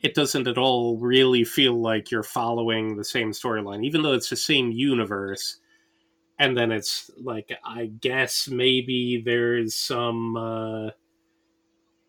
It 0.01 0.15
doesn't 0.15 0.49
at 0.49 0.59
all 0.59 0.99
really 0.99 1.45
feel 1.45 1.81
like 1.81 2.11
you're 2.11 2.25
following 2.25 2.97
the 2.97 3.05
same 3.05 3.31
storyline, 3.31 3.85
even 3.85 4.03
though 4.03 4.15
it's 4.15 4.31
the 4.31 4.37
same 4.37 4.73
universe. 4.73 5.59
and 6.39 6.57
then 6.57 6.73
it's 6.73 7.11
like 7.19 7.53
I 7.65 7.87
guess 7.87 8.49
maybe 8.49 9.23
there's 9.25 9.75
some 9.75 10.35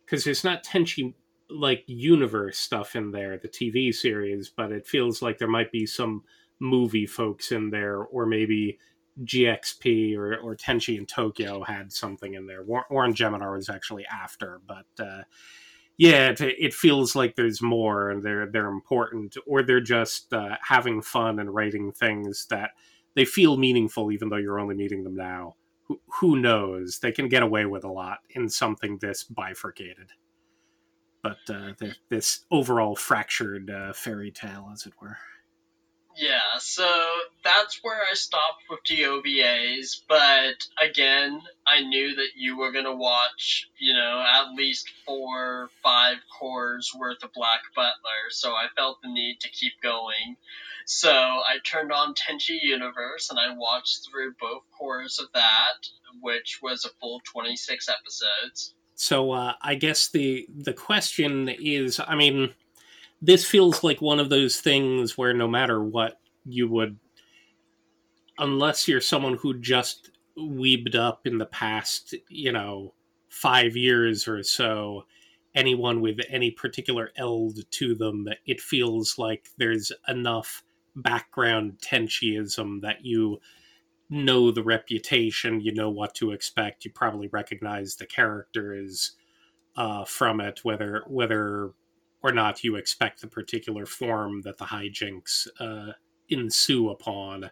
because 0.05 0.23
uh, 0.23 0.25
there's 0.25 0.43
not 0.43 0.63
Tenchi 0.63 1.13
like 1.53 1.83
universe 1.87 2.57
stuff 2.57 2.95
in 2.95 3.11
there, 3.11 3.37
the 3.37 3.47
TV 3.47 3.93
series, 3.93 4.49
but 4.49 4.71
it 4.71 4.87
feels 4.87 5.21
like 5.21 5.37
there 5.37 5.47
might 5.47 5.71
be 5.71 5.85
some 5.85 6.23
movie 6.59 7.05
folks 7.05 7.51
in 7.51 7.69
there, 7.69 7.97
or 7.99 8.25
maybe 8.25 8.79
GXP 9.23 10.17
or, 10.17 10.35
or 10.37 10.55
Tenchi 10.55 10.97
in 10.97 11.05
Tokyo 11.05 11.63
had 11.63 11.91
something 11.91 12.33
in 12.33 12.47
there. 12.47 12.63
War 12.63 12.85
on 12.91 13.13
Geminar 13.13 13.55
was 13.55 13.69
actually 13.69 14.05
after, 14.05 14.61
but 14.65 14.85
uh, 14.99 15.23
yeah, 15.97 16.29
it, 16.29 16.41
it, 16.41 16.73
feels 16.73 17.15
like 17.15 17.35
there's 17.35 17.61
more, 17.61 18.09
and 18.09 18.23
they're 18.23 18.47
they're 18.47 18.67
important, 18.67 19.37
or 19.45 19.61
they're 19.61 19.79
just 19.79 20.33
uh, 20.33 20.57
having 20.61 21.01
fun 21.01 21.39
and 21.39 21.53
writing 21.53 21.91
things 21.91 22.47
that 22.49 22.71
they 23.15 23.25
feel 23.25 23.57
meaningful, 23.57 24.11
even 24.11 24.29
though 24.29 24.37
you're 24.37 24.59
only 24.59 24.75
meeting 24.75 25.03
them 25.03 25.15
now. 25.15 25.55
Who, 25.83 26.01
who 26.19 26.39
knows? 26.39 26.99
They 26.99 27.11
can 27.11 27.27
get 27.27 27.43
away 27.43 27.65
with 27.65 27.83
a 27.83 27.91
lot 27.91 28.19
in 28.31 28.49
something 28.49 28.97
this 28.97 29.23
bifurcated, 29.23 30.09
but 31.23 31.39
uh, 31.49 31.71
this 32.09 32.45
overall 32.51 32.95
fractured 32.95 33.71
uh, 33.71 33.93
fairy 33.93 34.29
tale, 34.29 34.69
as 34.71 34.85
it 34.85 34.93
were. 35.01 35.17
Yeah, 36.15 36.59
so 36.59 36.87
that's 37.43 37.79
where 37.81 38.01
I 38.01 38.13
stopped 38.13 38.63
with 38.69 38.81
the 38.87 39.01
OVAs, 39.01 40.01
but 40.07 40.67
again, 40.79 41.41
I 41.65 41.81
knew 41.81 42.13
that 42.15 42.35
you 42.35 42.55
were 42.55 42.71
going 42.71 42.85
to 42.85 42.95
watch, 42.95 43.67
you 43.79 43.93
know, 43.93 44.23
at 44.23 44.53
least 44.53 44.91
four, 45.07 45.69
five 45.81 46.17
cours 46.39 46.91
worth 46.95 47.23
of 47.23 47.33
Black 47.33 47.61
Butler, 47.75 48.29
so 48.29 48.51
I 48.51 48.67
felt 48.75 49.01
the 49.01 49.11
need 49.11 49.39
to 49.39 49.49
keep 49.49 49.73
going. 49.81 50.37
So 50.85 51.11
I 51.11 51.57
turned 51.65 51.91
on 51.91 52.13
Tenchi 52.13 52.61
Universe 52.61 53.29
and 53.31 53.39
I 53.39 53.55
watched 53.55 54.07
through 54.07 54.35
both 54.39 54.63
cours 54.77 55.17
of 55.17 55.31
that, 55.33 55.87
which 56.21 56.59
was 56.61 56.85
a 56.85 56.89
full 56.99 57.21
26 57.31 57.89
episodes. 57.89 58.75
So 58.95 59.31
uh, 59.31 59.53
I 59.61 59.75
guess 59.75 60.09
the 60.09 60.47
the 60.55 60.73
question 60.73 61.49
is, 61.49 61.99
I 62.05 62.15
mean, 62.15 62.53
this 63.21 63.45
feels 63.45 63.83
like 63.83 64.01
one 64.01 64.19
of 64.19 64.29
those 64.29 64.59
things 64.59 65.17
where 65.17 65.33
no 65.33 65.47
matter 65.47 65.81
what 65.83 66.19
you 66.45 66.67
would 66.67 66.97
unless 68.37 68.87
you're 68.87 69.01
someone 69.01 69.35
who 69.35 69.59
just 69.59 70.11
weebed 70.37 70.95
up 70.95 71.25
in 71.25 71.37
the 71.37 71.45
past 71.45 72.15
you 72.27 72.51
know 72.51 72.93
five 73.29 73.77
years 73.77 74.27
or 74.27 74.43
so 74.43 75.05
anyone 75.55 76.01
with 76.01 76.17
any 76.29 76.51
particular 76.51 77.11
eld 77.15 77.59
to 77.71 77.95
them 77.95 78.27
it 78.45 78.59
feels 78.59 79.17
like 79.17 79.47
there's 79.57 79.91
enough 80.07 80.63
background 80.95 81.77
tenchiism 81.79 82.81
that 82.81 83.05
you 83.05 83.39
know 84.13 84.51
the 84.51 84.63
reputation 84.63 85.59
you 85.59 85.73
know 85.73 85.89
what 85.89 86.13
to 86.15 86.31
expect 86.31 86.85
you 86.85 86.91
probably 86.91 87.27
recognize 87.29 87.95
the 87.95 88.05
characters 88.05 89.13
uh, 89.75 90.05
from 90.05 90.39
it 90.39 90.59
whether 90.63 91.03
whether 91.07 91.73
or 92.23 92.31
not 92.31 92.63
you 92.63 92.75
expect 92.77 93.21
the 93.21 93.27
particular 93.27 93.85
form 93.85 94.41
that 94.43 94.57
the 94.57 94.65
hijinks 94.65 95.47
uh, 95.59 95.91
ensue 96.29 96.89
upon. 96.89 97.51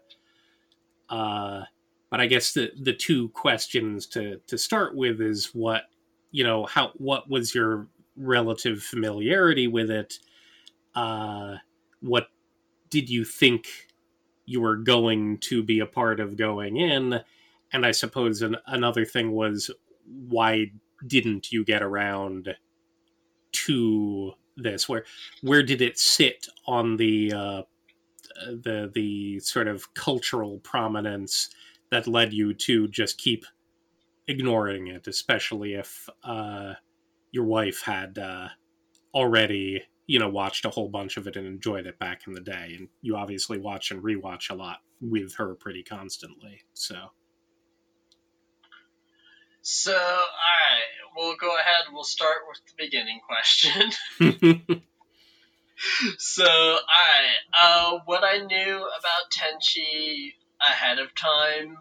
Uh, 1.09 1.63
but 2.09 2.21
I 2.21 2.25
guess 2.25 2.53
the 2.53 2.71
the 2.79 2.93
two 2.93 3.29
questions 3.29 4.07
to 4.07 4.39
to 4.47 4.57
start 4.57 4.95
with 4.95 5.21
is 5.21 5.51
what 5.53 5.83
you 6.31 6.43
know 6.43 6.65
how 6.65 6.91
what 6.95 7.29
was 7.29 7.53
your 7.53 7.87
relative 8.15 8.81
familiarity 8.81 9.67
with 9.67 9.91
it? 9.91 10.19
Uh, 10.95 11.55
what 11.99 12.27
did 12.89 13.09
you 13.09 13.25
think 13.25 13.87
you 14.51 14.61
were 14.61 14.77
going 14.77 15.37
to 15.39 15.63
be 15.63 15.79
a 15.79 15.85
part 15.85 16.19
of 16.19 16.37
going 16.37 16.77
in? 16.77 17.21
And 17.73 17.85
I 17.85 17.91
suppose 17.91 18.41
an, 18.41 18.57
another 18.67 19.05
thing 19.05 19.31
was 19.31 19.71
why 20.05 20.71
didn't 21.07 21.51
you 21.51 21.63
get 21.63 21.81
around 21.81 22.55
to 23.51 24.33
this? 24.57 24.89
Where 24.89 25.05
where 25.41 25.63
did 25.63 25.81
it 25.81 25.97
sit 25.97 26.47
on 26.67 26.97
the 26.97 27.33
uh, 27.33 27.61
the 28.47 28.91
the 28.93 29.39
sort 29.39 29.67
of 29.67 29.93
cultural 29.93 30.59
prominence 30.59 31.49
that 31.89 32.07
led 32.07 32.33
you 32.33 32.53
to 32.53 32.87
just 32.87 33.17
keep 33.17 33.45
ignoring 34.27 34.87
it, 34.87 35.07
especially 35.07 35.73
if 35.73 36.07
uh, 36.23 36.73
your 37.31 37.45
wife 37.45 37.81
had 37.81 38.17
uh, 38.17 38.47
already 39.13 39.83
you 40.11 40.19
know 40.19 40.27
watched 40.27 40.65
a 40.65 40.69
whole 40.69 40.89
bunch 40.89 41.15
of 41.15 41.25
it 41.25 41.37
and 41.37 41.47
enjoyed 41.47 41.87
it 41.87 41.97
back 41.97 42.23
in 42.27 42.33
the 42.33 42.41
day, 42.41 42.75
and 42.77 42.89
you 43.01 43.15
obviously 43.15 43.57
watch 43.57 43.91
and 43.91 44.03
rewatch 44.03 44.49
a 44.49 44.53
lot 44.53 44.79
with 44.99 45.35
her 45.35 45.55
pretty 45.55 45.83
constantly, 45.83 46.63
so. 46.73 46.95
So, 49.61 49.93
alright, 49.93 50.91
we'll 51.15 51.37
go 51.37 51.55
ahead. 51.55 51.85
We'll 51.93 52.03
start 52.03 52.39
with 52.49 52.59
the 52.67 52.73
beginning 52.83 53.21
question. 53.25 53.93
so, 56.17 56.43
alright, 56.43 57.37
uh, 57.57 57.99
what 58.03 58.25
I 58.25 58.39
knew 58.39 58.75
about 58.75 59.31
Tenchi 59.31 60.33
ahead 60.59 60.99
of 60.99 61.15
time 61.15 61.77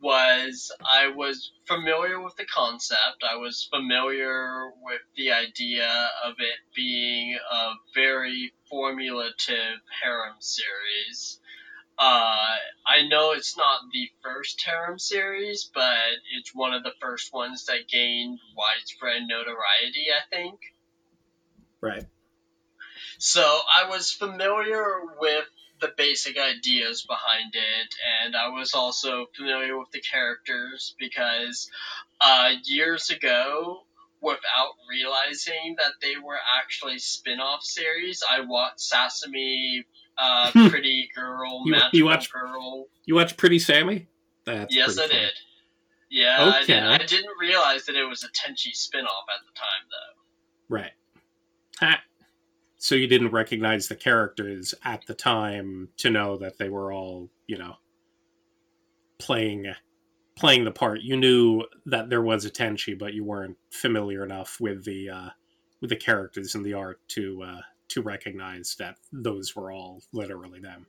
was 0.00 0.70
I 0.90 1.08
was 1.08 1.52
familiar 1.66 2.20
with 2.20 2.36
the 2.36 2.46
concept. 2.46 3.24
I 3.28 3.36
was 3.36 3.68
familiar 3.72 4.70
with 4.82 5.00
the 5.16 5.32
idea 5.32 6.10
of 6.24 6.34
it 6.38 6.58
being 6.74 7.36
a 7.50 7.72
very 7.94 8.52
formulative 8.70 9.80
harem 10.02 10.36
series. 10.40 11.40
Uh, 11.98 12.54
I 12.86 13.08
know 13.08 13.32
it's 13.32 13.56
not 13.56 13.80
the 13.92 14.08
first 14.22 14.62
harem 14.64 14.98
series, 14.98 15.68
but 15.74 15.96
it's 16.36 16.54
one 16.54 16.72
of 16.72 16.84
the 16.84 16.92
first 17.00 17.32
ones 17.32 17.64
that 17.66 17.88
gained 17.90 18.38
widespread 18.56 19.22
notoriety, 19.28 20.06
I 20.14 20.34
think. 20.34 20.60
Right. 21.80 22.04
So 23.18 23.42
I 23.42 23.88
was 23.88 24.12
familiar 24.12 25.00
with 25.18 25.46
the 25.80 25.92
basic 25.96 26.38
ideas 26.38 27.04
behind 27.06 27.54
it, 27.54 27.94
and 28.24 28.36
I 28.36 28.48
was 28.48 28.74
also 28.74 29.26
familiar 29.36 29.78
with 29.78 29.90
the 29.92 30.00
characters 30.00 30.94
because 30.98 31.70
uh, 32.20 32.52
years 32.64 33.10
ago, 33.10 33.82
without 34.20 34.74
realizing 34.90 35.76
that 35.78 35.92
they 36.02 36.16
were 36.22 36.38
actually 36.60 36.98
spin 36.98 37.40
off 37.40 37.62
series, 37.62 38.22
I 38.28 38.40
watched 38.40 38.80
Sasami 38.80 39.84
uh, 40.18 40.50
hmm. 40.50 40.68
Pretty 40.68 41.08
Girl, 41.14 41.62
you, 41.64 41.72
Magical 41.72 41.98
you 41.98 42.04
watch, 42.04 42.32
Girl. 42.32 42.86
You 43.04 43.14
watch 43.14 43.36
Pretty 43.36 43.58
Sammy? 43.58 44.08
That's 44.44 44.74
yes, 44.74 44.98
I 44.98 45.06
did. 45.06 45.30
Yeah, 46.10 46.60
okay. 46.62 46.78
I, 46.78 46.98
did. 46.98 47.02
I 47.02 47.06
didn't 47.06 47.38
realize 47.40 47.84
that 47.86 47.96
it 47.96 48.04
was 48.04 48.24
a 48.24 48.28
Tenchi 48.28 48.72
spinoff 48.72 49.28
at 49.28 49.44
the 49.46 49.52
time, 49.54 49.84
though. 49.90 50.74
Right. 50.74 50.92
Ha. 51.80 52.00
So 52.78 52.94
you 52.94 53.08
didn't 53.08 53.32
recognize 53.32 53.88
the 53.88 53.96
characters 53.96 54.74
at 54.84 55.04
the 55.06 55.14
time 55.14 55.88
to 55.98 56.10
know 56.10 56.38
that 56.38 56.58
they 56.58 56.68
were 56.68 56.92
all, 56.92 57.28
you 57.46 57.58
know, 57.58 57.74
playing 59.18 59.66
playing 60.36 60.64
the 60.64 60.70
part. 60.70 61.00
You 61.00 61.16
knew 61.16 61.64
that 61.86 62.08
there 62.08 62.22
was 62.22 62.44
a 62.44 62.50
Tenchi, 62.50 62.96
but 62.96 63.12
you 63.12 63.24
weren't 63.24 63.56
familiar 63.70 64.24
enough 64.24 64.60
with 64.60 64.84
the 64.84 65.10
uh, 65.10 65.28
with 65.80 65.90
the 65.90 65.96
characters 65.96 66.54
and 66.54 66.64
the 66.64 66.74
art 66.74 67.00
to 67.08 67.42
uh, 67.42 67.60
to 67.88 68.02
recognize 68.02 68.76
that 68.78 68.96
those 69.12 69.56
were 69.56 69.72
all 69.72 70.02
literally 70.12 70.60
them. 70.60 70.86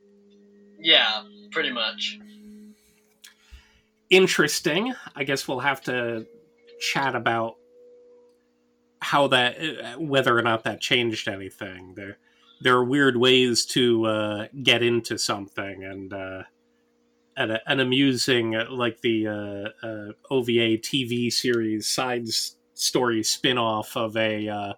Yeah, 0.79 1.23
pretty 1.51 1.71
much. 1.71 2.19
Interesting. 4.09 4.93
I 5.15 5.23
guess 5.23 5.47
we'll 5.47 5.59
have 5.59 5.81
to 5.81 6.25
chat 6.79 7.15
about 7.15 7.57
how 9.01 9.27
that, 9.27 9.57
uh, 9.59 9.99
whether 9.99 10.37
or 10.37 10.41
not 10.41 10.63
that 10.63 10.81
changed 10.81 11.27
anything. 11.27 11.93
There, 11.95 12.17
there 12.61 12.75
are 12.75 12.83
weird 12.83 13.17
ways 13.17 13.65
to 13.67 14.05
uh, 14.05 14.47
get 14.61 14.83
into 14.83 15.17
something, 15.17 15.83
and 15.83 16.13
uh, 16.13 16.43
an, 17.37 17.79
amusing, 17.79 18.55
uh, 18.55 18.65
like 18.69 19.01
the 19.01 19.27
uh, 19.27 19.85
uh, 19.85 20.11
OVA 20.29 20.77
TV 20.77 21.31
series 21.31 21.87
side 21.87 22.27
story 22.73 23.23
spin 23.23 23.57
off 23.57 23.95
of 23.95 24.15
a 24.17 24.75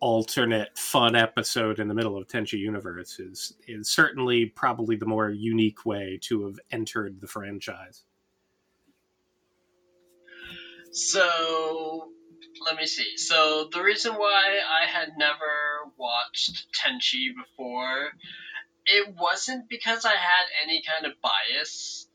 alternate 0.00 0.76
fun 0.78 1.14
episode 1.14 1.78
in 1.78 1.86
the 1.86 1.94
middle 1.94 2.16
of 2.16 2.26
Tenchi 2.26 2.58
Universe 2.58 3.20
is 3.20 3.52
is 3.68 3.86
certainly 3.86 4.46
probably 4.46 4.96
the 4.96 5.04
more 5.04 5.28
unique 5.28 5.84
way 5.84 6.18
to 6.22 6.46
have 6.46 6.58
entered 6.70 7.20
the 7.20 7.26
franchise. 7.26 8.04
So 10.92 12.08
let 12.60 12.76
me 12.76 12.86
see. 12.86 13.16
So 13.16 13.68
the 13.72 13.82
reason 13.82 14.14
why 14.14 14.58
I 14.68 14.86
had 14.86 15.10
never 15.16 15.90
watched 15.96 16.66
Tenchi 16.72 17.28
before, 17.34 18.10
it 18.86 19.14
wasn't 19.18 19.68
because 19.68 20.04
I 20.04 20.14
had 20.14 20.44
any 20.62 20.82
kind 20.82 21.06
of 21.06 21.20
bias 21.20 22.08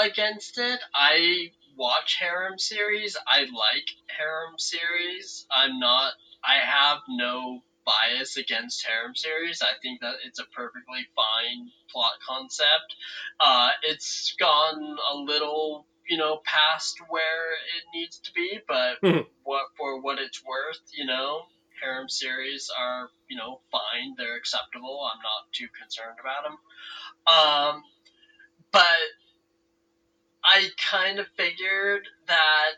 against 0.00 0.58
it. 0.58 0.80
I 0.94 1.50
watch 1.76 2.16
harem 2.20 2.58
series. 2.58 3.16
I 3.26 3.40
like 3.40 3.86
harem 4.08 4.58
series. 4.58 5.46
I'm 5.50 5.78
not 5.78 6.12
I 6.42 6.54
have 6.54 6.98
no 7.08 7.62
bias 7.84 8.36
against 8.36 8.86
harem 8.86 9.14
series. 9.14 9.62
I 9.62 9.78
think 9.82 10.00
that 10.00 10.16
it's 10.24 10.38
a 10.38 10.46
perfectly 10.54 11.06
fine 11.14 11.70
plot 11.90 12.12
concept. 12.26 12.94
Uh, 13.38 13.70
it's 13.82 14.34
gone 14.38 14.96
a 15.12 15.16
little, 15.16 15.86
you 16.10 16.18
know, 16.18 16.40
past 16.44 16.98
where 17.08 17.52
it 17.54 17.84
needs 17.94 18.18
to 18.18 18.32
be, 18.32 18.60
but 18.68 19.00
Mhm. 19.02 19.26
what 19.44 19.66
for 19.78 20.00
what 20.02 20.18
it's 20.18 20.44
worth, 20.44 20.80
you 20.92 21.06
know, 21.06 21.46
harem 21.80 22.08
series 22.10 22.70
are, 22.76 23.10
you 23.28 23.36
know, 23.36 23.62
fine. 23.70 24.14
They're 24.18 24.36
acceptable. 24.36 25.08
I'm 25.10 25.22
not 25.22 25.52
too 25.52 25.68
concerned 25.80 26.18
about 26.20 26.42
them. 26.44 26.58
Um, 27.26 27.84
but 28.72 29.08
I 30.44 30.68
kind 30.90 31.18
of 31.20 31.28
figured 31.36 32.08
that 32.26 32.74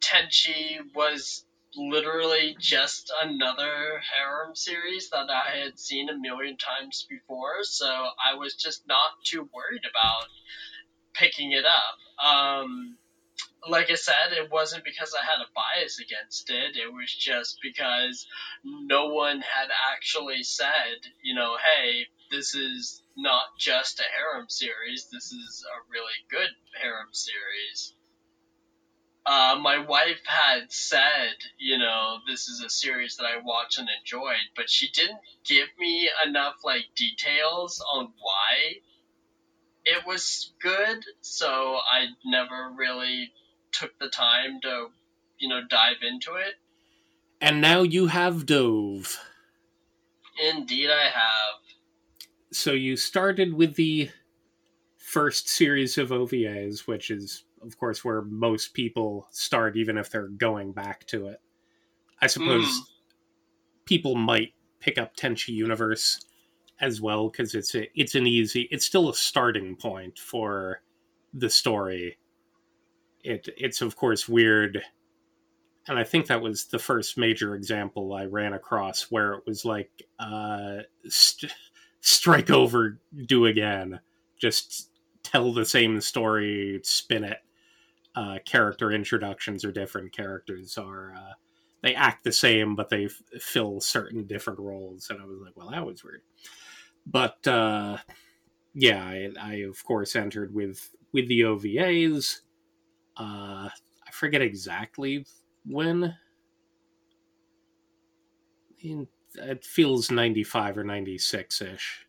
Tenchi 0.00 0.78
was 0.94 1.44
literally 1.74 2.56
just 2.60 3.12
another 3.22 4.00
harem 4.00 4.54
series 4.54 5.08
that 5.10 5.30
I 5.30 5.56
had 5.58 5.78
seen 5.78 6.10
a 6.10 6.18
million 6.18 6.56
times 6.58 7.06
before, 7.08 7.64
so 7.64 7.86
I 7.86 8.34
was 8.34 8.54
just 8.56 8.86
not 8.86 9.10
too 9.24 9.48
worried 9.54 9.84
about 9.88 10.28
picking 11.14 11.52
it 11.52 11.64
up. 11.64 12.24
Um, 12.24 12.96
like 13.68 13.90
I 13.90 13.94
said, 13.94 14.32
it 14.32 14.50
wasn't 14.50 14.84
because 14.84 15.14
I 15.14 15.24
had 15.24 15.40
a 15.40 15.50
bias 15.54 16.00
against 16.00 16.50
it. 16.50 16.76
It 16.76 16.92
was 16.92 17.14
just 17.14 17.58
because 17.62 18.26
no 18.64 19.06
one 19.06 19.40
had 19.40 19.68
actually 19.94 20.42
said, 20.42 20.98
you 21.22 21.34
know, 21.34 21.56
hey, 21.56 22.06
this 22.30 22.54
is 22.54 23.02
not 23.16 23.44
just 23.58 24.00
a 24.00 24.04
harem 24.16 24.48
series. 24.48 25.08
This 25.12 25.32
is 25.32 25.64
a 25.66 25.90
really 25.90 26.18
good 26.30 26.50
harem 26.80 27.12
series. 27.12 27.94
Uh, 29.24 29.56
my 29.62 29.78
wife 29.78 30.20
had 30.24 30.72
said, 30.72 31.36
you 31.56 31.78
know, 31.78 32.18
this 32.26 32.48
is 32.48 32.60
a 32.60 32.70
series 32.70 33.16
that 33.16 33.24
I 33.24 33.40
watched 33.44 33.78
and 33.78 33.88
enjoyed, 34.00 34.50
but 34.56 34.68
she 34.68 34.90
didn't 34.90 35.20
give 35.44 35.68
me 35.78 36.10
enough 36.26 36.56
like 36.64 36.86
details 36.96 37.84
on 37.94 38.12
why 38.18 38.80
it 39.84 40.06
was 40.06 40.52
good, 40.60 41.04
so 41.20 41.78
I 41.90 42.06
never 42.24 42.72
really 42.76 43.32
took 43.72 43.98
the 43.98 44.08
time 44.08 44.60
to, 44.62 44.88
you 45.38 45.48
know, 45.48 45.60
dive 45.68 45.96
into 46.02 46.34
it. 46.34 46.54
And 47.40 47.60
now 47.60 47.82
you 47.82 48.06
have 48.06 48.46
dove. 48.46 49.18
Indeed, 50.38 50.90
I 50.90 51.04
have. 51.04 51.60
So 52.52 52.72
you 52.72 52.96
started 52.96 53.54
with 53.54 53.74
the 53.74 54.10
first 54.96 55.48
series 55.48 55.98
of 55.98 56.10
OVAs, 56.10 56.86
which 56.86 57.10
is, 57.10 57.44
of 57.62 57.76
course, 57.78 58.04
where 58.04 58.22
most 58.22 58.74
people 58.74 59.26
start, 59.30 59.76
even 59.76 59.98
if 59.98 60.10
they're 60.10 60.28
going 60.28 60.72
back 60.72 61.06
to 61.08 61.26
it. 61.26 61.40
I 62.20 62.28
suppose 62.28 62.64
Mm. 62.66 62.86
people 63.84 64.14
might 64.14 64.54
pick 64.78 64.96
up 64.98 65.16
Tenchi 65.16 65.48
Universe 65.48 66.20
as 66.80 67.00
well 67.00 67.28
because 67.28 67.54
it's 67.54 67.74
a, 67.74 67.88
it's 67.98 68.14
an 68.14 68.26
easy, 68.26 68.62
it's 68.70 68.84
still 68.84 69.08
a 69.08 69.14
starting 69.14 69.76
point 69.76 70.18
for 70.18 70.82
the 71.34 71.50
story. 71.50 72.18
It 73.24 73.48
it's 73.56 73.82
of 73.82 73.96
course 73.96 74.28
weird, 74.28 74.82
and 75.86 75.98
I 75.98 76.04
think 76.04 76.26
that 76.26 76.42
was 76.42 76.66
the 76.66 76.78
first 76.78 77.16
major 77.16 77.54
example 77.54 78.12
I 78.12 78.24
ran 78.24 78.52
across 78.52 79.10
where 79.10 79.34
it 79.34 79.44
was 79.46 79.64
like 79.64 79.90
uh, 80.18 80.78
st- 81.08 81.52
strike 82.00 82.50
over, 82.50 83.00
do 83.26 83.46
again, 83.46 84.00
just 84.36 84.90
tell 85.22 85.52
the 85.52 85.64
same 85.64 86.00
story, 86.00 86.80
spin 86.82 87.24
it. 87.24 87.38
Uh, 88.14 88.38
character 88.44 88.90
introductions 88.90 89.64
are 89.64 89.72
different. 89.72 90.12
Characters 90.12 90.76
are 90.76 91.14
uh, 91.16 91.32
they 91.82 91.94
act 91.94 92.24
the 92.24 92.32
same, 92.32 92.76
but 92.76 92.88
they 92.88 93.06
f- 93.06 93.22
fill 93.40 93.80
certain 93.80 94.24
different 94.26 94.58
roles. 94.58 95.08
And 95.10 95.20
I 95.20 95.24
was 95.24 95.40
like, 95.40 95.56
well, 95.56 95.70
that 95.70 95.84
was 95.86 96.04
weird. 96.04 96.22
But 97.06 97.46
uh, 97.46 97.98
yeah, 98.74 99.04
I, 99.04 99.30
I 99.40 99.54
of 99.68 99.82
course 99.84 100.16
entered 100.16 100.54
with 100.54 100.94
with 101.12 101.28
the 101.28 101.40
OVAs. 101.40 102.40
Uh, 103.16 103.68
I 103.68 104.10
forget 104.12 104.42
exactly 104.42 105.26
when. 105.66 106.14
In, 108.80 109.06
it 109.34 109.64
feels 109.64 110.10
ninety 110.10 110.44
five 110.44 110.76
or 110.76 110.84
ninety 110.84 111.16
six 111.18 111.62
ish 111.62 112.06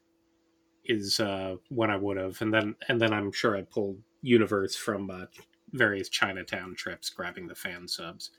is 0.85 1.19
uh, 1.19 1.55
when 1.69 1.89
I 1.89 1.95
would 1.95 2.17
have, 2.17 2.41
and 2.41 2.53
then 2.53 2.75
and 2.89 2.99
then 2.99 3.13
I'm 3.13 3.31
sure 3.31 3.55
I 3.55 3.61
pulled 3.61 3.97
Universe 4.21 4.75
from 4.75 5.09
uh, 5.09 5.25
various 5.71 6.09
Chinatown 6.09 6.75
trips, 6.75 7.09
grabbing 7.09 7.47
the 7.47 7.55
fan 7.55 7.87
subs 7.87 8.31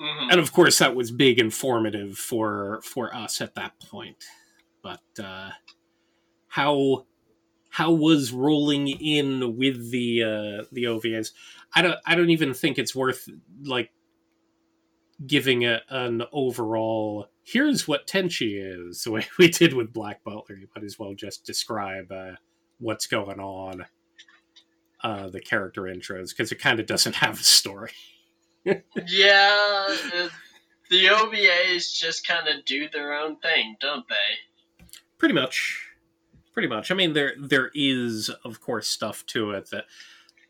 Mhm. 0.00 0.32
and 0.32 0.40
of 0.40 0.52
course 0.52 0.78
that 0.78 0.94
was 0.96 1.12
big 1.12 1.38
and 1.38 1.54
formative 1.54 2.18
for 2.18 2.80
for 2.82 3.14
us 3.14 3.40
at 3.40 3.54
that 3.54 3.78
point 3.78 4.24
but 4.84 5.24
uh 5.24 5.50
how 6.46 7.04
how 7.70 7.90
was 7.90 8.30
rolling 8.30 8.86
in 8.86 9.56
with 9.56 9.90
the 9.90 10.22
uh 10.22 10.64
the 10.70 10.84
ovas 10.84 11.32
i 11.74 11.82
don't 11.82 11.98
i 12.06 12.14
don't 12.14 12.30
even 12.30 12.54
think 12.54 12.78
it's 12.78 12.94
worth 12.94 13.28
like 13.64 13.90
giving 15.26 15.64
a, 15.64 15.80
an 15.88 16.22
overall 16.32 17.28
here's 17.44 17.86
what 17.86 18.06
tenchi 18.06 18.56
is 18.60 19.04
the 19.04 19.10
way 19.10 19.26
we 19.38 19.48
did 19.48 19.74
with 19.74 19.92
black 19.92 20.24
butler. 20.24 20.56
You 20.56 20.68
might 20.74 20.84
as 20.84 20.98
well 20.98 21.14
just 21.14 21.44
describe 21.44 22.10
uh 22.10 22.32
what's 22.78 23.06
going 23.06 23.40
on 23.40 23.86
uh 25.02 25.28
the 25.28 25.40
character 25.40 25.82
intros 25.82 26.30
because 26.30 26.50
it 26.50 26.60
kind 26.60 26.80
of 26.80 26.86
doesn't 26.86 27.16
have 27.16 27.40
a 27.40 27.44
story. 27.44 27.92
Yeah, 28.64 29.86
uh, 30.14 30.28
the 30.90 31.06
OVAs 31.06 31.94
just 31.94 32.26
kind 32.26 32.48
of 32.48 32.64
do 32.64 32.88
their 32.88 33.12
own 33.14 33.36
thing, 33.36 33.76
don't 33.80 34.08
they? 34.08 34.53
Pretty 35.18 35.34
much 35.34 35.88
pretty 36.52 36.68
much 36.68 36.90
i 36.90 36.94
mean 36.94 37.12
there 37.12 37.32
there 37.38 37.70
is 37.74 38.30
of 38.44 38.60
course 38.60 38.88
stuff 38.88 39.24
to 39.26 39.50
it 39.50 39.70
that 39.70 39.84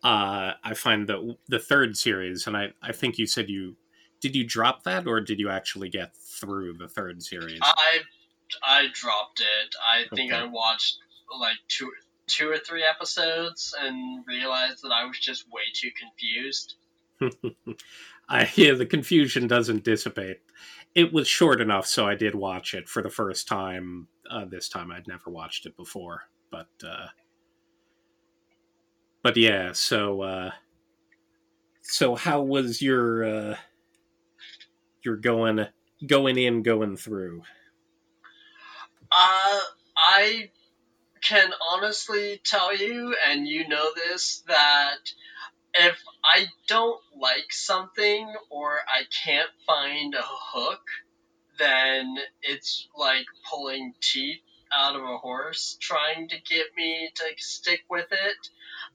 uh 0.02 0.52
i 0.62 0.74
find 0.74 1.08
that 1.08 1.36
the 1.48 1.58
third 1.58 1.96
series 1.96 2.46
and 2.46 2.56
i 2.56 2.72
i 2.82 2.92
think 2.92 3.18
you 3.18 3.26
said 3.26 3.48
you 3.48 3.76
did 4.20 4.34
you 4.36 4.44
drop 4.44 4.84
that 4.84 5.06
or 5.06 5.20
did 5.20 5.38
you 5.38 5.48
actually 5.48 5.88
get 5.88 6.16
through 6.16 6.74
the 6.74 6.88
third 6.88 7.22
series 7.22 7.60
I 7.62 8.00
I 8.62 8.86
dropped 8.92 9.40
it. 9.40 9.74
I 9.82 10.04
think 10.14 10.32
I 10.32 10.44
watched 10.44 10.98
like 11.38 11.56
two 11.68 11.90
two 12.26 12.50
or 12.50 12.58
three 12.58 12.84
episodes 12.84 13.74
and 13.78 14.24
realized 14.26 14.82
that 14.82 14.92
I 14.92 15.04
was 15.04 15.18
just 15.18 15.44
way 15.50 15.62
too 15.72 15.90
confused. 15.98 16.74
I 18.28 18.50
yeah, 18.54 18.74
the 18.74 18.86
confusion 18.86 19.46
doesn't 19.46 19.84
dissipate. 19.84 20.40
It 20.94 21.12
was 21.12 21.26
short 21.26 21.60
enough, 21.60 21.86
so 21.86 22.06
I 22.06 22.14
did 22.14 22.34
watch 22.34 22.74
it 22.74 22.88
for 22.88 23.02
the 23.02 23.10
first 23.10 23.48
time. 23.48 24.08
Uh, 24.30 24.44
this 24.44 24.68
time, 24.68 24.92
I'd 24.92 25.08
never 25.08 25.28
watched 25.28 25.66
it 25.66 25.76
before, 25.76 26.22
but 26.50 26.68
uh, 26.86 27.08
but 29.22 29.36
yeah. 29.36 29.72
So 29.72 30.22
uh, 30.22 30.50
so 31.82 32.14
how 32.14 32.42
was 32.42 32.80
your 32.80 33.24
uh, 33.24 33.56
your 35.02 35.16
going 35.16 35.66
going 36.06 36.38
in 36.38 36.62
going 36.62 36.96
through? 36.96 37.42
Uh, 39.10 39.60
I 39.96 40.50
can 41.20 41.52
honestly 41.72 42.40
tell 42.44 42.76
you, 42.76 43.16
and 43.28 43.46
you 43.48 43.66
know 43.66 43.90
this, 43.94 44.42
that 44.46 45.12
if 45.74 45.98
I 46.24 46.46
don't 46.68 47.00
like 47.20 47.50
something 47.50 48.32
or 48.50 48.78
I 48.86 49.02
can't 49.24 49.50
find 49.66 50.14
a 50.14 50.22
hook, 50.22 50.82
then 51.58 52.16
it's 52.42 52.88
like 52.96 53.26
pulling 53.50 53.94
teeth 54.00 54.40
out 54.76 54.96
of 54.96 55.02
a 55.02 55.18
horse 55.18 55.76
trying 55.80 56.28
to 56.28 56.36
get 56.48 56.66
me 56.76 57.10
to 57.14 57.24
stick 57.38 57.82
with 57.88 58.08
it. 58.10 58.48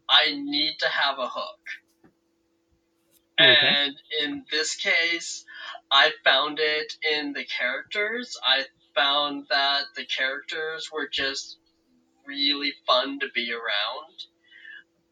I 0.10 0.34
need 0.34 0.76
to 0.80 0.90
have 0.90 1.20
a 1.20 1.28
hook. 1.28 1.60
Okay. 3.40 3.56
And 3.56 3.96
in 4.22 4.46
this 4.52 4.76
case, 4.76 5.46
I 5.90 6.12
found 6.26 6.60
it 6.60 6.94
in 7.10 7.32
the 7.32 7.46
characters. 7.46 8.38
I 8.44 8.66
found 8.96 9.46
that 9.50 9.84
the 9.96 10.06
characters 10.06 10.90
were 10.92 11.08
just 11.08 11.58
really 12.26 12.74
fun 12.86 13.20
to 13.20 13.28
be 13.34 13.54
around. 13.54 14.26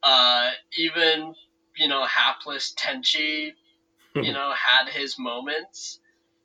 Uh, 0.03 0.51
even, 0.77 1.33
you 1.77 1.87
know, 1.87 2.05
hapless 2.05 2.73
Tenchi, 2.77 3.53
you 4.15 4.33
know, 4.33 4.51
had 4.53 4.89
his 4.89 5.17
moments. 5.17 5.99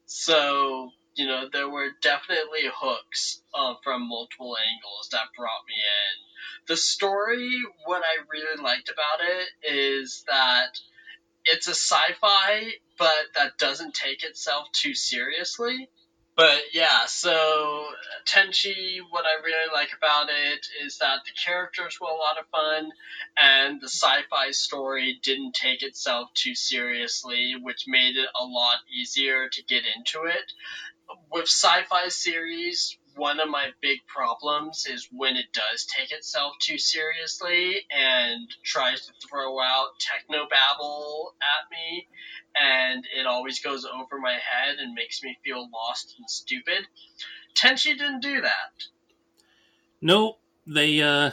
So, 0.07 0.91
you 1.15 1.27
know, 1.27 1.49
there 1.53 1.69
were 1.69 1.89
definitely 2.03 2.69
hooks 2.75 3.41
uh, 3.55 3.75
from 3.83 4.09
multiple 4.09 4.57
angles 4.57 5.09
that 5.13 5.33
brought 5.37 5.67
me 5.69 5.75
in. 5.75 6.67
The 6.69 6.77
story, 6.77 7.51
what 7.85 8.03
I 8.03 8.23
really 8.31 8.63
liked 8.63 8.91
about 8.91 9.21
it 9.21 9.73
is 9.75 10.25
that 10.27 10.79
it's 11.45 11.67
a 11.67 11.75
sci-fi, 11.75 12.73
but 12.99 13.25
that 13.37 13.59
doesn't 13.59 13.95
take 13.95 14.23
itself 14.23 14.69
too 14.73 14.95
seriously. 14.95 15.89
But 16.37 16.63
yeah, 16.73 17.07
so 17.07 17.89
Tenchi, 18.27 18.99
what 19.11 19.27
I 19.27 19.43
really 19.45 19.71
like 19.73 19.91
about 19.97 20.29
it 20.31 20.67
is 20.85 20.99
that 20.99 21.21
the 21.27 21.33
characters 21.45 21.99
were 22.01 22.09
a 22.09 22.15
lot 22.15 22.39
of 22.39 22.47
fun, 22.51 22.91
and 23.41 23.81
the 23.81 23.89
sci-fi 23.89 24.51
story 24.53 25.21
didn't 25.23 25.55
take 25.55 25.83
itself 25.83 26.31
too 26.35 26.55
seriously, 26.55 27.55
which 27.61 27.85
made 27.87 28.17
it 28.17 28.29
a 28.41 28.45
lot 28.45 28.79
easier 28.91 29.49
to 29.51 29.65
get 29.65 29.85
into 29.97 30.25
it. 30.27 30.53
with 31.31 31.45
sci-fi 31.45 32.09
series, 32.09 32.99
one 33.17 33.41
of 33.41 33.49
my 33.49 33.69
big 33.81 33.99
problems 34.07 34.87
is 34.87 35.09
when 35.11 35.37
it 35.37 35.47
does 35.53 35.87
take 35.87 36.13
itself 36.13 36.55
too 36.61 36.79
seriously 36.79 37.77
and 37.91 38.49
tries 38.65 39.07
to 39.07 39.13
throw 39.29 39.61
out 39.61 39.99
techno 40.01 40.47
babble 40.49 41.35
at 41.41 41.71
me, 41.71 42.07
and 42.61 43.05
it 43.19 43.27
always 43.27 43.61
goes 43.61 43.85
over 43.85 44.19
my 44.21 44.33
head 44.33 44.77
and 44.79 44.95
makes 44.95 45.23
me 45.23 45.39
feel 45.45 45.69
lost 45.73 46.15
and 46.19 46.29
stupid. 46.29 46.87
Tenchi 47.55 47.97
didn't 47.97 48.21
do 48.21 48.41
that. 48.41 48.87
No, 50.01 50.39
they 50.67 51.03
uh 51.03 51.33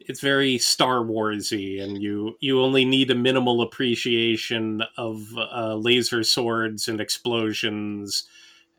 it's 0.00 0.20
very 0.20 0.58
Star 0.58 1.00
Warsy, 1.00 1.82
and 1.82 2.00
you 2.00 2.36
you 2.40 2.62
only 2.62 2.84
need 2.84 3.10
a 3.10 3.14
minimal 3.14 3.60
appreciation 3.60 4.82
of 4.96 5.26
uh, 5.36 5.74
laser 5.74 6.22
swords 6.22 6.86
and 6.86 7.00
explosions, 7.00 8.28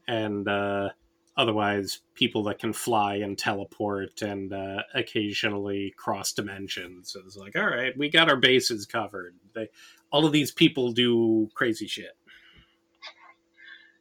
and 0.07 0.47
uh, 0.47 0.89
otherwise 1.37 1.99
people 2.15 2.43
that 2.43 2.59
can 2.59 2.73
fly 2.73 3.15
and 3.15 3.37
teleport 3.37 4.21
and 4.21 4.51
uh, 4.51 4.81
occasionally 4.95 5.93
cross 5.95 6.33
dimensions. 6.33 7.11
So 7.11 7.21
it's 7.25 7.37
like, 7.37 7.55
all 7.55 7.67
right, 7.67 7.95
we 7.95 8.09
got 8.09 8.29
our 8.29 8.35
bases 8.35 8.85
covered. 8.85 9.35
They 9.53 9.69
all 10.11 10.25
of 10.25 10.31
these 10.31 10.51
people 10.51 10.91
do 10.91 11.49
crazy 11.53 11.87
shit. 11.87 12.17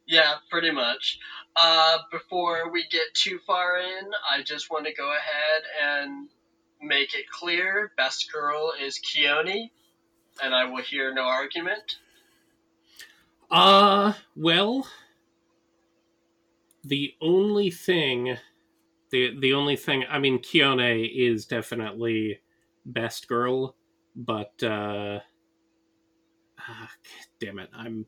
Yeah, 0.07 0.35
pretty 0.49 0.71
much. 0.71 1.19
Uh, 1.55 1.97
before 2.11 2.71
we 2.71 2.85
get 2.89 3.13
too 3.13 3.39
far 3.45 3.77
in, 3.77 4.09
I 4.31 4.41
just 4.41 4.71
want 4.71 4.85
to 4.85 4.93
go 4.93 5.11
ahead 5.11 5.63
and 5.83 6.29
make 6.81 7.13
it 7.13 7.29
clear 7.29 7.91
best 7.97 8.31
girl 8.31 8.71
is 8.81 8.99
Kiyone, 8.99 9.69
and 10.41 10.55
I 10.55 10.65
will 10.65 10.81
hear 10.81 11.13
no 11.13 11.23
argument. 11.23 11.97
Uh, 13.51 14.13
well, 14.35 14.87
the 16.87 17.13
only 17.21 17.69
thing, 17.69 18.37
the 19.11 19.37
the 19.39 19.53
only 19.53 19.75
thing, 19.75 20.05
I 20.09 20.19
mean, 20.19 20.39
Kiyone 20.39 21.09
is 21.13 21.45
definitely 21.45 22.39
best 22.85 23.27
girl, 23.27 23.75
but 24.15 24.53
uh, 24.63 25.19
ah, 26.59 26.91
damn 27.39 27.59
it, 27.59 27.69
I'm 27.73 28.05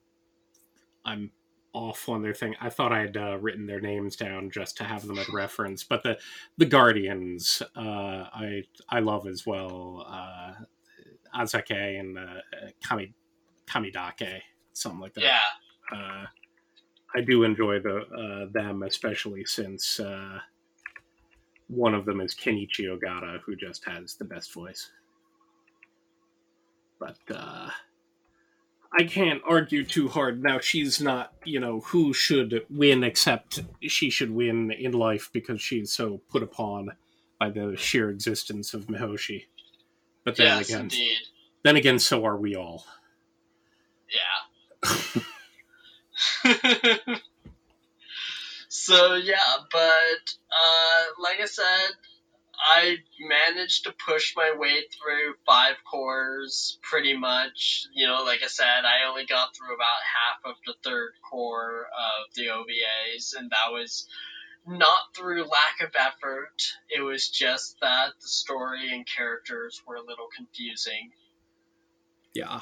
I'm 1.05 1.31
off 1.73 2.09
on 2.09 2.21
their 2.21 2.33
thing. 2.33 2.55
I 2.59 2.69
thought 2.69 2.91
I 2.91 2.99
had 2.99 3.17
uh, 3.17 3.37
written 3.37 3.65
their 3.65 3.81
names 3.81 4.15
down 4.15 4.49
just 4.49 4.77
to 4.77 4.83
have 4.83 5.05
them 5.05 5.19
as 5.19 5.29
reference, 5.29 5.83
but 5.83 6.03
the 6.03 6.17
the 6.57 6.65
Guardians, 6.65 7.61
uh, 7.75 8.25
I 8.33 8.63
I 8.87 8.99
love 8.99 9.27
as 9.27 9.45
well. 9.45 10.05
Uh, 10.09 10.53
Azaka 11.35 11.99
and 11.99 12.17
uh, 12.17 12.41
Kami 12.83 13.13
Kamidake, 13.67 14.41
something 14.73 14.99
like 14.99 15.13
that. 15.13 15.23
Yeah. 15.23 15.39
Uh, 15.95 16.25
I 17.15 17.21
do 17.21 17.43
enjoy 17.43 17.79
the 17.79 17.97
uh, 17.97 18.51
them, 18.51 18.83
especially 18.83 19.45
since 19.45 19.99
uh, 19.99 20.39
one 21.67 21.93
of 21.93 22.05
them 22.05 22.21
is 22.21 22.35
Kenichi 22.35 22.85
Ogata, 22.85 23.39
who 23.45 23.55
just 23.55 23.85
has 23.85 24.15
the 24.15 24.25
best 24.25 24.53
voice. 24.53 24.91
But 26.99 27.17
uh, 27.33 27.69
I 28.97 29.03
can't 29.03 29.41
argue 29.47 29.83
too 29.85 30.07
hard. 30.07 30.43
Now 30.43 30.59
she's 30.59 30.99
not, 31.01 31.33
you 31.45 31.59
know, 31.59 31.79
who 31.81 32.13
should 32.13 32.65
win 32.69 33.03
except 33.03 33.61
she 33.81 34.09
should 34.09 34.31
win 34.31 34.71
in 34.71 34.91
life 34.91 35.29
because 35.31 35.61
she's 35.61 35.91
so 35.91 36.21
put 36.29 36.43
upon 36.43 36.91
by 37.39 37.49
the 37.49 37.75
sheer 37.77 38.09
existence 38.09 38.73
of 38.73 38.87
Mihoshi. 38.87 39.45
But 40.25 40.35
then 40.37 40.57
yes, 40.57 40.69
again, 40.69 40.81
indeed. 40.81 41.17
then 41.63 41.75
again, 41.75 41.99
so 41.99 42.25
are 42.25 42.37
we 42.37 42.55
all. 42.55 42.85
Yeah. 44.83 45.21
so 48.69 49.15
yeah, 49.15 49.35
but 49.71 49.81
uh, 50.51 51.03
like 51.19 51.39
I 51.41 51.45
said, 51.45 51.91
I 52.59 52.97
managed 53.19 53.85
to 53.85 53.93
push 54.05 54.33
my 54.35 54.53
way 54.57 54.83
through 54.91 55.35
five 55.45 55.75
cours 55.89 56.77
pretty 56.81 57.15
much. 57.15 57.85
You 57.93 58.07
know, 58.07 58.23
like 58.23 58.41
I 58.43 58.47
said, 58.47 58.85
I 58.85 59.07
only 59.07 59.25
got 59.25 59.55
through 59.55 59.75
about 59.75 60.01
half 60.17 60.51
of 60.51 60.55
the 60.65 60.75
third 60.83 61.11
cour 61.29 61.87
of 61.87 62.33
the 62.35 62.47
OVAs, 62.47 63.33
and 63.37 63.49
that 63.49 63.71
was 63.71 64.07
not 64.67 65.15
through 65.15 65.43
lack 65.43 65.81
of 65.81 65.95
effort. 65.97 66.61
It 66.89 67.01
was 67.01 67.29
just 67.29 67.77
that 67.81 68.13
the 68.21 68.27
story 68.27 68.93
and 68.93 69.07
characters 69.07 69.81
were 69.87 69.95
a 69.95 70.05
little 70.05 70.27
confusing. 70.35 71.11
Yeah. 72.33 72.59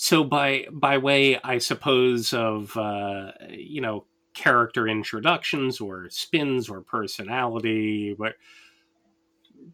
So 0.00 0.22
by 0.22 0.66
by 0.70 0.96
way, 0.98 1.40
I 1.42 1.58
suppose 1.58 2.32
of 2.32 2.76
uh, 2.76 3.32
you 3.50 3.80
know 3.80 4.06
character 4.32 4.86
introductions 4.86 5.80
or 5.80 6.08
spins 6.08 6.68
or 6.68 6.82
personality, 6.82 8.14
but 8.16 8.34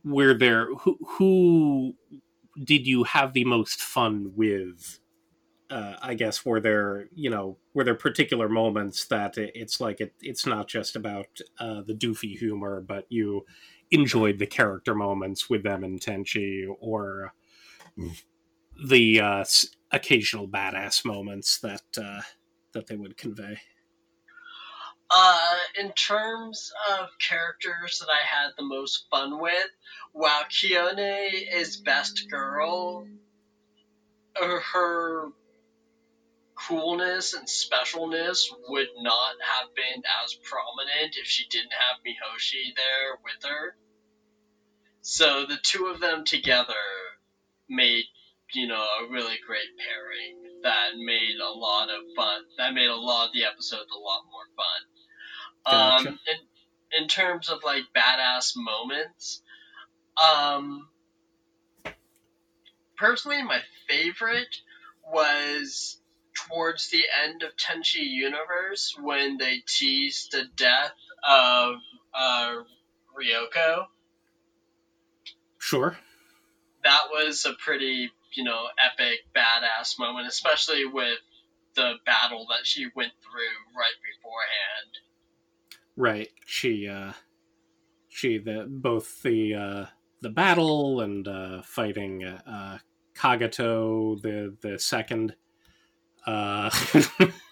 were 0.02 0.32
there 0.32 0.72
who 0.76 0.96
who 1.06 1.94
did 2.64 2.86
you 2.86 3.05
have 3.05 3.34
the 3.34 3.44
most 3.44 3.82
fun 3.82 4.32
with? 4.34 4.98
Uh, 5.68 5.96
I 6.01 6.14
guess 6.14 6.42
were 6.42 6.60
there 6.60 7.06
you 7.14 7.28
know 7.28 7.59
were 7.74 7.84
there 7.84 7.94
particular 7.94 8.48
moments 8.48 9.05
that 9.09 9.36
it's 9.36 9.78
like 9.78 10.01
it, 10.01 10.14
it's 10.22 10.46
not 10.46 10.68
just 10.68 10.96
about 10.96 11.26
uh, 11.59 11.82
the 11.82 11.92
doofy 11.92 12.34
humor, 12.38 12.80
but 12.80 13.05
you 13.10 13.44
enjoyed 13.90 14.38
the 14.38 14.46
character 14.46 14.94
moments 14.94 15.51
with 15.51 15.64
them 15.64 15.84
and 15.84 16.01
Tenchi 16.01 16.64
or 16.80 17.34
the 18.82 19.20
uh, 19.20 19.44
occasional 19.95 20.49
badass 20.49 21.05
moments 21.05 21.59
that 21.61 21.83
uh, 21.97 22.21
that 22.73 22.87
they 22.87 22.97
would 22.97 23.16
convey. 23.16 23.59
Uh, 25.11 25.57
in 25.79 25.93
terms 25.93 26.73
of 26.91 27.09
characters 27.21 28.01
that 28.01 28.09
I 28.11 28.27
had 28.27 28.51
the 28.57 28.65
most 28.65 29.07
fun 29.11 29.41
with, 29.41 29.71
while 30.12 30.45
Kiyone 30.45 31.29
is 31.53 31.77
best 31.77 32.29
girl, 32.31 33.07
uh, 34.41 34.59
her 34.73 35.29
coolness 36.55 37.35
and 37.35 37.47
specialness 37.47 38.47
would 38.69 38.89
not 38.97 39.35
have 39.41 39.75
been 39.75 40.03
as 40.25 40.35
prominent 40.35 41.16
if 41.16 41.27
she 41.27 41.47
didn't 41.49 41.73
have 41.73 41.99
Mihoshi 42.05 42.75
there 42.75 43.19
with 43.23 43.51
her. 43.51 43.77
So 45.03 45.45
the 45.47 45.59
two 45.62 45.87
of 45.87 46.01
them 46.01 46.25
together 46.25 46.75
made, 47.69 48.05
you 48.55 48.66
know, 48.66 48.82
a 49.02 49.10
really 49.10 49.36
great 49.47 49.68
pairing 49.78 50.60
that 50.62 50.97
made 50.97 51.36
a 51.43 51.51
lot 51.51 51.90
of 51.90 52.02
fun. 52.16 52.43
That 52.59 52.74
made 52.74 52.89
a 52.89 52.97
lot 52.97 53.26
of 53.26 53.32
the 53.32 53.44
episodes 53.44 53.90
a 53.94 53.98
lot 53.98 54.22
more 54.31 54.47
fun. 54.56 54.81
Gotcha. 55.66 56.09
Um, 56.09 56.18
in, 56.28 57.02
in 57.02 57.09
terms 57.09 57.48
of 57.48 57.59
like 57.64 57.82
badass 57.94 58.52
moments, 58.56 59.43
um, 60.22 60.89
personally, 62.97 63.43
my 63.43 63.60
favorite 63.89 64.56
was 65.12 66.01
towards 66.48 66.90
the 66.90 67.02
end 67.24 67.43
of 67.43 67.51
Tenchi 67.56 68.05
Universe 68.05 68.94
when 69.01 69.36
they 69.39 69.62
teased 69.66 70.32
the 70.32 70.44
death 70.56 70.93
of 71.28 71.76
uh, 72.14 72.55
Ryoko. 73.16 73.86
Sure. 75.59 75.97
That 76.82 77.05
was 77.10 77.47
a 77.47 77.55
pretty, 77.55 78.10
you 78.36 78.44
know, 78.44 78.66
epic, 78.82 79.20
badass 79.35 79.98
moment, 79.98 80.27
especially 80.27 80.85
with 80.85 81.19
the 81.74 81.94
battle 82.06 82.47
that 82.51 82.66
she 82.66 82.89
went 82.94 83.12
through 83.20 83.78
right 83.78 83.93
beforehand. 84.15 84.98
Right. 85.97 86.31
She 86.47 86.89
uh 86.89 87.12
she 88.09 88.39
the 88.39 88.66
both 88.69 89.23
the 89.23 89.55
uh 89.55 89.86
the 90.20 90.31
battle 90.31 91.01
and 91.01 91.27
uh 91.27 91.62
fighting 91.62 92.24
uh 92.24 92.78
Kagato 93.15 94.20
the 94.20 94.56
the 94.61 94.78
second 94.78 95.36
uh 96.27 96.70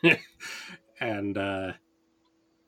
and 1.01 1.39
uh 1.39 1.73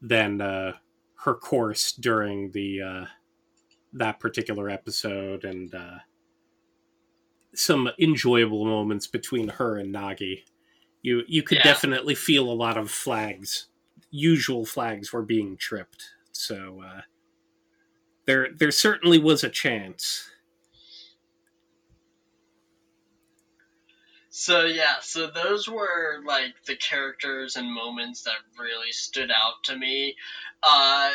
then 0.01 0.41
uh 0.41 0.73
her 1.17 1.35
course 1.35 1.93
during 1.93 2.51
the 2.53 2.83
uh 2.83 3.07
that 3.93 4.21
particular 4.21 4.69
episode 4.69 5.45
and 5.45 5.75
uh 5.75 5.99
some 7.59 7.91
enjoyable 7.99 8.65
moments 8.65 9.07
between 9.07 9.49
her 9.49 9.77
and 9.77 9.95
Nagi. 9.95 10.45
You 11.03 11.23
you 11.27 11.43
could 11.43 11.59
Yeah. 11.59 11.65
definitely 11.65 12.15
feel 12.15 12.51
a 12.51 12.55
lot 12.55 12.77
of 12.77 12.91
flags 12.91 13.69
usual 14.15 14.65
flags 14.65 15.13
were 15.13 15.23
being 15.23 15.57
tripped. 15.57 16.11
So 16.33 16.83
uh, 16.87 17.01
there 18.27 18.49
there 18.57 18.71
certainly 18.71 19.19
was 19.19 19.43
a 19.43 19.51
chance. 19.51 20.31
So 24.31 24.65
yeah, 24.65 24.97
so 25.01 25.29
those 25.29 25.69
were 25.69 26.21
like 26.25 26.55
the 26.67 26.77
characters 26.77 27.57
and 27.57 27.73
moments 27.73 28.23
that 28.23 28.35
really 28.59 28.93
stood 28.93 29.31
out 29.31 29.63
to 29.65 29.77
me. 29.77 30.17
Uh, 30.63 31.11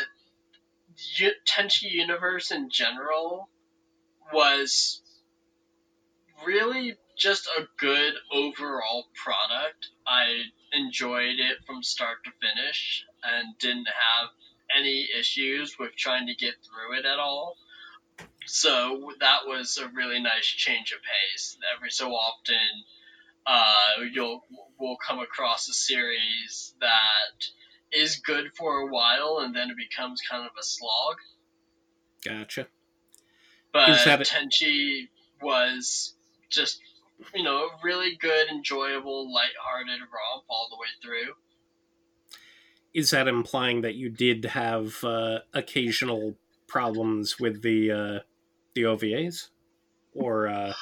Tenchi 1.45 1.91
Universe 1.91 2.51
in 2.51 2.69
general 2.69 3.49
was 4.33 5.01
really 6.45 6.95
just 7.17 7.47
a 7.47 7.67
good 7.77 8.13
overall 8.31 9.07
product. 9.13 9.89
I 10.07 10.41
enjoyed 10.73 11.39
it 11.39 11.57
from 11.65 11.83
start 11.83 12.17
to 12.25 12.31
finish 12.39 13.05
and 13.23 13.57
didn't 13.59 13.87
have 13.87 14.29
any 14.77 15.07
issues 15.17 15.75
with 15.79 15.95
trying 15.95 16.27
to 16.27 16.35
get 16.35 16.55
through 16.63 16.99
it 16.99 17.05
at 17.05 17.19
all. 17.19 17.55
So 18.45 19.11
that 19.19 19.41
was 19.45 19.77
a 19.77 19.89
really 19.89 20.21
nice 20.21 20.45
change 20.45 20.91
of 20.91 20.99
pace. 20.99 21.57
Every 21.75 21.91
so 21.91 22.11
often, 22.11 22.55
uh, 23.45 24.03
you'll 24.11 24.43
will 24.79 24.97
come 24.97 25.19
across 25.19 25.67
a 25.69 25.73
series 25.73 26.73
that 26.79 27.47
is 27.91 28.17
good 28.17 28.51
for 28.57 28.79
a 28.79 28.87
while 28.87 29.39
and 29.41 29.55
then 29.55 29.69
it 29.69 29.77
becomes 29.77 30.21
kind 30.29 30.45
of 30.45 30.51
a 30.59 30.63
slog. 30.63 31.15
Gotcha. 32.23 32.67
But 33.71 33.89
Tenchi 33.89 35.09
was 35.41 36.15
just 36.49 36.81
you 37.33 37.43
know 37.43 37.65
a 37.65 37.69
really 37.83 38.17
good, 38.19 38.49
enjoyable, 38.49 39.33
light-hearted 39.33 39.99
romp 39.99 40.45
all 40.49 40.67
the 40.69 40.77
way 40.77 40.87
through. 41.01 41.33
Is 42.93 43.11
that 43.11 43.27
implying 43.27 43.81
that 43.81 43.95
you 43.95 44.09
did 44.09 44.45
have 44.45 45.03
uh, 45.03 45.39
occasional 45.53 46.35
problems 46.67 47.39
with 47.39 47.61
the 47.61 47.91
uh, 47.91 48.19
the 48.73 48.83
OVAs, 48.83 49.49
or 50.13 50.47
uh, 50.47 50.73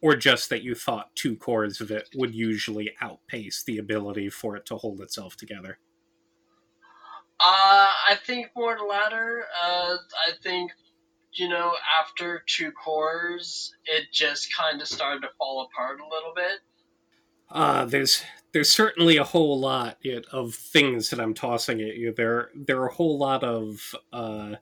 or 0.00 0.16
just 0.16 0.48
that 0.50 0.62
you 0.62 0.74
thought 0.74 1.14
two 1.14 1.36
cours 1.36 1.80
of 1.80 1.90
it 1.90 2.08
would 2.14 2.34
usually 2.34 2.92
outpace 3.00 3.62
the 3.64 3.78
ability 3.78 4.30
for 4.30 4.56
it 4.56 4.64
to 4.66 4.76
hold 4.76 5.00
itself 5.00 5.36
together? 5.36 5.78
Uh, 7.38 7.88
I 8.10 8.16
think 8.26 8.50
more 8.54 8.76
the 8.76 8.84
latter. 8.84 9.44
Uh, 9.62 9.96
I 10.26 10.32
think 10.42 10.72
you 11.34 11.48
know, 11.48 11.72
after 12.00 12.42
two 12.46 12.72
cours, 12.72 13.74
it 13.84 14.06
just 14.12 14.54
kind 14.54 14.80
of 14.80 14.88
started 14.88 15.22
to 15.22 15.28
fall 15.38 15.66
apart 15.70 16.00
a 16.00 16.14
little 16.14 16.32
bit. 16.34 16.60
Uh, 17.50 17.84
there's 17.84 18.22
there's 18.52 18.70
certainly 18.70 19.16
a 19.16 19.24
whole 19.24 19.58
lot 19.58 19.98
of 20.32 20.54
things 20.54 21.10
that 21.10 21.20
I'm 21.20 21.34
tossing 21.34 21.80
at 21.80 21.96
you. 21.96 22.12
There 22.16 22.50
there 22.54 22.80
are 22.80 22.88
a 22.88 22.94
whole 22.94 23.18
lot 23.18 23.44
of 23.44 23.94
uh, 24.12 24.56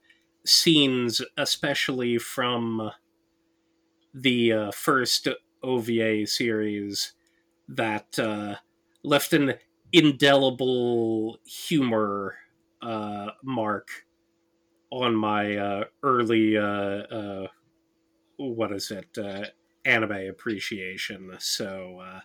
scenes, 0.44 1.22
especially 1.36 2.18
from 2.18 2.90
the 4.14 4.52
uh, 4.52 4.70
first 4.72 5.28
OVA 5.62 6.26
series, 6.26 7.12
that 7.68 8.18
uh, 8.18 8.56
left 9.02 9.32
an 9.32 9.54
indelible 9.92 11.38
humor 11.44 12.36
uh, 12.82 13.30
mark 13.42 14.06
on 14.90 15.14
my 15.14 15.56
uh, 15.56 15.84
early 16.02 16.56
uh, 16.56 16.62
uh, 16.62 17.46
what 18.36 18.72
is 18.72 18.90
it 18.90 19.06
uh, 19.18 19.44
anime 19.84 20.28
appreciation. 20.28 21.34
So 21.38 21.98
uh, 22.00 22.20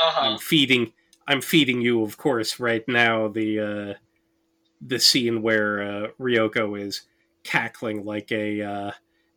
uh-huh. 0.00 0.30
I'm 0.32 0.38
feeding 0.38 0.92
I'm 1.26 1.40
feeding 1.40 1.80
you, 1.80 2.02
of 2.02 2.16
course, 2.16 2.58
right 2.58 2.86
now 2.88 3.28
the 3.28 3.60
uh, 3.60 3.94
the 4.80 4.98
scene 4.98 5.42
where 5.42 5.82
uh, 5.82 6.08
Ryoko 6.20 6.80
is 6.80 7.02
cackling 7.44 8.04
like 8.04 8.32
a 8.32 8.62
uh, 8.62 8.90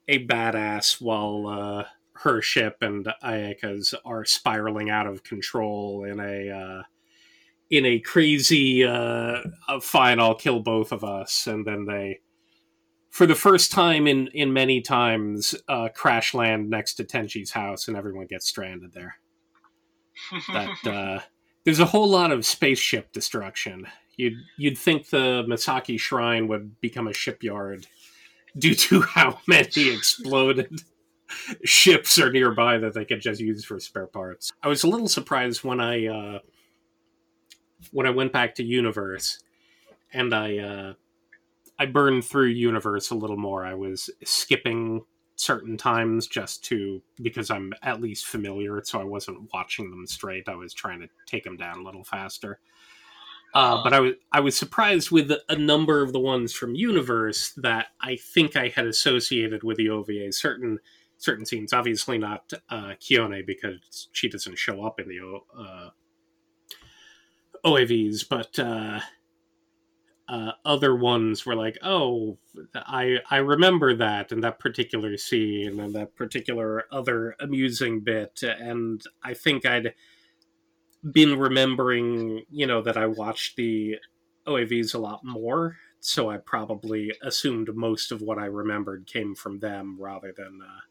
a 0.08 0.26
badass 0.26 1.02
while 1.02 1.48
uh, 1.48 1.84
her 2.14 2.42
ship 2.42 2.78
and 2.82 3.08
Ayeka's 3.24 3.94
are 4.06 4.26
spiraling 4.26 4.90
out 4.90 5.08
of 5.08 5.24
control 5.24 6.06
in 6.06 6.20
a 6.20 6.50
uh, 6.50 6.84
in 7.72 7.86
a 7.86 8.00
crazy 8.00 8.84
uh, 8.84 9.42
fine 9.82 10.20
I'll 10.20 10.36
kill 10.36 10.60
both 10.60 10.92
of 10.92 11.04
us 11.04 11.48
and 11.48 11.66
then 11.66 11.86
they 11.86 12.20
for 13.16 13.26
the 13.26 13.34
first 13.34 13.72
time 13.72 14.08
in 14.08 14.28
in 14.34 14.52
many 14.52 14.82
times, 14.82 15.56
uh, 15.70 15.88
crash 15.96 16.34
land 16.34 16.70
next 16.70 16.96
to 16.96 17.06
Tenchi's 17.06 17.52
house, 17.52 17.88
and 17.88 17.96
everyone 17.96 18.26
gets 18.26 18.46
stranded 18.46 18.92
there. 18.92 19.16
that 20.52 20.86
uh, 20.86 21.22
there's 21.64 21.80
a 21.80 21.86
whole 21.86 22.10
lot 22.10 22.34
of 22.34 22.46
spaceship 22.46 23.14
destruction. 23.14 23.88
You'd 24.18 24.34
you'd 24.58 24.78
think 24.78 25.12
the 25.12 25.46
Masaki 25.48 25.98
Shrine 25.98 26.50
would 26.50 26.82
become 26.82 27.08
a 27.08 27.14
shipyard 27.14 27.88
due 28.58 28.76
to 28.76 29.02
how 29.16 29.40
many 29.48 29.92
exploded 29.92 30.82
ships 31.64 32.20
are 32.20 32.34
nearby 32.34 32.80
that 32.80 32.96
they 32.96 33.06
could 33.06 33.22
just 33.22 33.40
use 33.40 33.64
for 33.64 33.80
spare 33.80 34.08
parts. 34.08 34.52
I 34.62 34.68
was 34.68 34.84
a 34.84 34.90
little 34.90 35.08
surprised 35.08 35.64
when 35.64 35.80
I 35.80 36.08
uh, 36.08 36.40
when 37.92 38.08
I 38.08 38.10
went 38.10 38.34
back 38.34 38.56
to 38.56 38.64
Universe 38.64 39.40
and 40.12 40.36
I 40.36 40.58
uh, 40.58 40.94
I 41.78 41.86
burned 41.86 42.24
through 42.26 42.48
Universe 42.48 43.12
a 43.12 43.16
little 43.16 43.38
more. 43.38 43.66
I 43.66 43.74
was 43.74 44.10
skipping 44.24 45.04
certain 45.36 45.76
times 45.76 46.28
just 46.28 46.64
to 46.66 47.02
because 47.22 47.52
I'm 47.52 47.74
at 47.84 48.02
least 48.02 48.26
familiar, 48.26 48.82
so 48.84 49.00
I 49.00 49.04
wasn't 49.04 49.50
watching 49.54 49.90
them 49.90 50.08
straight. 50.08 50.48
I 50.48 50.56
was 50.56 50.74
trying 50.74 51.02
to 51.02 51.10
take 51.26 51.44
them 51.44 51.58
down 51.58 51.80
a 51.80 51.84
little 51.84 52.04
faster. 52.04 52.60
Uh, 53.54 53.82
but 53.84 53.94
I 53.94 54.00
was 54.00 54.14
I 54.32 54.40
was 54.42 54.58
surprised 54.58 55.12
with 55.12 55.32
a 55.50 55.56
number 55.56 56.02
of 56.02 56.14
the 56.14 56.20
ones 56.20 56.54
from 56.54 56.76
Universe 56.76 57.54
that 57.58 57.88
I 58.02 58.18
think 58.18 58.56
I 58.56 58.70
had 58.70 58.86
associated 58.86 59.64
with 59.64 59.78
the 59.78 59.90
OVA. 59.90 60.32
Certain 60.32 60.80
certain 61.18 61.46
scenes, 61.46 61.74
obviously 61.74 62.18
not 62.18 62.52
uh, 62.70 62.94
Kiyone 63.00 63.46
because 63.46 64.10
she 64.12 64.28
doesn't 64.28 64.58
show 64.58 64.86
up 64.86 65.00
in 65.00 65.08
the 65.08 65.42
uh, 65.58 65.90
OAVs, 67.66 68.28
but 68.28 68.60
uh, 68.60 69.00
uh, 70.28 70.52
other 70.64 70.96
ones 70.96 71.46
were 71.46 71.56
like, 71.56 71.78
oh, 71.84 72.38
I 72.74 73.18
I 73.30 73.38
remember 73.38 73.96
that 73.96 74.32
and 74.32 74.44
that 74.44 74.60
particular 74.60 75.18
scene 75.18 75.80
and 75.80 75.94
that 75.94 76.16
particular 76.16 76.86
other 76.92 77.36
amusing 77.40 78.00
bit, 78.00 78.42
and 78.42 79.04
I 79.24 79.36
think 79.36 79.66
I'd 79.66 79.94
been 81.12 81.38
remembering, 81.38 82.44
you 82.50 82.66
know, 82.66 82.82
that 82.82 82.98
I 82.98 83.06
watched 83.06 83.56
the 83.56 83.98
OAVs 84.48 84.96
a 84.96 85.00
lot 85.00 85.24
more, 85.24 85.78
so 86.00 86.30
I 86.32 86.38
probably 86.38 87.12
assumed 87.22 87.76
most 87.76 88.12
of 88.12 88.22
what 88.22 88.40
I 88.40 88.46
remembered 88.46 89.06
came 89.06 89.36
from 89.36 89.60
them 89.60 89.98
rather 90.00 90.34
than 90.36 90.60
uh, 90.64 90.82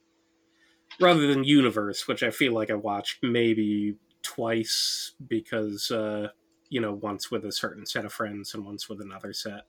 rather 1.01 1.27
than 1.27 1.43
Universe, 1.43 2.06
which 2.06 2.23
I 2.23 2.31
feel 2.31 2.52
like 2.52 2.70
I 2.70 2.74
watched 2.74 3.19
maybe 3.23 3.97
twice 4.23 5.15
because. 5.27 5.90
Uh, 5.90 6.28
you 6.69 6.81
know, 6.81 6.93
once 6.93 7.31
with 7.31 7.45
a 7.45 7.53
certain 7.53 7.86
set 7.86 8.05
of 8.05 8.12
friends 8.12 8.55
and 8.55 8.65
once 8.65 8.89
with 8.89 9.01
another 9.01 9.32
set. 9.32 9.66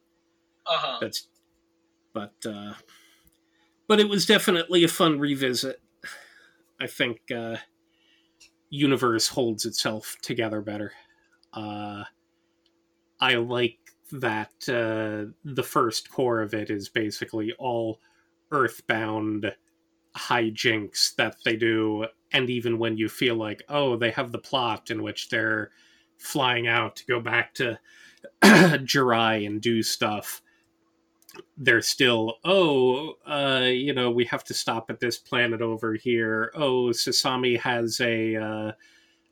Uh-huh. 0.66 0.98
That's, 1.02 1.28
but, 2.14 2.34
uh, 2.46 2.74
but 3.88 4.00
it 4.00 4.10
was 4.10 4.26
definitely 4.26 4.84
a 4.84 4.88
fun 4.88 5.20
revisit. 5.20 5.82
I 6.80 6.88
think, 6.88 7.20
uh, 7.36 7.58
universe 8.70 9.28
holds 9.28 9.66
itself 9.66 10.18
together 10.22 10.62
better. 10.62 10.92
Uh, 11.54 12.04
I 13.20 13.36
like 13.36 13.78
that 14.12 14.52
uh, 14.68 15.32
the 15.44 15.64
first 15.64 16.12
cour 16.12 16.42
of 16.42 16.54
it 16.54 16.70
is 16.70 16.90
basically 16.90 17.54
all 17.54 18.00
earthbound 18.52 19.54
hijinks 20.16 21.16
that 21.16 21.36
they 21.44 21.56
do 21.56 22.06
and 22.32 22.50
even 22.50 22.80
when 22.80 22.98
you 22.98 23.10
feel 23.10 23.36
like 23.36 23.64
oh 23.68 23.98
they 23.98 24.12
have 24.12 24.32
the 24.32 24.38
plot 24.38 24.90
in 24.90 25.04
which 25.04 25.28
they're 25.28 25.72
flying 26.18 26.68
out 26.68 26.98
to 26.98 27.06
go 27.06 27.20
back 27.20 27.54
to 27.56 27.80
Jurai 28.44 29.46
and 29.46 29.62
do 29.62 29.84
stuff, 29.84 30.42
they're 31.58 31.82
still, 31.82 32.36
oh, 32.44 33.16
uh, 33.26 33.66
you 33.66 33.94
know, 33.94 34.12
we 34.12 34.26
have 34.26 34.44
to 34.46 34.54
stop 34.54 34.90
at 34.90 35.00
this 35.00 35.18
planet 35.18 35.62
over 35.62 35.94
here. 35.94 36.52
Oh, 36.56 36.88
Sasami 36.88 37.60
has 37.60 38.00
a 38.00 38.36
uh, 38.36 38.72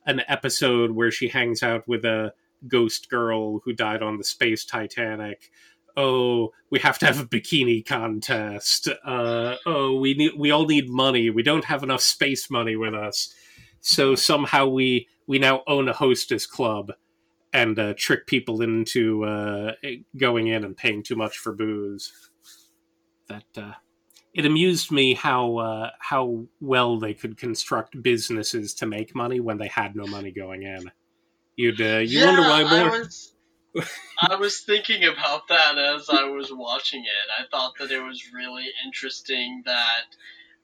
an 0.05 0.21
episode 0.27 0.91
where 0.91 1.11
she 1.11 1.29
hangs 1.29 1.63
out 1.63 1.87
with 1.87 2.05
a 2.05 2.33
ghost 2.67 3.09
girl 3.09 3.59
who 3.59 3.73
died 3.73 4.01
on 4.01 4.17
the 4.17 4.23
space 4.23 4.65
Titanic. 4.65 5.51
Oh, 5.95 6.51
we 6.69 6.79
have 6.79 6.97
to 6.99 7.05
have 7.05 7.19
a 7.19 7.25
bikini 7.25 7.85
contest. 7.85 8.89
Uh, 9.05 9.55
oh, 9.65 9.99
we 9.99 10.15
need 10.15 10.33
we 10.37 10.51
all 10.51 10.65
need 10.65 10.89
money. 10.89 11.29
We 11.29 11.43
don't 11.43 11.65
have 11.65 11.83
enough 11.83 12.01
space 12.01 12.49
money 12.49 12.75
with 12.75 12.95
us. 12.95 13.33
So 13.79 14.15
somehow 14.15 14.67
we 14.67 15.07
we 15.27 15.39
now 15.39 15.63
own 15.67 15.87
a 15.89 15.93
hostess 15.93 16.45
club 16.45 16.91
and 17.53 17.77
uh, 17.77 17.93
trick 17.95 18.25
people 18.25 18.61
into 18.61 19.23
uh, 19.23 19.73
going 20.17 20.47
in 20.47 20.63
and 20.63 20.75
paying 20.75 21.03
too 21.03 21.15
much 21.15 21.37
for 21.37 21.53
booze. 21.53 22.11
That 23.27 23.45
uh, 23.55 23.73
it 24.33 24.45
amused 24.45 24.91
me 24.91 25.13
how 25.13 25.57
uh, 25.57 25.89
how 25.99 26.45
well 26.59 26.99
they 26.99 27.13
could 27.13 27.37
construct 27.37 28.01
businesses 28.01 28.73
to 28.75 28.85
make 28.85 29.15
money 29.15 29.39
when 29.39 29.57
they 29.57 29.67
had 29.67 29.95
no 29.95 30.07
money 30.07 30.31
going 30.31 30.63
in. 30.63 30.91
You'd 31.55 31.79
uh, 31.79 31.99
you 31.99 32.19
yeah, 32.19 32.25
wonder 32.25 32.41
why 32.41 32.63
more. 32.63 32.95
I 32.95 32.99
was, 32.99 33.33
I 34.21 34.35
was 34.35 34.61
thinking 34.61 35.03
about 35.03 35.47
that 35.49 35.77
as 35.77 36.09
I 36.09 36.25
was 36.25 36.51
watching 36.51 37.01
it. 37.01 37.41
I 37.41 37.45
thought 37.49 37.73
that 37.79 37.91
it 37.91 38.01
was 38.01 38.33
really 38.33 38.65
interesting 38.85 39.61
that 39.65 40.15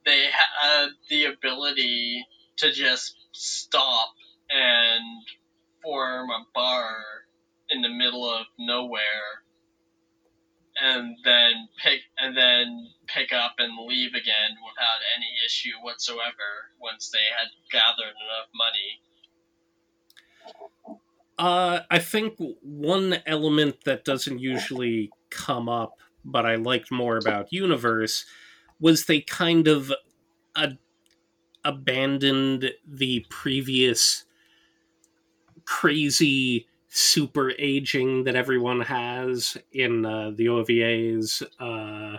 they 0.06 0.26
had 0.62 0.88
the 1.10 1.26
ability 1.26 2.26
to 2.58 2.72
just 2.72 3.16
stop 3.32 4.10
and 4.50 5.24
form 5.84 6.30
a 6.30 6.46
bar 6.54 6.96
in 7.70 7.82
the 7.82 7.90
middle 7.90 8.30
of 8.30 8.46
nowhere 8.58 9.44
and 10.82 11.18
then 11.24 11.68
pick 11.84 12.02
and 12.18 12.36
then 12.36 12.88
pick 13.08 13.34
up 13.34 13.56
and 13.58 13.88
leave 13.88 14.14
again 14.14 14.56
without 14.66 15.02
any 15.16 15.28
issue 15.46 15.72
whatsoever 15.82 16.72
once 16.82 17.10
they 17.10 17.20
had 17.38 17.50
gathered 17.72 18.16
enough 18.16 18.50
money. 18.56 19.02
Uh, 21.38 21.82
I 21.90 22.00
think 22.00 22.36
one 22.62 23.18
element 23.26 23.84
that 23.86 24.04
doesn't 24.04 24.40
usually 24.40 25.10
come 25.30 25.70
up, 25.70 26.00
but 26.26 26.46
I 26.46 26.56
liked 26.56 26.92
more 26.92 27.18
about 27.18 27.54
Universe, 27.54 28.26
was 28.80 29.06
they 29.06 29.22
kind 29.22 29.68
of 29.68 29.94
ad- 30.56 30.80
abandoned 31.64 32.72
the 32.86 33.26
previous 33.30 34.26
crazy 35.70 36.68
super 36.88 37.52
aging 37.60 38.24
that 38.24 38.36
everyone 38.36 38.82
has 38.82 39.56
in 39.72 40.04
uh, 40.04 40.32
the 40.36 40.48
OVAs. 40.48 41.44
Uh, 41.60 42.18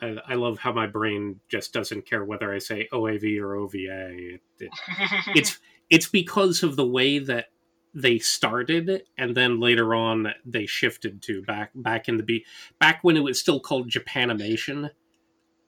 I, 0.00 0.16
I, 0.26 0.34
love 0.34 0.58
how 0.58 0.72
my 0.72 0.86
brain 0.86 1.40
just 1.50 1.74
doesn't 1.74 2.06
care 2.06 2.24
whether 2.24 2.52
I 2.52 2.58
say 2.58 2.88
OAV 2.90 3.38
or 3.38 3.54
OVA. 3.56 3.76
It, 3.76 4.40
it, 4.58 4.70
it's 5.36 5.58
it's 5.90 6.08
because 6.08 6.62
of 6.62 6.76
the 6.76 6.86
way 6.86 7.18
that 7.18 7.48
they 7.94 8.18
started 8.18 9.02
and 9.18 9.36
then 9.36 9.60
later 9.60 9.94
on 9.94 10.32
they 10.46 10.64
shifted 10.64 11.20
to 11.20 11.42
back 11.42 11.72
back 11.74 12.08
in 12.08 12.16
the 12.16 12.22
be 12.22 12.46
back 12.80 13.00
when 13.02 13.18
it 13.18 13.22
was 13.22 13.38
still 13.38 13.60
called 13.60 13.90
Japanimation. 13.90 14.90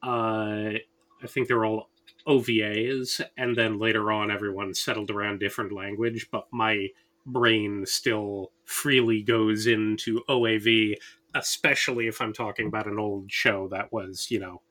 Uh, 0.02 0.78
I 1.22 1.26
think 1.28 1.46
they're 1.46 1.66
all 1.66 1.90
OVAs, 2.26 3.20
and 3.36 3.56
then 3.56 3.78
later 3.78 4.10
on 4.12 4.30
everyone 4.30 4.74
settled 4.74 5.10
around 5.10 5.40
different 5.40 5.72
language. 5.72 6.28
But 6.30 6.46
my 6.51 6.88
brain 7.26 7.84
still 7.86 8.52
freely 8.64 9.22
goes 9.22 9.66
into 9.66 10.22
OAV, 10.28 10.94
especially 11.34 12.06
if 12.06 12.20
I'm 12.20 12.32
talking 12.32 12.66
about 12.66 12.86
an 12.86 12.98
old 12.98 13.30
show 13.30 13.68
that 13.68 13.92
was, 13.92 14.30
you 14.30 14.40
know, 14.40 14.62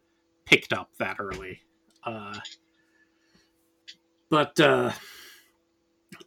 picked 0.45 0.73
up 0.73 0.89
that 0.99 1.17
early. 1.19 1.61
Uh, 2.03 2.39
but 4.29 4.59
uh, 4.59 4.91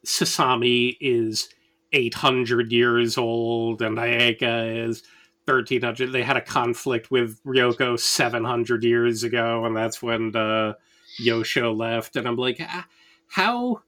Sasami 0.05 0.97
is 1.01 1.49
800 1.93 2.73
years 2.73 3.19
old, 3.19 3.83
and 3.83 3.99
Ayeka 3.99 4.89
is 4.89 5.03
1300. 5.47 6.13
They 6.13 6.23
had 6.23 6.37
a 6.37 6.41
conflict 6.41 7.11
with 7.11 7.43
Ryoko 7.45 7.99
700 7.99 8.85
years 8.85 9.23
ago, 9.23 9.65
and 9.65 9.77
that's 9.77 10.03
when 10.03 10.33
the 10.33 10.77
Yosho 11.21 11.77
left. 11.77 12.17
And 12.17 12.27
I'm 12.27 12.37
like, 12.37 12.61
how 13.29 13.83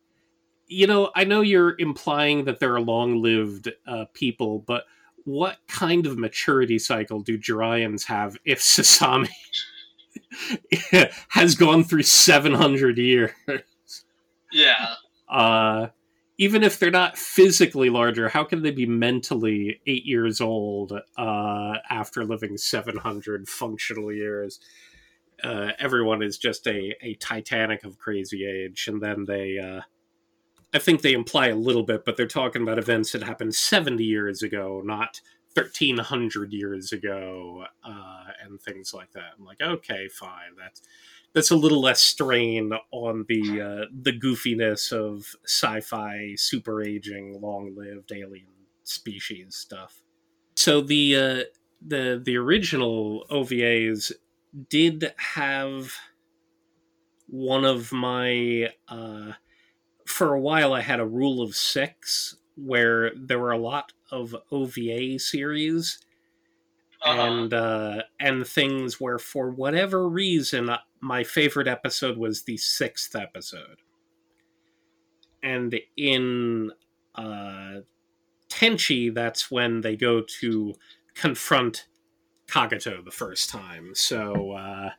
you 0.68 0.86
know, 0.86 1.10
I 1.16 1.24
know 1.24 1.40
you're 1.40 1.74
implying 1.78 2.44
that 2.44 2.60
they're 2.60 2.80
long-lived 2.80 3.72
uh, 3.86 4.04
people, 4.12 4.60
but 4.60 4.84
what 5.24 5.58
kind 5.66 6.06
of 6.06 6.18
maturity 6.18 6.78
cycle 6.78 7.20
do 7.20 7.38
Juraians 7.38 8.04
have 8.06 8.36
if 8.44 8.60
Sasami 8.60 9.28
has 11.28 11.54
gone 11.54 11.84
through 11.84 12.02
700 12.02 12.98
years? 12.98 13.32
Yeah. 14.52 14.94
Uh, 15.28 15.88
even 16.38 16.62
if 16.62 16.78
they're 16.78 16.90
not 16.90 17.18
physically 17.18 17.90
larger, 17.90 18.28
how 18.28 18.44
can 18.44 18.62
they 18.62 18.70
be 18.70 18.86
mentally 18.86 19.80
eight 19.86 20.04
years 20.04 20.40
old 20.40 20.92
uh, 21.16 21.74
after 21.90 22.24
living 22.24 22.56
700 22.56 23.48
functional 23.48 24.12
years? 24.12 24.60
Uh, 25.42 25.72
everyone 25.78 26.22
is 26.22 26.38
just 26.38 26.66
a, 26.66 26.94
a 27.02 27.14
Titanic 27.14 27.84
of 27.84 27.98
crazy 27.98 28.44
age, 28.46 28.88
and 28.88 29.00
then 29.00 29.24
they 29.24 29.58
uh, 29.58 29.80
I 30.74 30.78
think 30.78 31.00
they 31.00 31.14
imply 31.14 31.48
a 31.48 31.56
little 31.56 31.82
bit, 31.82 32.04
but 32.04 32.16
they're 32.16 32.26
talking 32.26 32.62
about 32.62 32.78
events 32.78 33.12
that 33.12 33.22
happened 33.22 33.54
70 33.54 34.04
years 34.04 34.42
ago, 34.42 34.82
not 34.84 35.20
1300 35.54 36.52
years 36.52 36.92
ago, 36.92 37.64
uh, 37.82 38.24
and 38.44 38.60
things 38.60 38.92
like 38.92 39.10
that. 39.12 39.32
I'm 39.38 39.44
like, 39.44 39.60
okay, 39.62 40.08
fine. 40.08 40.56
That's 40.58 40.82
that's 41.34 41.50
a 41.50 41.56
little 41.56 41.80
less 41.80 42.02
strain 42.02 42.72
on 42.90 43.24
the 43.28 43.60
uh, 43.60 43.86
the 44.02 44.12
goofiness 44.12 44.92
of 44.92 45.26
sci-fi, 45.44 46.34
super 46.36 46.82
aging, 46.82 47.40
long-lived 47.40 48.12
alien 48.12 48.46
species 48.84 49.54
stuff. 49.54 50.02
So 50.56 50.80
the 50.80 51.16
uh, 51.16 51.42
the 51.86 52.20
the 52.22 52.36
original 52.36 53.26
OVAs 53.30 54.12
did 54.68 55.12
have 55.16 55.92
one 57.26 57.64
of 57.64 57.92
my 57.92 58.72
uh, 58.88 59.32
for 60.06 60.34
a 60.34 60.40
while 60.40 60.72
I 60.72 60.80
had 60.80 61.00
a 61.00 61.06
rule 61.06 61.42
of 61.42 61.54
six 61.54 62.36
where 62.56 63.12
there 63.14 63.38
were 63.38 63.52
a 63.52 63.58
lot 63.58 63.92
of 64.10 64.34
OVA 64.50 65.18
series 65.18 65.98
uh-huh. 67.02 67.20
and 67.20 67.54
uh, 67.54 68.02
and 68.18 68.46
things 68.46 69.00
where 69.00 69.18
for 69.18 69.50
whatever 69.50 70.08
reason 70.08 70.70
my 71.00 71.22
favorite 71.22 71.68
episode 71.68 72.16
was 72.16 72.42
the 72.42 72.56
sixth 72.56 73.14
episode. 73.14 73.78
And 75.42 75.78
in 75.96 76.72
uh, 77.14 77.82
Tenchi, 78.48 79.14
that's 79.14 79.50
when 79.50 79.82
they 79.82 79.94
go 79.94 80.22
to 80.40 80.74
confront 81.14 81.86
Kagato 82.48 83.04
the 83.04 83.10
first 83.10 83.50
time. 83.50 83.94
So 83.94 84.52
uh, 84.52 84.90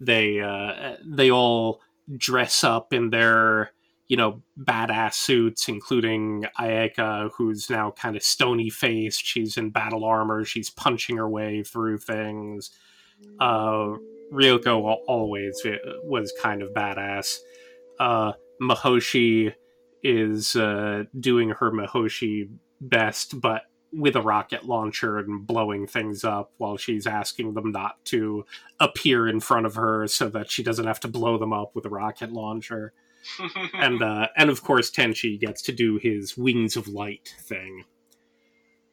they 0.00 0.40
uh, 0.40 0.96
they 1.04 1.30
all 1.30 1.80
dress 2.16 2.64
up 2.64 2.92
in 2.92 3.10
their 3.10 3.72
you 4.10 4.16
know, 4.16 4.42
badass 4.58 5.14
suits, 5.14 5.68
including 5.68 6.44
Ayeka, 6.58 7.30
who's 7.36 7.70
now 7.70 7.92
kind 7.92 8.16
of 8.16 8.24
stony 8.24 8.68
faced. 8.68 9.24
She's 9.24 9.56
in 9.56 9.70
battle 9.70 10.04
armor. 10.04 10.44
She's 10.44 10.68
punching 10.68 11.16
her 11.16 11.28
way 11.28 11.62
through 11.62 11.98
things. 11.98 12.72
Uh, 13.38 13.94
Ryoko 14.32 14.96
always 15.06 15.62
was 16.02 16.32
kind 16.42 16.60
of 16.60 16.70
badass. 16.74 17.38
Uh, 18.00 18.32
Mihoshi 18.60 19.54
is 20.02 20.56
uh, 20.56 21.04
doing 21.20 21.50
her 21.50 21.70
Mihoshi 21.70 22.50
best, 22.80 23.40
but 23.40 23.62
with 23.92 24.14
a 24.16 24.22
rocket 24.22 24.64
launcher 24.64 25.18
and 25.18 25.46
blowing 25.46 25.86
things 25.86 26.24
up 26.24 26.52
while 26.58 26.76
she's 26.76 27.06
asking 27.06 27.54
them 27.54 27.72
not 27.72 28.04
to 28.04 28.44
appear 28.78 29.28
in 29.28 29.40
front 29.40 29.66
of 29.66 29.74
her 29.74 30.06
so 30.06 30.28
that 30.28 30.50
she 30.50 30.62
doesn't 30.62 30.86
have 30.86 31.00
to 31.00 31.08
blow 31.08 31.38
them 31.38 31.52
up 31.52 31.74
with 31.74 31.84
a 31.84 31.90
rocket 31.90 32.32
launcher 32.32 32.92
and 33.74 34.02
uh, 34.02 34.28
and 34.36 34.50
of 34.50 34.62
course 34.62 34.90
Tenchi 34.90 35.38
gets 35.38 35.62
to 35.62 35.72
do 35.72 35.98
his 35.98 36.36
wings 36.36 36.76
of 36.76 36.88
light 36.88 37.34
thing, 37.40 37.84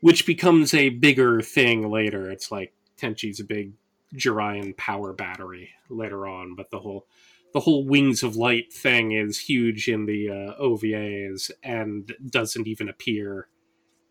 which 0.01 0.25
becomes 0.25 0.73
a 0.73 0.89
bigger 0.89 1.41
thing 1.41 1.89
later. 1.89 2.29
It's 2.29 2.51
like 2.51 2.73
Tenchi's 2.97 3.39
a 3.39 3.45
big 3.45 3.73
Juraian 4.15 4.75
power 4.77 5.13
battery 5.13 5.69
later 5.89 6.27
on, 6.27 6.55
but 6.55 6.71
the 6.71 6.79
whole 6.79 7.07
the 7.53 7.61
whole 7.61 7.85
wings 7.85 8.23
of 8.23 8.35
light 8.35 8.71
thing 8.73 9.13
is 9.13 9.39
huge 9.39 9.87
in 9.87 10.05
the 10.05 10.29
uh, 10.29 10.61
OVAs 10.61 11.49
and 11.63 12.13
doesn't 12.29 12.67
even 12.67 12.89
appear 12.89 13.47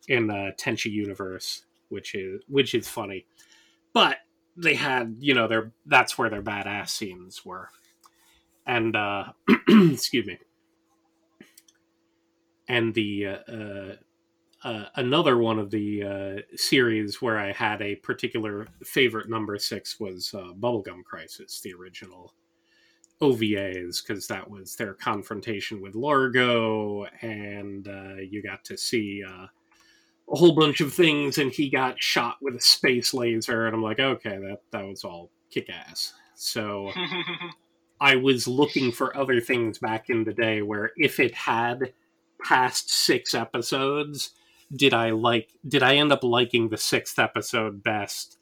in 0.09 0.27
the 0.27 0.53
Tenchi 0.59 0.91
universe, 0.91 1.65
which 1.89 2.15
is 2.15 2.43
which 2.49 2.75
is 2.75 2.89
funny. 2.89 3.27
But 3.93 4.19
they 4.57 4.75
had, 4.75 5.17
you 5.21 5.35
know, 5.35 5.49
their 5.49 5.73
that's 5.87 6.17
where 6.17 6.31
their 6.31 6.43
badass 6.43 6.91
scenes 6.91 7.45
were 7.45 7.71
and 8.67 8.97
uh, 8.97 9.25
excuse 9.69 10.27
me, 10.27 10.39
and 12.69 12.93
the 12.95 13.27
uh, 13.27 13.53
uh, 13.53 13.97
uh, 14.65 14.85
another 14.97 15.39
one 15.39 15.59
of 15.59 15.71
the 15.71 16.03
uh, 16.03 16.57
series 16.57 17.23
where 17.23 17.39
I 17.39 17.53
had 17.53 17.81
a 17.81 17.97
particular 17.97 18.67
favorite 18.85 19.29
number 19.31 19.59
six 19.59 20.01
was 20.01 20.35
uh, 20.35 20.53
Bubblegum 20.59 21.05
Crisis, 21.05 21.61
the 21.61 21.75
original 21.75 22.35
OVAs, 23.21 24.05
because 24.05 24.27
that 24.27 24.51
was 24.51 24.75
their 24.75 24.95
confrontation 24.95 25.81
with 25.81 25.95
Largo, 25.95 27.05
and 27.23 27.87
uh, 27.89 28.17
you 28.17 28.43
got 28.43 28.65
to 28.65 28.77
see 28.77 29.23
uh, 29.27 29.47
a 30.33 30.37
whole 30.37 30.55
bunch 30.55 30.81
of 30.81 30.93
things, 30.93 31.39
and 31.39 31.53
he 31.53 31.71
got 31.71 32.03
shot 32.03 32.37
with 32.41 32.57
a 32.57 32.61
space 32.61 33.15
laser, 33.15 33.67
and 33.67 33.75
I'm 33.75 33.83
like, 33.83 34.01
okay, 34.01 34.39
that 34.39 34.61
that 34.73 34.85
was 34.87 35.05
all 35.05 35.31
kick 35.51 35.71
ass. 35.71 36.13
So 36.35 36.93
I 38.01 38.17
was 38.17 38.47
looking 38.47 38.93
for 38.93 39.17
other 39.17 39.41
things 39.41 39.79
back 39.79 40.11
in 40.11 40.25
the 40.25 40.35
day 40.35 40.63
where 40.63 40.93
if 40.97 41.19
it 41.21 41.35
had 41.35 41.93
past 42.45 42.91
six 42.91 43.35
episodes, 43.35 44.31
did 44.75 44.93
I 44.93 45.11
like 45.11 45.51
did 45.67 45.83
I 45.83 45.97
end 45.97 46.13
up 46.13 46.25
liking 46.25 46.69
the 46.69 46.77
sixth 46.77 47.19
episode 47.19 47.83
best? 47.83 48.39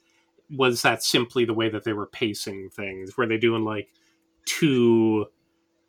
Was 0.49 0.81
that 0.81 1.03
simply 1.03 1.45
the 1.45 1.53
way 1.53 1.69
that 1.69 1.83
they 1.83 1.93
were 1.93 2.05
pacing 2.05 2.69
things? 2.69 3.17
Were 3.17 3.27
they 3.27 3.37
doing 3.37 3.63
like 3.63 3.89
two 4.45 5.27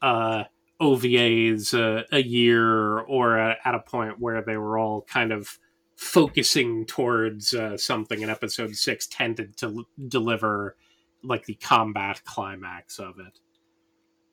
uh 0.03 0.45
OVAs 0.81 1.73
uh, 1.73 2.05
a 2.13 2.23
year 2.23 2.99
or 2.99 3.39
at 3.39 3.75
a 3.75 3.79
point 3.79 4.21
where 4.21 4.43
they 4.43 4.59
were 4.59 4.79
all 4.79 5.03
kind 5.03 5.33
of 5.33 5.59
focusing 5.97 6.87
towards 6.87 7.55
uh, 7.55 7.77
something 7.77 8.23
in 8.23 8.31
episode 8.31 8.77
6 8.77 9.07
tended 9.09 9.57
to 9.57 9.67
l- 9.67 9.89
deliver 10.09 10.77
like 11.23 11.47
the 11.47 11.55
combat 11.55 12.23
climax 12.25 12.99
of 12.99 13.19
it 13.19 13.41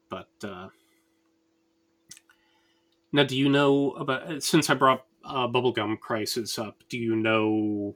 but 0.09 0.47
uh, 0.47 0.67
now, 3.13 3.23
do 3.23 3.37
you 3.37 3.47
know 3.47 3.91
about 3.91 4.41
since 4.41 4.71
I 4.71 4.73
brought 4.73 5.05
uh, 5.23 5.47
Bubblegum 5.47 5.99
Crisis 5.99 6.57
up? 6.57 6.83
Do 6.89 6.97
you 6.97 7.15
know, 7.15 7.95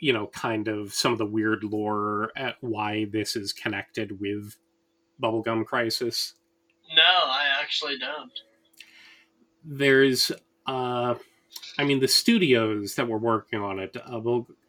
you 0.00 0.12
know, 0.12 0.26
kind 0.26 0.66
of 0.66 0.92
some 0.92 1.12
of 1.12 1.18
the 1.18 1.26
weird 1.26 1.62
lore 1.62 2.32
at 2.36 2.56
why 2.60 3.06
this 3.12 3.36
is 3.36 3.52
connected 3.52 4.20
with 4.20 4.56
Bubblegum 5.22 5.64
Crisis? 5.64 6.34
No, 6.96 7.02
I 7.02 7.46
actually 7.60 7.96
don't. 7.98 8.32
There's 9.64 10.32
uh, 10.66 11.14
I 11.78 11.84
mean, 11.84 12.00
the 12.00 12.08
studios 12.08 12.94
that 12.94 13.06
were 13.06 13.18
working 13.18 13.60
on 13.60 13.78
it, 13.78 13.96
uh, 13.96 14.20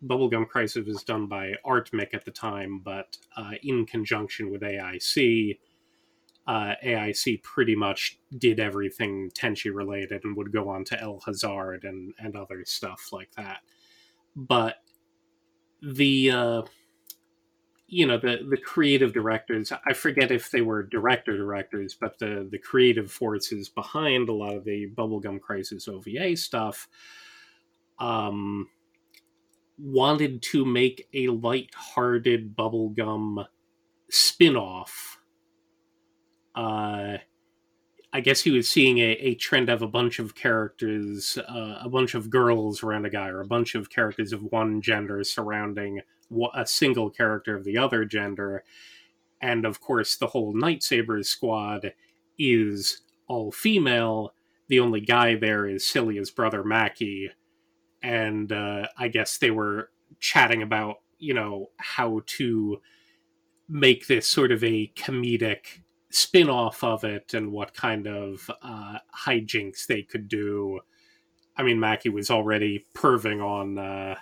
Bubblegum 0.05 0.47
Crisis 0.47 0.85
was 0.85 1.03
done 1.03 1.27
by 1.27 1.53
Artmic 1.65 2.13
at 2.13 2.25
the 2.25 2.31
time, 2.31 2.79
but 2.79 3.17
uh, 3.38 3.51
in 3.63 3.85
conjunction 3.85 4.51
with 4.51 4.61
AIC, 4.61 5.57
uh, 6.47 6.73
AIC 6.84 7.43
pretty 7.43 7.75
much 7.75 8.19
did 8.38 8.59
everything 8.59 9.31
Tenchi 9.31 9.73
related 9.73 10.23
and 10.25 10.35
would 10.35 10.51
go 10.51 10.67
on 10.69 10.84
to 10.85 11.01
El 11.01 11.21
Hazard 11.25 11.85
and, 11.85 12.13
and 12.19 12.35
other 12.35 12.63
stuff 12.65 13.09
like 13.11 13.31
that. 13.35 13.59
But 14.35 14.75
the 15.81 16.31
uh, 16.31 16.61
you 17.88 18.05
know 18.05 18.18
the 18.18 18.39
the 18.49 18.57
creative 18.57 19.14
directors 19.14 19.72
i 19.88 19.93
forget 19.93 20.30
if 20.30 20.51
they 20.51 20.61
were 20.61 20.84
director 20.84 21.38
directors 21.38 21.95
but 21.99 22.19
the 22.19 22.47
the 22.51 22.57
creative 22.57 23.09
forces 23.09 23.69
behind 23.69 24.27
a 24.27 24.34
lot 24.34 24.55
of 24.55 24.65
the 24.65 24.89
bubblegum 24.95 25.39
crisis 25.39 25.88
ova 25.88 26.35
stuff 26.35 26.89
um 27.99 28.68
wanted 29.77 30.41
to 30.41 30.65
make 30.65 31.07
a 31.14 31.27
light-hearted 31.27 32.55
bubblegum 32.55 33.45
spin-off. 34.09 35.19
Uh 36.55 37.18
I 38.14 38.22
guess 38.22 38.41
he 38.41 38.51
was 38.51 38.69
seeing 38.69 38.99
a, 38.99 39.11
a 39.11 39.35
trend 39.35 39.69
of 39.69 39.81
a 39.81 39.88
bunch 39.88 40.18
of 40.18 40.34
characters, 40.34 41.38
uh, 41.38 41.80
a 41.81 41.89
bunch 41.89 42.15
of 42.15 42.30
girls 42.30 42.81
around 42.81 43.05
a 43.05 43.09
guy, 43.09 43.27
or 43.27 43.41
a 43.41 43.45
bunch 43.45 43.76
of 43.76 43.89
characters 43.89 44.31
of 44.31 44.41
one 44.43 44.81
gender 44.81 45.23
surrounding 45.26 46.01
a 46.53 46.65
single 46.65 47.09
character 47.09 47.55
of 47.55 47.63
the 47.63 47.77
other 47.77 48.05
gender. 48.05 48.63
And 49.41 49.65
of 49.65 49.79
course, 49.79 50.15
the 50.15 50.27
whole 50.27 50.53
Knight 50.53 50.83
Sabers 50.83 51.29
squad 51.29 51.93
is 52.37 53.01
all 53.27 53.51
female. 53.51 54.33
The 54.67 54.79
only 54.79 55.01
guy 55.01 55.35
there 55.35 55.67
is 55.67 55.85
Sylia's 55.85 56.31
brother, 56.31 56.63
Mackie. 56.63 57.31
And 58.01 58.51
uh, 58.51 58.87
I 58.97 59.07
guess 59.07 59.37
they 59.37 59.51
were 59.51 59.91
chatting 60.19 60.61
about, 60.61 60.97
you 61.19 61.33
know, 61.33 61.69
how 61.77 62.21
to 62.25 62.81
make 63.69 64.07
this 64.07 64.27
sort 64.27 64.51
of 64.51 64.63
a 64.63 64.91
comedic 64.95 65.81
spin 66.09 66.49
off 66.49 66.83
of 66.83 67.03
it 67.03 67.33
and 67.33 67.51
what 67.51 67.73
kind 67.73 68.07
of 68.07 68.49
uh, 68.61 68.97
hijinks 69.25 69.85
they 69.85 70.01
could 70.01 70.27
do. 70.27 70.79
I 71.55 71.63
mean, 71.63 71.79
Mackie 71.79 72.09
was 72.09 72.31
already 72.31 72.85
perving 72.93 73.43
on 73.43 73.77
uh, 73.77 74.15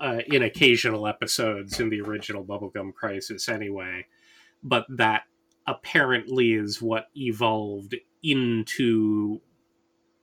uh, 0.00 0.20
in 0.26 0.42
occasional 0.42 1.06
episodes 1.06 1.78
in 1.78 1.90
the 1.90 2.00
original 2.00 2.44
Bubblegum 2.44 2.94
Crisis 2.94 3.48
anyway, 3.48 4.06
but 4.62 4.86
that 4.88 5.24
apparently 5.66 6.54
is 6.54 6.80
what 6.80 7.08
evolved 7.14 7.94
into, 8.22 9.40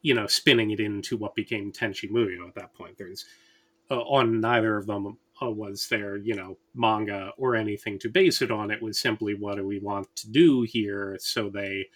you 0.02 0.14
know, 0.14 0.28
spinning 0.28 0.72
it 0.72 0.80
into 0.80 1.16
what 1.16 1.36
became 1.36 1.72
Tenchi 1.72 2.10
Muyo 2.10 2.48
at 2.48 2.56
that 2.56 2.74
point. 2.74 2.98
There's 2.98 3.26
uh, 3.90 4.00
on 4.02 4.42
neither 4.42 4.78
of 4.78 4.88
them 4.88 5.18
uh, 5.42 5.50
was 5.50 5.88
there, 5.90 6.18
you 6.18 6.36
know, 6.36 6.58
manga 6.74 7.32
or 7.38 7.56
anything 7.56 8.00
to 8.00 8.10
base 8.10 8.42
it 8.42 8.52
on. 8.52 8.72
It 8.72 8.82
was 8.82 9.00
simply 9.00 9.36
what 9.36 9.58
do 9.58 9.66
we 9.66 9.80
want 9.80 10.14
to 10.18 10.30
do 10.30 10.64
here? 10.64 11.18
So 11.22 11.50
they 11.50 11.88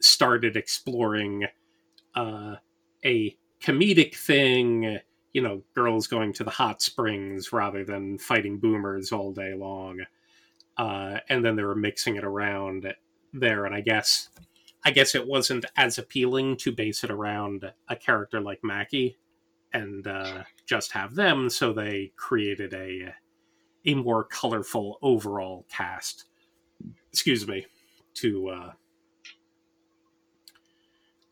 started 0.00 0.56
exploring 0.56 1.46
uh, 2.14 2.56
a 3.04 3.36
comedic 3.62 4.14
thing 4.14 5.00
you 5.34 5.42
know, 5.42 5.62
girls 5.74 6.06
going 6.06 6.32
to 6.32 6.44
the 6.44 6.50
hot 6.50 6.80
springs 6.80 7.52
rather 7.52 7.84
than 7.84 8.16
fighting 8.16 8.58
boomers 8.58 9.12
all 9.12 9.32
day 9.32 9.52
long. 9.52 10.00
Uh, 10.78 11.18
and 11.28 11.44
then 11.44 11.56
they 11.56 11.62
were 11.64 11.74
mixing 11.74 12.16
it 12.16 12.24
around 12.24 12.94
there. 13.32 13.66
And 13.66 13.74
I 13.74 13.80
guess, 13.80 14.30
I 14.84 14.92
guess 14.92 15.14
it 15.14 15.26
wasn't 15.26 15.66
as 15.76 15.98
appealing 15.98 16.56
to 16.58 16.72
base 16.72 17.02
it 17.02 17.10
around 17.10 17.70
a 17.88 17.96
character 17.96 18.40
like 18.40 18.60
Mackie 18.62 19.18
and 19.72 20.06
uh, 20.06 20.44
just 20.66 20.92
have 20.92 21.16
them. 21.16 21.50
So 21.50 21.72
they 21.72 22.12
created 22.16 22.72
a 22.72 23.12
a 23.86 23.94
more 23.94 24.24
colorful 24.24 24.98
overall 25.02 25.66
cast. 25.68 26.24
Excuse 27.12 27.46
me, 27.46 27.66
to 28.14 28.48
uh, 28.48 28.72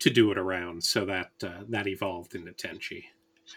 to 0.00 0.10
do 0.10 0.32
it 0.32 0.38
around. 0.38 0.82
So 0.82 1.04
that 1.06 1.30
uh, 1.42 1.62
that 1.68 1.86
evolved 1.86 2.34
into 2.34 2.52
Tenchi 2.52 3.04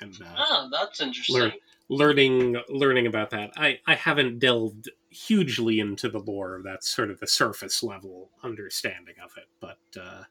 and 0.02 0.16
uh, 0.22 0.36
oh, 0.38 0.70
that's 0.72 1.02
interesting. 1.02 1.42
Learn, 1.42 1.52
learning 1.90 2.58
learning 2.70 3.08
about 3.08 3.30
that. 3.32 3.52
I 3.56 3.80
I 3.86 3.96
haven't 3.96 4.40
delved 4.40 4.90
hugely 5.10 5.80
into 5.80 6.10
the 6.10 6.20
lore. 6.20 6.62
That's 6.64 6.88
sort 6.88 7.12
of 7.12 7.20
the 7.20 7.28
surface 7.28 7.84
level 7.84 8.32
understanding 8.44 9.16
of 9.24 9.32
it, 9.38 9.48
but 9.60 10.02
uh, 10.02 10.24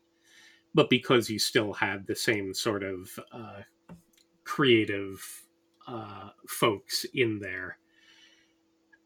but 0.74 0.90
because 0.90 1.30
you 1.30 1.38
still 1.38 1.72
had 1.72 2.06
the 2.06 2.16
same 2.16 2.52
sort 2.52 2.82
of 2.82 3.18
uh, 3.32 3.60
creative 4.44 5.44
uh, 5.86 6.30
folks 6.48 7.04
in 7.14 7.38
there. 7.40 7.78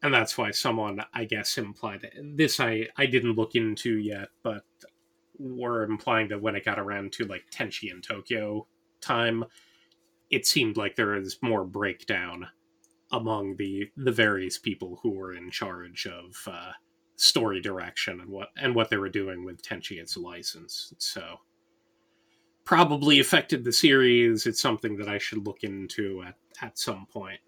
And 0.01 0.13
that's 0.13 0.37
why 0.37 0.51
someone, 0.51 1.03
I 1.13 1.25
guess, 1.25 1.57
implied. 1.57 2.09
This 2.23 2.61
I, 2.61 2.87
I 2.97 3.05
didn't 3.05 3.35
look 3.35 3.55
into 3.55 3.97
yet, 3.97 4.29
but 4.43 4.63
were 5.37 5.83
implying 5.83 6.29
that 6.29 6.41
when 6.41 6.55
it 6.55 6.65
got 6.65 6.79
around 6.79 7.11
to 7.13 7.25
like 7.25 7.45
Tenchi 7.51 7.91
in 7.91 8.01
Tokyo 8.01 8.67
time, 9.01 9.43
it 10.29 10.45
seemed 10.45 10.77
like 10.77 10.95
there 10.95 11.07
was 11.07 11.37
more 11.41 11.63
breakdown 11.63 12.47
among 13.11 13.55
the 13.57 13.89
the 13.97 14.11
various 14.11 14.57
people 14.57 14.99
who 15.01 15.11
were 15.11 15.33
in 15.33 15.49
charge 15.49 16.05
of 16.05 16.47
uh, 16.47 16.71
story 17.15 17.59
direction 17.59 18.19
and 18.19 18.29
what 18.29 18.49
and 18.55 18.75
what 18.75 18.89
they 18.89 18.97
were 18.97 19.09
doing 19.09 19.43
with 19.43 19.61
Tenchi 19.61 19.99
its 19.99 20.15
license. 20.15 20.93
So 20.97 21.39
probably 22.63 23.19
affected 23.19 23.63
the 23.63 23.73
series. 23.73 24.45
It's 24.45 24.61
something 24.61 24.97
that 24.97 25.09
I 25.09 25.17
should 25.17 25.45
look 25.45 25.63
into 25.63 26.23
at 26.25 26.35
at 26.61 26.77
some 26.77 27.07
point. 27.11 27.39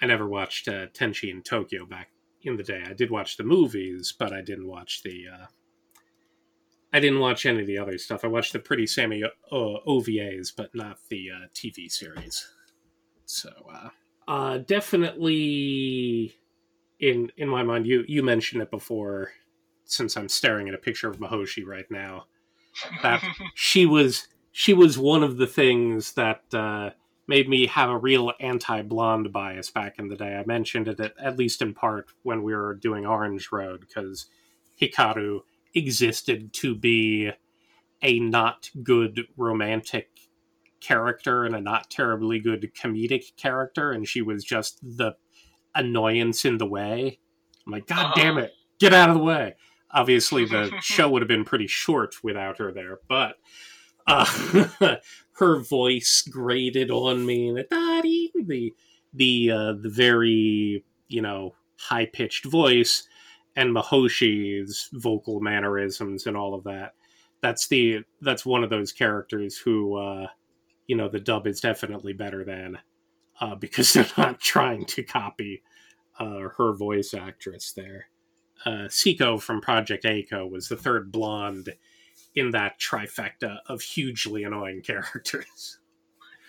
I 0.00 0.06
never 0.06 0.28
watched 0.28 0.68
uh, 0.68 0.86
Tenchi 0.88 1.30
in 1.30 1.42
Tokyo 1.42 1.86
back 1.86 2.10
in 2.42 2.56
the 2.56 2.62
day. 2.62 2.82
I 2.86 2.92
did 2.92 3.10
watch 3.10 3.36
the 3.36 3.44
movies, 3.44 4.14
but 4.16 4.32
I 4.32 4.42
didn't 4.42 4.66
watch 4.66 5.02
the 5.02 5.26
uh, 5.32 5.46
I 6.92 7.00
didn't 7.00 7.20
watch 7.20 7.46
any 7.46 7.60
of 7.60 7.66
the 7.66 7.78
other 7.78 7.96
stuff. 7.98 8.24
I 8.24 8.28
watched 8.28 8.52
the 8.52 8.58
Pretty 8.58 8.86
Sammy 8.86 9.24
uh, 9.24 9.28
OVAs, 9.50 10.52
but 10.54 10.74
not 10.74 10.98
the 11.08 11.30
uh, 11.30 11.46
TV 11.54 11.90
series. 11.90 12.46
So, 13.24 13.50
uh, 13.72 13.88
uh, 14.28 14.58
definitely 14.58 16.34
in 17.00 17.30
in 17.36 17.48
my 17.48 17.62
mind, 17.62 17.86
you 17.86 18.04
you 18.06 18.22
mentioned 18.22 18.62
it 18.62 18.70
before. 18.70 19.32
Since 19.84 20.16
I'm 20.16 20.28
staring 20.28 20.68
at 20.68 20.74
a 20.74 20.78
picture 20.78 21.10
of 21.10 21.18
Mihoshi 21.18 21.66
right 21.66 21.90
now, 21.90 22.26
that 23.02 23.22
she 23.54 23.84
was 23.84 24.28
she 24.52 24.72
was 24.72 24.98
one 24.98 25.22
of 25.22 25.36
the 25.36 25.46
things 25.46 26.12
that 26.12 26.42
uh, 26.54 26.90
made 27.26 27.48
me 27.48 27.66
have 27.66 27.90
a 27.90 27.98
real 27.98 28.32
anti-blonde 28.40 29.32
bias 29.32 29.70
back 29.70 29.98
in 29.98 30.08
the 30.08 30.16
day. 30.16 30.36
I 30.36 30.44
mentioned 30.46 30.88
it 30.88 31.00
at, 31.00 31.14
at 31.18 31.38
least 31.38 31.62
in 31.62 31.74
part 31.74 32.10
when 32.22 32.42
we 32.42 32.54
were 32.54 32.74
doing 32.74 33.06
Orange 33.06 33.50
Road 33.50 33.80
because 33.80 34.26
Hikaru 34.80 35.40
existed 35.74 36.52
to 36.54 36.74
be 36.74 37.30
a 38.02 38.18
not 38.18 38.70
good 38.82 39.26
romantic 39.36 40.10
character 40.80 41.44
and 41.44 41.54
a 41.54 41.60
not 41.60 41.88
terribly 41.90 42.40
good 42.40 42.72
comedic 42.74 43.36
character, 43.36 43.92
and 43.92 44.06
she 44.06 44.20
was 44.20 44.44
just 44.44 44.78
the 44.82 45.12
annoyance 45.74 46.44
in 46.44 46.58
the 46.58 46.66
way. 46.66 47.18
I'm 47.66 47.72
like, 47.72 47.86
God 47.86 48.12
damn 48.14 48.38
it, 48.38 48.52
get 48.78 48.92
out 48.92 49.08
of 49.08 49.16
the 49.16 49.22
way. 49.22 49.54
Obviously, 49.90 50.44
the 50.44 50.72
show 50.80 51.08
would 51.08 51.22
have 51.22 51.28
been 51.28 51.44
pretty 51.44 51.66
short 51.66 52.16
without 52.22 52.58
her 52.58 52.72
there, 52.72 52.98
but 53.08 53.36
uh, 54.06 54.26
her 55.32 55.60
voice 55.60 56.22
grated 56.28 56.90
on 56.90 57.24
me. 57.24 57.52
The 57.52 58.72
the 59.14 59.50
uh, 59.50 59.72
the 59.80 59.90
very 59.90 60.84
you 61.08 61.22
know 61.22 61.54
high 61.78 62.06
pitched 62.06 62.44
voice 62.44 63.06
and 63.56 63.74
Mihoshi's 63.74 64.88
vocal 64.92 65.40
mannerisms 65.40 66.26
and 66.26 66.36
all 66.36 66.54
of 66.54 66.64
that. 66.64 66.94
That's 67.40 67.68
the 67.68 68.00
that's 68.20 68.46
one 68.46 68.64
of 68.64 68.70
those 68.70 68.92
characters 68.92 69.58
who 69.58 69.96
uh, 69.96 70.26
you 70.86 70.96
know 70.96 71.08
the 71.08 71.20
dub 71.20 71.46
is 71.46 71.60
definitely 71.60 72.12
better 72.12 72.44
than 72.44 72.78
uh, 73.40 73.54
because 73.54 73.92
they're 73.94 74.06
not 74.16 74.40
trying 74.40 74.84
to 74.86 75.02
copy 75.02 75.62
uh, 76.18 76.48
her 76.56 76.72
voice 76.72 77.14
actress 77.14 77.72
there. 77.72 78.06
Uh, 78.64 78.86
C-ko 78.88 79.38
from 79.38 79.60
Project 79.60 80.04
A-ko 80.04 80.46
was 80.46 80.68
the 80.68 80.76
third 80.76 81.10
blonde 81.10 81.74
in 82.34 82.52
that 82.52 82.78
trifecta 82.78 83.58
of 83.66 83.82
hugely 83.82 84.44
annoying 84.44 84.82
characters. 84.86 85.78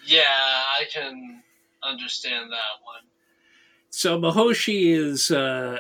Yeah, 0.06 0.22
I 0.22 0.86
can 0.94 1.42
understand 1.82 2.52
that 2.52 2.84
one. 2.84 3.04
So 3.90 4.20
Mihoshi 4.20 4.96
is 4.96 5.32
uh, 5.32 5.80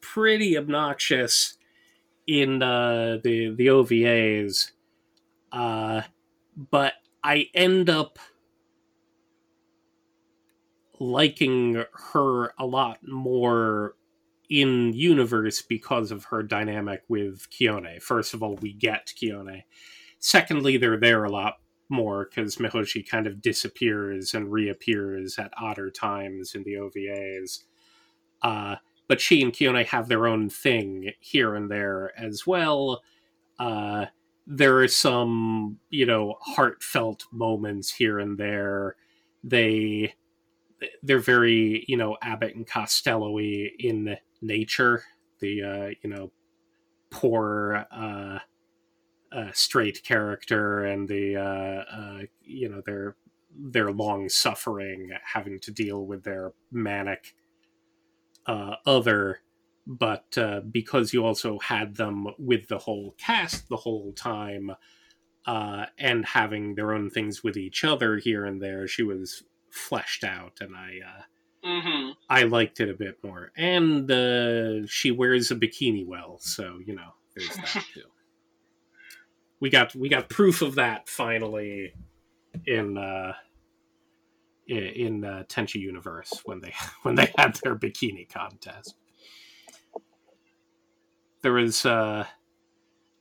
pretty 0.00 0.56
obnoxious 0.56 1.56
in 2.26 2.62
uh, 2.62 3.18
the 3.22 3.54
the 3.54 3.66
OVAs, 3.68 4.72
uh, 5.52 6.02
but 6.70 6.94
I 7.22 7.48
end 7.54 7.90
up 7.90 8.18
liking 10.98 11.84
her 12.12 12.52
a 12.58 12.66
lot 12.66 12.98
more 13.06 13.94
in 14.48 14.92
universe 14.92 15.62
because 15.62 16.10
of 16.10 16.24
her 16.24 16.42
dynamic 16.42 17.02
with 17.08 17.48
Kiyone. 17.50 18.00
First 18.00 18.34
of 18.34 18.42
all, 18.42 18.56
we 18.56 18.72
get 18.72 19.12
Kiyone. 19.20 19.64
Secondly, 20.18 20.76
they're 20.76 20.98
there 20.98 21.24
a 21.24 21.30
lot 21.30 21.54
more 21.88 22.28
because 22.28 22.56
Mihoshi 22.56 23.08
kind 23.08 23.26
of 23.26 23.42
disappears 23.42 24.34
and 24.34 24.50
reappears 24.50 25.38
at 25.38 25.52
odder 25.60 25.90
times 25.90 26.54
in 26.54 26.62
the 26.64 26.74
OVAs. 26.74 27.62
Uh, 28.42 28.76
but 29.08 29.20
she 29.20 29.42
and 29.42 29.52
Kiyone 29.52 29.86
have 29.86 30.08
their 30.08 30.26
own 30.26 30.48
thing 30.48 31.12
here 31.20 31.54
and 31.54 31.70
there 31.70 32.12
as 32.18 32.46
well. 32.46 33.02
Uh, 33.58 34.06
there 34.46 34.78
are 34.78 34.88
some, 34.88 35.78
you 35.90 36.06
know, 36.06 36.36
heartfelt 36.40 37.26
moments 37.32 37.92
here 37.92 38.18
and 38.18 38.38
there. 38.38 38.96
They 39.42 40.14
they're 41.02 41.18
very, 41.18 41.84
you 41.88 41.96
know, 41.96 42.16
Abbott 42.22 42.54
and 42.54 42.66
Costello 42.66 43.38
in 43.38 44.16
nature. 44.42 45.04
The 45.40 45.62
uh, 45.62 45.94
you 46.02 46.10
know, 46.10 46.32
poor 47.10 47.86
uh, 47.90 48.38
uh, 49.32 49.50
straight 49.52 50.02
character 50.04 50.84
and 50.84 51.08
the 51.08 51.36
uh, 51.36 51.96
uh, 51.96 52.22
you 52.42 52.68
know 52.68 52.82
their 52.86 53.16
their 53.58 53.90
long 53.90 54.28
suffering 54.28 55.10
having 55.24 55.58
to 55.58 55.70
deal 55.70 56.06
with 56.06 56.22
their 56.24 56.52
manic 56.70 57.34
uh, 58.46 58.76
other 58.86 59.40
but 59.86 60.36
uh, 60.36 60.60
because 60.60 61.12
you 61.12 61.24
also 61.24 61.58
had 61.60 61.94
them 61.94 62.26
with 62.38 62.66
the 62.68 62.78
whole 62.78 63.14
cast 63.18 63.68
the 63.68 63.76
whole 63.76 64.12
time 64.12 64.72
uh, 65.46 65.86
and 65.98 66.24
having 66.26 66.74
their 66.74 66.92
own 66.92 67.08
things 67.08 67.44
with 67.44 67.56
each 67.56 67.84
other 67.84 68.16
here 68.18 68.44
and 68.44 68.60
there 68.60 68.86
she 68.88 69.02
was 69.02 69.44
fleshed 69.70 70.24
out 70.24 70.58
and 70.60 70.74
i 70.76 70.98
uh, 71.06 71.22
Mm-hmm. 71.64 72.12
i 72.30 72.44
liked 72.44 72.78
it 72.78 72.88
a 72.88 72.94
bit 72.94 73.18
more 73.24 73.50
and 73.56 74.08
uh, 74.08 74.86
she 74.86 75.10
wears 75.10 75.50
a 75.50 75.56
bikini 75.56 76.06
well 76.06 76.38
so 76.38 76.78
you 76.86 76.94
know 76.94 77.10
there's 77.34 77.56
that 77.56 77.84
too 77.94 78.02
we 79.58 79.70
got 79.70 79.94
we 79.94 80.08
got 80.08 80.28
proof 80.28 80.62
of 80.62 80.76
that 80.76 81.08
finally 81.08 81.92
in 82.66 82.96
uh 82.96 83.32
in, 84.66 85.24
uh, 85.24 85.44
Tenchi 85.48 85.80
Universe 85.80 86.42
when 86.44 86.60
they 86.60 86.74
when 87.02 87.14
they 87.14 87.32
had 87.36 87.58
their 87.62 87.76
bikini 87.76 88.28
contest. 88.28 88.94
There 91.42 91.52
was 91.52 91.86
uh 91.86 92.26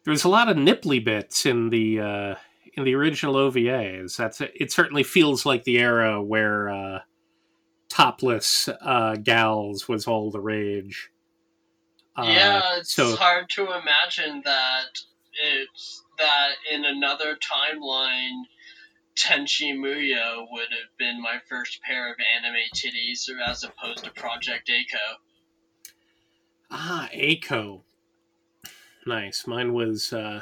there 0.03 0.11
was 0.11 0.23
a 0.23 0.29
lot 0.29 0.49
of 0.49 0.57
nipply 0.57 1.03
bits 1.03 1.45
in 1.45 1.69
the 1.69 1.99
uh 1.99 2.35
in 2.73 2.83
the 2.83 2.95
original 2.95 3.35
OVAs. 3.35 4.17
That's 4.17 4.41
it 4.41 4.71
certainly 4.71 5.03
feels 5.03 5.45
like 5.45 5.63
the 5.63 5.79
era 5.79 6.21
where 6.21 6.69
uh 6.69 6.99
topless 7.89 8.67
uh 8.81 9.15
gals 9.17 9.87
was 9.87 10.07
all 10.07 10.31
the 10.31 10.39
rage. 10.39 11.11
Uh, 12.17 12.23
yeah, 12.27 12.77
it's 12.77 12.95
so 12.95 13.15
hard 13.15 13.49
to 13.49 13.63
imagine 13.63 14.41
that 14.45 14.99
it's 15.43 16.03
that 16.17 16.51
in 16.71 16.85
another 16.85 17.35
timeline, 17.35 18.43
Tenchi 19.15 19.73
Muyo 19.73 20.45
would 20.51 20.71
have 20.71 20.97
been 20.97 21.21
my 21.21 21.39
first 21.47 21.81
pair 21.81 22.11
of 22.11 22.17
anime 22.35 22.55
titties, 22.73 23.29
as 23.47 23.63
opposed 23.63 24.03
to 24.03 24.11
Project 24.11 24.69
A-ko. 24.69 25.17
Ah, 26.69 27.09
A-ko. 27.13 27.83
Nice. 29.05 29.45
Mine 29.47 29.73
was 29.73 30.11
uh 30.11 30.41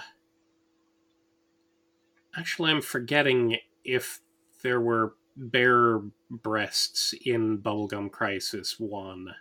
actually 2.35 2.71
I'm 2.71 2.81
forgetting 2.81 3.57
if 3.83 4.21
there 4.63 4.79
were 4.79 5.15
bare 5.35 6.01
breasts 6.29 7.13
in 7.25 7.57
Bubblegum 7.57 8.09
Crisis 8.09 8.79
1. 8.79 9.35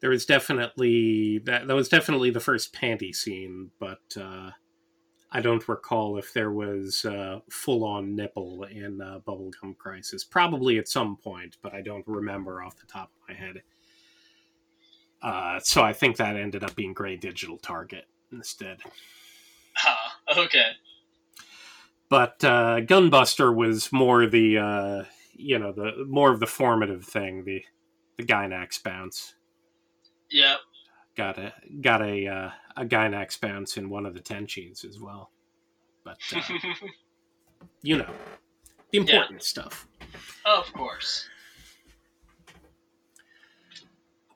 There 0.00 0.10
was 0.10 0.24
definitely 0.24 1.38
that 1.44 1.66
that 1.66 1.74
was 1.74 1.88
definitely 1.88 2.30
the 2.30 2.40
first 2.40 2.72
panty 2.72 3.14
scene, 3.14 3.72
but 3.78 4.02
uh 4.18 4.52
I 5.34 5.40
don't 5.40 5.66
recall 5.66 6.18
if 6.18 6.32
there 6.34 6.50
was 6.50 7.06
uh, 7.06 7.40
full 7.50 7.84
on 7.84 8.14
nipple 8.14 8.64
in 8.64 9.00
uh, 9.00 9.20
Bubblegum 9.26 9.76
Crisis. 9.78 10.24
Probably 10.24 10.78
at 10.78 10.88
some 10.88 11.16
point, 11.16 11.56
but 11.62 11.72
I 11.72 11.80
don't 11.80 12.06
remember 12.06 12.62
off 12.62 12.76
the 12.76 12.86
top 12.86 13.10
of 13.10 13.28
my 13.28 13.34
head. 13.34 13.62
Uh, 15.22 15.58
so 15.60 15.82
I 15.82 15.94
think 15.94 16.16
that 16.16 16.36
ended 16.36 16.64
up 16.64 16.74
being 16.74 16.92
Gray 16.92 17.16
Digital 17.16 17.56
Target 17.58 18.04
instead. 18.30 18.78
Ah, 19.84 20.18
okay. 20.36 20.72
But 22.10 22.44
uh, 22.44 22.80
Gunbuster 22.82 23.54
was 23.54 23.90
more 23.90 24.26
the 24.26 24.58
uh, 24.58 25.04
you 25.32 25.58
know 25.58 25.72
the 25.72 26.04
more 26.06 26.30
of 26.30 26.40
the 26.40 26.46
formative 26.46 27.06
thing, 27.06 27.44
the 27.44 27.62
the 28.18 28.24
Gainax 28.24 28.82
bounce. 28.82 29.34
Yep. 30.30 30.58
Got 31.16 31.38
a 31.38 31.52
got 31.80 32.02
a 32.02 32.26
uh, 32.26 32.50
a 32.76 32.84
Gainax 32.84 33.40
bounce 33.40 33.76
in 33.76 33.90
one 33.90 34.06
of 34.06 34.14
the 34.14 34.20
Tenchis 34.20 34.84
as 34.84 34.98
well. 34.98 35.30
But 36.04 36.18
uh, 36.34 36.40
you 37.82 37.98
know 37.98 38.10
the 38.90 38.98
important 38.98 39.42
stuff. 39.42 39.86
of 40.44 40.72
course. 40.72 41.28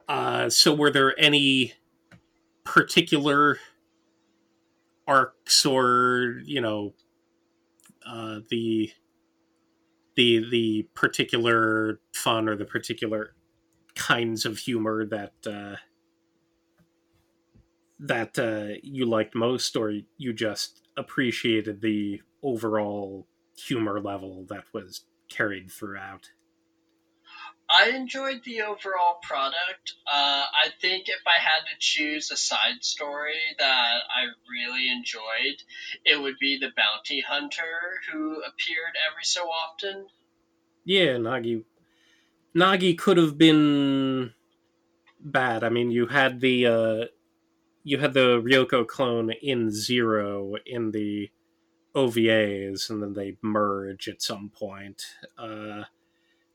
Uh, 0.09 0.49
so, 0.49 0.73
were 0.73 0.91
there 0.91 1.19
any 1.19 1.75
particular 2.65 3.59
arcs, 5.07 5.67
or 5.67 6.41
you 6.45 6.61
know, 6.61 6.95
uh, 8.07 8.41
the 8.51 8.91
the 10.15 10.49
the 10.51 10.89
particular 10.95 12.01
fun 12.13 12.49
or 12.49 12.57
the 12.57 12.65
particular 12.65 13.35
kinds 13.95 14.45
of 14.45 14.59
humor 14.59 15.05
that 15.07 15.33
uh, 15.47 15.77
that 17.99 18.39
uh, 18.39 18.79
you 18.83 19.07
liked 19.07 19.35
most, 19.35 19.77
or 19.77 19.93
you 20.17 20.33
just 20.33 20.83
appreciated 20.97 21.81
the 21.81 22.21
overall 22.43 23.27
humor 23.57 24.01
level 24.01 24.45
that 24.49 24.65
was 24.73 25.03
carried 25.29 25.71
throughout? 25.71 26.31
I 27.69 27.91
enjoyed 27.91 28.43
the 28.45 28.63
overall 28.63 29.19
product. 29.23 29.95
Uh, 30.07 30.45
I 30.65 30.69
think 30.81 31.09
if 31.09 31.21
I 31.27 31.41
had 31.41 31.67
to 31.69 31.77
choose 31.81 32.31
a 32.31 32.37
side 32.37 32.83
story 32.83 33.41
that 33.59 33.65
I 33.65 34.27
really 34.49 34.89
enjoyed, 34.89 35.63
it 36.05 36.21
would 36.21 36.37
be 36.39 36.59
the 36.59 36.71
bounty 36.77 37.21
hunter 37.21 38.01
who 38.13 38.35
appeared 38.43 38.95
every 39.11 39.25
so 39.25 39.43
often. 39.43 40.07
Yeah, 40.85 41.17
Nagi. 41.17 41.65
Nagi 42.55 42.97
could 42.97 43.17
have 43.17 43.37
been 43.37 44.33
bad. 45.21 45.65
I 45.65 45.69
mean, 45.69 45.91
you 45.91 46.07
had 46.07 46.41
the 46.41 46.67
uh, 46.67 47.05
you 47.87 47.99
had 47.99 48.15
the 48.15 48.43
Ryoko 48.43 48.85
clone 48.85 49.31
in 49.31 49.71
Zero 49.71 50.57
in 50.67 50.91
the 50.91 51.31
OVAs, 51.95 52.91
and 52.91 53.01
then 53.01 53.13
they 53.13 53.37
merge 53.43 54.09
at 54.09 54.21
some 54.21 54.51
point. 54.51 55.05
Uh, 55.39 55.85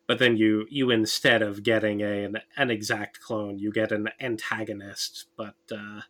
but 0.08 0.20
then 0.20 0.36
you 0.36 0.66
you 0.70 0.92
instead 0.92 1.42
of 1.42 1.64
getting 1.64 2.02
a, 2.02 2.26
an, 2.26 2.38
an 2.58 2.70
exact 2.70 3.22
clone, 3.22 3.60
you 3.60 3.72
get 3.72 3.94
an 3.94 4.10
antagonist. 4.20 5.28
But 5.38 5.56
uh, 5.72 6.02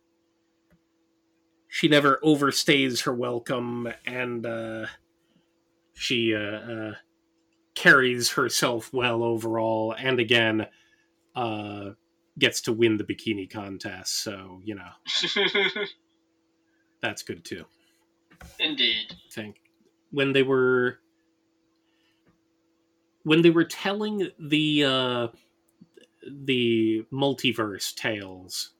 she 1.68 1.86
never 1.86 2.18
overstays 2.24 3.04
her 3.04 3.14
welcome, 3.14 3.92
and 4.04 4.44
uh, 4.44 4.86
she 5.94 6.34
uh, 6.34 6.38
uh, 6.40 6.94
carries 7.76 8.32
herself 8.32 8.92
well 8.92 9.22
overall. 9.22 9.94
And 9.96 10.18
again, 10.18 10.66
uh, 11.36 11.90
gets 12.38 12.60
to 12.62 12.72
win 12.72 12.96
the 12.96 13.04
bikini 13.04 13.50
contest. 13.50 14.22
So 14.22 14.60
you 14.64 14.74
know 14.74 14.90
that's 17.00 17.22
good 17.22 17.44
too. 17.44 17.64
Indeed. 18.58 19.06
I 19.10 19.30
think 19.30 19.56
when 20.10 20.32
they 20.32 20.42
were 20.42 20.98
when 23.24 23.42
they 23.42 23.50
were 23.50 23.64
telling 23.64 24.28
the 24.38 24.84
uh, 24.84 25.28
the 26.26 27.04
multiverse 27.12 27.94
tales 27.94 28.70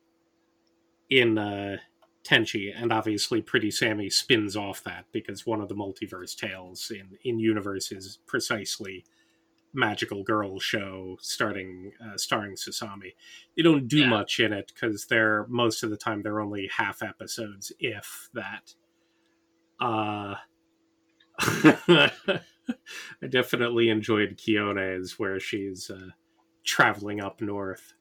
in 1.10 1.38
uh, 1.38 1.76
Tenchi, 2.24 2.72
and 2.74 2.92
obviously 2.92 3.42
Pretty 3.42 3.70
Sammy 3.70 4.10
spins 4.10 4.56
off 4.56 4.82
that 4.84 5.06
because 5.12 5.46
one 5.46 5.60
of 5.60 5.68
the 5.68 5.74
multiverse 5.74 6.36
tales 6.36 6.90
in 6.90 7.18
in 7.24 7.38
universe 7.38 7.92
is 7.92 8.18
precisely 8.26 9.04
magical 9.74 10.22
girl 10.22 10.58
show 10.60 11.16
starting 11.20 11.92
uh, 12.04 12.16
starring 12.16 12.54
Sasami. 12.54 13.14
They 13.56 13.62
don't 13.62 13.88
do 13.88 14.00
Yeah. 14.00 14.08
much 14.08 14.40
in 14.40 14.52
it 14.52 14.72
because 14.74 15.06
they're 15.06 15.46
most 15.48 15.82
of 15.82 15.90
the 15.90 15.96
time 15.96 16.22
they're 16.22 16.40
only 16.40 16.68
half 16.76 17.02
episodes, 17.02 17.72
if 17.78 18.28
that. 18.34 18.74
Uh 19.80 20.36
I 21.38 23.26
definitely 23.28 23.88
enjoyed 23.88 24.36
Kiyone's 24.38 25.18
where 25.18 25.40
she's 25.40 25.90
uh, 25.90 26.10
traveling 26.64 27.20
up 27.20 27.40
north. 27.40 27.94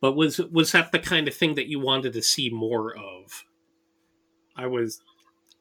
But 0.00 0.16
was 0.16 0.38
was 0.38 0.72
that 0.72 0.92
the 0.92 0.98
kind 0.98 1.28
of 1.28 1.34
thing 1.34 1.54
that 1.54 1.68
you 1.68 1.80
wanted 1.80 2.12
to 2.14 2.22
see 2.22 2.50
more 2.50 2.94
of? 2.96 3.44
I 4.56 4.66
was 4.66 5.00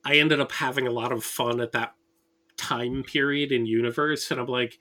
I 0.04 0.16
ended 0.16 0.40
up 0.42 0.52
having 0.52 0.88
a 0.88 0.92
lot 0.92 1.12
of 1.12 1.24
fun 1.24 1.62
at 1.62 1.72
that 1.72 1.96
time 2.58 3.04
period 3.04 3.52
in 3.52 3.66
universe 3.66 4.30
and 4.32 4.40
I'm 4.40 4.48
like 4.48 4.78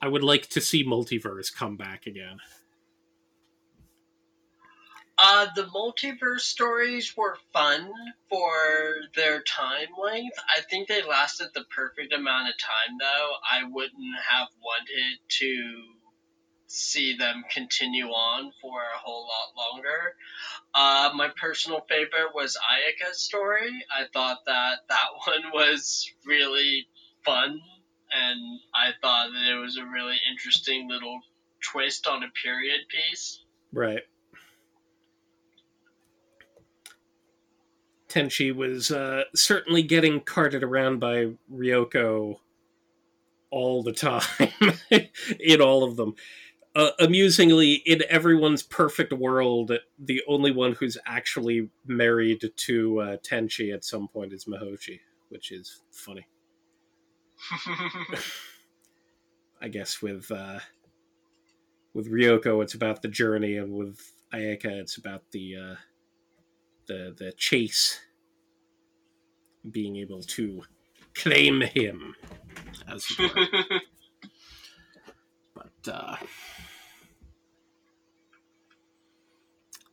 I 0.00 0.08
would 0.08 0.22
like 0.22 0.48
to 0.50 0.60
see 0.60 0.84
multiverse 0.84 1.54
come 1.54 1.76
back 1.76 2.06
again. 2.06 2.38
Uh, 5.22 5.48
the 5.54 5.64
multiverse 5.64 6.40
stories 6.40 7.14
were 7.14 7.36
fun 7.52 7.92
for 8.30 8.52
their 9.14 9.42
time 9.42 9.88
length. 10.02 10.38
I 10.56 10.62
think 10.62 10.88
they 10.88 11.02
lasted 11.02 11.48
the 11.52 11.64
perfect 11.74 12.14
amount 12.14 12.48
of 12.48 12.54
time, 12.58 12.96
though. 12.98 13.32
I 13.50 13.64
wouldn't 13.64 14.16
have 14.30 14.48
wanted 14.64 15.18
to 15.40 15.74
see 16.66 17.16
them 17.16 17.42
continue 17.52 18.06
on 18.06 18.52
for 18.62 18.80
a 18.80 18.98
whole 18.98 19.26
lot 19.26 19.72
longer. 19.72 20.14
Uh, 20.72 21.10
my 21.14 21.28
personal 21.38 21.84
favorite 21.88 22.32
was 22.34 22.56
Ayeka's 22.56 23.20
story. 23.20 23.84
I 23.94 24.04
thought 24.12 24.38
that 24.46 24.78
that 24.88 25.08
one 25.26 25.52
was 25.52 26.10
really 26.24 26.86
fun, 27.24 27.60
and 28.12 28.60
I 28.74 28.90
thought 29.00 29.30
that 29.32 29.52
it 29.52 29.58
was 29.58 29.76
a 29.76 29.84
really 29.84 30.16
interesting 30.30 30.88
little 30.88 31.20
twist 31.60 32.06
on 32.06 32.22
a 32.22 32.30
period 32.42 32.80
piece. 32.88 33.42
Right. 33.72 34.02
Tenchi 38.08 38.54
was 38.54 38.90
uh, 38.90 39.24
certainly 39.34 39.82
getting 39.82 40.20
carted 40.20 40.64
around 40.64 40.98
by 40.98 41.28
Ryoko 41.52 42.38
all 43.50 43.82
the 43.82 43.92
time 43.92 44.22
in 45.40 45.60
all 45.60 45.84
of 45.84 45.96
them. 45.96 46.14
Uh, 46.74 46.90
amusingly, 47.00 47.74
in 47.74 48.02
everyone's 48.08 48.62
perfect 48.62 49.12
world, 49.12 49.72
the 49.98 50.22
only 50.28 50.52
one 50.52 50.72
who's 50.72 50.96
actually 51.04 51.68
married 51.84 52.44
to 52.56 53.00
uh, 53.00 53.16
Tenchi 53.18 53.74
at 53.74 53.84
some 53.84 54.06
point 54.06 54.32
is 54.32 54.44
Mihoshi, 54.44 55.00
which 55.30 55.50
is 55.50 55.80
funny. 55.90 56.26
I 59.62 59.68
guess 59.68 60.00
with 60.00 60.30
uh, 60.30 60.60
with 61.94 62.10
Ryoko, 62.10 62.62
it's 62.62 62.74
about 62.74 63.02
the 63.02 63.08
journey, 63.08 63.56
and 63.56 63.72
with 63.72 64.12
Ayeka, 64.32 64.66
it's 64.66 64.96
about 64.96 65.22
the 65.32 65.56
uh, 65.56 65.74
the 66.86 67.14
the 67.16 67.32
chase, 67.36 68.00
being 69.70 69.96
able 69.96 70.22
to 70.22 70.62
claim 71.14 71.60
him, 71.60 72.14
as 72.88 73.06
it 73.10 73.34
were. 73.34 73.80
but 75.84 75.92
uh, 75.92 76.16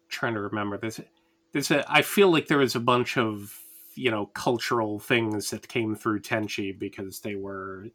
trying 0.09 0.35
to 0.35 0.41
remember 0.41 0.77
this. 0.77 0.99
There's 1.51 1.71
a. 1.71 1.83
I 1.91 2.01
feel 2.01 2.31
like 2.31 2.47
there 2.47 2.59
was 2.59 2.75
a 2.75 2.79
bunch 2.79 3.17
of 3.17 3.59
you 3.97 4.11
know 4.11 4.27
cultural 4.27 4.99
things 4.99 5.49
that 5.49 5.67
came 5.67 5.95
through 5.95 6.21
Tenchi 6.21 6.77
because 6.77 7.19
they 7.19 7.35
were, 7.35 7.87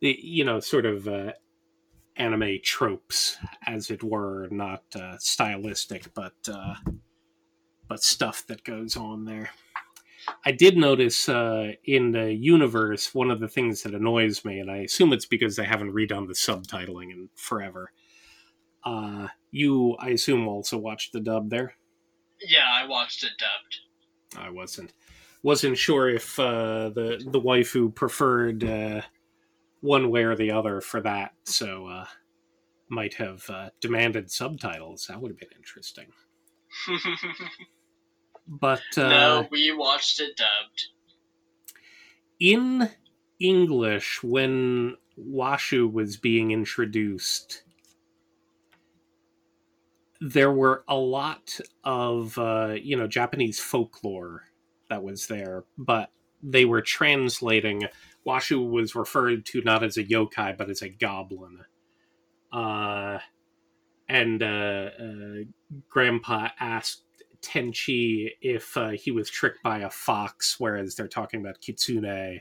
you 0.00 0.44
know, 0.44 0.60
sort 0.60 0.86
of 0.86 1.08
uh, 1.08 1.32
anime 2.16 2.58
tropes, 2.62 3.36
as 3.66 3.90
it 3.90 4.02
were, 4.02 4.48
not 4.50 4.84
uh, 4.94 5.16
stylistic, 5.18 6.12
but 6.14 6.34
uh, 6.48 6.74
but 7.88 8.02
stuff 8.02 8.46
that 8.46 8.64
goes 8.64 8.96
on 8.96 9.24
there. 9.24 9.50
I 10.46 10.52
did 10.52 10.76
notice 10.76 11.28
uh, 11.28 11.72
in 11.84 12.12
the 12.12 12.32
universe 12.32 13.14
one 13.14 13.30
of 13.30 13.40
the 13.40 13.48
things 13.48 13.82
that 13.82 13.94
annoys 13.94 14.44
me, 14.44 14.58
and 14.60 14.70
I 14.70 14.78
assume 14.78 15.12
it's 15.12 15.26
because 15.26 15.56
they 15.56 15.64
haven't 15.64 15.92
redone 15.92 16.26
the 16.26 16.34
subtitling 16.34 17.10
in 17.10 17.28
forever. 17.34 17.92
Uh, 18.84 19.28
you, 19.50 19.96
I 19.98 20.10
assume, 20.10 20.48
also 20.48 20.78
watched 20.78 21.12
the 21.12 21.20
dub 21.20 21.50
there. 21.50 21.74
Yeah, 22.40 22.66
I 22.72 22.86
watched 22.86 23.22
it 23.24 23.32
dubbed. 23.38 23.80
I 24.36 24.50
wasn't 24.50 24.92
wasn't 25.42 25.76
sure 25.76 26.08
if 26.08 26.38
uh, 26.38 26.88
the 26.90 27.22
the 27.30 27.40
waifu 27.40 27.94
preferred 27.94 28.64
uh, 28.64 29.02
one 29.80 30.10
way 30.10 30.24
or 30.24 30.34
the 30.34 30.50
other 30.50 30.80
for 30.80 31.00
that, 31.02 31.34
so 31.44 31.86
uh, 31.86 32.06
might 32.88 33.14
have 33.14 33.48
uh, 33.50 33.70
demanded 33.80 34.30
subtitles. 34.30 35.06
That 35.08 35.20
would 35.20 35.30
have 35.30 35.38
been 35.38 35.56
interesting. 35.56 36.06
but 38.46 38.82
uh, 38.96 39.08
no, 39.08 39.48
we 39.50 39.74
watched 39.76 40.20
it 40.20 40.36
dubbed. 40.36 40.88
In 42.40 42.90
English, 43.38 44.22
when 44.22 44.96
Washu 45.18 45.92
was 45.92 46.16
being 46.16 46.50
introduced, 46.50 47.63
there 50.20 50.52
were 50.52 50.84
a 50.88 50.96
lot 50.96 51.58
of 51.82 52.38
uh, 52.38 52.76
you 52.80 52.96
know 52.96 53.06
Japanese 53.06 53.60
folklore 53.60 54.44
that 54.90 55.02
was 55.02 55.26
there, 55.26 55.64
but 55.78 56.10
they 56.42 56.64
were 56.64 56.82
translating. 56.82 57.84
Washu 58.26 58.70
was 58.70 58.94
referred 58.94 59.44
to 59.46 59.60
not 59.62 59.82
as 59.82 59.96
a 59.96 60.04
yokai 60.04 60.56
but 60.56 60.70
as 60.70 60.82
a 60.82 60.88
goblin. 60.88 61.60
Uh, 62.52 63.18
and 64.08 64.42
uh, 64.42 64.90
uh, 64.98 65.44
Grandpa 65.88 66.48
asked 66.60 67.02
Tenchi 67.42 68.30
if 68.40 68.76
uh, 68.76 68.90
he 68.90 69.10
was 69.10 69.28
tricked 69.28 69.62
by 69.62 69.80
a 69.80 69.90
fox, 69.90 70.58
whereas 70.58 70.94
they're 70.94 71.08
talking 71.08 71.40
about 71.40 71.60
kitsune 71.60 72.40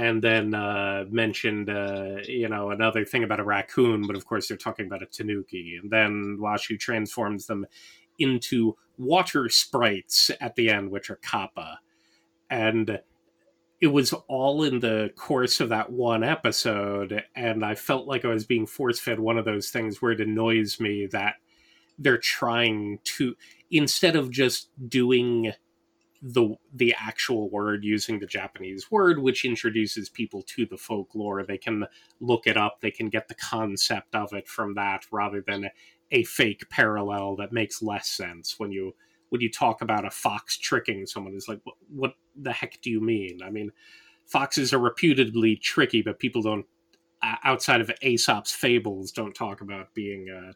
and 0.00 0.22
then 0.22 0.54
uh, 0.54 1.04
mentioned 1.10 1.68
uh, 1.68 2.16
you 2.26 2.48
know 2.48 2.70
another 2.70 3.04
thing 3.04 3.22
about 3.22 3.38
a 3.38 3.44
raccoon, 3.44 4.06
but 4.06 4.16
of 4.16 4.24
course 4.24 4.48
they're 4.48 4.56
talking 4.56 4.86
about 4.86 5.02
a 5.02 5.06
tanuki. 5.06 5.78
And 5.80 5.90
then 5.90 6.38
Washu 6.40 6.78
transforms 6.78 7.46
them 7.46 7.66
into 8.18 8.76
water 8.96 9.48
sprites 9.50 10.30
at 10.40 10.54
the 10.54 10.70
end, 10.70 10.90
which 10.90 11.10
are 11.10 11.16
kappa, 11.16 11.80
and 12.48 12.98
it 13.80 13.88
was 13.88 14.14
all 14.26 14.62
in 14.62 14.80
the 14.80 15.10
course 15.16 15.60
of 15.60 15.68
that 15.68 15.92
one 15.92 16.24
episode, 16.24 17.22
and 17.36 17.62
I 17.62 17.74
felt 17.74 18.06
like 18.06 18.24
I 18.24 18.28
was 18.28 18.46
being 18.46 18.66
force 18.66 18.98
fed 18.98 19.20
one 19.20 19.36
of 19.36 19.44
those 19.44 19.68
things 19.68 20.00
where 20.00 20.12
it 20.12 20.20
annoys 20.20 20.80
me 20.80 21.06
that 21.12 21.34
they're 21.98 22.16
trying 22.16 23.00
to 23.04 23.36
instead 23.70 24.16
of 24.16 24.30
just 24.30 24.70
doing 24.88 25.52
the 26.22 26.54
the 26.74 26.94
actual 26.98 27.48
word 27.48 27.82
using 27.84 28.18
the 28.18 28.26
Japanese 28.26 28.90
word, 28.90 29.18
which 29.18 29.44
introduces 29.44 30.08
people 30.08 30.42
to 30.42 30.66
the 30.66 30.76
folklore. 30.76 31.44
They 31.44 31.58
can 31.58 31.86
look 32.20 32.46
it 32.46 32.56
up. 32.56 32.80
They 32.80 32.90
can 32.90 33.08
get 33.08 33.28
the 33.28 33.34
concept 33.34 34.14
of 34.14 34.32
it 34.32 34.48
from 34.48 34.74
that, 34.74 35.06
rather 35.10 35.40
than 35.40 35.70
a 36.10 36.24
fake 36.24 36.68
parallel 36.70 37.36
that 37.36 37.52
makes 37.52 37.82
less 37.82 38.08
sense 38.08 38.56
when 38.58 38.70
you 38.72 38.94
when 39.30 39.40
you 39.40 39.50
talk 39.50 39.80
about 39.80 40.04
a 40.04 40.10
fox 40.10 40.58
tricking 40.58 41.06
someone. 41.06 41.34
It's 41.34 41.48
like, 41.48 41.60
what, 41.64 41.76
what 41.88 42.14
the 42.36 42.52
heck 42.52 42.80
do 42.82 42.90
you 42.90 43.00
mean? 43.00 43.40
I 43.44 43.50
mean, 43.50 43.70
foxes 44.26 44.72
are 44.72 44.78
reputedly 44.78 45.56
tricky, 45.56 46.02
but 46.02 46.18
people 46.18 46.42
don't 46.42 46.66
outside 47.22 47.80
of 47.80 47.90
Aesop's 48.02 48.52
fables 48.52 49.12
don't 49.12 49.34
talk 49.34 49.60
about 49.60 49.92
being 49.94 50.28
uh, 50.30 50.52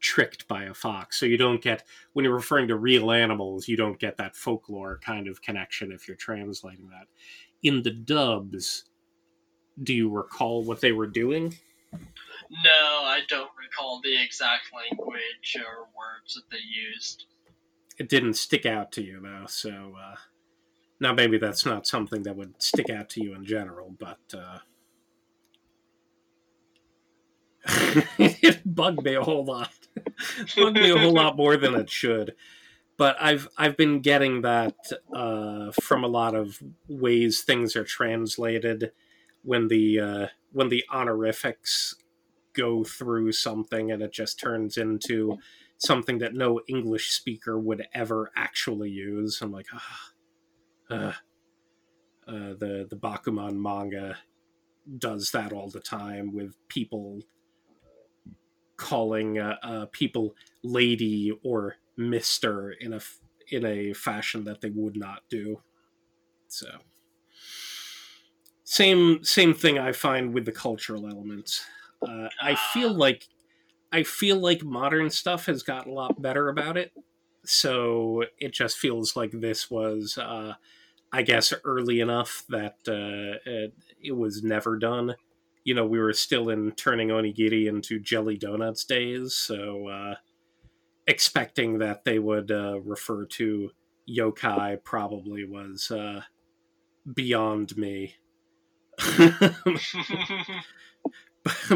tricked 0.00 0.48
by 0.48 0.64
a 0.64 0.74
fox. 0.74 1.18
So 1.20 1.26
you 1.26 1.36
don't 1.36 1.62
get 1.62 1.84
when 2.12 2.24
you're 2.24 2.34
referring 2.34 2.68
to 2.68 2.76
real 2.76 3.10
animals, 3.10 3.68
you 3.68 3.76
don't 3.76 3.98
get 3.98 4.16
that 4.16 4.36
folklore 4.36 4.98
kind 5.04 5.28
of 5.28 5.42
connection 5.42 5.92
if 5.92 6.08
you're 6.08 6.16
translating 6.16 6.88
that. 6.88 7.06
In 7.62 7.82
the 7.82 7.90
dubs, 7.90 8.84
do 9.82 9.94
you 9.94 10.10
recall 10.10 10.64
what 10.64 10.80
they 10.80 10.92
were 10.92 11.06
doing? 11.06 11.54
No, 11.92 12.70
I 12.70 13.20
don't 13.28 13.50
recall 13.58 14.00
the 14.02 14.22
exact 14.22 14.72
language 14.74 15.56
or 15.56 15.86
words 15.96 16.34
that 16.34 16.50
they 16.50 16.58
used. 16.58 17.26
It 17.98 18.08
didn't 18.08 18.34
stick 18.34 18.66
out 18.66 18.92
to 18.92 19.02
you 19.02 19.20
though, 19.20 19.44
so 19.46 19.94
uh, 20.00 20.16
now 21.00 21.12
maybe 21.12 21.38
that's 21.38 21.66
not 21.66 21.86
something 21.86 22.22
that 22.22 22.36
would 22.36 22.60
stick 22.60 22.90
out 22.90 23.08
to 23.10 23.22
you 23.22 23.34
in 23.34 23.44
general, 23.44 23.94
but 23.98 24.18
uh, 24.34 24.58
it 28.18 28.60
bugged 28.64 29.02
me 29.04 29.14
a 29.14 29.22
whole 29.22 29.44
lot. 29.44 29.72
bugged 30.56 30.76
me 30.76 30.90
a 30.90 30.98
whole 30.98 31.14
lot 31.14 31.36
more 31.36 31.56
than 31.56 31.74
it 31.74 31.90
should. 31.90 32.34
But 32.96 33.16
I've 33.20 33.48
I've 33.56 33.76
been 33.76 34.00
getting 34.00 34.42
that 34.42 34.76
uh, 35.14 35.70
from 35.82 36.04
a 36.04 36.08
lot 36.08 36.34
of 36.34 36.62
ways 36.88 37.42
things 37.42 37.74
are 37.76 37.84
translated 37.84 38.92
when 39.42 39.68
the 39.68 40.00
uh, 40.00 40.26
when 40.52 40.68
the 40.68 40.84
honorifics 40.90 41.94
go 42.52 42.84
through 42.84 43.32
something 43.32 43.90
and 43.90 44.02
it 44.02 44.12
just 44.12 44.38
turns 44.38 44.76
into 44.76 45.38
something 45.78 46.18
that 46.18 46.34
no 46.34 46.60
English 46.68 47.10
speaker 47.10 47.58
would 47.58 47.86
ever 47.94 48.30
actually 48.36 48.90
use. 48.90 49.40
I'm 49.40 49.52
like, 49.52 49.66
ah, 49.72 50.10
uh, 50.90 51.12
uh, 52.28 52.54
the 52.58 52.86
the 52.88 52.96
Bakuman 52.96 53.56
manga 53.56 54.18
does 54.98 55.30
that 55.30 55.52
all 55.52 55.68
the 55.68 55.80
time 55.80 56.32
with 56.32 56.54
people 56.68 57.22
calling 58.80 59.38
uh, 59.38 59.56
uh, 59.62 59.86
people 59.92 60.34
lady 60.64 61.38
or 61.44 61.76
mister 61.96 62.72
in 62.72 62.94
a 62.94 63.00
in 63.50 63.64
a 63.64 63.92
fashion 63.92 64.44
that 64.44 64.60
they 64.62 64.70
would 64.70 64.96
not 64.96 65.22
do. 65.28 65.60
So 66.48 66.66
same 68.64 69.22
same 69.22 69.54
thing 69.54 69.78
I 69.78 69.92
find 69.92 70.32
with 70.32 70.46
the 70.46 70.52
cultural 70.52 71.06
elements. 71.06 71.64
Uh, 72.02 72.28
I 72.40 72.54
feel 72.72 72.94
like 72.94 73.28
I 73.92 74.02
feel 74.02 74.38
like 74.38 74.62
modern 74.62 75.10
stuff 75.10 75.46
has 75.46 75.62
got 75.62 75.86
a 75.86 75.92
lot 75.92 76.22
better 76.22 76.48
about 76.48 76.76
it. 76.76 76.92
So 77.44 78.24
it 78.38 78.52
just 78.52 78.78
feels 78.78 79.16
like 79.16 79.32
this 79.32 79.70
was, 79.70 80.16
uh, 80.18 80.54
I 81.12 81.22
guess, 81.22 81.52
early 81.64 82.00
enough 82.00 82.44
that 82.48 82.76
uh, 82.86 83.40
it, 83.50 83.74
it 84.02 84.12
was 84.12 84.42
never 84.42 84.78
done 84.78 85.16
you 85.64 85.74
know, 85.74 85.86
we 85.86 85.98
were 85.98 86.12
still 86.12 86.48
in 86.48 86.72
turning 86.72 87.08
onigiri 87.08 87.66
into 87.66 87.98
jelly 88.00 88.36
donuts 88.36 88.84
days, 88.84 89.34
so 89.34 89.88
uh, 89.88 90.14
expecting 91.06 91.78
that 91.78 92.04
they 92.04 92.18
would 92.18 92.50
uh, 92.50 92.80
refer 92.80 93.26
to 93.26 93.70
yokai 94.08 94.82
probably 94.82 95.44
was 95.44 95.90
uh, 95.90 96.22
beyond 97.14 97.76
me. 97.76 98.14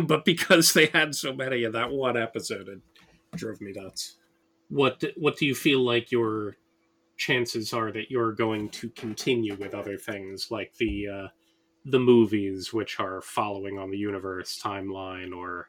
but 0.03 0.25
because 0.25 0.73
they 0.73 0.87
had 0.87 1.15
so 1.15 1.33
many 1.33 1.65
of 1.65 1.73
that 1.73 1.91
one 1.91 2.17
episode, 2.17 2.69
it 2.69 2.81
drove 3.37 3.61
me 3.61 3.73
nuts. 3.75 4.17
What 4.69 5.05
What 5.17 5.37
do 5.37 5.47
you 5.47 5.55
feel 5.55 5.81
like 5.81 6.11
your 6.11 6.57
chances 7.17 7.73
are 7.73 7.93
that 7.93 8.11
you're 8.11 8.33
going 8.33 8.69
to 8.69 8.89
continue 8.91 9.55
with 9.57 9.75
other 9.75 9.97
things 9.97 10.51
like 10.51 10.75
the 10.79 11.09
uh, 11.09 11.29
the 11.85 11.99
movies, 11.99 12.73
which 12.73 12.99
are 13.01 13.21
following 13.21 13.79
on 13.79 13.91
the 13.91 13.99
universe 13.99 14.61
timeline, 14.63 15.35
or 15.37 15.69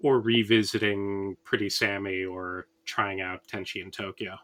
or 0.00 0.20
revisiting 0.20 1.36
Pretty 1.44 1.70
Sammy, 1.70 2.24
or 2.24 2.66
trying 2.84 3.20
out 3.20 3.46
Tenchi 3.46 3.82
in 3.82 3.90
Tokyo? 3.90 4.36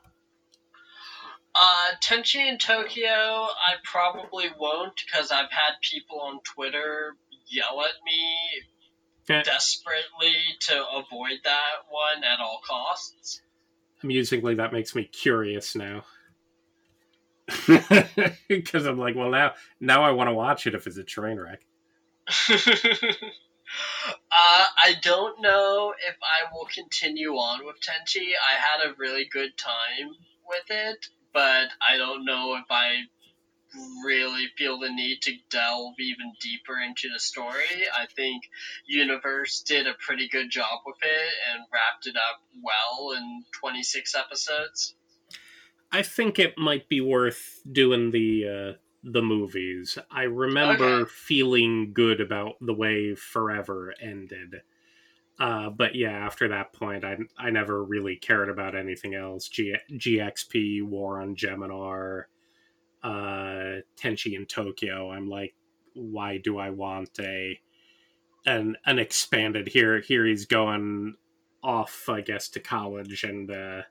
Uh, 1.55 1.89
Tenchi 2.03 2.49
in 2.49 2.59
Tokyo, 2.59 3.11
I 3.13 3.75
probably 3.85 4.47
won't 4.59 4.95
because 5.05 5.31
I've 5.31 5.51
had 5.51 5.75
people 5.83 6.21
on 6.21 6.41
Twitter 6.45 7.17
yell 7.47 7.81
at 7.83 7.95
me 8.05 8.65
Okay. 9.29 9.43
desperately 9.45 10.35
to 10.61 10.85
avoid 10.97 11.41
that 11.45 11.85
one 11.89 12.25
at 12.25 12.41
all 12.41 12.61
costs. 12.67 13.43
Amusingly, 14.03 14.55
that 14.57 14.73
makes 14.73 14.95
me 14.95 15.05
curious 15.05 15.77
now. 15.77 16.05
Because 18.49 18.87
I'm 18.87 18.99
like, 18.99 19.15
well, 19.15 19.31
now 19.31 19.53
now 19.81 20.03
I 20.03 20.11
want 20.11 20.29
to 20.29 20.35
watch 20.35 20.67
it 20.67 20.75
if 20.75 20.87
it's 20.87 20.97
a 20.97 21.05
train 21.05 21.39
wreck. 21.39 21.61
uh, 22.51 22.55
I 24.33 24.95
don't 25.03 25.41
know 25.41 25.95
if 26.07 26.17
I 26.23 26.53
will 26.53 26.67
continue 26.73 27.33
on 27.35 27.65
with 27.65 27.77
Tenchi. 27.77 28.29
I 28.33 28.59
had 28.59 28.89
a 28.89 28.95
really 28.99 29.29
good 29.31 29.57
time 29.57 30.11
with 30.47 30.65
it, 30.69 31.07
but 31.33 31.69
I 31.89 31.97
don't 31.97 32.25
know 32.25 32.57
if 32.57 32.71
I 32.71 33.03
really 34.05 34.47
feel 34.59 34.79
the 34.81 34.91
need 34.91 35.23
to 35.23 35.33
delve 35.51 35.95
even 35.99 36.33
deeper 36.41 36.79
into 36.81 37.09
the 37.13 37.21
story. 37.21 37.87
I 37.97 38.07
think 38.17 38.43
Universe 38.87 39.63
did 39.63 39.87
a 39.87 39.95
pretty 40.05 40.29
good 40.29 40.51
job 40.51 40.81
with 40.85 40.97
it 41.03 41.33
and 41.53 41.65
wrapped 41.73 42.07
it 42.07 42.17
up 42.17 42.43
well 42.63 43.13
in 43.17 43.45
26 43.61 44.15
episodes. 44.15 44.95
I 45.93 46.03
think 46.03 46.39
it 46.39 46.57
might 46.59 46.89
be 46.89 47.01
worth 47.01 47.61
doing 47.71 48.11
the 48.11 48.49
uh, 48.49 48.79
the 49.03 49.23
movies. 49.23 49.99
I 50.11 50.25
remember 50.25 51.03
Okay. 51.03 51.11
feeling 51.11 51.93
good 51.93 52.21
about 52.21 52.57
the 52.61 52.75
way 52.75 53.15
Forever 53.15 53.95
ended. 54.01 54.63
Uh, 55.39 55.71
but 55.71 55.95
yeah, 55.95 56.13
after 56.13 56.49
that 56.49 56.73
point, 56.73 57.05
I 57.05 57.19
I 57.39 57.51
never 57.51 57.85
really 57.85 58.17
cared 58.17 58.51
about 58.51 58.75
anything 58.77 59.15
else. 59.15 59.49
G- 59.49 59.77
GXP, 59.93 60.83
War 60.83 61.21
on 61.21 61.35
Geminar, 61.37 62.25
uh, 63.03 63.83
Tenchi 63.97 64.35
in 64.35 64.47
Tokyo. 64.47 65.11
I'm 65.11 65.29
like, 65.29 65.55
why 65.95 66.39
do 66.39 66.59
I 66.59 66.71
want 66.71 67.19
a 67.21 67.61
an 68.47 68.77
an 68.87 68.99
expanded 68.99 69.69
here? 69.69 70.01
Here 70.01 70.27
he's 70.27 70.47
going 70.47 71.17
off, 71.63 72.09
I 72.09 72.21
guess, 72.23 72.49
to 72.51 72.61
college 72.61 73.25
and 73.25 73.51
uh, 73.51 73.83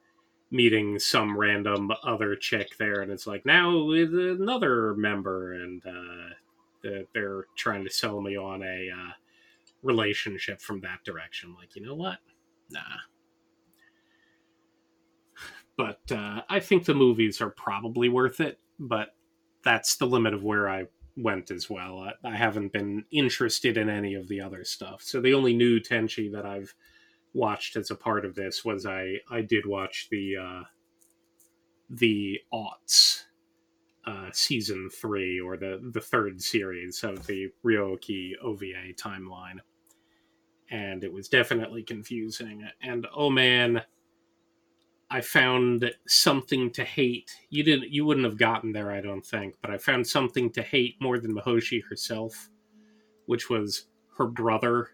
meeting 0.51 0.97
some 0.99 1.37
random 1.37 1.91
other 2.03 2.35
chick 2.35 2.77
there, 2.77 3.01
and 3.01 3.11
it's 3.11 3.27
like 3.27 3.45
now 3.45 3.83
with 3.83 4.13
another 4.13 4.95
member, 4.95 5.53
and 5.53 5.81
uh, 5.85 6.99
they're 7.13 7.45
trying 7.55 7.83
to 7.83 7.89
sell 7.89 8.21
me 8.21 8.37
on 8.37 8.63
a 8.63 8.89
uh, 8.89 9.11
relationship 9.83 10.61
from 10.61 10.81
that 10.81 11.03
direction. 11.03 11.55
Like, 11.55 11.75
you 11.75 11.85
know 11.85 11.95
what? 11.95 12.17
Nah. 12.69 12.79
But 15.77 16.01
uh, 16.11 16.41
I 16.49 16.59
think 16.59 16.85
the 16.85 16.93
movies 16.93 17.41
are 17.41 17.51
probably 17.51 18.09
worth 18.09 18.41
it, 18.41 18.59
but 18.79 19.15
that's 19.63 19.95
the 19.95 20.07
limit 20.07 20.33
of 20.33 20.43
where 20.43 20.69
I 20.69 20.85
went 21.15 21.51
as 21.51 21.69
well. 21.69 21.99
I, 21.99 22.27
I 22.27 22.35
haven't 22.35 22.73
been 22.73 23.05
interested 23.11 23.77
in 23.77 23.89
any 23.89 24.15
of 24.15 24.27
the 24.27 24.41
other 24.41 24.63
stuff. 24.63 25.01
So 25.03 25.21
the 25.21 25.33
only 25.33 25.53
new 25.53 25.79
Tenchi 25.79 26.31
that 26.33 26.45
I've 26.45 26.73
watched 27.33 27.75
as 27.75 27.91
a 27.91 27.95
part 27.95 28.25
of 28.25 28.35
this 28.35 28.65
was 28.65 28.85
I 28.85 29.15
I 29.29 29.41
did 29.41 29.65
watch 29.65 30.07
the 30.09 30.37
uh, 30.37 30.63
the 31.89 32.39
aughts 32.53 33.23
uh, 34.05 34.29
season 34.31 34.89
three 34.89 35.39
or 35.39 35.57
the 35.57 35.79
the 35.93 36.01
third 36.01 36.41
series 36.41 37.03
of 37.03 37.25
the 37.27 37.49
Ryo-Ohki 37.63 38.31
OVA 38.41 38.93
timeline, 38.93 39.59
and 40.71 41.03
it 41.03 41.13
was 41.13 41.27
definitely 41.27 41.83
confusing. 41.83 42.67
And 42.81 43.05
oh 43.15 43.29
man, 43.29 43.83
I 45.11 45.21
found 45.21 45.91
something 46.07 46.71
to 46.71 46.83
hate. 46.83 47.31
You 47.49 47.63
didn't 47.63 47.91
you 47.91 48.05
wouldn't 48.05 48.25
have 48.25 48.37
gotten 48.37 48.71
there, 48.71 48.91
I 48.91 49.01
don't 49.01 49.25
think, 49.25 49.55
but 49.61 49.71
I 49.71 49.77
found 49.77 50.07
something 50.07 50.51
to 50.51 50.61
hate 50.63 50.95
more 50.99 51.19
than 51.19 51.35
Mihoshi 51.35 51.83
herself, 51.87 52.49
which 53.27 53.49
was 53.49 53.85
her 54.17 54.27
brother, 54.27 54.89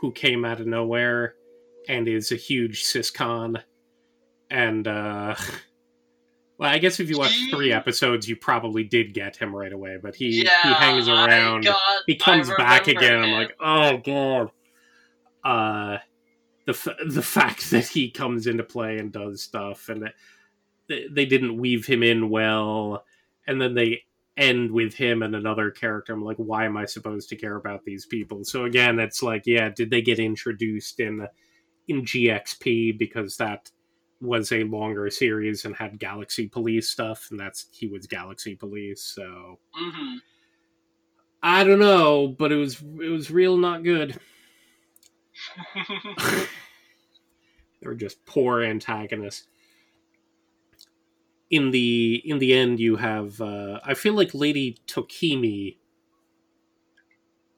who 0.00 0.12
came 0.12 0.44
out 0.44 0.60
of 0.60 0.66
nowhere 0.66 1.34
and 1.88 2.06
is 2.06 2.30
a 2.30 2.36
huge 2.36 2.84
siscon. 2.84 3.62
And 4.50 4.86
uh 4.86 5.34
well, 6.58 6.70
I 6.70 6.78
guess 6.78 6.98
if 6.98 7.08
you 7.08 7.18
watched 7.18 7.50
three 7.50 7.72
episodes, 7.72 8.28
you 8.28 8.34
probably 8.34 8.82
did 8.82 9.14
get 9.14 9.36
him 9.36 9.54
right 9.54 9.72
away. 9.72 9.96
But 10.02 10.16
he 10.16 10.42
yeah, 10.44 10.62
he 10.62 10.72
hangs 10.74 11.08
around. 11.08 11.64
Got, 11.64 11.78
he 12.06 12.16
comes 12.16 12.50
back 12.58 12.88
again. 12.88 13.22
I'm 13.22 13.32
like, 13.32 13.56
oh 13.60 13.98
god. 13.98 14.50
Uh, 15.44 15.98
the 16.66 16.72
f- 16.72 16.98
the 17.08 17.22
fact 17.22 17.70
that 17.70 17.86
he 17.86 18.10
comes 18.10 18.46
into 18.46 18.64
play 18.64 18.98
and 18.98 19.12
does 19.12 19.40
stuff, 19.40 19.88
and 19.88 20.02
that 20.02 20.14
they, 20.88 21.06
they 21.10 21.26
didn't 21.26 21.58
weave 21.58 21.86
him 21.86 22.02
in 22.02 22.28
well, 22.28 23.04
and 23.46 23.60
then 23.60 23.74
they 23.74 24.02
end 24.36 24.70
with 24.70 24.94
him 24.94 25.22
and 25.22 25.36
another 25.36 25.70
character. 25.70 26.12
I'm 26.12 26.24
like, 26.24 26.36
why 26.38 26.64
am 26.64 26.76
I 26.76 26.86
supposed 26.86 27.28
to 27.28 27.36
care 27.36 27.56
about 27.56 27.84
these 27.84 28.06
people? 28.06 28.44
So 28.44 28.64
again, 28.64 28.98
it's 28.98 29.22
like, 29.22 29.42
yeah, 29.46 29.68
did 29.68 29.90
they 29.90 30.02
get 30.02 30.18
introduced 30.18 31.00
in 31.00 31.26
in 31.88 32.02
GXP 32.04 32.98
because 32.98 33.36
that 33.38 33.70
was 34.20 34.52
a 34.52 34.64
longer 34.64 35.10
series 35.10 35.64
and 35.64 35.74
had 35.76 35.98
Galaxy 35.98 36.48
Police 36.48 36.88
stuff, 36.88 37.28
and 37.30 37.38
that's 37.38 37.66
he 37.72 37.86
was 37.86 38.06
Galaxy 38.06 38.54
Police, 38.54 39.02
so 39.02 39.58
hmm 39.72 40.16
I 41.42 41.62
don't 41.64 41.78
know, 41.78 42.28
but 42.28 42.50
it 42.50 42.56
was 42.56 42.82
it 42.82 43.10
was 43.10 43.30
real 43.30 43.56
not 43.56 43.84
good. 43.84 44.18
they 46.16 47.86
were 47.86 47.94
just 47.94 48.24
poor 48.26 48.62
antagonists. 48.62 49.46
In 51.50 51.70
the 51.70 52.20
in 52.24 52.38
the 52.38 52.52
end, 52.54 52.80
you 52.80 52.96
have 52.96 53.40
uh, 53.40 53.80
I 53.84 53.94
feel 53.94 54.14
like 54.14 54.34
Lady 54.34 54.78
Tokimi 54.86 55.76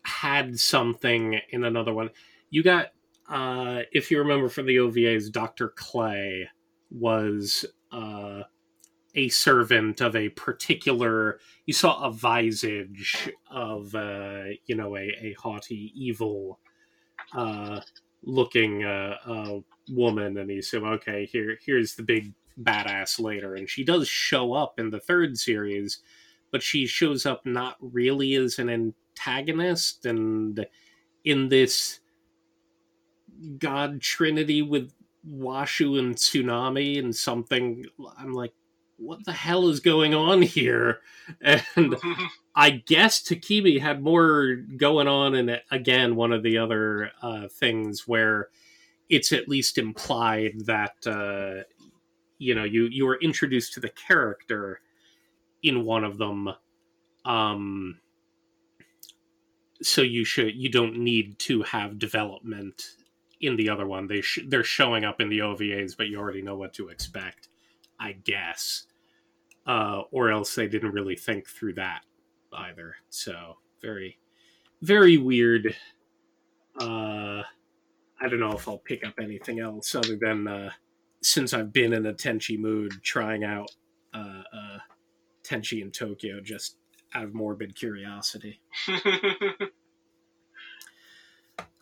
had 0.05 0.59
something 0.60 1.41
in 1.50 1.65
another 1.65 1.92
one. 1.92 2.10
You 2.50 2.62
got 2.62 2.89
uh, 3.31 3.83
if 3.92 4.10
you 4.10 4.18
remember 4.18 4.49
from 4.49 4.67
the 4.67 4.76
OVAs, 4.76 5.31
Doctor 5.31 5.68
Clay 5.68 6.49
was 6.91 7.65
uh, 7.92 8.42
a 9.15 9.28
servant 9.28 10.00
of 10.00 10.17
a 10.17 10.31
particular. 10.31 11.39
You 11.65 11.73
saw 11.73 12.05
a 12.05 12.12
visage 12.12 13.31
of 13.49 13.94
uh, 13.94 14.42
you 14.67 14.75
know 14.75 14.97
a, 14.97 15.17
a 15.23 15.36
haughty, 15.39 15.92
evil 15.94 16.59
uh, 17.33 17.81
looking 18.25 18.84
uh, 18.84 19.60
woman, 19.89 20.36
and 20.36 20.50
he 20.50 20.60
said, 20.60 20.83
"Okay, 20.83 21.26
here 21.26 21.57
here's 21.65 21.94
the 21.94 22.02
big 22.02 22.34
badass 22.60 23.20
later." 23.20 23.55
And 23.55 23.70
she 23.70 23.84
does 23.84 24.09
show 24.09 24.55
up 24.55 24.81
in 24.81 24.91
the 24.91 25.00
third 25.00 25.39
series, 25.39 25.99
but 26.50 26.65
she 26.65 26.84
shows 26.84 27.26
up 27.26 27.47
not 27.47 27.76
really 27.81 28.34
as 28.34 28.59
an 28.59 28.68
antagonist, 28.68 30.05
and 30.05 30.67
in 31.25 31.49
this 31.49 32.00
god 33.59 34.01
trinity 34.01 34.62
with 34.62 34.93
Washu 35.28 35.99
and 35.99 36.15
Tsunami 36.15 36.99
and 36.99 37.15
something. 37.15 37.85
I'm 38.19 38.33
like, 38.33 38.52
what 38.97 39.25
the 39.25 39.33
hell 39.33 39.69
is 39.69 39.81
going 39.81 40.15
on 40.15 40.43
here? 40.43 41.01
And 41.77 41.97
I 42.57 42.70
guess 42.70 43.23
Tokimi 43.23 43.81
had 43.81 44.02
more 44.02 44.57
going 44.77 45.07
on 45.07 45.36
in. 45.36 45.57
Again, 45.70 46.17
one 46.17 46.33
of 46.33 46.43
the 46.43 46.59
other 46.59 47.12
uh, 47.23 47.47
things 47.49 48.09
where 48.09 48.49
it's 49.09 49.33
at 49.33 49.49
least 49.49 49.78
implied 49.78 50.67
that 50.67 50.94
uh, 51.07 51.62
you 52.39 52.57
know 52.57 52.65
you 52.65 52.89
you 52.91 53.07
were 53.07 53.19
introduced 53.20 53.75
to 53.75 53.81
the 53.81 53.91
character 53.91 54.81
in 55.62 55.85
one 55.85 56.02
of 56.02 56.19
them. 56.19 56.51
Um, 57.25 58.01
so 59.83 60.02
you 60.02 60.25
should 60.25 60.57
you 60.57 60.69
don't 60.69 60.99
need 60.99 61.39
to 61.41 61.62
have 61.62 61.99
development 61.99 62.97
in 63.41 63.57
the 63.57 63.69
other 63.69 63.86
one. 63.86 64.07
They 64.07 64.20
sh- 64.20 64.47
they're 64.47 64.65
showing 64.65 65.05
up 65.05 65.20
in 65.20 65.28
the 65.28 65.41
OVAs, 65.41 65.97
but 65.97 66.09
you 66.09 66.19
already 66.19 66.43
know 66.43 66.57
what 66.57 66.75
to 66.75 66.89
expect, 66.89 67.49
I 67.99 68.12
guess. 68.12 68.86
Uh, 69.67 70.02
or 70.10 70.31
else 70.31 70.55
they 70.55 70.67
didn't 70.67 70.93
really 70.93 71.17
think 71.17 71.47
through 71.47 71.75
that 71.75 72.02
either. 72.52 72.97
So 73.10 73.59
very, 73.81 74.19
very 74.83 75.17
weird. 75.17 75.77
Uh, 76.78 77.43
I 78.20 78.28
don't 78.28 78.41
know 78.41 78.52
if 78.52 78.69
I'll 78.69 78.78
pick 78.78 79.07
up 79.07 79.15
anything 79.20 79.60
else 79.60 79.94
other 79.94 80.17
than 80.17 80.49
uh, 80.49 80.70
since 81.23 81.52
I've 81.52 81.73
been 81.73 81.93
in 81.93 82.07
a 82.07 82.15
Tenchi 82.15 82.59
mood, 82.59 82.93
trying 83.02 83.44
out 83.44 83.70
uh, 84.15 84.43
uh, 84.52 84.78
Tenchi 85.44 85.83
in 85.83 85.91
Tokyo 85.91 86.41
just 86.41 86.77
out 87.15 87.25
of 87.25 87.35
morbid 87.35 87.75
curiosity. 87.75 88.60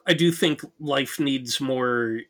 I 0.08 0.14
do 0.14 0.32
think 0.32 0.62
life 0.80 1.20
needs 1.20 1.60
more 1.60 2.20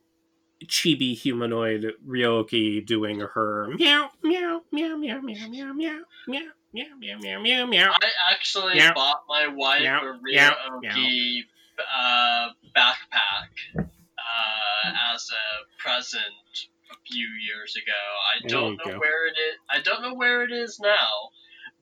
chibi 0.66 1.16
humanoid 1.16 1.92
Ryo-Ohki 2.04 2.84
doing 2.84 3.20
her 3.20 3.68
meow 3.78 4.10
meow 4.24 4.62
meow 4.72 4.96
meow 4.96 5.20
meow 5.20 5.46
meow 5.46 5.72
meow 5.72 6.00
meow 6.26 6.40
meow 6.72 6.84
meow 6.98 7.18
meow 7.20 7.40
meow 7.40 7.66
meow. 7.66 7.92
I 7.92 8.32
actually 8.32 8.74
Meow. 8.74 8.92
bought 8.94 9.22
my 9.28 9.46
wife 9.46 9.82
Meow. 9.82 10.00
a. 10.00 10.18
Ryo-Ohki 10.20 11.42
uh, 11.78 12.48
backpack 12.76 13.78
uh, 13.78 15.14
as 15.14 15.30
a 15.30 15.80
present 15.80 16.24
a 16.90 16.96
few 17.06 17.28
years 17.46 17.76
ago. 17.76 17.92
I 18.34 18.48
don't 18.48 18.76
know 18.84 18.92
go. 18.94 18.98
where 18.98 19.28
it 19.28 19.36
is. 19.38 19.56
I 19.70 19.80
don't 19.80 20.02
know 20.02 20.14
where 20.14 20.42
it 20.42 20.50
is 20.50 20.80
now, 20.80 21.30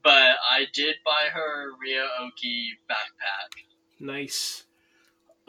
but 0.05 0.37
I 0.51 0.67
did 0.75 0.97
buy 1.07 1.31
her 1.33 1.71
a 1.71 1.73
Ryo-Ohki 1.81 2.67
backpack. 2.91 3.65
Nice. 3.99 4.65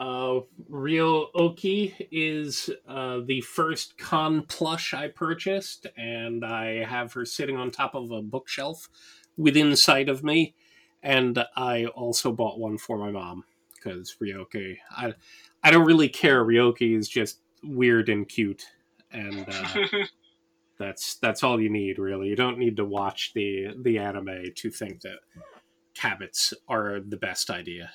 Uh, 0.00 0.40
Ryo-Ohki 0.68 2.08
is 2.12 2.70
uh, 2.86 3.20
the 3.24 3.40
first 3.40 3.98
con 3.98 4.42
plush 4.42 4.94
I 4.94 5.08
purchased, 5.08 5.86
and 5.96 6.44
I 6.44 6.84
have 6.84 7.12
her 7.14 7.24
sitting 7.24 7.56
on 7.56 7.70
top 7.70 7.94
of 7.94 8.10
a 8.12 8.22
bookshelf 8.22 8.88
within 9.36 9.74
sight 9.74 10.08
of 10.08 10.22
me. 10.22 10.54
And 11.02 11.44
I 11.56 11.86
also 11.86 12.32
bought 12.32 12.58
one 12.58 12.78
for 12.78 12.98
my 12.98 13.10
mom 13.10 13.44
because 13.74 14.16
Ryo-Ohki. 14.20 14.76
I 14.90 15.14
I 15.62 15.70
don't 15.70 15.86
really 15.86 16.08
care. 16.08 16.44
Ryo-Ohki 16.44 16.96
is 16.96 17.08
just 17.08 17.40
weird 17.62 18.08
and 18.08 18.28
cute, 18.28 18.64
and 19.10 19.46
uh, 19.48 19.86
that's 20.78 21.16
that's 21.16 21.42
all 21.42 21.60
you 21.60 21.70
need 21.70 21.98
really. 21.98 22.28
You 22.28 22.36
don't 22.36 22.58
need 22.58 22.76
to 22.76 22.84
watch 22.84 23.32
the 23.34 23.68
the 23.82 23.98
anime 23.98 24.52
to 24.56 24.70
think 24.70 25.00
that 25.02 25.18
cabbits 25.96 26.52
are 26.68 27.00
the 27.00 27.16
best 27.16 27.50
idea. 27.50 27.90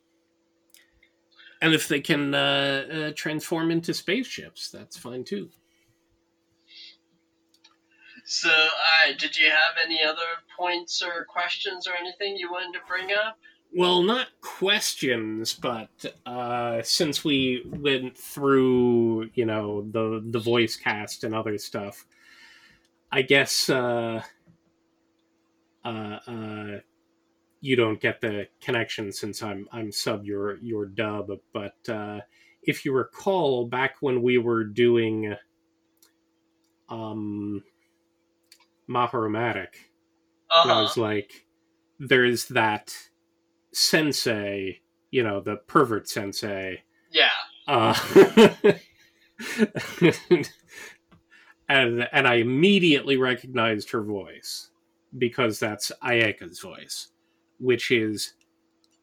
And 1.62 1.74
if 1.74 1.86
they 1.86 2.00
can 2.00 2.34
uh, 2.34 2.84
uh, 2.92 3.12
transform 3.14 3.70
into 3.70 3.94
spaceships, 3.94 4.68
that's 4.68 4.98
fine 4.98 5.22
too. 5.22 5.48
so, 8.26 8.50
alright, 8.50 9.16
did 9.16 9.38
you 9.38 9.48
have 9.48 9.76
any 9.82 10.02
other 10.02 10.42
points 10.58 11.00
or 11.02 11.24
questions 11.24 11.86
or 11.86 11.92
anything 11.94 12.36
you 12.36 12.50
wanted 12.50 12.72
to 12.72 12.84
bring 12.88 13.12
up? 13.12 13.38
Well, 13.72 14.02
not 14.02 14.26
questions, 14.40 15.54
but 15.54 15.88
uh, 16.26 16.82
since 16.82 17.24
we 17.24 17.62
went 17.64 18.18
through, 18.18 19.30
you 19.34 19.46
know, 19.46 19.86
the 19.88 20.20
the 20.30 20.40
voice 20.40 20.76
cast 20.76 21.22
and 21.22 21.32
other 21.34 21.56
stuff, 21.58 22.04
I 23.10 23.22
guess 23.22 23.70
uh, 23.70 24.22
uh, 25.84 26.18
uh, 26.26 26.78
you 27.62 27.76
don't 27.76 28.00
get 28.00 28.20
the 28.20 28.48
connection 28.60 29.10
since 29.12 29.42
I'm 29.42 29.66
I'm 29.72 29.90
sub 29.90 30.24
your 30.26 30.58
your 30.58 30.84
dub. 30.84 31.30
But 31.54 31.76
uh, 31.88 32.20
if 32.62 32.84
you 32.84 32.92
recall, 32.92 33.66
back 33.66 33.96
when 34.00 34.20
we 34.22 34.36
were 34.36 34.64
doing 34.64 35.34
um, 36.90 37.62
Mahoromatic, 38.88 39.90
Uh 40.50 40.62
huh. 40.64 40.82
was 40.82 40.96
like 40.98 41.46
there's 41.98 42.46
that 42.48 42.94
sensei 43.72 44.80
you 45.10 45.22
know 45.22 45.40
the 45.40 45.56
pervert 45.56 46.08
sensei 46.08 46.82
Yeah. 47.10 47.28
uh 47.68 47.94
and 51.68 52.08
and 52.12 52.28
i 52.28 52.34
immediately 52.34 53.16
recognized 53.16 53.90
her 53.90 54.02
voice 54.02 54.70
because 55.16 55.58
that's 55.58 55.92
Ayeka's 56.02 56.60
voice 56.60 57.08
which 57.62 57.90
is 57.90 58.34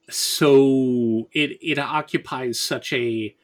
so 0.09 1.29
it 1.31 1.57
it 1.61 1.79
occupies 1.79 2.59
such 2.59 2.93
a 2.93 3.35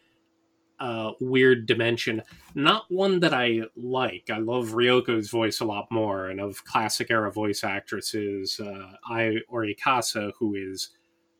uh, 0.80 1.11
weird 1.22 1.66
dimension. 1.66 2.22
Not 2.53 2.92
one 2.92 3.22
that 3.22 3.34
I 3.34 3.61
like. 3.77 4.30
I 4.30 4.40
love 4.40 4.72
Ryoko's 4.72 5.30
voice 5.30 5.61
a 5.61 5.66
lot 5.66 5.88
more, 5.90 6.27
and 6.27 6.42
of 6.42 6.66
classic 6.66 7.10
era 7.10 7.32
voice 7.32 7.64
actresses, 7.64 8.60
uh, 8.60 8.92
Ai 9.10 9.38
Orikasa, 9.50 10.34
who 10.38 10.56
is 10.56 10.90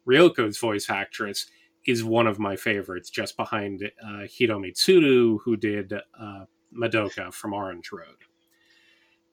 Ryoko's 0.08 0.58
voice 0.58 0.90
actress, 0.90 1.48
is 1.86 2.04
one 2.04 2.28
of 2.28 2.40
my 2.40 2.56
favorites, 2.56 3.10
just 3.10 3.36
behind 3.36 3.92
uh, 4.02 4.22
Hiro 4.22 5.38
who 5.38 5.58
did 5.58 5.94
uh, 5.94 6.46
Madoka 6.74 7.34
from 7.34 7.54
Orange 7.54 7.92
Road. 7.92 8.18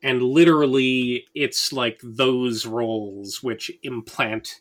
And 0.02 0.22
literally, 0.22 1.26
it's 1.34 1.72
like 1.72 2.00
those 2.02 2.66
roles 2.66 3.42
which 3.42 3.70
implant 3.82 4.60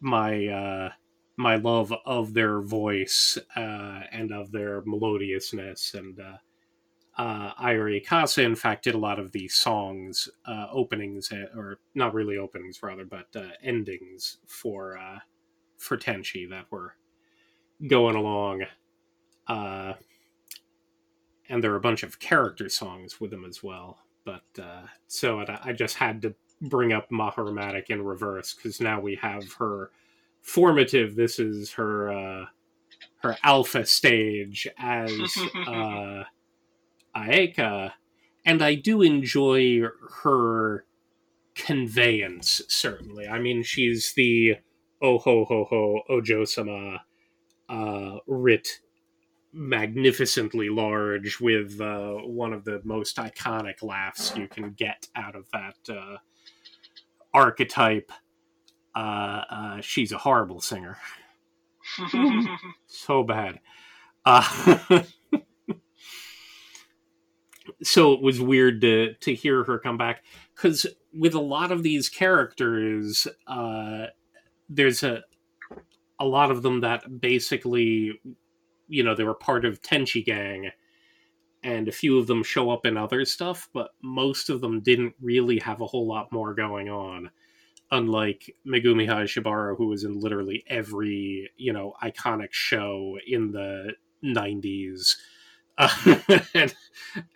my 0.00 0.46
uh, 0.46 0.90
my 1.36 1.56
love 1.56 1.92
of 2.06 2.34
their 2.34 2.60
voice 2.60 3.38
uh, 3.56 4.00
and 4.12 4.32
of 4.32 4.50
their 4.50 4.82
melodiousness. 4.82 5.94
And 5.94 6.18
uh, 6.18 6.38
uh, 7.20 7.52
Ai 7.58 7.74
Orikasa, 7.74 8.44
in 8.44 8.54
fact, 8.56 8.84
did 8.84 8.94
a 8.94 8.98
lot 8.98 9.18
of 9.18 9.32
the 9.32 9.48
songs, 9.48 10.28
uh, 10.46 10.66
openings, 10.72 11.30
uh, 11.32 11.46
or 11.58 11.78
not 11.94 12.14
really 12.14 12.38
openings, 12.38 12.82
rather, 12.82 13.04
but 13.04 13.26
uh, 13.36 13.50
endings 13.62 14.38
for 14.46 14.96
uh, 14.96 15.18
for 15.76 15.96
Tenchi 15.96 16.48
that 16.50 16.66
were 16.70 16.94
going 17.88 18.16
along. 18.16 18.64
Uh, 19.46 19.94
and 21.48 21.62
there 21.64 21.72
are 21.72 21.76
a 21.76 21.80
bunch 21.80 22.02
of 22.02 22.20
character 22.20 22.68
songs 22.68 23.20
with 23.20 23.30
them 23.30 23.44
as 23.44 23.62
well. 23.62 23.98
But 24.28 24.62
uh, 24.62 24.82
so 25.06 25.40
I, 25.40 25.58
I 25.64 25.72
just 25.72 25.96
had 25.96 26.20
to 26.22 26.34
bring 26.60 26.92
up 26.92 27.10
Mahoromatic 27.10 27.88
in 27.88 28.04
reverse 28.04 28.52
because 28.52 28.78
now 28.78 29.00
we 29.00 29.14
have 29.16 29.54
her 29.54 29.90
formative. 30.42 31.16
This 31.16 31.38
is 31.38 31.72
her 31.72 32.12
uh, 32.12 32.44
her 33.22 33.36
alpha 33.42 33.86
stage 33.86 34.68
as 34.78 35.10
uh, 35.66 36.24
Ayeka, 37.16 37.92
and 38.44 38.60
I 38.62 38.74
do 38.74 39.00
enjoy 39.00 39.80
her 40.22 40.84
conveyance. 41.54 42.60
Certainly, 42.68 43.28
I 43.28 43.38
mean 43.38 43.62
she's 43.62 44.12
the 44.12 44.56
oh 45.00 45.18
ho 45.18 45.46
ho 45.46 45.64
ho 45.70 46.02
Ojo 46.10 46.44
sama 46.44 47.02
uh, 47.70 48.18
writ 48.26 48.80
magnificently 49.52 50.68
large 50.68 51.40
with 51.40 51.80
uh, 51.80 52.14
one 52.14 52.52
of 52.52 52.64
the 52.64 52.80
most 52.84 53.16
iconic 53.16 53.82
laughs 53.82 54.36
you 54.36 54.46
can 54.46 54.72
get 54.72 55.08
out 55.16 55.34
of 55.34 55.48
that 55.52 55.76
uh, 55.88 56.16
archetype. 57.32 58.12
Uh, 58.94 59.42
uh, 59.50 59.80
she's 59.80 60.12
a 60.12 60.18
horrible 60.18 60.60
singer. 60.60 60.98
So 62.86 63.22
bad. 63.22 63.60
Uh, 64.24 64.42
so 67.82 68.12
it 68.12 68.22
was 68.22 68.40
weird 68.40 68.80
to, 68.80 69.14
to 69.14 69.34
hear 69.34 69.64
her 69.64 69.78
come 69.78 69.96
back 69.96 70.24
because 70.54 70.86
with 71.12 71.34
a 71.34 71.40
lot 71.40 71.70
of 71.70 71.82
these 71.82 72.08
characters, 72.08 73.26
uh, 73.46 74.06
there's 74.68 75.02
a 75.02 75.22
a 76.20 76.24
lot 76.24 76.50
of 76.50 76.62
them 76.62 76.80
that 76.80 77.20
basically 77.20 78.20
you 78.88 79.02
know 79.02 79.14
they 79.14 79.24
were 79.24 79.34
part 79.34 79.64
of 79.64 79.82
Tenchi 79.82 80.24
Gang, 80.24 80.70
and 81.62 81.88
a 81.88 81.92
few 81.92 82.18
of 82.18 82.26
them 82.26 82.42
show 82.42 82.70
up 82.70 82.86
in 82.86 82.96
other 82.96 83.24
stuff, 83.24 83.68
but 83.72 83.90
most 84.02 84.50
of 84.50 84.60
them 84.60 84.80
didn't 84.80 85.14
really 85.20 85.58
have 85.60 85.80
a 85.80 85.86
whole 85.86 86.06
lot 86.06 86.32
more 86.32 86.54
going 86.54 86.88
on. 86.88 87.30
Unlike 87.90 88.54
Megumi 88.66 89.08
Hayashibara, 89.08 89.76
who 89.76 89.86
was 89.86 90.04
in 90.04 90.20
literally 90.20 90.64
every 90.68 91.50
you 91.56 91.72
know 91.72 91.94
iconic 92.02 92.52
show 92.52 93.18
in 93.26 93.52
the 93.52 93.94
'90s, 94.24 95.16
uh, 95.78 96.16
and, 96.54 96.74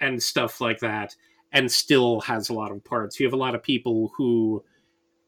and 0.01 0.23
stuff 0.23 0.61
like 0.61 0.81
that, 0.81 1.17
and 1.53 1.71
still 1.71 2.21
has 2.23 2.49
a 2.49 2.55
lot 2.55 2.71
of 2.71 2.85
parts. 2.85 3.19
You 3.19 3.27
have 3.27 3.35
a 3.35 3.37
lot 3.39 3.55
of 3.55 3.63
people 3.63 4.13
who 4.17 4.65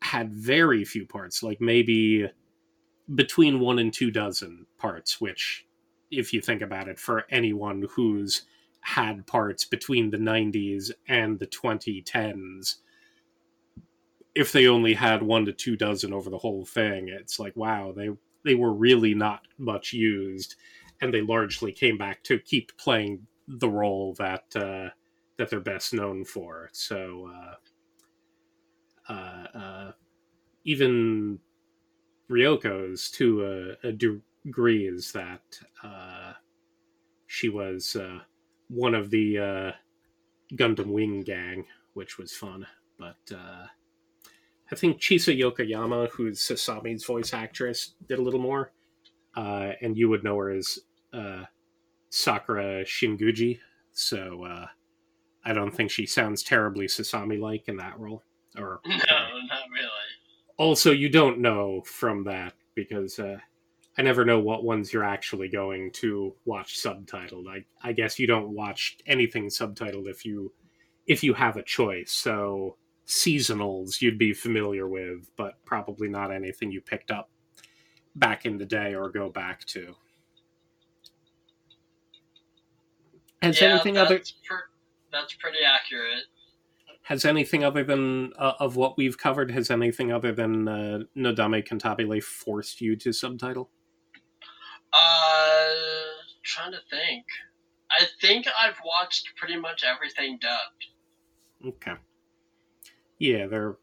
had 0.03 0.35
very 0.35 0.85
few 0.85 1.07
parts, 1.07 1.43
like 1.43 1.61
maybe 1.61 2.28
between 3.15 3.61
one 3.61 3.78
and 3.78 3.93
two 3.93 4.11
dozen 4.11 4.67
parts, 4.78 5.20
which 5.20 5.64
if 6.18 6.33
you 6.33 6.41
think 6.41 6.62
about 6.62 6.89
it, 6.89 6.99
for 6.99 7.25
anyone 7.31 7.86
who's 7.91 8.43
had 8.81 9.26
parts 9.26 9.65
between 9.65 10.10
the 10.10 10.18
90s 10.18 10.91
and 11.09 11.39
the 11.39 11.47
2010s, 11.47 12.76
if 14.34 14.52
they 14.52 14.67
only 14.67 14.94
had 14.94 15.23
one 15.23 15.44
to 15.47 15.52
two 15.52 15.76
dozen 15.76 16.12
over 16.12 16.28
the 16.28 16.39
whole 16.39 16.65
thing, 16.65 17.09
it's 17.09 17.39
like, 17.39 17.57
wow, 17.57 17.93
they, 17.97 18.10
they 18.44 18.55
were 18.55 18.73
really 18.73 19.15
not 19.15 19.43
much 19.59 19.93
used. 19.93 20.57
And 21.01 21.12
they 21.12 21.23
largely 21.23 21.73
came 21.73 21.99
back 21.99 22.23
to 22.25 22.39
keep 22.39 22.76
playing 22.76 23.26
the 23.47 23.68
role 23.68 24.15
that 24.18 24.44
uh, 24.57 24.91
that 25.36 25.51
they're 25.51 25.60
best 25.60 25.93
known 25.93 26.25
for. 26.25 26.70
So 26.73 27.31
uh, 29.09 29.12
uh, 29.12 29.47
uh, 29.55 29.93
even 30.65 31.39
Ryoko's 32.31 33.10
to 33.12 33.76
a, 33.83 33.89
a 33.89 33.93
is 34.47 35.12
that 35.12 35.42
uh, 35.82 36.32
she 37.26 37.48
was 37.48 37.97
uh, 37.97 38.20
one 38.68 38.94
of 38.94 39.10
the 39.10 39.39
uh, 39.39 39.73
Gundam 40.55 40.86
Wing 40.86 41.23
gang, 41.23 41.64
which 41.94 42.18
was 42.18 42.32
fun. 42.32 42.66
But 42.98 43.16
uh, 43.32 43.66
I 44.70 44.74
think 44.74 45.00
Chisa 45.00 45.36
Yokoyama, 45.39 46.10
who's 46.10 46.40
Sasami's 46.40 47.05
voice 47.05 47.32
actress, 47.34 47.94
did 48.08 48.18
a 48.18 48.23
little 48.23 48.40
more. 48.40 48.73
Uh, 49.36 49.73
and 49.82 49.97
you 49.97 50.08
would 50.08 50.23
know 50.23 50.36
her 50.36 50.50
as 50.50 50.78
uh, 51.12 51.44
Sakura 52.10 52.84
Shinguji. 52.84 53.58
So 53.92 54.44
uh, 54.44 54.66
I 55.44 55.52
don't 55.52 55.74
think 55.74 55.90
she 55.90 56.06
sounds 56.06 56.42
terribly 56.42 56.86
Sasami 56.86 57.40
like 57.40 57.68
in 57.68 57.76
that 57.78 57.98
role. 57.98 58.23
Or 58.56 58.81
No, 58.86 58.94
not 58.97 59.68
really. 59.73 59.89
also, 60.56 60.92
you 60.92 61.08
don't 61.08 61.40
know 61.40 61.82
from 61.84 62.23
that 62.24 62.52
because 62.76 63.18
uh, 63.18 63.39
I 63.97 64.02
never 64.02 64.24
know 64.24 64.40
what 64.40 64.64
ones 64.64 64.92
you're 64.92 65.05
actually 65.05 65.48
going 65.48 65.92
to 65.92 66.34
watch 66.44 66.78
subtitled. 66.78 67.48
I, 67.48 67.64
I 67.82 67.92
guess 67.92 68.18
you 68.18 68.26
don't 68.26 68.50
watch 68.50 68.98
anything 69.06 69.47
subtitled 69.47 70.08
if 70.08 70.24
you 70.24 70.52
if 71.06 71.23
you 71.23 71.34
have 71.34 71.56
a 71.56 71.62
choice. 71.62 72.10
So 72.10 72.76
seasonals 73.06 74.00
you'd 74.00 74.18
be 74.18 74.32
familiar 74.32 74.89
with, 74.89 75.31
but 75.36 75.62
probably 75.64 76.08
not 76.08 76.32
anything 76.32 76.73
you 76.73 76.81
picked 76.81 77.10
up 77.10 77.31
back 78.16 78.47
in 78.47 78.58
the 78.58 78.64
day 78.64 78.94
or 78.94 79.10
go 79.10 79.28
back 79.28 79.64
to. 79.66 79.94
Has 83.42 83.60
yeah, 83.60 83.68
anything 83.68 83.94
that's 83.94 84.10
other 84.10 84.18
per- 84.48 84.68
that's 85.12 85.34
pretty 85.34 85.58
accurate. 85.64 86.24
has 87.02 87.24
anything 87.26 87.62
other 87.62 87.84
than 87.84 88.32
uh, 88.39 88.55
of 88.58 88.76
what 88.76 88.97
we've 88.97 89.18
covered 89.18 89.50
has 89.50 89.70
anything 89.70 90.10
other 90.10 90.32
than 90.32 90.66
uh, 90.66 91.00
Nodame 91.14 91.62
Cantabile 91.66 92.23
forced 92.23 92.81
you 92.81 92.97
to 92.97 93.12
subtitle? 93.12 93.70
Uh, 94.94 95.73
trying 96.44 96.73
to 96.73 96.78
think. 96.90 97.24
I 97.90 98.05
think 98.20 98.47
I've 98.58 98.78
watched 98.84 99.31
pretty 99.36 99.56
much 99.56 99.82
everything 99.84 100.39
dubbed. 100.40 101.74
Okay. 101.76 101.94
Yeah, 103.18 103.47
they're 103.47 103.76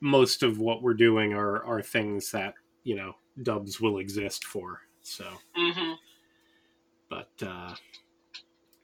most 0.00 0.42
of 0.42 0.58
what 0.58 0.82
we're 0.82 0.94
doing 0.94 1.32
are 1.32 1.64
are 1.64 1.82
things 1.82 2.30
that 2.32 2.54
you 2.84 2.96
know 2.96 3.14
dubs 3.42 3.80
will 3.80 3.98
exist 3.98 4.44
for. 4.44 4.80
So, 5.02 5.24
Mm-hmm. 5.56 5.92
but 7.08 7.30
uh, 7.46 7.74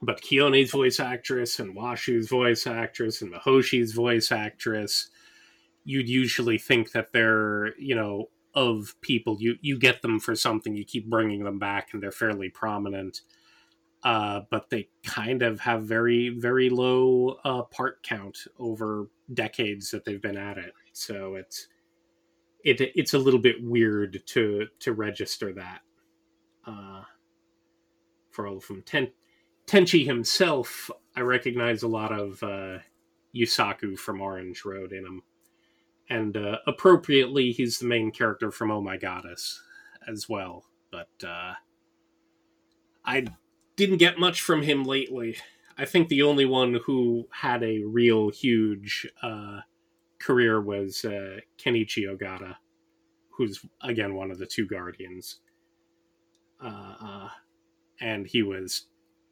but 0.03 0.21
Kiyone's 0.21 0.71
voice 0.71 1.01
actress 1.01 1.59
and 1.59 1.75
Washu's 1.77 2.29
voice 2.29 2.67
actress 2.67 3.23
and 3.23 3.33
Mihoshi's 3.33 3.93
voice 3.93 4.33
actress, 4.33 5.09
you'd 5.85 6.09
usually 6.09 6.59
think 6.59 6.93
that 6.93 7.13
they're 7.13 7.75
you 7.79 7.95
know 7.95 8.29
of 8.55 8.95
people. 9.01 9.37
You 9.41 9.57
you 9.61 9.79
get 9.79 10.03
them 10.03 10.21
for 10.21 10.35
something 10.35 10.77
you 10.77 10.85
keep 10.85 11.09
bringing 11.09 11.45
them 11.45 11.59
back 11.59 11.91
and 11.93 12.03
they're 12.03 12.13
fairly 12.13 12.49
prominent. 12.49 13.23
Uh, 14.03 14.43
but 14.51 14.69
they 14.69 14.89
kind 15.05 15.43
of 15.43 15.61
have 15.61 15.85
very 15.85 16.29
very 16.29 16.71
low 16.71 17.39
uh, 17.45 17.63
part 17.63 18.03
count 18.03 18.39
over 18.59 19.09
decades 19.33 19.91
that 19.91 20.05
they've 20.05 20.23
been 20.23 20.37
at 20.37 20.59
it. 20.59 20.73
So 20.93 21.37
it's 21.37 21.69
it 22.65 22.81
it's 22.81 23.15
a 23.15 23.19
little 23.19 23.41
bit 23.41 23.57
weird 23.63 24.23
to 24.27 24.67
to 24.81 24.93
register 24.93 25.53
that. 25.55 25.81
Uh, 26.67 27.03
for 28.31 28.47
all 28.47 28.57
of 28.57 28.67
them 28.67 28.83
Ten, 28.83 29.11
tenchi 29.67 30.05
himself 30.05 30.91
i 31.17 31.21
recognize 31.21 31.83
a 31.83 31.89
lot 31.89 32.13
of 32.13 32.43
uh, 32.43 32.79
yusaku 33.35 33.99
from 33.99 34.21
orange 34.21 34.65
road 34.65 34.93
in 34.93 35.05
him 35.05 35.23
and 36.09 36.37
uh, 36.37 36.59
appropriately 36.67 37.53
he's 37.53 37.79
the 37.79 37.87
main 37.87 38.11
character 38.11 38.51
from 38.51 38.71
oh 38.71 38.81
my 38.81 38.97
goddess 38.97 39.63
as 40.07 40.29
well 40.29 40.65
but 40.91 41.09
uh, 41.27 41.55
i 43.05 43.25
didn't 43.77 43.99
get 43.99 44.19
much 44.19 44.41
from 44.41 44.63
him 44.63 44.85
lately. 44.85 45.37
I 45.77 45.85
think 45.85 46.09
the 46.09 46.23
only 46.23 46.45
one 46.45 46.81
who 46.87 47.29
had 47.31 47.63
a 47.63 47.83
real 47.83 48.31
huge 48.31 49.07
uh, 49.23 49.61
career 50.21 50.61
was 50.61 51.05
uh, 51.05 51.41
kenichi 51.59 52.07
ogata 52.09 52.57
who's 53.31 53.65
again 53.83 54.15
one 54.15 54.31
of 54.31 54.39
the 54.39 54.47
two 54.47 54.67
guardians. 54.67 55.41
Uh, 56.63 56.95
uh, 57.01 57.29
and 58.01 58.27
he 58.27 58.43
was 58.43 58.87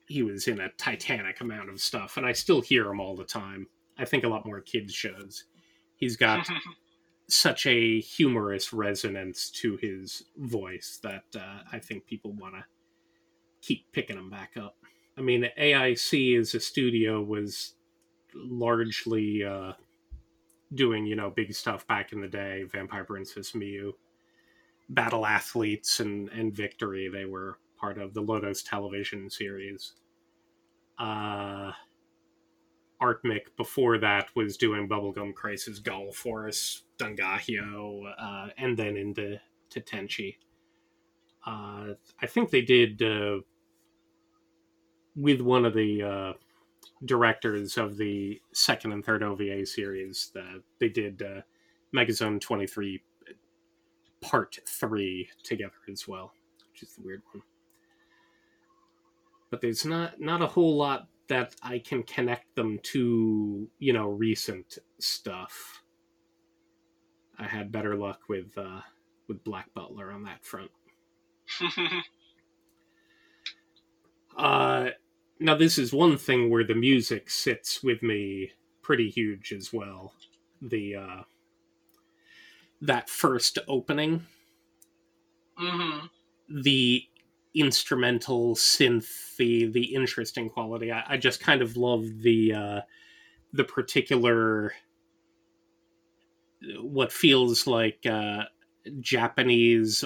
he 0.08 0.22
was 0.22 0.48
in 0.48 0.60
a 0.60 0.72
titanic 0.76 1.40
amount 1.40 1.70
of 1.70 1.80
stuff 1.80 2.16
and 2.16 2.26
i 2.26 2.32
still 2.32 2.60
hear 2.60 2.88
him 2.88 3.00
all 3.00 3.16
the 3.16 3.24
time. 3.24 3.66
I 3.96 4.04
think 4.04 4.24
a 4.24 4.28
lot 4.28 4.46
more 4.46 4.60
kids 4.60 4.92
shows 4.92 5.44
he's 6.02 6.16
got 6.16 6.48
such 7.28 7.64
a 7.64 8.00
humorous 8.00 8.72
resonance 8.72 9.48
to 9.50 9.76
his 9.76 10.24
voice 10.36 10.98
that 11.04 11.22
uh, 11.36 11.60
I 11.72 11.78
think 11.78 12.06
people 12.06 12.32
want 12.32 12.56
to 12.56 12.64
keep 13.60 13.86
picking 13.92 14.18
him 14.18 14.28
back 14.28 14.56
up. 14.56 14.74
I 15.16 15.20
mean, 15.20 15.48
AIC 15.56 16.40
as 16.40 16.54
a 16.56 16.60
studio 16.60 17.22
was 17.22 17.74
largely 18.34 19.44
uh, 19.44 19.74
doing, 20.74 21.06
you 21.06 21.14
know, 21.14 21.30
big 21.30 21.54
stuff 21.54 21.86
back 21.86 22.12
in 22.12 22.20
the 22.20 22.26
day. 22.26 22.64
Vampire 22.64 23.04
Princess 23.04 23.52
Miu, 23.52 23.92
Battle 24.88 25.24
Athletes, 25.24 26.00
and 26.00 26.30
and 26.30 26.52
Victory. 26.52 27.08
They 27.08 27.26
were 27.26 27.58
part 27.78 27.98
of 27.98 28.12
the 28.12 28.22
Lotus 28.22 28.64
television 28.64 29.30
series. 29.30 29.92
Uh, 30.98 31.70
Artmic 33.02 33.42
before 33.56 33.98
that 33.98 34.28
was 34.36 34.56
doing 34.56 34.88
Bubblegum 34.88 35.34
Crisis, 35.34 35.80
Gall 35.80 36.12
Force, 36.12 36.84
Dangaioh, 36.98 38.12
uh, 38.18 38.48
and 38.56 38.76
then 38.76 38.96
into 38.96 39.40
to 39.70 39.80
Tenchi. 39.80 40.36
Uh, 41.44 41.94
I 42.20 42.26
think 42.26 42.50
they 42.50 42.62
did 42.62 43.02
uh, 43.02 43.38
with 45.16 45.40
one 45.40 45.64
of 45.64 45.74
the 45.74 46.02
uh, 46.02 46.32
directors 47.04 47.76
of 47.76 47.96
the 47.96 48.40
second 48.52 48.92
and 48.92 49.04
third 49.04 49.22
OVA 49.22 49.66
series. 49.66 50.30
The, 50.32 50.62
they 50.78 50.88
did 50.88 51.22
uh, 51.22 51.40
Megazone 51.94 52.40
23 52.40 53.02
Part 54.20 54.58
3 54.68 55.28
together 55.42 55.72
as 55.90 56.06
well, 56.06 56.32
which 56.70 56.84
is 56.84 56.94
the 56.94 57.02
weird 57.02 57.22
one. 57.32 57.42
But 59.50 59.60
there's 59.60 59.84
not 59.84 60.20
not 60.20 60.40
a 60.40 60.46
whole 60.46 60.76
lot 60.76 61.08
that 61.28 61.54
I 61.62 61.78
can 61.78 62.02
connect 62.02 62.54
them 62.54 62.78
to, 62.84 63.68
you 63.78 63.92
know, 63.92 64.08
recent 64.10 64.78
stuff. 64.98 65.82
I 67.38 67.44
had 67.44 67.72
better 67.72 67.96
luck 67.96 68.28
with 68.28 68.56
uh, 68.56 68.82
with 69.28 69.44
Black 69.44 69.72
Butler 69.74 70.10
on 70.12 70.24
that 70.24 70.44
front. 70.44 70.70
Uh, 74.36 74.90
now 75.38 75.54
this 75.54 75.78
is 75.78 75.92
one 75.92 76.16
thing 76.16 76.50
where 76.50 76.64
the 76.64 76.74
music 76.74 77.30
sits 77.30 77.82
with 77.82 78.02
me 78.02 78.52
pretty 78.82 79.10
huge 79.10 79.52
as 79.52 79.72
well. 79.72 80.14
The 80.60 80.96
uh, 80.96 81.22
that 82.80 83.08
first 83.08 83.58
opening, 83.68 84.26
hmm 85.56 86.06
the 86.48 87.06
instrumental 87.54 88.54
synth, 88.54 89.36
the 89.36 89.66
the 89.66 89.94
interesting 89.94 90.48
quality. 90.48 90.92
I, 90.92 91.04
I 91.08 91.16
just 91.16 91.40
kind 91.40 91.62
of 91.62 91.76
love 91.76 92.04
the 92.22 92.54
uh, 92.54 92.80
the 93.52 93.64
particular 93.64 94.72
what 96.80 97.12
feels 97.12 97.66
like 97.66 98.04
uh, 98.06 98.44
Japanese 99.00 100.04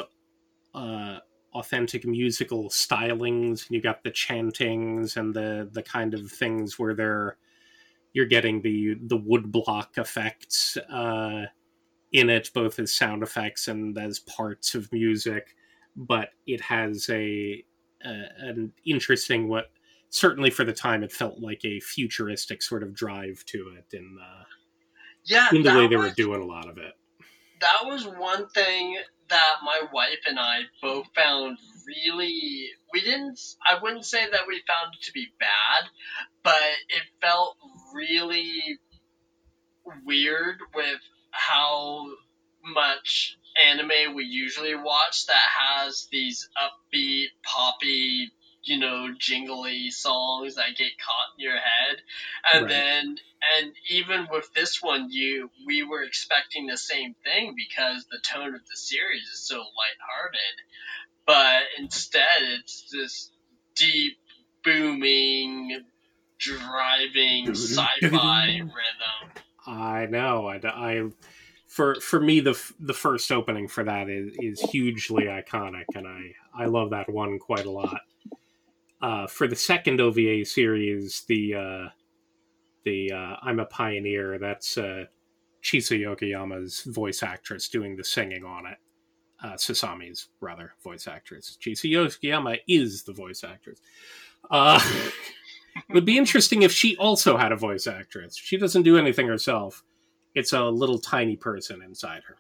uh, 0.75 1.19
authentic 1.55 2.07
musical 2.07 2.69
stylings. 2.69 3.71
You 3.71 3.81
got 3.81 4.03
the 4.03 4.11
chantings 4.11 5.17
and 5.17 5.35
the 5.35 5.69
the 5.73 5.83
kind 5.83 6.15
of 6.15 6.31
things 6.31 6.79
where 6.79 6.95
they're 6.95 7.37
you're 8.13 8.27
getting 8.27 8.63
the 8.63 8.95
the 8.95 9.19
woodblock 9.19 9.99
effects 9.99 10.77
uh, 10.91 11.47
in 12.13 12.31
it, 12.31 12.51
both 12.55 12.79
as 12.79 12.93
sound 12.93 13.23
effects 13.23 13.69
and 13.69 13.97
as 13.99 14.21
parts 14.21 14.75
of 14.75 14.93
music. 14.93 15.55
But 15.97 16.31
it 16.47 16.61
has 16.61 17.09
a, 17.11 17.65
a 18.05 18.25
an 18.39 18.73
interesting 18.85 19.49
what 19.49 19.71
certainly 20.11 20.51
for 20.51 20.65
the 20.65 20.73
time 20.73 21.03
it 21.03 21.11
felt 21.13 21.41
like 21.41 21.65
a 21.65 21.81
futuristic 21.81 22.63
sort 22.63 22.83
of 22.83 22.95
drive 22.95 23.45
to 23.47 23.75
it 23.77 23.97
in 23.97 24.19
uh, 24.23 24.45
Yeah, 25.25 25.49
in 25.53 25.63
the 25.63 25.75
way 25.75 25.87
they 25.89 25.97
was, 25.97 26.11
were 26.11 26.15
doing 26.15 26.43
a 26.43 26.47
lot 26.47 26.69
of 26.69 26.79
it. 26.79 26.93
that 27.61 27.81
was 27.85 28.07
one 28.07 28.49
thing 28.51 28.97
that 29.29 29.55
my 29.65 29.81
wife 29.93 30.21
and 30.29 30.39
I 30.39 30.61
both 30.81 31.07
found 31.15 31.59
really 31.87 32.69
we 32.93 33.01
didn't 33.01 33.41
I 33.67 33.79
wouldn't 33.83 34.05
say 34.05 34.29
that 34.31 34.47
we 34.47 34.63
found 34.67 34.95
it 34.95 35.05
to 35.07 35.13
be 35.13 35.27
bad, 35.41 35.91
but 36.43 36.55
it 36.89 37.03
felt 37.21 37.57
really 37.95 38.79
weird 40.05 40.59
with 40.75 41.01
how 41.31 42.07
much 42.63 43.37
anime 43.65 44.15
we 44.15 44.25
usually 44.25 44.75
watch 44.75 45.27
that 45.27 45.49
has 45.59 46.09
these 46.11 46.49
upbeat 46.59 47.27
poppy 47.45 48.31
you 48.65 48.79
know 48.79 49.09
jingly 49.19 49.91
songs 49.91 50.57
that 50.57 50.77
get 50.77 50.91
caught 51.05 51.29
in 51.39 51.45
your 51.45 51.57
head 51.57 51.97
and 52.53 52.65
Right. 52.65 52.71
then 52.71 53.17
and 53.61 53.73
even 53.91 54.27
with 54.31 54.49
this 54.55 54.79
one 54.83 55.09
you 55.11 55.51
we 55.67 55.83
were 55.85 56.03
expecting 56.03 56.67
the 56.67 56.77
same 56.77 57.15
thing 57.25 57.55
because 57.57 58.05
the 58.11 58.21
tone 58.27 58.55
of 58.55 58.61
the 58.61 58.77
series 58.77 59.23
is 59.33 59.47
so 59.47 59.57
lighthearted 59.57 60.57
but 61.27 61.63
instead 61.79 62.43
it's 62.43 62.85
this 62.93 63.31
deep 63.75 64.17
booming, 64.65 65.81
driving 66.39 67.49
sci-fi 67.55 68.47
rhythm. 68.61 69.43
I 69.67 70.07
know. 70.07 70.47
I, 70.47 70.61
I 70.65 71.03
for 71.77 71.97
for 72.01 72.19
me 72.19 72.41
the 72.41 72.59
the 72.81 72.95
first 72.95 73.31
opening 73.31 73.69
for 73.69 73.85
that 73.85 74.09
is 74.09 74.35
is 74.39 74.61
hugely 74.71 75.25
iconic, 75.25 75.85
and 75.95 76.09
I 76.09 76.33
I 76.55 76.65
love 76.65 76.89
that 76.91 77.13
one 77.13 77.39
quite 77.39 77.67
a 77.67 77.71
lot. 77.71 78.01
Uh, 79.03 79.27
for 79.27 79.47
the 79.47 79.57
second 79.57 80.01
OVA 80.01 80.47
series, 80.47 81.25
the 81.29 81.55
uh, 81.55 81.89
the 82.85 83.13
uh, 83.13 83.37
I'm 83.43 83.61
a 83.61 83.67
Pioneer. 83.67 84.39
That's 84.39 84.79
uh, 84.79 85.05
Chisa 85.63 86.01
Yokoyama's 86.01 86.81
voice 86.85 87.23
actress 87.23 87.69
doing 87.69 87.95
the 87.95 88.05
singing 88.05 88.43
on 88.43 88.65
it. 88.65 88.79
Uh, 89.45 89.53
Sasami's 89.53 90.29
rather 90.41 90.73
voice 90.83 91.07
actress. 91.07 91.59
Chisa 91.61 91.93
Yokoyama 91.93 92.59
is 92.67 93.03
the 93.03 93.13
voice 93.13 93.45
actress. 93.45 93.83
Uh, 94.51 94.81
it 95.77 95.93
would 95.93 96.07
be 96.07 96.17
interesting 96.17 96.63
if 96.63 96.73
she 96.73 96.97
also 96.97 97.37
had 97.37 97.53
a 97.53 97.57
voice 97.57 97.87
actress. 97.87 98.35
She 98.35 98.57
doesn't 98.57 98.85
do 98.85 98.97
anything 98.97 99.27
herself. 99.27 99.85
It's 100.37 100.53
a 100.53 100.65
little 100.65 100.99
tiny 100.99 101.35
person 101.35 101.83
inside 101.83 102.23
her. 102.25 102.37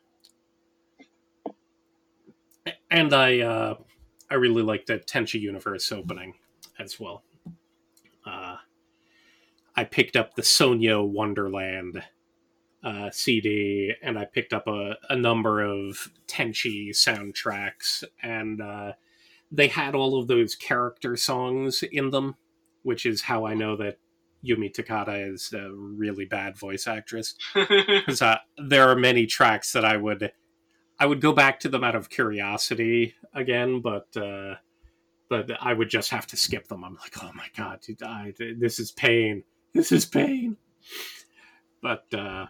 And 2.91 3.15
I 3.15 3.41
uh, 3.41 3.75
I 4.31 4.34
really 4.34 4.62
like 4.62 4.84
the 4.84 4.99
Tenchi 4.99 5.41
Universe 5.41 5.91
opening 5.91 6.34
as 6.78 7.00
well. 7.00 7.23
Uh, 8.26 8.57
I 9.75 9.84
picked 9.84 10.15
up 10.15 10.34
the 10.34 10.42
Sonyo 10.42 11.08
Wonderland 11.08 12.02
uh, 12.84 13.10
CD, 13.10 13.94
and 14.02 14.18
I 14.18 14.26
picked 14.26 14.52
up 14.52 14.66
a, 14.66 14.99
a 15.08 15.16
number 15.16 15.62
of 15.62 16.10
Tenchi 16.28 16.91
soundtracks, 16.91 18.05
and 18.23 18.60
uh, 18.60 18.92
they 19.50 19.68
had 19.68 19.94
all 19.94 20.20
of 20.20 20.28
those 20.28 20.55
character 20.55 21.16
songs 21.16 21.83
in 21.83 22.10
them, 22.10 22.36
which 22.83 23.07
is 23.07 23.23
how 23.23 23.47
I 23.47 23.55
know 23.55 23.75
that 23.76 23.99
Yumi 24.47 24.73
Takada 24.73 25.33
is 25.33 25.52
a 25.52 25.70
really 25.73 26.25
bad 26.25 26.57
voice 26.57 26.86
actress. 26.86 27.34
Because 27.55 28.23
uh, 28.23 28.39
there 28.57 28.89
are 28.89 28.97
many 28.97 29.26
tracks 29.26 29.73
that 29.73 29.84
I 29.84 29.97
would 29.97 30.33
I 30.99 31.07
would 31.07 31.20
go 31.20 31.33
back 31.33 31.60
to 31.60 31.68
them 31.68 31.84
out 31.84 31.94
of 31.94 32.08
curiosity 32.08 33.15
again, 33.34 33.81
but 33.81 34.07
uh, 34.16 34.55
but 35.28 35.50
I 35.60 35.73
would 35.73 35.91
just 35.91 36.10
have 36.10 36.26
to 36.28 36.36
skip 36.36 36.68
them. 36.68 36.84
I'm 36.84 36.94
like, 36.94 37.23
oh 37.23 37.31
my 37.34 37.47
god, 37.57 37.81
dude, 37.81 38.02
I, 38.02 38.33
this 38.39 38.78
is 38.78 38.92
pain. 38.92 39.42
This 39.75 39.92
is 39.92 40.07
pain. 40.07 40.57
But 41.83 42.05
uh, 42.15 42.47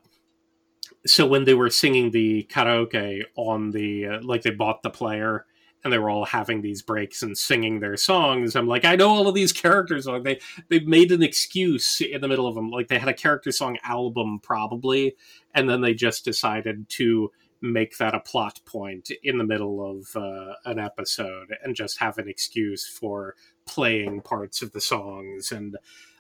so 1.07 1.27
when 1.27 1.45
they 1.45 1.55
were 1.55 1.71
singing 1.71 2.11
the 2.11 2.47
karaoke 2.51 3.25
on 3.37 3.71
the 3.71 4.07
uh, 4.07 4.21
like 4.23 4.43
they 4.43 4.51
bought 4.51 4.83
the 4.83 4.91
player 4.91 5.47
and 5.87 5.93
they 5.93 5.99
were 5.99 6.11
all 6.11 6.25
having 6.25 6.63
these 6.63 6.83
breaks 6.83 7.23
and 7.23 7.39
singing 7.39 7.79
their 7.79 7.97
songs 7.97 8.57
i'm 8.57 8.67
like 8.67 8.85
i 8.85 8.97
know 8.97 9.09
all 9.09 9.29
of 9.29 9.35
these 9.35 9.53
characters 9.53 10.07
like 10.07 10.25
they 10.25 10.41
they 10.69 10.81
made 10.81 11.13
an 11.13 11.23
excuse 11.23 12.01
in 12.01 12.21
the 12.21 12.27
middle 12.27 12.49
of 12.49 12.57
them 12.57 12.71
like 12.71 12.89
they 12.89 12.99
had 12.99 13.09
a 13.09 13.15
character 13.15 13.53
song 13.53 13.79
album 13.85 14.41
probably 14.43 15.15
and 15.55 15.71
then 15.71 15.81
they 15.81 15.95
just 15.95 16.25
decided 16.25 16.89
to 16.89 17.31
make 17.63 17.97
that 17.99 18.15
a 18.15 18.21
plot 18.21 18.61
point 18.67 19.11
in 19.23 19.39
the 19.39 19.45
middle 19.45 19.81
of 19.89 20.15
uh, 20.17 20.53
an 20.67 20.79
episode 20.79 21.57
and 21.63 21.77
just 21.77 21.99
have 21.99 22.19
an 22.19 22.29
excuse 22.29 22.87
for 22.87 23.35
playing 23.65 24.21
parts 24.21 24.61
of 24.61 24.73
the 24.73 24.81
songs 24.81 25.53
and 25.53 25.77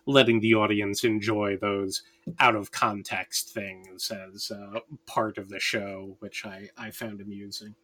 letting 0.06 0.40
the 0.40 0.54
audience 0.54 1.02
enjoy 1.04 1.56
those 1.56 2.02
out 2.38 2.54
of 2.54 2.70
context 2.70 3.52
things 3.52 4.10
as 4.10 4.50
uh, 4.50 4.78
part 5.04 5.36
of 5.36 5.48
the 5.48 5.58
show, 5.58 6.16
which 6.20 6.46
I, 6.46 6.68
I 6.78 6.90
found 6.90 7.20
amusing. 7.20 7.74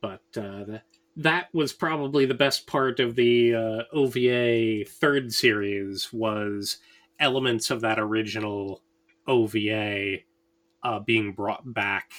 But 0.00 0.22
uh, 0.36 0.78
that 1.16 1.48
was 1.52 1.72
probably 1.72 2.26
the 2.26 2.34
best 2.34 2.66
part 2.66 3.00
of 3.00 3.14
the 3.14 3.54
uh, 3.54 3.82
OVA 3.92 4.84
third 4.84 5.32
series 5.32 6.12
was 6.12 6.78
elements 7.18 7.70
of 7.70 7.80
that 7.80 7.98
original 7.98 8.82
OVA 9.26 10.18
uh, 10.82 10.98
being 11.00 11.32
brought 11.32 11.72
back 11.72 12.12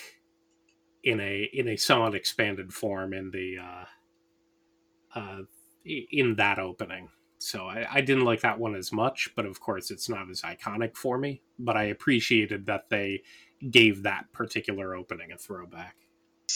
in 1.04 1.20
a 1.20 1.50
in 1.54 1.70
a 1.70 1.78
somewhat 1.78 2.16
expanded 2.16 2.74
form 2.74 3.14
in 3.14 3.32
the 3.32 3.58
uh, 3.60 5.20
uh, 5.20 5.42
in 5.86 6.36
that 6.36 6.60
opening. 6.60 7.10
So 7.40 7.66
I, 7.68 7.88
I 7.90 8.02
didn't 8.02 8.26
like 8.26 8.42
that 8.42 8.60
one 8.60 8.76
as 8.76 8.92
much, 8.92 9.30
but 9.36 9.46
of 9.46 9.60
course 9.60 9.92
it's 9.92 10.10
not 10.10 10.30
as 10.30 10.42
iconic 10.42 10.98
for 10.98 11.18
me. 11.18 11.42
But 11.60 11.78
I 11.78 11.84
appreciated 11.86 12.66
that 12.66 12.90
they 12.90 13.22
gave 13.70 14.04
that 14.04 14.32
particular 14.34 14.96
opening 14.96 15.32
a 15.32 15.38
throwback. 15.38 15.96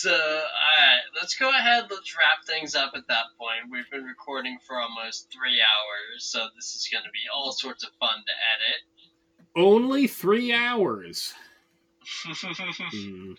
So, 0.02 0.10
alright, 0.10 1.04
let's 1.16 1.36
go 1.36 1.48
ahead. 1.48 1.84
Let's 1.92 2.18
wrap 2.18 2.44
things 2.48 2.74
up 2.74 2.94
at 2.96 3.08
that 3.08 3.26
point. 3.38 3.72
We've 3.72 3.88
been 3.92 4.04
recording 4.04 4.58
for 4.66 4.80
almost 4.80 5.32
three 5.32 5.62
hours, 5.62 6.26
so 6.26 6.40
this 6.56 6.74
is 6.74 6.90
going 6.92 7.04
to 7.04 7.12
be 7.12 7.20
all 7.32 7.52
sorts 7.52 7.84
of 7.84 7.92
fun 8.00 8.18
to 8.18 8.34
edit. 8.56 8.82
Only 9.56 10.08
three 10.08 10.54
hours. 10.54 11.36
mm. 12.26 13.36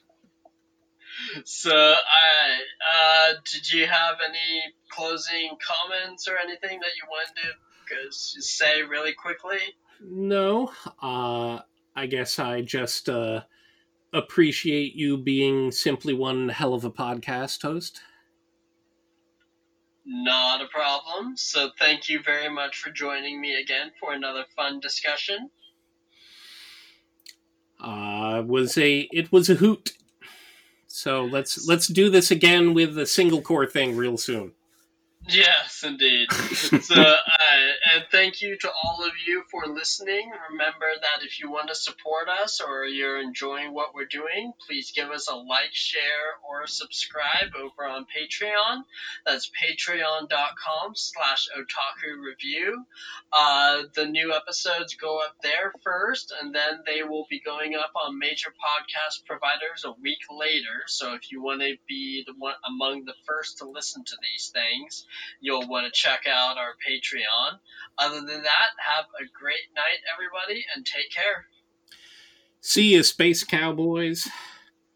So, 1.44 1.74
alright, 1.74 2.68
uh, 2.94 3.32
did 3.52 3.72
you 3.72 3.88
have 3.88 4.18
any 4.24 4.72
closing 4.88 5.56
comments 5.66 6.28
or 6.28 6.36
anything 6.38 6.78
that 6.78 6.90
you 6.94 7.08
wanted 7.10 7.42
to 7.88 8.40
say 8.40 8.84
really 8.84 9.14
quickly? 9.14 9.58
No. 10.00 10.70
Uh, 11.02 11.58
I 11.96 12.06
guess 12.06 12.38
I 12.38 12.60
just 12.60 13.08
uh, 13.08 13.40
appreciate 14.12 14.94
you 14.94 15.16
being 15.16 15.70
simply 15.70 16.12
one 16.12 16.48
hell 16.48 16.74
of 16.74 16.84
a 16.84 16.90
podcast 16.90 17.62
host. 17.62 18.00
Not 20.04 20.60
a 20.60 20.66
problem. 20.66 21.36
So 21.36 21.70
thank 21.78 22.08
you 22.08 22.20
very 22.24 22.48
much 22.48 22.78
for 22.78 22.90
joining 22.90 23.40
me 23.40 23.60
again 23.60 23.92
for 24.00 24.12
another 24.12 24.44
fun 24.56 24.80
discussion. 24.80 25.50
Uh, 27.80 28.42
was 28.46 28.76
a 28.78 29.08
it 29.12 29.32
was 29.32 29.48
a 29.48 29.54
hoot. 29.54 29.92
So 30.86 31.24
let's 31.24 31.66
let's 31.66 31.86
do 31.86 32.10
this 32.10 32.30
again 32.30 32.74
with 32.74 32.94
the 32.94 33.06
single 33.06 33.42
cour 33.42 33.66
thing 33.66 33.96
real 33.96 34.16
soon. 34.16 34.52
Yes, 35.28 35.84
indeed. 35.86 36.32
so, 36.32 37.00
uh, 37.00 37.16
and 37.92 38.04
thank 38.10 38.40
you 38.40 38.56
to 38.56 38.70
all 38.70 39.04
of 39.04 39.12
you 39.26 39.42
for 39.50 39.66
listening. 39.66 40.30
Remember 40.50 40.86
that 41.00 41.24
if 41.24 41.40
you 41.40 41.50
want 41.50 41.68
to 41.68 41.74
support 41.74 42.28
us 42.28 42.60
or 42.60 42.84
you're 42.84 43.20
enjoying 43.20 43.74
what 43.74 43.94
we're 43.94 44.06
doing, 44.06 44.52
please 44.66 44.92
give 44.94 45.10
us 45.10 45.28
a 45.28 45.34
like, 45.34 45.72
share, 45.72 46.00
or 46.48 46.66
subscribe 46.66 47.52
over 47.54 47.88
on 47.88 48.04
Patreon. 48.04 48.82
That's 49.26 49.50
patreon.com 49.50 50.92
slash 50.94 51.48
otaku 51.56 52.16
review. 52.24 52.84
Uh, 53.32 53.82
the 53.94 54.06
new 54.06 54.32
episodes 54.32 54.94
go 54.94 55.18
up 55.18 55.36
there 55.42 55.72
first, 55.82 56.32
and 56.40 56.54
then 56.54 56.80
they 56.86 57.02
will 57.02 57.26
be 57.28 57.40
going 57.40 57.74
up 57.74 57.92
on 57.94 58.18
major 58.18 58.50
podcast 58.50 59.26
providers 59.26 59.84
a 59.84 59.92
week 60.00 60.20
later. 60.30 60.84
So 60.86 61.14
if 61.14 61.30
you 61.30 61.42
want 61.42 61.60
to 61.60 61.76
be 61.88 62.24
the 62.26 62.34
one 62.38 62.54
among 62.66 63.04
the 63.04 63.14
first 63.26 63.58
to 63.58 63.68
listen 63.68 64.04
to 64.04 64.16
these 64.22 64.50
things, 64.52 65.06
you'll 65.40 65.68
want 65.68 65.86
to 65.86 65.92
check 65.92 66.22
out 66.26 66.56
our 66.56 66.74
Patreon. 66.88 67.58
Other 67.98 68.20
than 68.20 68.42
that, 68.42 68.70
have 68.78 69.06
a 69.20 69.24
great 69.32 69.70
night, 69.74 70.00
everybody, 70.12 70.64
and 70.74 70.84
take 70.84 71.10
care. 71.12 71.46
See 72.60 72.94
you, 72.94 73.02
Space 73.02 73.44
Cowboys. 73.44 74.28